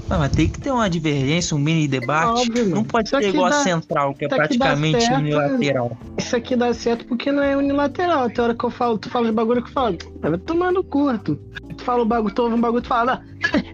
Não, 0.08 0.18
mas 0.18 0.32
tem 0.32 0.48
que 0.48 0.60
ter 0.60 0.70
uma 0.70 0.88
divergência, 0.90 1.56
um 1.56 1.60
mini 1.60 1.86
debate. 1.88 2.48
Óbvio, 2.48 2.64
mano. 2.64 2.74
não 2.76 2.84
pode 2.84 3.08
ser 3.08 3.22
igual 3.22 3.46
a 3.46 3.50
dá- 3.50 3.62
central, 3.62 4.14
que 4.14 4.24
é 4.26 4.28
praticamente 4.28 5.00
certo. 5.00 5.18
unilateral. 5.20 5.96
Isso 6.18 6.36
aqui 6.36 6.54
dá 6.56 6.72
certo 6.74 7.06
porque 7.06 7.32
não 7.32 7.42
é 7.42 7.56
unilateral. 7.56 8.28
Tem 8.28 8.44
hora 8.44 8.54
que 8.54 8.64
eu 8.64 8.70
falo, 8.70 8.98
tu 8.98 9.08
fala 9.08 9.28
os 9.28 9.34
bagulho 9.34 9.62
que 9.62 9.68
eu 9.68 9.72
falo. 9.72 9.96
"Ah, 10.22 10.30
Vai 10.30 10.38
tomar 10.38 10.72
no 10.72 10.84
cu, 10.84 11.08
Arthur. 11.08 11.38
Tu 11.76 11.84
fala 11.84 12.02
o 12.02 12.06
bagulho, 12.06 12.34
tu 12.34 12.42
ouve 12.42 12.54
um 12.54 12.60
bagulho, 12.60 12.82
tu 12.82 12.88
fala. 12.88 13.22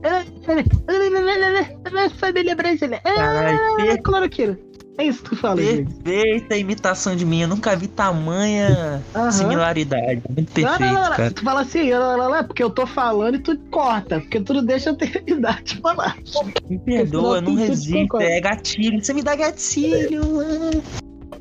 "Ah, 0.05 0.22
Família 2.18 2.55
brasileira. 2.55 3.03
Caralho, 3.03 3.59
Ah, 3.59 3.76
per- 3.76 4.03
cloroquina. 4.03 4.59
É 4.99 5.05
isso 5.05 5.22
que 5.22 5.30
tu 5.30 5.36
fala, 5.36 5.62
gente. 5.62 5.94
perfeita 6.03 6.57
imitação 6.57 7.14
de 7.14 7.24
mim. 7.24 7.42
Eu 7.42 7.49
nunca 7.49 7.76
vi 7.76 7.86
tamanha 7.86 9.01
Aham. 9.14 9.30
similaridade. 9.30 10.22
Muito 10.28 10.53
perfeito, 10.53 10.80
não, 10.80 10.92
não, 10.92 11.05
não. 11.11 11.16
cara. 11.16 11.30
Tu 11.30 11.44
fala 11.44 11.61
assim, 11.61 11.90
não, 11.90 12.34
é 12.34 12.42
porque 12.42 12.62
eu 12.64 12.70
tô 12.70 12.84
falando 12.84 13.36
e 13.36 13.38
tu 13.38 13.57
corta, 13.70 14.18
porque 14.18 14.40
tu 14.40 14.55
não 14.55 14.64
deixa 14.64 14.90
eu 14.90 14.96
terminar 14.96 15.62
de 15.62 15.76
falar. 15.76 16.18
Me 16.68 16.78
perdoa, 16.80 17.40
não 17.40 17.53
tu 17.53 17.59
resisto. 17.59 18.18
É 18.18 18.40
gatilho. 18.40 19.03
Você 19.03 19.14
me 19.14 19.22
dá 19.22 19.36
gatilho, 19.36 20.34
mano. 20.34 20.82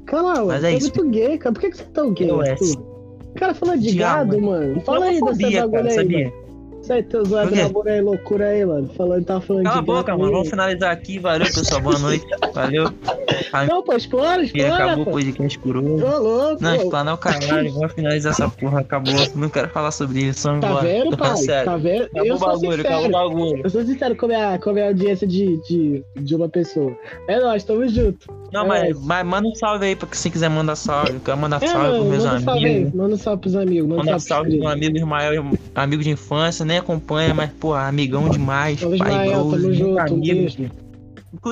Calma, 0.06 0.46
Mas 0.46 0.64
é 0.64 0.72
É 0.74 0.78
isso. 0.78 0.92
muito 0.96 1.10
gay, 1.10 1.38
cara. 1.40 1.54
Por 1.54 1.62
que, 1.62 1.72
que 1.72 1.78
você 1.78 1.84
é 1.84 1.88
tão 1.88 2.14
gay? 2.14 2.30
O 2.32 3.40
cara 3.40 3.56
falando 3.56 3.82
de 3.82 3.92
Diabo, 3.92 4.32
gado, 4.32 4.42
mano. 4.42 4.82
Fala 4.82 5.06
aí 5.06 5.20
dessa 5.20 5.52
bagulho 5.62 5.88
aí, 5.88 5.96
sabia? 5.96 6.26
mano. 6.30 6.47
Aí, 6.90 7.04
teu 7.04 7.24
quê? 7.24 7.56
namoro 7.56 7.90
aí, 7.90 8.02
loucura 8.02 8.48
aí, 8.48 8.66
mano. 8.66 8.90
Falando, 8.96 9.26
tava 9.26 9.42
falando 9.42 9.64
Cala 9.64 9.78
a 9.78 9.80
de 9.80 9.86
boca, 9.86 10.04
gado 10.04 10.20
mano. 10.20 10.26
aí. 10.30 10.34
Vamos 10.36 10.50
finalizar 10.50 10.92
aqui. 10.92 11.20
Valeu, 11.20 11.46
pessoal. 11.48 11.82
Boa 11.82 12.00
noite. 12.00 12.26
Valeu. 12.54 12.90
Não, 13.70 13.82
pô, 13.84 13.94
explora, 13.94 14.42
E 14.42 14.46
explora, 14.46 14.74
acabou 14.76 15.02
o 15.02 15.06
pô. 15.06 15.12
podcast 15.12 15.60
por 15.60 15.78
hoje. 15.78 16.04
Ô, 16.04 16.18
louco. 16.20 16.64
Não, 16.64 16.76
explanar 16.76 17.14
o 17.16 17.18
caralho. 17.18 17.74
Vamos 17.74 17.94
finalizar 17.94 18.32
essa 18.34 18.50
porra. 18.50 18.82
Acabou. 18.82 19.14
Não 19.36 19.50
quero 19.50 19.70
falar 19.70 19.92
sobre 19.92 20.20
isso. 20.24 20.48
Vamos 20.48 20.62
Tá 20.62 20.68
embora. 20.70 20.86
vendo, 20.86 21.10
Tô 21.12 21.18
pai? 21.18 21.38
sério. 21.38 21.66
Tá 21.66 21.78
vendo? 21.78 22.04
Acabou 22.06 22.26
eu 22.26 22.36
o 22.36 22.40
bagulho, 22.40 22.82
acabou 22.82 23.06
o 23.06 23.10
bagulho. 23.12 23.62
Eu 23.64 23.70
sou 23.70 23.84
sincero 23.84 24.16
com 24.16 24.26
a 24.26 24.30
minha, 24.30 24.60
com 24.60 24.70
a 24.70 24.74
minha 24.74 24.88
audiência 24.88 25.28
de, 25.28 25.58
de, 25.68 26.04
de 26.16 26.36
uma 26.36 26.50
pessoa. 26.50 26.96
É 27.28 27.40
nóis, 27.40 27.64
tamo 27.64 27.88
junto. 27.88 28.28
Não, 28.52 28.64
É. 28.64 28.68
mas, 28.94 29.00
mas 29.06 29.26
manda 29.26 29.48
um 29.48 29.56
salve 29.56 29.86
aí 29.86 29.96
pra 29.96 30.08
quem 30.08 30.32
quiser 30.32 30.50
mandar 30.50 30.76
salve. 30.76 31.14
Eu 31.14 31.20
quero 31.20 31.38
mandar 31.38 31.62
É, 31.64 31.68
salve 31.68 31.88
mano, 31.88 31.98
pros 31.98 32.10
meus 32.10 32.24
manda 32.24 32.38
um 32.38 32.44
salve 32.44 32.66
aí. 32.66 32.76
amigos. 32.76 32.94
Manda 32.94 33.14
um 33.14 33.18
salve 33.18 33.42
pros 33.42 33.56
amigos. 33.56 33.90
Manda 33.90 34.02
um 34.02 34.06
Manda 34.06 34.20
salve 34.20 34.50
pros 34.50 34.62
pro 34.62 34.70
amigo 34.72 34.98
Ismael, 34.98 35.44
amigo 35.76 36.04
de 36.04 36.10
infância, 36.10 36.66
nem 36.66 36.77
acompanha, 36.78 37.34
mas, 37.34 37.52
pô, 37.60 37.74
amigão 37.74 38.30
demais. 38.30 38.80
Pai 38.80 38.94
Ismael, 38.94 39.46
muito 39.46 39.86
um 39.86 40.00
amigo. 40.00 40.72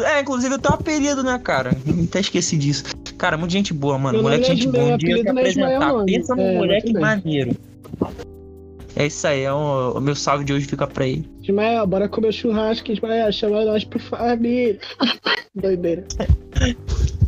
É, 0.04 0.22
inclusive 0.22 0.56
eu 0.56 0.60
tenho 0.60 0.74
um 0.74 0.78
apelido, 0.78 1.24
né, 1.24 1.40
cara? 1.44 1.72
Até 2.08 2.20
esqueci 2.20 2.58
disso. 2.58 2.84
Cara, 3.18 3.38
muita 3.38 3.52
gente 3.54 3.74
boa, 3.74 3.98
mano. 3.98 4.14
Meu 4.18 4.24
moleque 4.24 4.46
gente 4.46 4.68
Ismael, 4.68 4.84
boa. 4.86 4.96
Um 4.96 4.98
dia 4.98 5.10
eu 5.12 5.16
te 5.16 5.20
Ismael, 5.22 5.40
apresentar. 5.40 5.94
não. 5.94 6.06
Pensa 6.06 6.36
num 6.36 6.44
É, 6.44 6.54
moleque 6.56 6.94
muito 6.94 7.02
maneiro. 7.02 7.56
É 8.96 9.08
isso 9.08 9.28
aí, 9.28 9.42
é 9.42 9.52
o, 9.52 9.92
o 9.98 10.02
meu 10.02 10.16
salve 10.16 10.46
de 10.46 10.54
hoje 10.54 10.66
fica 10.66 10.88
pra 10.88 11.06
ele. 11.06 11.30
Ismael, 11.44 11.86
bora 11.86 12.08
comer 12.08 12.32
churrasco, 12.32 12.92
Ismael. 12.92 13.32
Chama 13.32 13.66
nós 13.66 13.84
pro 13.84 14.00
família. 14.00 14.80
Doideira. 15.54 16.06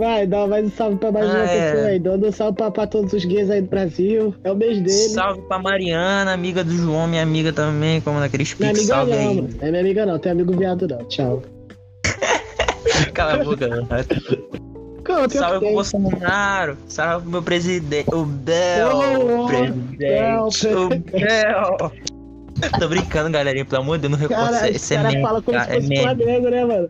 Vai, 0.00 0.26
dá 0.26 0.46
mais 0.46 0.64
um 0.64 0.70
salve 0.70 0.96
pra 0.96 1.12
mais 1.12 1.26
Ah, 1.28 1.34
uma 1.34 1.44
é. 1.44 1.70
pessoa 1.72 1.88
aí. 1.88 1.98
Dando 1.98 2.26
um 2.26 2.32
salve 2.32 2.56
pra, 2.56 2.70
pra 2.70 2.86
todos 2.86 3.12
os 3.12 3.22
gays 3.22 3.50
aí 3.50 3.60
do 3.60 3.68
Brasil. 3.68 4.34
É 4.42 4.50
o 4.50 4.56
mês 4.56 4.78
dele. 4.78 4.88
Salve 5.10 5.42
pra 5.42 5.58
Mariana, 5.58 6.32
amiga 6.32 6.64
do 6.64 6.72
João, 6.72 7.06
minha 7.06 7.22
amiga 7.22 7.52
também, 7.52 8.00
como 8.00 8.18
naquele 8.18 8.44
Não 8.44 8.48
é 8.48 8.54
speak, 8.54 8.70
amiga 8.70 8.94
salve 8.94 9.10
não, 9.12 9.18
aí. 9.18 9.36
Não 9.42 9.48
é 9.60 9.70
minha 9.70 9.80
amiga 9.82 10.06
não, 10.06 10.18
tem 10.18 10.32
amigo 10.32 10.56
viado 10.56 10.88
não. 10.88 11.04
Tchau. 11.04 11.42
Cala 13.12 13.34
a 13.34 13.44
boca, 13.44 13.68
que 15.28 15.36
Salve 15.36 15.58
pro. 15.58 15.72
Bolsonaro, 15.74 16.78
salve 16.88 17.22
pro 17.24 17.32
meu 17.32 17.42
presidente, 17.42 18.14
o 18.14 18.24
Bel, 18.24 18.88
Ô, 18.96 19.46
presidente, 19.48 20.66
o 20.68 20.88
Bel. 20.88 21.92
Tô 22.78 22.88
brincando, 22.88 23.30
galerinha, 23.30 23.66
pelo 23.66 23.82
amor 23.82 23.98
de 23.98 24.08
Deus, 24.08 24.12
não 24.12 24.18
recorte 24.18 24.52
Cara, 24.52 24.70
isso, 24.70 24.76
os 24.76 24.76
isso 24.76 24.94
é 24.94 25.20
falam 25.20 25.42
como 25.42 25.58
tá? 25.58 25.64
se 25.64 25.70
É 25.72 25.80
fosse. 25.80 25.96
Flamengo, 26.02 26.48
né, 26.48 26.64
mano? 26.64 26.88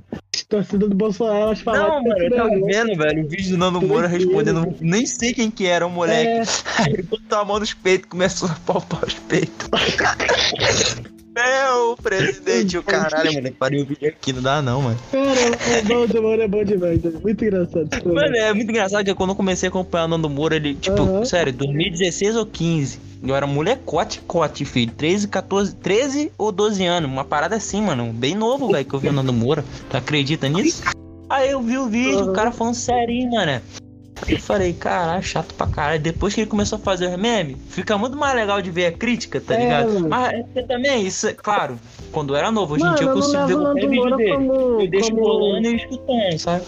Torcida 0.50 0.88
do 0.88 0.94
Bolsonaro, 0.96 1.38
elas 1.38 1.60
falam 1.60 1.80
Não, 1.88 2.02
mano, 2.02 2.18
eu 2.18 2.26
é 2.26 2.30
tava 2.30 2.48
Flamengo. 2.48 2.66
vendo, 2.66 2.98
velho, 2.98 3.24
o 3.24 3.28
vídeo 3.28 3.50
do 3.52 3.56
Nando 3.56 3.80
Moura 3.80 4.08
respondendo, 4.08 4.74
nem 4.80 5.06
sei 5.06 5.32
quem 5.32 5.48
que 5.48 5.64
era 5.64 5.86
o 5.86 5.90
moleque. 5.90 6.28
É. 6.28 6.42
Aí 6.82 6.92
ele 6.92 7.02
botou 7.04 7.38
a 7.38 7.44
mão 7.44 7.60
nos 7.60 7.72
peitos 7.72 8.06
e 8.06 8.10
começou 8.10 8.48
a 8.48 8.54
palpar 8.66 9.04
os 9.06 9.14
peitos. 9.14 9.68
Meu 11.32 11.96
presidente, 12.02 12.76
o 12.76 12.82
caralho, 12.82 13.32
mano, 13.32 13.52
parei 13.56 13.80
o 13.80 13.86
vídeo 13.86 14.08
aqui, 14.08 14.32
não 14.32 14.42
dá 14.42 14.60
não, 14.60 14.82
mano. 14.82 14.98
Cara, 15.12 15.78
é 15.78 15.82
bom 15.82 16.04
demais, 16.04 16.40
é 16.40 16.48
bom 16.48 16.64
demais. 16.64 17.04
é 17.04 17.10
Muito 17.10 17.44
engraçado. 17.44 17.88
Mano, 18.04 18.36
é 18.36 18.52
muito 18.52 18.68
engraçado 18.68 19.04
que 19.04 19.14
quando 19.14 19.30
eu 19.30 19.36
comecei 19.36 19.68
a 19.68 19.70
acompanhar 19.70 20.06
o 20.06 20.08
Nando 20.08 20.28
Moura, 20.28 20.56
ele, 20.56 20.74
tipo, 20.74 21.00
Aham. 21.00 21.24
sério, 21.24 21.52
2016 21.52 22.34
ou 22.34 22.44
15, 22.44 22.98
eu 23.22 23.34
era 23.34 23.46
molecote, 23.46 24.20
cote, 24.26 24.64
filho, 24.64 24.92
13, 24.96 25.28
14, 25.28 25.74
13 25.76 26.32
ou 26.38 26.50
12 26.50 26.84
anos, 26.84 27.10
uma 27.10 27.24
parada 27.24 27.56
assim, 27.56 27.82
mano, 27.82 28.12
bem 28.12 28.34
novo, 28.34 28.68
velho, 28.68 28.84
que 28.84 28.94
eu 28.94 28.98
vi 29.00 29.08
o 29.08 29.12
Nando 29.12 29.32
Moura, 29.32 29.64
tu 29.88 29.96
acredita 29.96 30.48
nisso? 30.48 30.82
Aí 31.28 31.50
eu 31.50 31.60
vi 31.62 31.78
o 31.78 31.86
vídeo, 31.86 32.20
Aham. 32.20 32.30
o 32.30 32.32
cara 32.32 32.50
falando 32.50 32.74
sério, 32.74 33.30
mano. 33.30 33.60
Eu 34.28 34.38
falei, 34.38 34.74
caralho, 34.74 35.22
chato 35.22 35.54
pra 35.54 35.66
caralho. 35.66 35.98
Depois 36.00 36.34
que 36.34 36.42
ele 36.42 36.50
começou 36.50 36.76
a 36.76 36.80
fazer 36.80 37.08
os 37.08 37.16
memes, 37.18 37.56
fica 37.70 37.96
muito 37.96 38.16
mais 38.18 38.34
legal 38.34 38.60
de 38.60 38.70
ver 38.70 38.86
a 38.86 38.92
crítica, 38.92 39.40
tá 39.40 39.54
É, 39.54 39.58
ligado? 39.62 39.94
mano. 39.94 40.08
Mas 40.10 40.44
é 40.54 40.62
também, 40.62 41.06
isso 41.06 41.26
é 41.26 41.32
claro, 41.32 41.78
quando 42.12 42.34
eu 42.34 42.36
era 42.36 42.50
novo, 42.50 42.74
hoje 42.74 42.84
em 42.84 42.94
dia 42.96 43.06
eu 43.06 43.14
consigo 43.14 43.46
ver 43.46 43.54
o 43.54 43.60
qualquer 43.62 43.88
vídeo 43.88 44.16
dele. 44.16 44.34
como. 44.34 44.52
Eu 44.82 44.90
deixo 44.90 45.10
como... 45.10 45.22
rolando 45.22 45.68
e 45.68 45.76
escutando, 45.76 46.38
sabe? 46.38 46.64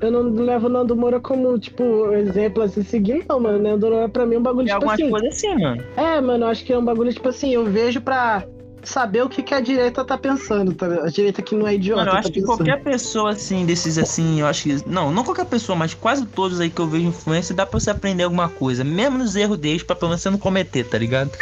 Eu 0.00 0.10
não 0.12 0.22
levo 0.44 0.66
o 0.66 0.70
Nando 0.70 0.94
Moura 0.94 1.18
como, 1.18 1.58
tipo, 1.58 2.12
exemplo 2.12 2.62
a 2.62 2.68
se 2.68 2.84
seguir, 2.84 3.24
não, 3.28 3.40
mano. 3.40 3.58
Nando 3.58 3.90
Moura 3.90 4.08
pra 4.08 4.24
mim 4.24 4.36
é 4.36 4.38
um 4.38 4.42
bagulho, 4.42 4.66
Tem 4.66 4.78
tipo 4.78 4.90
assim. 4.90 5.10
coisas 5.10 5.34
assim, 5.34 5.54
mano. 5.60 5.84
É, 5.96 6.20
mano, 6.20 6.44
eu 6.44 6.48
acho 6.48 6.64
que 6.64 6.72
é 6.72 6.78
um 6.78 6.84
bagulho, 6.84 7.12
tipo 7.12 7.28
assim, 7.28 7.52
eu 7.52 7.64
vejo 7.64 8.00
pra 8.00 8.44
saber 8.84 9.22
o 9.22 9.28
que, 9.28 9.42
que 9.42 9.52
a 9.52 9.60
direita 9.60 10.04
tá 10.04 10.16
pensando, 10.16 10.72
tá? 10.72 10.86
ligado? 10.86 11.06
A 11.06 11.10
direita 11.10 11.42
que 11.42 11.54
não 11.54 11.66
é 11.66 11.74
idiota. 11.74 11.98
Mano, 12.04 12.10
eu 12.10 12.14
tá 12.14 12.18
acho 12.20 12.28
que 12.32 12.40
pensando. 12.40 12.56
qualquer 12.58 12.82
pessoa 12.82 13.30
assim, 13.30 13.66
desses 13.66 13.98
assim, 13.98 14.40
eu 14.40 14.46
acho 14.46 14.62
que. 14.62 14.88
Não, 14.88 15.10
não 15.10 15.24
qualquer 15.24 15.46
pessoa, 15.46 15.74
mas 15.76 15.94
quase 15.94 16.24
todos 16.26 16.60
aí 16.60 16.70
que 16.70 16.80
eu 16.80 16.86
vejo 16.86 17.04
influência, 17.08 17.52
dá 17.54 17.66
pra 17.66 17.78
você 17.80 17.90
aprender 17.90 18.22
alguma 18.22 18.48
coisa. 18.48 18.84
Mesmo 18.84 19.18
nos 19.18 19.34
erros 19.34 19.58
deles, 19.58 19.82
pra 19.82 19.96
pelo 19.96 20.10
menos 20.10 20.22
você 20.22 20.30
não 20.30 20.38
cometer, 20.38 20.84
tá 20.84 20.96
ligado? 20.96 21.32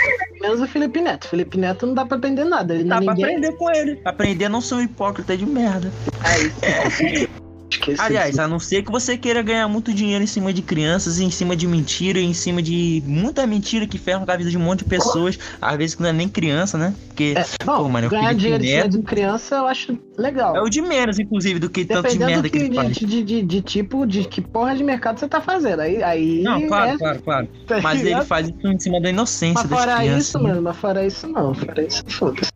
Menos 0.41 0.61
o 0.63 0.67
Felipe 0.67 1.01
Neto. 1.01 1.29
Felipe 1.29 1.59
Neto 1.59 1.87
não 1.87 1.95
dá 1.95 2.07
pra 2.07 2.17
aprender 2.17 2.45
nada. 2.45 2.75
Ele 2.75 2.85
Dá 2.85 2.97
não 2.97 3.03
é 3.03 3.05
pra 3.05 3.15
ninguém. 3.15 3.37
aprender 3.37 3.57
com 3.59 3.71
ele. 3.71 4.01
Aprender 4.05 4.45
a 4.47 4.49
não 4.49 4.61
ser 4.63 4.75
um 4.77 4.81
hipócrita 4.81 5.37
de 5.37 5.45
merda. 5.45 5.93
Esqueci. 7.71 8.01
Aliás, 8.01 8.39
a 8.39 8.47
não 8.47 8.59
ser 8.59 8.83
que 8.83 8.91
você 8.93 9.17
queira 9.19 9.43
ganhar 9.43 9.67
muito 9.69 9.93
dinheiro 9.93 10.23
em 10.23 10.27
cima 10.27 10.53
de 10.53 10.63
crianças, 10.63 11.19
em 11.19 11.31
cima 11.31 11.57
de 11.57 11.67
mentira, 11.67 12.21
em 12.21 12.33
cima 12.33 12.63
de 12.63 13.03
muita 13.07 13.47
mentira 13.47 13.87
que 13.87 13.99
ferra 13.99 14.25
com 14.25 14.31
a 14.31 14.37
vida 14.37 14.51
de 14.51 14.57
um 14.57 14.61
monte 14.61 14.81
de 14.81 14.85
pessoas. 14.87 15.39
Às 15.61 15.77
vezes 15.77 15.95
que 15.97 16.03
não 16.03 16.09
é 16.09 16.13
nem 16.13 16.29
criança, 16.29 16.79
né? 16.79 16.95
Porque 17.09 17.35
É, 17.37 17.45
bom, 17.65 17.77
Pô, 17.79 17.89
mano, 17.89 18.09
ganhar 18.09 18.35
dinheiro 18.35 18.63
em 18.65 18.69
cima 18.69 18.89
de 18.89 19.03
criança 19.03 19.57
eu 19.57 19.67
acho 19.67 19.99
legal. 20.17 20.57
é 20.57 20.63
o 20.63 20.69
de 20.69 20.81
menos, 20.81 21.19
inclusive, 21.19 21.59
do 21.59 21.69
que 21.69 21.85
tanto 21.85 22.09
de 22.09 22.19
Dependendo 22.19 22.43
merda 22.43 22.49
que 22.51 22.59
que, 22.59 22.65
ele 22.65 22.75
faz. 22.75 22.97
de, 22.97 23.23
de, 23.23 23.43
de, 23.43 23.63
tipo, 23.63 24.07
de 24.07 24.25
que 24.25 24.41
porra 24.41 24.75
de 24.77 24.85
mercado 24.85 25.19
você 25.19 25.29
tá 25.29 25.41
fazendo. 25.41 25.81
Aí, 25.81 26.03
aí 26.03 26.43
Não, 26.43 26.67
claro, 26.69 26.91
é, 26.93 26.99
claro, 26.99 27.23
claro. 27.23 27.49
tá 27.67 27.81
Mas 27.81 28.05
ele 28.05 28.23
faz 28.25 28.49
isso 28.49 28.67
em 28.69 28.79
cima 28.79 29.01
da 29.01 29.11
inocência 29.11 29.55
Mas 29.63 29.69
das 29.71 29.79
fora 29.79 29.97
crianças. 29.97 30.27
isso, 30.29 30.39
né? 30.39 30.49
mano, 30.51 30.63
mas 30.63 30.77
fora 30.77 31.07
isso 31.07 31.27
não. 31.27 31.55
Fora 31.55 31.83
isso, 31.85 32.03
foda-se. 32.09 32.56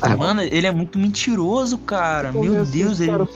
Ah, 0.00 0.16
Mano, 0.16 0.42
ele 0.42 0.66
é 0.66 0.70
muito 0.70 0.98
mentiroso, 0.98 1.78
cara. 1.78 2.30
Meu 2.30 2.42
Conversa 2.42 2.72
Deus, 2.72 3.00
ele 3.00 3.10
cara. 3.10 3.28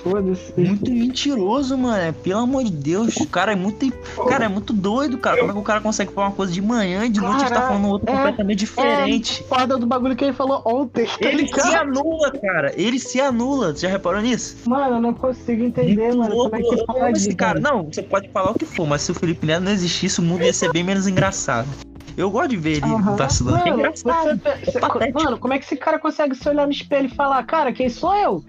Muito 0.56 0.90
mentiroso, 0.92 1.76
mano. 1.76 2.12
Pelo 2.12 2.40
amor 2.40 2.64
de 2.64 2.70
Deus. 2.70 3.16
O 3.16 3.26
cara 3.26 3.52
é 3.52 3.56
muito. 3.56 3.90
Cara, 4.28 4.44
é 4.44 4.48
muito 4.48 4.72
doido, 4.72 5.18
cara. 5.18 5.38
Como 5.38 5.50
é 5.50 5.54
que 5.54 5.60
o 5.60 5.62
cara 5.64 5.80
consegue 5.80 6.12
falar 6.12 6.28
uma 6.28 6.32
coisa 6.34 6.52
de 6.52 6.62
manhã 6.62 7.04
e 7.04 7.08
de 7.08 7.20
noite 7.20 7.40
ele 7.42 7.50
tá 7.50 7.62
falando 7.62 7.88
outra 7.88 8.10
é, 8.10 8.16
completamente 8.16 8.58
diferente? 8.60 9.42
Foda 9.48 9.76
do 9.78 9.86
bagulho 9.86 10.14
que 10.14 10.24
ele 10.24 10.32
falou 10.32 10.62
ontem. 10.64 11.06
tá 11.06 11.12
Ele 11.20 11.42
ligado? 11.42 11.68
se 11.68 11.74
anula, 11.74 12.30
cara. 12.30 12.72
Ele 12.76 12.98
se 12.98 13.20
anula. 13.20 13.72
Você 13.74 13.80
já 13.80 13.88
reparou 13.88 14.20
nisso? 14.20 14.56
Mano, 14.66 14.96
eu 14.96 15.00
não 15.00 15.14
consigo 15.14 15.64
entender, 15.64 15.96
Muito 16.08 16.18
mano. 16.18 16.34
louco. 16.34 16.50
Como 16.50 16.62
é 16.62 16.76
que 16.76 16.86
pode, 16.86 17.18
esse 17.18 17.34
cara. 17.34 17.58
Não, 17.60 17.84
você 17.84 18.02
pode 18.02 18.28
falar 18.28 18.52
o 18.52 18.54
que 18.54 18.66
for, 18.66 18.86
mas 18.86 19.02
se 19.02 19.10
o 19.10 19.14
Felipe 19.14 19.46
Neto 19.46 19.62
não 19.64 19.72
existisse, 19.72 20.20
o 20.20 20.22
mundo 20.22 20.44
ia 20.44 20.52
ser 20.52 20.70
bem 20.72 20.84
menos 20.84 21.06
engraçado. 21.08 21.68
Eu 22.16 22.30
gosto 22.30 22.50
de 22.50 22.56
ver 22.56 22.76
ele 22.76 22.92
Aham. 22.92 23.16
vacilando. 23.16 23.58
É 23.58 23.70
Mano, 23.70 23.78
engraçado. 23.80 24.40
você- 24.40 24.64
você- 24.72 24.80
patético. 24.80 25.22
mano, 25.22 25.38
como 25.38 25.54
é 25.54 25.58
que 25.58 25.64
esse 25.64 25.76
cara 25.76 25.98
consegue 25.98 26.34
se 26.34 26.48
olhar 26.48 26.66
no 26.66 26.72
espelho 26.72 27.06
e 27.06 27.14
falar, 27.14 27.42
cara, 27.44 27.72
quem 27.72 27.88
sou 27.88 28.14
eu? 28.14 28.44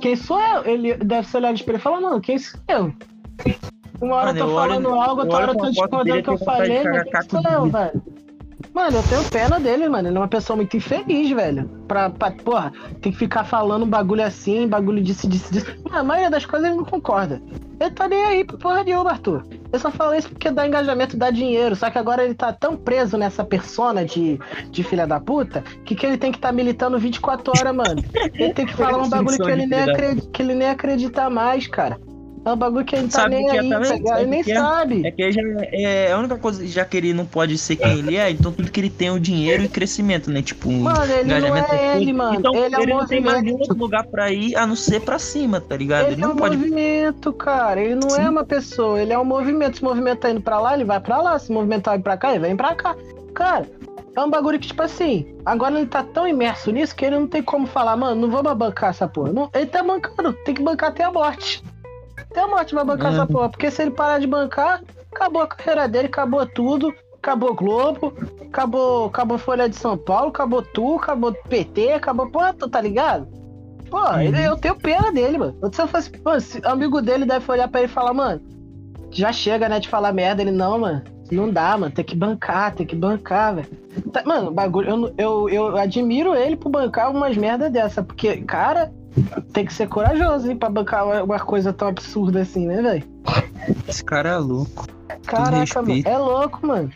Quem 0.00 0.16
sou 0.16 0.40
eu? 0.40 0.64
Ele 0.64 0.94
deve 0.94 1.26
se 1.28 1.36
olhar 1.36 1.48
no 1.50 1.54
espelho 1.56 1.76
e 1.76 1.80
falar, 1.80 2.00
mano, 2.00 2.20
quem 2.20 2.38
sou 2.38 2.60
eu? 2.68 2.92
Uma 4.00 4.16
hora 4.16 4.26
Mano, 4.26 4.38
eu 4.38 4.44
tô 4.44 4.50
eu 4.50 4.56
olho- 4.56 4.68
falando 4.70 4.88
algo, 4.88 5.20
outra 5.22 5.36
olho 5.36 5.42
hora 5.42 5.52
eu 5.52 5.56
tô 5.58 5.70
discordando 5.70 6.16
do 6.16 6.22
que 6.22 6.30
eu 6.30 6.38
falei, 6.38 6.84
mas 6.84 7.02
quem 7.04 7.22
sou 7.42 7.50
eu, 7.50 7.70
velho? 7.70 8.02
Mano, 8.76 8.98
eu 8.98 9.02
tenho 9.04 9.24
pena 9.30 9.58
dele, 9.58 9.88
mano. 9.88 10.06
Ele 10.06 10.18
é 10.18 10.20
uma 10.20 10.28
pessoa 10.28 10.54
muito 10.54 10.76
infeliz, 10.76 11.30
velho. 11.30 11.66
Pra, 11.88 12.10
pra 12.10 12.30
porra, 12.30 12.70
tem 13.00 13.10
que 13.10 13.16
ficar 13.16 13.42
falando 13.42 13.86
bagulho 13.86 14.22
assim, 14.22 14.68
bagulho 14.68 15.02
disso, 15.02 15.26
disso, 15.26 15.50
disso. 15.50 15.66
Mano, 15.82 15.96
a 15.96 16.04
maioria 16.04 16.30
das 16.30 16.44
coisas 16.44 16.68
ele 16.68 16.76
não 16.76 16.84
concorda. 16.84 17.40
Ele 17.80 17.90
tá 17.90 18.06
nem 18.06 18.22
aí 18.22 18.44
pra 18.44 18.58
porra 18.58 18.84
nenhuma, 18.84 19.12
Arthur. 19.12 19.46
Eu 19.72 19.78
só 19.78 19.90
falo 19.90 20.14
isso 20.14 20.28
porque 20.28 20.50
dá 20.50 20.66
engajamento, 20.66 21.16
dá 21.16 21.30
dinheiro. 21.30 21.74
Só 21.74 21.88
que 21.88 21.96
agora 21.96 22.22
ele 22.22 22.34
tá 22.34 22.52
tão 22.52 22.76
preso 22.76 23.16
nessa 23.16 23.42
persona 23.42 24.04
de, 24.04 24.38
de 24.70 24.84
filha 24.84 25.06
da 25.06 25.18
puta 25.18 25.64
que, 25.86 25.94
que 25.94 26.04
ele 26.04 26.18
tem 26.18 26.30
que 26.30 26.36
estar 26.36 26.48
tá 26.48 26.54
militando 26.54 26.98
24 26.98 27.52
horas, 27.58 27.74
mano. 27.74 28.04
Ele 28.34 28.52
tem 28.52 28.66
que 28.66 28.74
falar 28.76 28.98
um 28.98 29.08
bagulho 29.08 29.38
que 29.38 29.50
ele, 29.50 29.64
nem 29.64 29.80
acredita, 29.80 30.28
que 30.30 30.42
ele 30.42 30.54
nem 30.54 30.68
acredita 30.68 31.30
mais, 31.30 31.66
cara. 31.66 31.98
É 32.46 32.52
um 32.52 32.56
bagulho 32.56 32.84
que 32.84 32.94
ele 32.94 33.02
não 33.02 33.08
tá 33.08 33.22
Sabe 33.22 33.34
nem 33.34 33.48
que 33.48 33.56
é 33.56 33.60
aí, 33.60 33.68
tá 33.68 33.78
ligado? 33.80 34.20
Ele 34.20 34.30
nem 34.30 34.40
é? 34.40 34.44
sabe. 34.44 35.04
É 35.04 35.10
que 35.10 35.20
ele 35.20 35.32
já 35.32 35.42
é 35.72 36.12
a 36.12 36.18
única 36.18 36.38
coisa, 36.38 36.64
já 36.64 36.84
que 36.84 36.96
ele 36.96 37.12
não 37.12 37.26
pode 37.26 37.58
ser 37.58 37.74
quem 37.74 37.98
ele 37.98 38.16
é, 38.16 38.30
então 38.30 38.52
tudo 38.52 38.70
que 38.70 38.78
ele 38.78 38.88
tem 38.88 39.08
é 39.08 39.10
o 39.10 39.18
dinheiro 39.18 39.64
e 39.64 39.68
crescimento, 39.68 40.30
né? 40.30 40.40
Tipo, 40.42 40.70
Mano, 40.70 41.12
ele 41.12 41.40
não 41.40 41.56
é 41.56 41.96
ele, 41.96 42.12
mano. 42.12 42.38
Então 42.38 42.54
ele 42.54 42.72
é 42.72 42.78
um 42.78 42.86
não 42.86 43.04
tem 43.04 43.20
mais 43.20 43.42
nenhum 43.42 43.58
outro 43.58 43.76
lugar 43.76 44.06
pra 44.06 44.30
ir 44.30 44.54
a 44.54 44.64
não 44.64 44.76
ser 44.76 45.00
pra 45.00 45.18
cima, 45.18 45.60
tá 45.60 45.76
ligado? 45.76 46.04
Ele, 46.06 46.14
Ele 46.14 46.22
é 46.22 46.24
não 46.24 46.34
um 46.34 46.36
pode. 46.36 46.56
movimento, 46.56 47.32
cara. 47.32 47.80
Ele 47.80 47.96
não 47.96 48.10
Sim. 48.10 48.22
é 48.22 48.30
uma 48.30 48.44
pessoa, 48.44 49.02
ele 49.02 49.12
é 49.12 49.18
um 49.18 49.24
movimento. 49.24 49.78
Se 49.78 49.82
o 49.82 49.86
movimento 49.86 50.20
tá 50.20 50.30
indo 50.30 50.40
pra 50.40 50.60
lá, 50.60 50.74
ele 50.74 50.84
vai 50.84 51.00
pra 51.00 51.20
lá. 51.20 51.36
Se 51.40 51.50
o 51.50 51.52
movimento 51.52 51.82
tá 51.82 51.96
indo 51.96 52.04
pra 52.04 52.16
cá, 52.16 52.30
ele 52.30 52.38
vem 52.38 52.56
pra 52.56 52.76
cá. 52.76 52.94
Cara, 53.34 53.66
é 54.16 54.20
um 54.22 54.30
bagulho 54.30 54.58
que, 54.58 54.68
tipo 54.68 54.82
assim, 54.82 55.26
agora 55.44 55.76
ele 55.76 55.86
tá 55.86 56.02
tão 56.02 56.26
imerso 56.28 56.70
nisso 56.70 56.94
que 56.94 57.04
ele 57.04 57.18
não 57.18 57.26
tem 57.26 57.42
como 57.42 57.66
falar, 57.66 57.96
mano, 57.96 58.20
não 58.20 58.30
vou 58.30 58.54
bancar 58.54 58.90
essa 58.90 59.08
porra. 59.08 59.32
Não, 59.32 59.50
ele 59.52 59.66
tá 59.66 59.82
bancando, 59.82 60.32
tem 60.44 60.54
que 60.54 60.62
bancar 60.62 60.90
até 60.90 61.02
a 61.02 61.12
morte. 61.12 61.62
Morte 62.44 62.74
vai 62.74 62.84
bancar 62.84 63.12
É. 63.12 63.14
essa 63.14 63.26
porra. 63.26 63.48
Porque 63.48 63.70
se 63.70 63.82
ele 63.82 63.92
parar 63.92 64.18
de 64.18 64.26
bancar, 64.26 64.82
acabou 65.14 65.42
a 65.42 65.46
carreira 65.46 65.88
dele, 65.88 66.06
acabou 66.08 66.44
tudo. 66.46 66.92
Acabou 67.16 67.54
Globo, 67.54 68.12
acabou, 68.46 69.06
acabou 69.06 69.36
Folha 69.38 69.68
de 69.68 69.74
São 69.74 69.96
Paulo, 69.98 70.28
acabou 70.28 70.62
tu, 70.62 70.94
acabou 70.94 71.32
PT, 71.48 71.92
acabou 71.92 72.28
porra, 72.30 72.54
tá 72.54 72.80
ligado? 72.80 73.26
Pô, 73.90 73.98
Uhum. 73.98 74.20
ele, 74.20 74.42
eu 74.44 74.56
tenho 74.56 74.76
pena 74.76 75.10
dele, 75.10 75.36
mano. 75.38 75.56
Se 75.72 75.80
eu 75.82 75.88
fosse, 75.88 76.12
se 76.40 76.60
amigo 76.64 77.02
dele 77.02 77.24
deve 77.24 77.50
olhar 77.50 77.66
pra 77.66 77.80
ele 77.80 77.90
e 77.90 77.92
falar, 77.92 78.12
mano, 78.14 78.40
já 79.10 79.32
chega, 79.32 79.68
né, 79.68 79.80
de 79.80 79.88
falar 79.88 80.12
merda. 80.12 80.40
Ele, 80.42 80.52
não, 80.52 80.78
mano, 80.78 81.02
não 81.32 81.50
dá, 81.50 81.76
mano, 81.76 81.92
tem 81.92 82.04
que 82.04 82.14
bancar, 82.14 82.74
tem 82.74 82.86
que 82.86 82.94
bancar, 82.94 83.56
velho. 83.56 83.68
Tá- 84.12 84.22
mano, 84.24 84.52
bagulho, 84.52 84.88
eu, 84.88 85.14
eu, 85.18 85.48
eu 85.48 85.76
admiro 85.76 86.32
ele 86.32 86.56
por 86.56 86.68
bancar 86.68 87.10
umas 87.10 87.36
merda 87.36 87.68
dessa, 87.68 88.04
porque, 88.04 88.36
cara, 88.42 88.92
tem 89.52 89.64
que 89.64 89.72
ser 89.72 89.88
corajoso, 89.88 90.50
hein, 90.50 90.56
pra 90.56 90.68
bancar 90.68 91.24
uma, 91.24 91.38
coisa 91.38 91.72
tão 91.72 91.88
absurda 91.88 92.40
assim, 92.40 92.66
né, 92.66 92.82
velho? 92.82 93.04
Esse 93.88 94.04
cara 94.04 94.30
é 94.30 94.36
louco. 94.36 94.86
Caraca, 95.26 95.82
mano, 95.82 96.02
é 96.04 96.18
louco, 96.18 96.66
mano. 96.66 96.90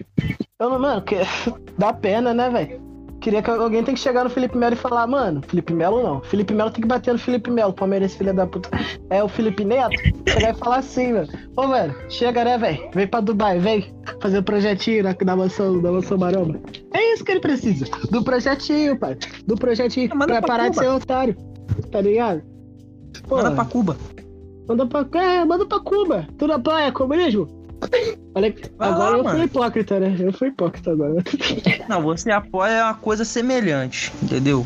Eu 0.58 0.70
não, 0.70 0.78
mano, 0.78 1.02
que, 1.02 1.16
dá 1.78 1.92
pena, 1.92 2.34
né, 2.34 2.50
velho? 2.50 2.90
Queria 3.20 3.42
que 3.42 3.50
alguém 3.50 3.84
tem 3.84 3.94
que 3.94 4.00
chegar 4.00 4.24
no 4.24 4.30
Felipe 4.30 4.56
Melo 4.56 4.72
e 4.72 4.78
falar, 4.78 5.06
mano, 5.06 5.42
Felipe 5.46 5.74
Melo 5.74 6.02
não. 6.02 6.22
Felipe 6.22 6.54
Melo 6.54 6.70
tem 6.70 6.80
que 6.80 6.88
bater 6.88 7.12
no 7.12 7.18
Felipe 7.18 7.50
Melo, 7.50 7.72
Palmeiras, 7.72 8.14
filha 8.14 8.32
da 8.32 8.46
puta. 8.46 8.70
É 9.10 9.22
o 9.22 9.28
Felipe 9.28 9.62
Neto. 9.62 9.94
Chegar 10.26 10.54
e 10.54 10.58
falar 10.58 10.78
assim, 10.78 11.12
velho. 11.12 11.28
Ô, 11.54 11.68
velho, 11.68 11.94
chega, 12.08 12.44
né, 12.44 12.56
velho? 12.56 12.90
Vem 12.94 13.06
pra 13.06 13.20
Dubai, 13.20 13.58
vem 13.58 13.94
fazer 14.22 14.38
um 14.38 14.42
projetinho 14.42 15.04
na, 15.04 15.14
na 15.22 15.36
mansão, 15.36 15.82
na 15.82 15.92
mansão 15.92 16.16
maromba. 16.16 16.58
É 16.94 17.12
isso 17.12 17.22
que 17.22 17.32
ele 17.32 17.40
precisa. 17.40 17.84
Do 18.10 18.24
projetinho, 18.24 18.98
pai. 18.98 19.18
Do 19.46 19.54
projetinho. 19.54 20.08
Manda 20.16 20.38
pra 20.38 20.42
parar 20.42 20.68
de 20.70 20.76
ser 20.76 20.88
otário. 20.88 21.36
Tá 21.89 22.01
ligado? 22.01 22.43
Pô, 23.28 23.37
Manda 23.37 23.51
pra 23.53 23.64
Cuba. 23.64 23.97
Manda 24.68 24.87
pra, 24.87 25.07
é, 25.20 25.45
manda 25.45 25.66
pra 25.66 25.81
Cuba. 25.81 26.28
Tu 26.39 26.47
na 26.47 26.59
praia, 26.59 26.93
comunismo. 26.93 27.49
Olha, 28.35 28.55
Vai 28.78 28.89
agora 28.91 29.11
lá, 29.11 29.18
eu 29.18 29.24
mano. 29.24 29.37
fui 29.39 29.47
hipócrita, 29.47 29.99
né? 29.99 30.14
Eu 30.20 30.33
fui 30.33 30.49
hipócrita 30.49 30.93
agora. 30.93 31.14
Não, 31.89 32.03
você 32.03 32.31
apoia 32.31 32.85
uma 32.85 32.95
coisa 32.95 33.24
semelhante, 33.24 34.12
entendeu? 34.22 34.64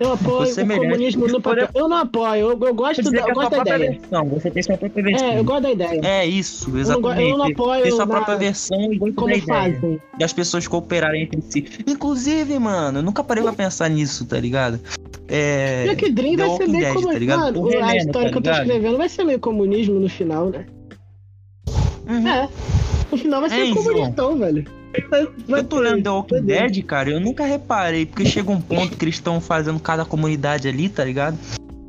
Eu 0.00 0.14
apoio 0.14 0.40
Você 0.46 0.62
o 0.62 0.66
merece. 0.66 0.84
comunismo 0.84 1.28
no 1.28 1.40
papel. 1.40 1.68
Eu 1.72 1.88
não 1.88 1.98
apoio, 1.98 2.40
eu, 2.50 2.60
eu 2.60 2.74
gosto, 2.74 3.08
da, 3.08 3.20
eu 3.20 3.34
gosto 3.34 3.50
da 3.50 3.58
ideia. 3.76 3.78
versão. 3.92 4.28
Você 4.30 4.50
tem 4.50 4.60
sua 4.64 4.76
própria 4.76 5.04
versão. 5.04 5.28
É, 5.28 5.38
eu 5.38 5.44
gosto 5.44 5.62
da 5.62 5.70
ideia. 5.70 6.00
É 6.02 6.26
isso, 6.26 6.64
não 6.66 6.72
go- 6.72 6.78
exatamente. 6.80 7.30
eu 7.30 7.38
não 7.38 7.44
apoio 7.46 7.82
Tem 7.84 7.92
sua 7.92 8.06
própria 8.06 8.36
versão 8.36 8.92
e 8.92 8.98
Como 8.98 9.28
da 9.28 9.36
ideia. 9.36 9.46
fazem? 9.46 10.00
das 10.18 10.32
pessoas 10.32 10.66
cooperarem 10.66 11.22
entre 11.22 11.40
si. 11.40 11.64
Inclusive, 11.86 12.58
mano, 12.58 12.98
eu 12.98 13.02
nunca 13.04 13.22
parei 13.22 13.44
pra 13.44 13.52
pensar 13.52 13.88
nisso, 13.88 14.26
tá 14.26 14.40
ligado? 14.40 14.80
É. 15.28 15.84
Black 15.84 16.12
Dream 16.12 16.36
vai 16.36 16.50
ser 16.56 16.68
bem 16.68 16.80
Dead, 16.80 16.94
como. 16.94 17.12
tá 17.12 17.18
ligado? 17.18 17.40
Mano, 17.40 17.60
O 17.62 17.84
a 17.84 17.96
história 17.96 18.28
tá 18.28 18.32
que 18.32 18.38
eu 18.38 18.42
tô 18.42 18.50
escrevendo 18.50 18.96
vai 18.98 19.08
ser 19.08 19.24
meio 19.24 19.40
comunismo 19.40 19.98
no 19.98 20.08
final, 20.08 20.50
né? 20.50 20.66
Uhum. 22.08 22.28
É. 22.28 22.48
No 23.10 23.18
final 23.18 23.40
vai 23.40 23.50
ser 23.50 23.68
É, 23.70 23.74
comunistão, 23.74 24.38
velho. 24.38 24.64
Vai- 25.10 25.58
Eu 25.58 25.64
tô 25.64 25.78
lendo 25.80 26.02
The 26.02 26.10
Walking. 26.10 26.42
Dead, 26.42 26.82
cara, 26.84 27.10
eu 27.10 27.20
nunca 27.20 27.44
reparei, 27.44 28.06
porque 28.06 28.24
chega 28.24 28.50
um 28.50 28.60
ponto 28.60 28.96
que 28.96 29.04
eles 29.04 29.16
estão 29.16 29.40
fazendo 29.40 29.78
cada 29.80 30.04
comunidade 30.04 30.66
ali, 30.68 30.88
tá 30.88 31.04
ligado? 31.04 31.36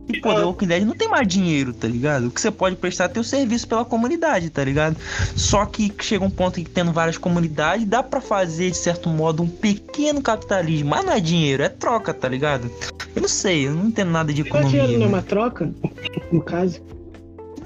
E, 0.10 0.22
pô, 0.22 0.34
The 0.34 0.41
Walking 0.41 0.68
Dead 0.68 0.86
não 0.86 0.95
tem 0.95 1.10
mais 1.10 1.28
dinheiro, 1.28 1.74
tá 1.74 1.88
ligado? 1.88 2.28
O 2.28 2.32
que 2.32 2.39
você 2.39 2.49
pode 2.49 2.76
prestar 2.78 3.05
é 3.05 3.08
teu 3.10 3.24
serviço 3.24 3.68
pela 3.68 3.84
comunidade, 3.84 4.49
tá 4.49 4.64
ligado? 4.64 4.95
Só 5.36 5.66
que 5.66 5.93
chega 6.01 6.24
um 6.24 6.30
ponto 6.30 6.55
que 6.55 6.70
tendo 6.70 6.91
várias 6.93 7.18
comunidades, 7.18 7.86
dá 7.86 8.01
pra 8.01 8.22
fazer, 8.22 8.72
de 8.72 8.78
certo 8.78 9.10
modo, 9.10 9.43
um 9.43 9.49
pequeno 9.49 10.22
capitalismo. 10.22 10.89
Mas 10.89 11.05
não 11.05 11.14
é 11.14 11.20
dinheiro, 11.20 11.62
é 11.62 11.70
troca, 11.70 12.14
tá 12.14 12.30
ligado? 12.30 12.72
Eu 13.16 13.22
não 13.22 13.30
sei, 13.30 13.68
eu 13.68 13.74
não 13.74 13.88
entendo 13.88 14.12
nada 14.12 14.32
de 14.32 14.41
economia. 14.41 14.70
dinheiro 14.70 14.93
não 14.93 15.08
é 15.08 15.10
né? 15.10 15.16
uma 15.16 15.22
troca? 15.22 15.70
No 16.32 16.41
caso. 16.41 16.82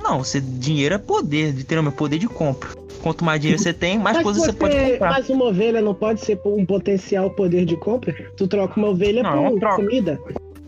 Não, 0.01 0.23
você, 0.23 0.41
dinheiro 0.41 0.95
é 0.95 0.97
poder, 0.97 1.51
literalmente, 1.51 1.95
poder 1.95 2.17
de 2.17 2.27
compra. 2.27 2.69
Quanto 3.03 3.23
mais 3.23 3.39
dinheiro 3.39 3.61
você 3.61 3.73
tem, 3.73 3.97
mais 3.97 4.17
Mas 4.17 4.23
coisas 4.23 4.43
você 4.43 4.53
pode 4.53 4.75
comprar. 4.75 5.11
Mas 5.11 5.29
uma 5.29 5.45
ovelha 5.45 5.81
não 5.81 5.93
pode 5.93 6.21
ser 6.21 6.39
um 6.45 6.65
potencial 6.65 7.29
poder 7.31 7.65
de 7.65 7.75
compra? 7.75 8.13
Tu 8.37 8.47
troca 8.47 8.79
uma 8.79 8.89
ovelha 8.89 9.23
Não, 9.23 9.33
é 9.33 9.49
uma 9.49 9.59
por 9.59 9.75
comida? 9.75 10.19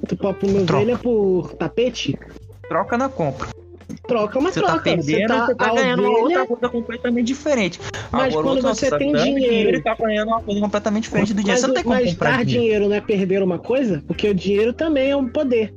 Tu 0.08 0.16
troca 0.16 0.46
uma 0.46 0.60
Troca. 0.66 0.76
ovelha 0.84 0.98
por 0.98 1.54
tapete? 1.56 2.18
Troca 2.68 2.98
na 2.98 3.10
compra. 3.10 3.48
Troca 4.08 4.40
uma 4.40 4.52
Você 4.52 4.60
troca. 4.60 4.76
tá 4.76 4.82
perdendo, 4.82 5.34
você 5.34 5.56
tá, 5.56 5.66
a 5.68 5.74
ganhando 5.76 6.02
uma 6.04 6.20
outra 6.20 6.46
coisa 6.48 6.70
completamente 6.70 7.28
diferente. 7.28 7.80
Mas 8.12 8.34
Agora, 8.34 8.48
quando 8.48 8.62
você 8.62 8.90
tá 8.90 8.98
tem 8.98 9.14
dinheiro- 9.14 9.78
e 9.78 9.82
tá 9.82 9.96
ganhando 10.00 10.28
uma 10.30 10.42
coisa 10.42 10.60
completamente 10.62 11.04
diferente 11.04 11.34
do 11.34 11.42
dinheiro. 11.42 11.52
Mas, 11.52 11.62
Você 11.62 11.68
não 11.68 11.74
tem 11.74 11.84
como 11.84 11.96
mas 11.96 12.12
comprar 12.12 12.30
dar 12.38 12.46
dinheiro. 12.46 12.62
dinheiro 12.64 12.90
não 12.90 12.96
é 12.96 13.02
perder 13.02 13.44
uma 13.44 13.60
coisa? 13.60 14.04
Porque 14.08 14.28
o 14.30 14.34
dinheiro 14.34 14.74
também 14.74 15.12
é 15.12 15.16
um 15.16 15.28
poder 15.28 15.74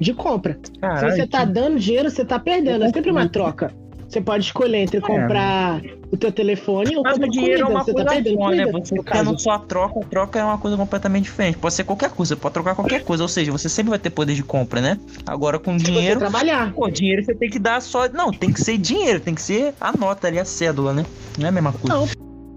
de 0.00 0.12
compra. 0.14 0.58
Se 0.98 1.10
você 1.10 1.26
tá 1.26 1.44
dando 1.44 1.78
dinheiro, 1.78 2.10
você 2.10 2.24
tá 2.24 2.38
perdendo. 2.38 2.84
É 2.84 2.90
sempre 2.92 3.10
uma 3.10 3.28
troca. 3.28 3.72
Você 4.14 4.20
pode 4.20 4.44
escolher 4.44 4.76
entre 4.78 5.00
comprar 5.00 5.82
o 6.12 6.16
teu 6.16 6.30
telefone 6.30 6.96
ou 6.96 7.02
Mas 7.02 7.14
comprar 7.14 7.26
o 7.26 7.30
dinheiro 7.32 7.64
comida. 7.64 7.72
é 7.72 7.74
uma 7.76 7.84
você 7.84 7.92
coisa 7.92 8.06
tá 8.08 8.14
perdendo 8.14 8.36
só, 8.36 8.50
né? 8.50 8.62
comida, 8.66 8.78
Você 8.86 8.94
no 8.94 9.02
caso. 9.02 9.24
tendo 9.24 9.38
só 9.40 9.50
a 9.50 9.58
troca, 9.58 9.98
a 10.00 10.04
troca 10.04 10.38
é 10.38 10.44
uma 10.44 10.56
coisa 10.58 10.76
completamente 10.76 11.24
diferente. 11.24 11.58
Pode 11.58 11.74
ser 11.74 11.82
qualquer 11.82 12.10
coisa, 12.10 12.36
pode 12.36 12.52
trocar 12.52 12.76
qualquer 12.76 13.02
coisa. 13.02 13.24
Ou 13.24 13.28
seja, 13.28 13.50
você 13.50 13.68
sempre 13.68 13.90
vai 13.90 13.98
ter 13.98 14.10
poder 14.10 14.34
de 14.34 14.44
compra, 14.44 14.80
né? 14.80 15.00
Agora 15.26 15.58
com 15.58 15.76
Se 15.76 15.84
você 15.86 15.90
dinheiro, 15.90 16.20
trabalhar. 16.20 16.72
pô, 16.74 16.88
dinheiro 16.88 17.24
você 17.24 17.34
tem 17.34 17.50
que 17.50 17.58
dar 17.58 17.82
só. 17.82 18.08
Não, 18.08 18.30
tem 18.30 18.52
que 18.52 18.60
ser 18.60 18.78
dinheiro, 18.78 19.18
tem 19.18 19.34
que 19.34 19.42
ser 19.42 19.74
a 19.80 19.96
nota 19.96 20.28
ali, 20.28 20.38
a 20.38 20.44
cédula, 20.44 20.92
né? 20.92 21.04
Não 21.36 21.46
é 21.46 21.48
a 21.48 21.52
mesma 21.52 21.72
coisa. 21.72 21.88
Não, 21.98 22.08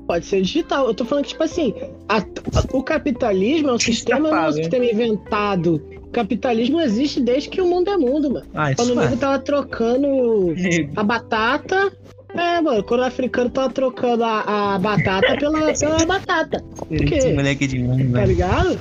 pode 0.06 0.28
ser 0.28 0.44
digital. 0.44 0.86
Eu 0.86 0.94
tô 0.94 1.06
falando 1.06 1.24
que, 1.24 1.32
tipo 1.32 1.44
assim, 1.44 1.74
a- 2.08 2.18
a- 2.20 2.24
o 2.72 2.84
capitalismo 2.84 3.70
é 3.70 3.74
um 3.74 3.80
sistema, 3.80 4.30
não 4.30 4.38
é 4.38 4.42
um 4.44 4.46
hein? 4.50 4.54
sistema 4.54 4.86
inventado. 4.86 5.82
Capitalismo 6.12 6.80
existe 6.80 7.20
desde 7.20 7.50
que 7.50 7.62
o 7.62 7.68
mundo 7.68 7.90
é 7.90 7.98
mundo, 7.98 8.32
mano. 8.32 8.46
Ah, 8.54 8.74
Quando 8.76 8.92
o 8.92 8.96
nego 8.96 9.18
tava 9.18 9.40
trocando 9.40 10.08
a 10.96 11.04
batata. 11.04 11.92
É, 12.36 12.62
mano, 12.62 12.84
quando 12.84 13.02
o 13.02 13.06
africano 13.06 13.50
tava 13.50 13.70
trocando 13.72 14.24
a, 14.24 14.76
a 14.76 14.80
batata 14.80 15.38
pela, 15.38 15.74
pela 15.80 16.06
batata, 16.06 16.64
quê? 16.90 17.16
Esse 17.16 17.34
moleque 17.34 17.64
é 17.64 17.68
de 17.68 17.80
mundo, 17.80 18.14
tá 18.14 18.26
ligado? 18.26 18.78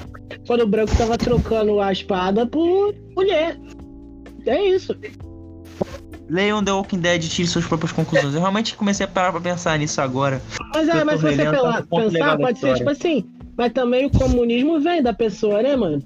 Quando 0.47 0.63
o 0.63 0.67
branco 0.67 0.95
tava 0.97 1.17
trocando 1.17 1.81
a 1.81 1.93
espada 1.93 2.45
por 2.45 2.95
mulher. 3.15 3.57
É 4.47 4.63
isso. 4.63 4.95
Leiam 6.29 6.63
The 6.63 6.73
Walking 6.73 6.99
Dead 6.99 7.25
e 7.25 7.29
tire 7.29 7.49
suas 7.49 7.65
próprias 7.65 7.93
conclusões. 7.93 8.35
Eu 8.35 8.41
realmente 8.41 8.75
comecei 8.75 9.07
a 9.07 9.09
parar 9.09 9.31
pra 9.33 9.41
pensar 9.41 9.79
nisso 9.79 10.01
agora. 10.01 10.43
Mas 10.75 10.89
é, 10.89 11.05
mas 11.05 11.21
se 11.21 11.27
você 11.27 11.45
tá 11.45 11.83
pensar, 11.89 12.39
pode 12.39 12.59
ser 12.59 12.75
tipo 12.75 12.91
assim. 12.91 13.25
Mas 13.57 13.73
também 13.73 14.07
o 14.07 14.11
comunismo 14.11 14.81
vem 14.81 15.03
da 15.03 15.15
pessoa, 15.15 15.63
né, 15.63 15.77
mano? 15.77 16.03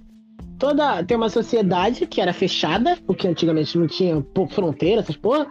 Toda. 0.60 1.02
Tem 1.02 1.16
uma 1.16 1.30
sociedade 1.30 2.06
que 2.06 2.20
era 2.20 2.34
fechada, 2.34 2.98
porque 3.06 3.26
antigamente 3.26 3.76
não 3.78 3.86
tinha 3.86 4.24
fronteira, 4.50 5.00
essas 5.00 5.16
porra. 5.16 5.48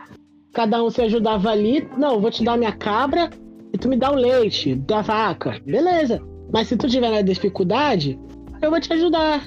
Cada 0.53 0.81
um 0.83 0.89
se 0.89 1.01
ajudava 1.01 1.49
ali. 1.49 1.89
Não, 1.97 2.21
vou 2.21 2.29
te 2.29 2.43
dar 2.43 2.57
minha 2.57 2.71
cabra 2.71 3.29
e 3.73 3.77
tu 3.77 3.89
me 3.89 3.97
dá 3.97 4.11
o 4.11 4.15
leite 4.15 4.75
da 4.75 5.01
vaca. 5.01 5.59
Beleza. 5.65 6.21
Mas 6.53 6.67
se 6.67 6.77
tu 6.77 6.87
tiver 6.87 7.09
na 7.09 7.21
dificuldade, 7.21 8.19
eu 8.61 8.69
vou 8.69 8.79
te 8.79 8.93
ajudar. 8.93 9.45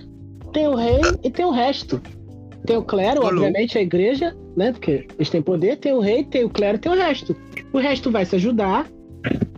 Tem 0.53 0.67
o 0.67 0.75
rei 0.75 1.01
e 1.23 1.31
tem 1.31 1.45
o 1.45 1.51
resto. 1.51 2.03
Tem 2.67 2.77
o 2.77 2.83
clero, 2.83 3.23
Alô? 3.23 3.37
obviamente, 3.37 3.79
a 3.79 3.83
igreja, 3.83 4.37
né? 4.57 4.73
Porque 4.73 5.07
eles 5.17 5.31
têm 5.31 5.43
poder. 5.43 5.77
Tem 5.77 5.93
o 5.93 6.01
rei, 6.01 6.25
tem 6.25 6.45
o 6.45 6.51
clero, 6.51 6.79
tem 6.79 6.91
o 6.91 6.97
resto. 6.97 7.37
O 7.73 7.79
resto 7.79 8.11
vai 8.11 8.25
se 8.25 8.35
ajudar, 8.35 8.87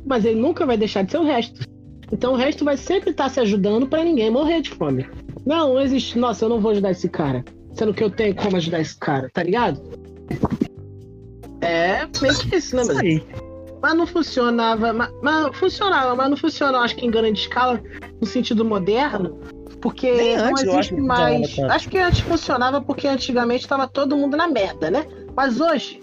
mas 0.05 0.25
ele 0.27 0.39
nunca 0.39 0.67
vai 0.67 0.77
deixar 0.77 1.03
de 1.03 1.13
ser 1.13 1.19
o 1.19 1.25
resto. 1.25 1.67
Então 2.13 2.35
o 2.35 2.37
resto 2.37 2.63
vai 2.63 2.77
sempre 2.77 3.11
estar 3.11 3.31
se 3.31 3.41
ajudando 3.41 3.87
pra 3.87 4.05
ninguém 4.05 4.31
morrer 4.31 4.61
de 4.61 4.71
fome. 4.71 5.07
Não, 5.47 5.75
não 5.75 5.81
existe. 5.81 6.19
Nossa, 6.19 6.45
eu 6.45 6.49
não 6.49 6.61
vou 6.61 6.71
ajudar 6.71 6.91
esse 6.91 7.09
cara. 7.09 7.45
Sendo 7.73 7.93
que 7.93 8.03
eu 8.03 8.11
tenho 8.11 8.35
como 8.35 8.57
ajudar 8.57 8.81
esse 8.81 8.97
cara, 8.97 9.29
tá 9.33 9.43
ligado? 9.43 9.83
É 11.61 12.07
meio 12.21 12.39
que 12.39 12.57
isso, 12.57 12.77
né, 12.77 12.85
mano? 12.85 13.01
aí. 13.01 13.25
Mas 13.83 13.95
não 13.95 14.07
funcionava. 14.07 14.93
Mas, 14.93 15.11
mas 15.23 15.57
funcionava, 15.57 16.15
mas 16.15 16.31
não 16.31 16.37
funciona, 16.37 16.79
acho 16.79 16.97
que 16.97 17.05
em 17.05 17.11
grande 17.11 17.41
escala, 17.41 17.83
no 18.21 18.27
sentido 18.27 18.65
moderno. 18.65 19.39
Porque 19.81 20.11
Nem 20.13 20.37
não 20.37 20.45
antes 20.47 20.63
eu 20.63 20.71
acho 20.71 20.79
existe 20.79 20.95
que 20.95 21.01
mais. 21.03 21.59
Acho 21.59 21.89
que 21.91 21.99
antes 21.99 22.21
funcionava 22.21 22.81
porque 22.81 23.07
antigamente 23.07 23.65
estava 23.65 23.87
todo 23.87 24.17
mundo 24.17 24.37
na 24.37 24.49
merda, 24.49 24.91
né? 24.91 25.07
Mas 25.37 25.61
hoje, 25.61 26.01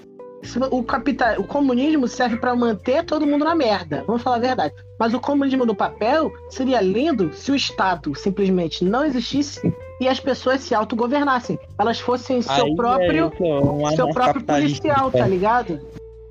o, 0.71 0.83
capital, 0.83 1.39
o 1.39 1.43
comunismo 1.43 2.07
serve 2.07 2.37
para 2.37 2.55
manter 2.55 3.03
todo 3.05 3.27
mundo 3.27 3.45
na 3.45 3.55
merda. 3.55 4.03
Vamos 4.07 4.21
falar 4.21 4.37
a 4.37 4.39
verdade. 4.39 4.73
Mas 4.99 5.13
o 5.13 5.19
comunismo 5.19 5.65
do 5.65 5.75
papel 5.75 6.31
seria 6.49 6.81
lindo 6.81 7.31
se 7.33 7.51
o 7.51 7.55
Estado 7.55 8.13
simplesmente 8.15 8.83
não 8.83 9.05
existisse 9.05 9.73
e 9.99 10.07
as 10.07 10.19
pessoas 10.19 10.61
se 10.61 10.73
autogovernassem. 10.73 11.59
Elas 11.77 11.99
fossem 11.99 12.41
seu 12.41 12.65
Aí 12.65 12.75
próprio 12.75 13.31
é 13.31 13.35
isso, 13.35 13.87
é 13.87 13.95
seu 13.95 14.09
próprio 14.09 14.41
anarcocapitalista, 14.41 14.81
policial, 14.81 15.11
tá 15.11 15.27
ligado? 15.27 15.79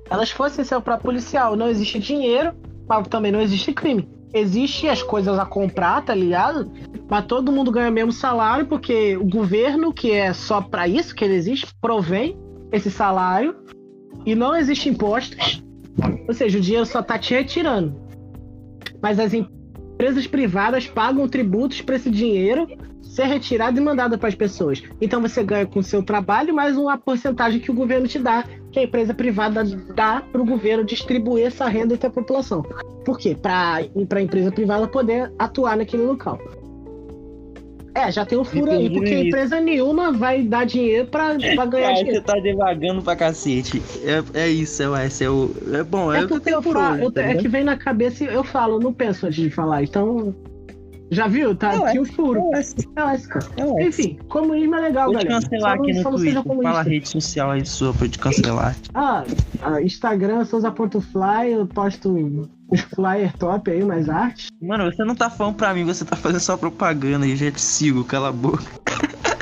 Elas 0.09 0.29
fossem 0.29 0.65
seu 0.65 0.81
próprio 0.81 1.11
policial. 1.11 1.55
Não 1.55 1.69
existe 1.69 1.97
dinheiro, 1.97 2.53
mas 2.87 3.07
também 3.07 3.31
não 3.31 3.41
existe 3.41 3.71
crime. 3.71 4.09
Existe 4.33 4.87
as 4.87 5.01
coisas 5.03 5.37
a 5.39 5.45
comprar, 5.45 6.03
tá 6.03 6.13
ligado? 6.13 6.71
Mas 7.09 7.25
todo 7.25 7.51
mundo 7.51 7.71
ganha 7.71 7.89
o 7.89 7.93
mesmo 7.93 8.11
salário, 8.11 8.65
porque 8.65 9.17
o 9.17 9.25
governo, 9.25 9.93
que 9.93 10.11
é 10.11 10.33
só 10.33 10.61
pra 10.61 10.87
isso 10.87 11.15
que 11.15 11.23
ele 11.23 11.35
existe, 11.35 11.67
provém 11.81 12.37
esse 12.71 12.89
salário 12.89 13.55
e 14.25 14.35
não 14.35 14.55
existe 14.55 14.89
impostos. 14.89 15.63
Ou 16.27 16.33
seja, 16.33 16.57
o 16.57 16.61
dinheiro 16.61 16.85
só 16.85 17.01
tá 17.01 17.17
te 17.17 17.33
retirando. 17.33 17.99
Mas 19.01 19.19
as 19.19 19.33
empresas 19.33 20.27
privadas 20.27 20.87
pagam 20.87 21.27
tributos 21.27 21.81
para 21.81 21.95
esse 21.95 22.09
dinheiro 22.09 22.67
ser 23.01 23.25
retirado 23.25 23.77
e 23.77 23.83
mandado 23.83 24.17
para 24.17 24.29
as 24.29 24.35
pessoas. 24.35 24.81
Então 25.01 25.21
você 25.21 25.43
ganha 25.43 25.65
com 25.65 25.79
o 25.79 25.83
seu 25.83 26.01
trabalho 26.01 26.53
mais 26.53 26.77
uma 26.77 26.97
porcentagem 26.97 27.59
que 27.59 27.69
o 27.69 27.73
governo 27.73 28.07
te 28.07 28.17
dá, 28.17 28.45
que 28.71 28.79
a 28.79 28.83
empresa 28.83 29.13
privada 29.13 29.63
dá 29.93 30.21
para 30.21 30.41
o 30.41 30.45
governo 30.45 30.85
distribuir 30.85 31.47
essa 31.47 31.67
renda 31.67 31.93
entre 31.93 32.07
a 32.07 32.11
população. 32.11 32.63
Por 33.03 33.17
quê? 33.17 33.35
Para 33.35 33.79
a 34.15 34.21
empresa 34.21 34.51
privada 34.51 34.87
poder 34.87 35.31
atuar 35.37 35.75
naquele 35.75 36.03
local. 36.03 36.39
É, 37.93 38.09
já 38.11 38.25
tem 38.25 38.37
um 38.37 38.43
furo 38.45 38.71
aí, 38.71 38.89
porque 38.89 39.09
isso. 39.13 39.27
empresa 39.27 39.59
nenhuma 39.59 40.13
vai 40.13 40.43
dar 40.43 40.65
dinheiro 40.65 41.07
para 41.07 41.33
ganhar 41.35 41.67
Cara, 41.89 41.93
dinheiro. 41.95 42.11
você 42.19 42.21
tá 42.21 42.39
devagando 42.39 43.01
pra 43.01 43.15
cacete. 43.17 43.81
É, 44.33 44.43
é 44.45 44.49
isso, 44.49 44.81
é, 44.95 45.07
esse 45.07 45.23
é 45.25 45.29
o. 45.29 45.51
É 45.73 45.83
bom, 45.83 46.13
é, 46.13 46.19
É 46.19 46.23
o 46.23 46.27
que 46.27 46.33
eu 46.33 46.39
tenho 46.39 46.61
por 46.61 46.73
falo, 46.73 47.01
eu- 47.03 47.11
tá 47.11 47.21
é 47.21 47.35
que 47.35 47.47
vem 47.49 47.63
na 47.65 47.75
cabeça 47.75 48.23
e 48.23 48.27
eu 48.27 48.43
falo, 48.45 48.79
não 48.79 48.93
penso 48.93 49.25
antes 49.25 49.43
de 49.43 49.49
falar. 49.49 49.83
Então, 49.83 50.33
já 51.09 51.27
viu? 51.27 51.53
Tá 51.53 51.75
Não, 51.75 51.85
aqui 51.85 51.99
o 51.99 52.05
furo. 52.05 52.39
É 52.53 52.59
É 52.59 53.13
essa, 53.13 53.27
cara. 53.27 53.45
é. 53.57 53.83
Enfim, 53.85 54.17
comunismo 54.29 54.73
é 54.75 54.79
legal, 54.79 55.11
Vou 55.11 55.19
te 55.19 55.25
galera. 55.27 55.41
cancelar 55.43 55.75
Só 55.75 55.83
aqui 55.83 55.93
no 55.93 56.17
seja 56.19 56.41
Twitter. 56.43 56.63
Fala 56.63 56.79
a 56.79 56.83
rede 56.83 57.09
social 57.09 57.51
aí 57.51 57.65
sua 57.65 57.93
pra 57.93 58.05
eu 58.05 58.09
te 58.09 58.19
cancelar. 58.19 58.75
Ah, 58.93 59.25
ah, 59.61 59.81
Instagram, 59.81 60.45
souza.fly, 60.45 61.51
eu 61.51 61.67
posto 61.67 62.17
os 62.71 62.81
flyer 62.81 63.35
top 63.37 63.69
aí, 63.69 63.83
mais 63.83 64.07
arte. 64.09 64.47
Mano, 64.61 64.85
você 64.85 65.03
não 65.03 65.13
tá 65.15 65.29
falando 65.29 65.55
pra 65.55 65.73
mim, 65.73 65.83
você 65.83 66.05
tá 66.05 66.15
fazendo 66.15 66.39
só 66.39 66.55
propaganda 66.57 67.27
e 67.27 67.35
já 67.35 67.51
te 67.51 67.61
sigo, 67.61 68.03
cala 68.03 68.29
a 68.29 68.31
boca. 68.31 68.63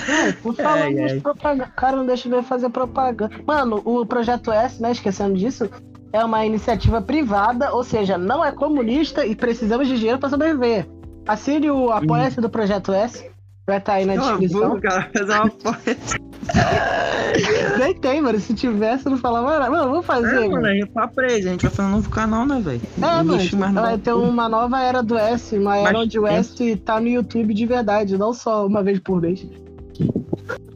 É, 0.08 0.32
por 0.34 0.56
falar 0.58 0.84
Ai, 0.86 0.94
nisso, 0.94 1.16
ai. 1.16 1.22
propaganda. 1.22 1.72
Cara, 1.76 1.96
não 1.98 2.06
deixa 2.06 2.28
eu 2.28 2.36
ver 2.36 2.44
fazer 2.44 2.70
propaganda. 2.70 3.32
Mano, 3.46 3.82
o 3.86 4.06
Projeto 4.06 4.52
S, 4.52 4.82
né, 4.82 4.92
esquecendo 4.92 5.36
disso, 5.38 5.70
é 6.12 6.26
uma 6.26 6.44
iniciativa 6.46 7.02
privada, 7.02 7.72
ou 7.74 7.84
seja, 7.84 8.18
não 8.18 8.44
é 8.44 8.52
comunista 8.52 9.26
e 9.26 9.36
precisamos 9.36 9.88
de 9.88 9.98
dinheiro 9.98 10.18
pra 10.20 10.30
sobreviver. 10.30 10.88
Assine 11.28 11.70
o 11.70 11.92
Apoia-se 11.92 12.42
do 12.42 12.50
Projeto 12.50 12.92
S, 12.92 13.30
vai 13.68 13.78
estar 13.78 13.94
aí 13.94 14.06
na 14.06 14.16
Cala 14.16 14.32
descrição. 14.40 14.70
boca, 14.72 14.82
cara, 14.82 15.12
fazer 15.16 15.34
uma. 15.34 16.29
Nem 17.78 17.94
tem, 17.96 18.22
mano. 18.22 18.40
Se 18.40 18.54
tivesse, 18.54 19.06
eu 19.06 19.12
não 19.12 19.18
falava 19.20 19.60
nada. 19.60 19.70
Mano, 19.72 19.92
vamos 19.92 20.06
fazer, 20.06 20.46
É, 20.46 20.50
mano. 20.50 20.66
a 20.66 20.74
gente 20.74 20.92
tá 20.92 21.08
preso, 21.08 21.48
a 21.48 21.52
gente 21.52 21.62
vai 21.62 21.72
fazer 21.72 21.88
um 21.88 21.92
novo 21.92 22.10
canal, 22.10 22.46
né, 22.46 22.60
velho? 22.64 22.82
É, 22.98 23.02
mano, 23.02 23.36
Ixi, 23.38 23.56
não 23.56 23.74
vai 23.74 23.98
ter 23.98 24.14
uma 24.14 24.50
nova 24.50 24.82
era 24.82 25.02
do 25.04 25.18
S, 25.18 25.58
uma 25.58 25.78
era 25.78 25.92
Mas 25.94 26.02
onde 26.04 26.20
o 26.20 26.24
tem- 26.24 26.36
S 26.36 26.76
tá 26.78 27.00
no 27.00 27.08
YouTube 27.08 27.54
de 27.54 27.66
verdade, 27.66 28.18
não 28.18 28.34
só 28.34 28.66
uma 28.66 28.84
vez 28.84 29.00
por 29.00 29.22
mês. 29.22 29.46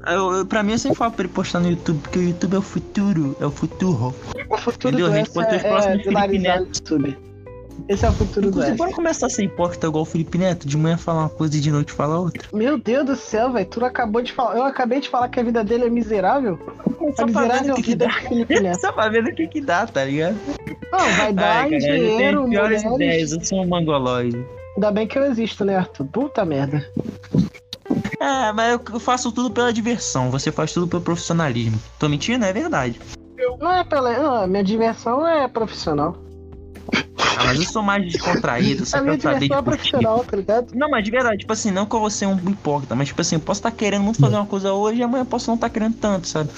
Eu, 0.05 0.33
eu, 0.33 0.45
pra 0.45 0.61
mim, 0.63 0.73
eu 0.73 0.77
sempre 0.77 0.97
falo 0.97 1.11
pra 1.13 1.23
ele 1.25 1.33
postar 1.33 1.59
no 1.61 1.69
YouTube, 1.69 1.99
porque 2.01 2.19
o 2.19 2.23
YouTube 2.23 2.55
é 2.55 2.57
o 2.57 2.61
futuro, 2.61 3.35
é 3.39 3.45
o 3.45 3.51
futuro. 3.51 4.13
O 4.49 4.57
futuro 4.57 4.89
Entendeu? 4.95 5.07
do 5.07 5.13
A 5.13 5.15
gente 5.17 5.27
S 5.27 5.33
pode 5.33 5.49
ter 5.49 5.55
os 5.57 5.63
é, 5.85 5.95
é 5.95 5.99
Felipe 6.03 6.39
Neto. 6.39 6.65
YouTube. 6.75 7.17
Esse 7.89 8.05
é 8.05 8.09
o 8.09 8.13
futuro 8.13 8.41
do 8.41 8.49
Inclusive, 8.49 8.71
S. 8.73 8.77
bora 8.77 8.91
começar 8.93 9.25
a 9.27 9.29
ser 9.29 9.43
hipócrita 9.43 9.87
igual 9.87 10.03
o 10.03 10.05
Felipe 10.05 10.37
Neto, 10.37 10.67
de 10.67 10.77
manhã 10.77 10.97
falar 10.97 11.21
uma 11.23 11.29
coisa 11.29 11.57
e 11.57 11.59
de 11.59 11.69
noite 11.71 11.91
falar 11.91 12.19
outra. 12.19 12.47
Meu 12.53 12.77
Deus 12.77 13.05
do 13.05 13.15
céu, 13.15 13.51
velho. 13.51 13.65
Tu 13.65 13.83
acabou 13.83 14.21
de 14.21 14.31
falar. 14.31 14.55
Eu 14.57 14.63
acabei 14.63 14.99
de 15.01 15.09
falar 15.09 15.27
que 15.29 15.39
a 15.39 15.43
vida 15.43 15.63
dele 15.63 15.85
é 15.85 15.89
miserável. 15.89 16.59
A 16.79 17.15
Só 17.15 17.25
ver 17.25 17.33
miserável 17.33 17.75
que 17.75 17.81
que 17.81 17.89
vida 17.91 18.05
dá. 18.07 18.11
de 18.19 18.27
Felipe 18.27 18.59
Neto. 18.59 18.79
Só 18.81 18.91
pra 18.91 19.09
ver 19.09 19.23
no 19.23 19.33
que 19.33 19.47
que 19.47 19.59
dá, 19.61 19.85
tá 19.85 20.05
ligado? 20.05 20.37
Não, 20.91 20.99
vai 20.99 21.33
dar 21.33 21.63
Ai, 21.63 21.69
cara, 21.71 21.75
eu 21.75 21.79
dinheiro, 22.09 22.41
mulheres. 22.43 22.83
ideias, 22.83 23.31
eu 23.33 23.43
sou 23.43 23.61
um 23.63 23.67
mangolóide. 23.67 24.45
Ainda 24.75 24.91
bem 24.91 25.07
que 25.07 25.17
eu 25.17 25.25
existo, 25.25 25.65
né, 25.65 25.75
Arthur? 25.77 26.05
Puta 26.07 26.45
merda. 26.45 26.83
É, 28.19 28.51
mas 28.53 28.73
eu- 28.73 28.81
eu 28.93 28.99
faço 28.99 29.31
tudo 29.31 29.51
pela 29.51 29.73
diversão, 29.73 30.31
você 30.31 30.51
faz 30.51 30.71
tudo 30.71 30.87
pelo 30.87 31.01
profissionalismo. 31.01 31.77
Tô 31.99 32.07
mentindo? 32.07 32.45
É 32.45 32.53
verdade. 32.53 32.99
Não 33.59 33.71
é 33.71 33.83
pela. 33.83 34.17
Não, 34.17 34.47
minha 34.47 34.63
diversão 34.63 35.27
é 35.27 35.47
profissional. 35.47 36.15
Ah, 37.37 37.43
mas 37.45 37.57
eu 37.59 37.65
sou 37.65 37.81
mais 37.83 38.03
descontraído, 38.11 38.85
você 38.85 38.97
A 38.97 39.01
minha 39.01 39.15
quer 39.17 39.21
saber 39.21 39.33
de 39.35 39.41
diversão 39.45 39.59
é 39.59 39.61
profissional, 39.63 40.23
tá 40.23 40.37
ligado? 40.37 40.67
Não, 40.75 40.89
mas 40.89 41.03
de 41.03 41.11
verdade, 41.11 41.37
tipo 41.39 41.53
assim, 41.53 41.71
não 41.71 41.85
que 41.85 41.95
eu 41.95 41.99
vou 41.99 42.09
ser 42.09 42.25
um 42.27 42.35
hipócrita, 42.37 42.95
mas 42.95 43.07
tipo 43.07 43.21
assim, 43.21 43.35
eu 43.35 43.41
posso 43.41 43.59
estar 43.59 43.71
querendo 43.71 44.03
muito 44.03 44.19
fazer 44.19 44.35
uma 44.35 44.45
coisa 44.45 44.73
hoje 44.73 44.99
e 44.99 45.03
amanhã 45.03 45.21
eu 45.21 45.25
posso 45.25 45.49
não 45.49 45.55
estar 45.55 45.69
querendo 45.69 45.95
tanto, 45.95 46.27
sabe? 46.27 46.49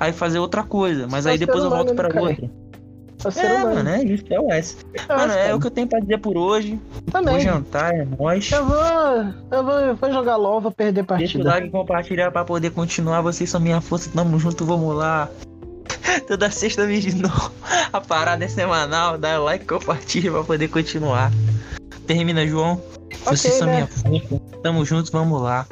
Aí 0.00 0.12
fazer 0.12 0.38
outra 0.38 0.62
coisa, 0.62 1.06
mas 1.10 1.24
Só 1.24 1.30
aí 1.30 1.38
ser 1.38 1.46
depois 1.46 1.64
eu 1.64 1.70
volto 1.70 1.94
pra 1.94 2.08
outra. 2.20 2.50
É 3.24 3.30
ser 3.32 3.46
É, 3.46 3.54
humano. 3.54 3.74
mano, 3.74 3.88
é 3.88 4.02
isso, 4.04 4.24
é 4.30 4.38
o 4.40 4.52
S. 4.52 4.76
Eu 4.94 5.02
Mano, 5.08 5.22
acho, 5.24 5.38
é 5.38 5.42
cara. 5.42 5.56
o 5.56 5.60
que 5.60 5.66
eu 5.66 5.70
tenho 5.72 5.88
pra 5.88 5.98
dizer 5.98 6.18
por 6.18 6.36
hoje. 6.36 6.78
Vou 6.92 7.02
Também. 7.10 7.40
jantar, 7.40 7.92
é 7.92 8.06
nóis. 8.16 8.48
Eu 8.52 8.64
vou. 8.64 8.76
Eu 9.50 9.64
vou, 9.64 9.74
eu 9.80 9.96
vou 9.96 10.12
jogar 10.12 10.36
LOL, 10.36 10.60
vou 10.60 10.70
perder 10.70 11.02
Deixa 11.02 11.36
o 11.36 11.42
partida. 11.42 11.48
like 11.48 11.66
e 11.66 11.70
compartilhar 11.70 12.30
pra 12.30 12.44
poder 12.44 12.70
continuar. 12.70 13.20
Vocês 13.22 13.50
são 13.50 13.60
minha 13.60 13.80
força, 13.80 14.08
tamo 14.14 14.38
junto, 14.38 14.64
vamos 14.64 14.94
lá. 14.94 15.28
Toda 16.26 16.50
sexta 16.50 16.86
vez 16.86 17.04
de 17.04 17.14
novo. 17.14 17.52
A 17.92 18.00
parada 18.00 18.44
é 18.44 18.48
semanal, 18.48 19.16
dá 19.18 19.38
like 19.38 19.64
compartilha 19.64 20.30
pra 20.30 20.44
poder 20.44 20.68
continuar. 20.68 21.32
Termina, 22.06 22.46
João. 22.46 22.80
Vocês 23.24 23.44
Ok, 23.46 23.58
são 23.58 23.66
né? 23.66 23.74
minha 23.74 23.86
força. 24.22 24.58
Tamo 24.62 24.84
juntos, 24.84 25.10
vamos 25.10 25.40
lá. 25.40 25.66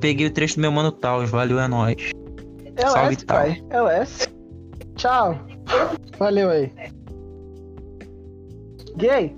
Peguei 0.00 0.26
o 0.26 0.30
trecho 0.30 0.56
do 0.56 0.60
meu 0.60 0.72
mano 0.72 0.92
Taos, 0.92 1.30
valeu, 1.30 1.58
é 1.58 1.68
nóis. 1.68 2.10
É 2.76 2.86
o 2.86 2.90
Salve, 2.90 3.14
S, 3.14 3.24
tal. 3.26 3.36
pai. 3.36 3.64
É 3.70 3.82
o 3.82 3.88
S. 3.88 4.28
Tchau. 4.96 5.38
Valeu 6.18 6.50
aí. 6.50 6.72
Gay. 8.96 9.34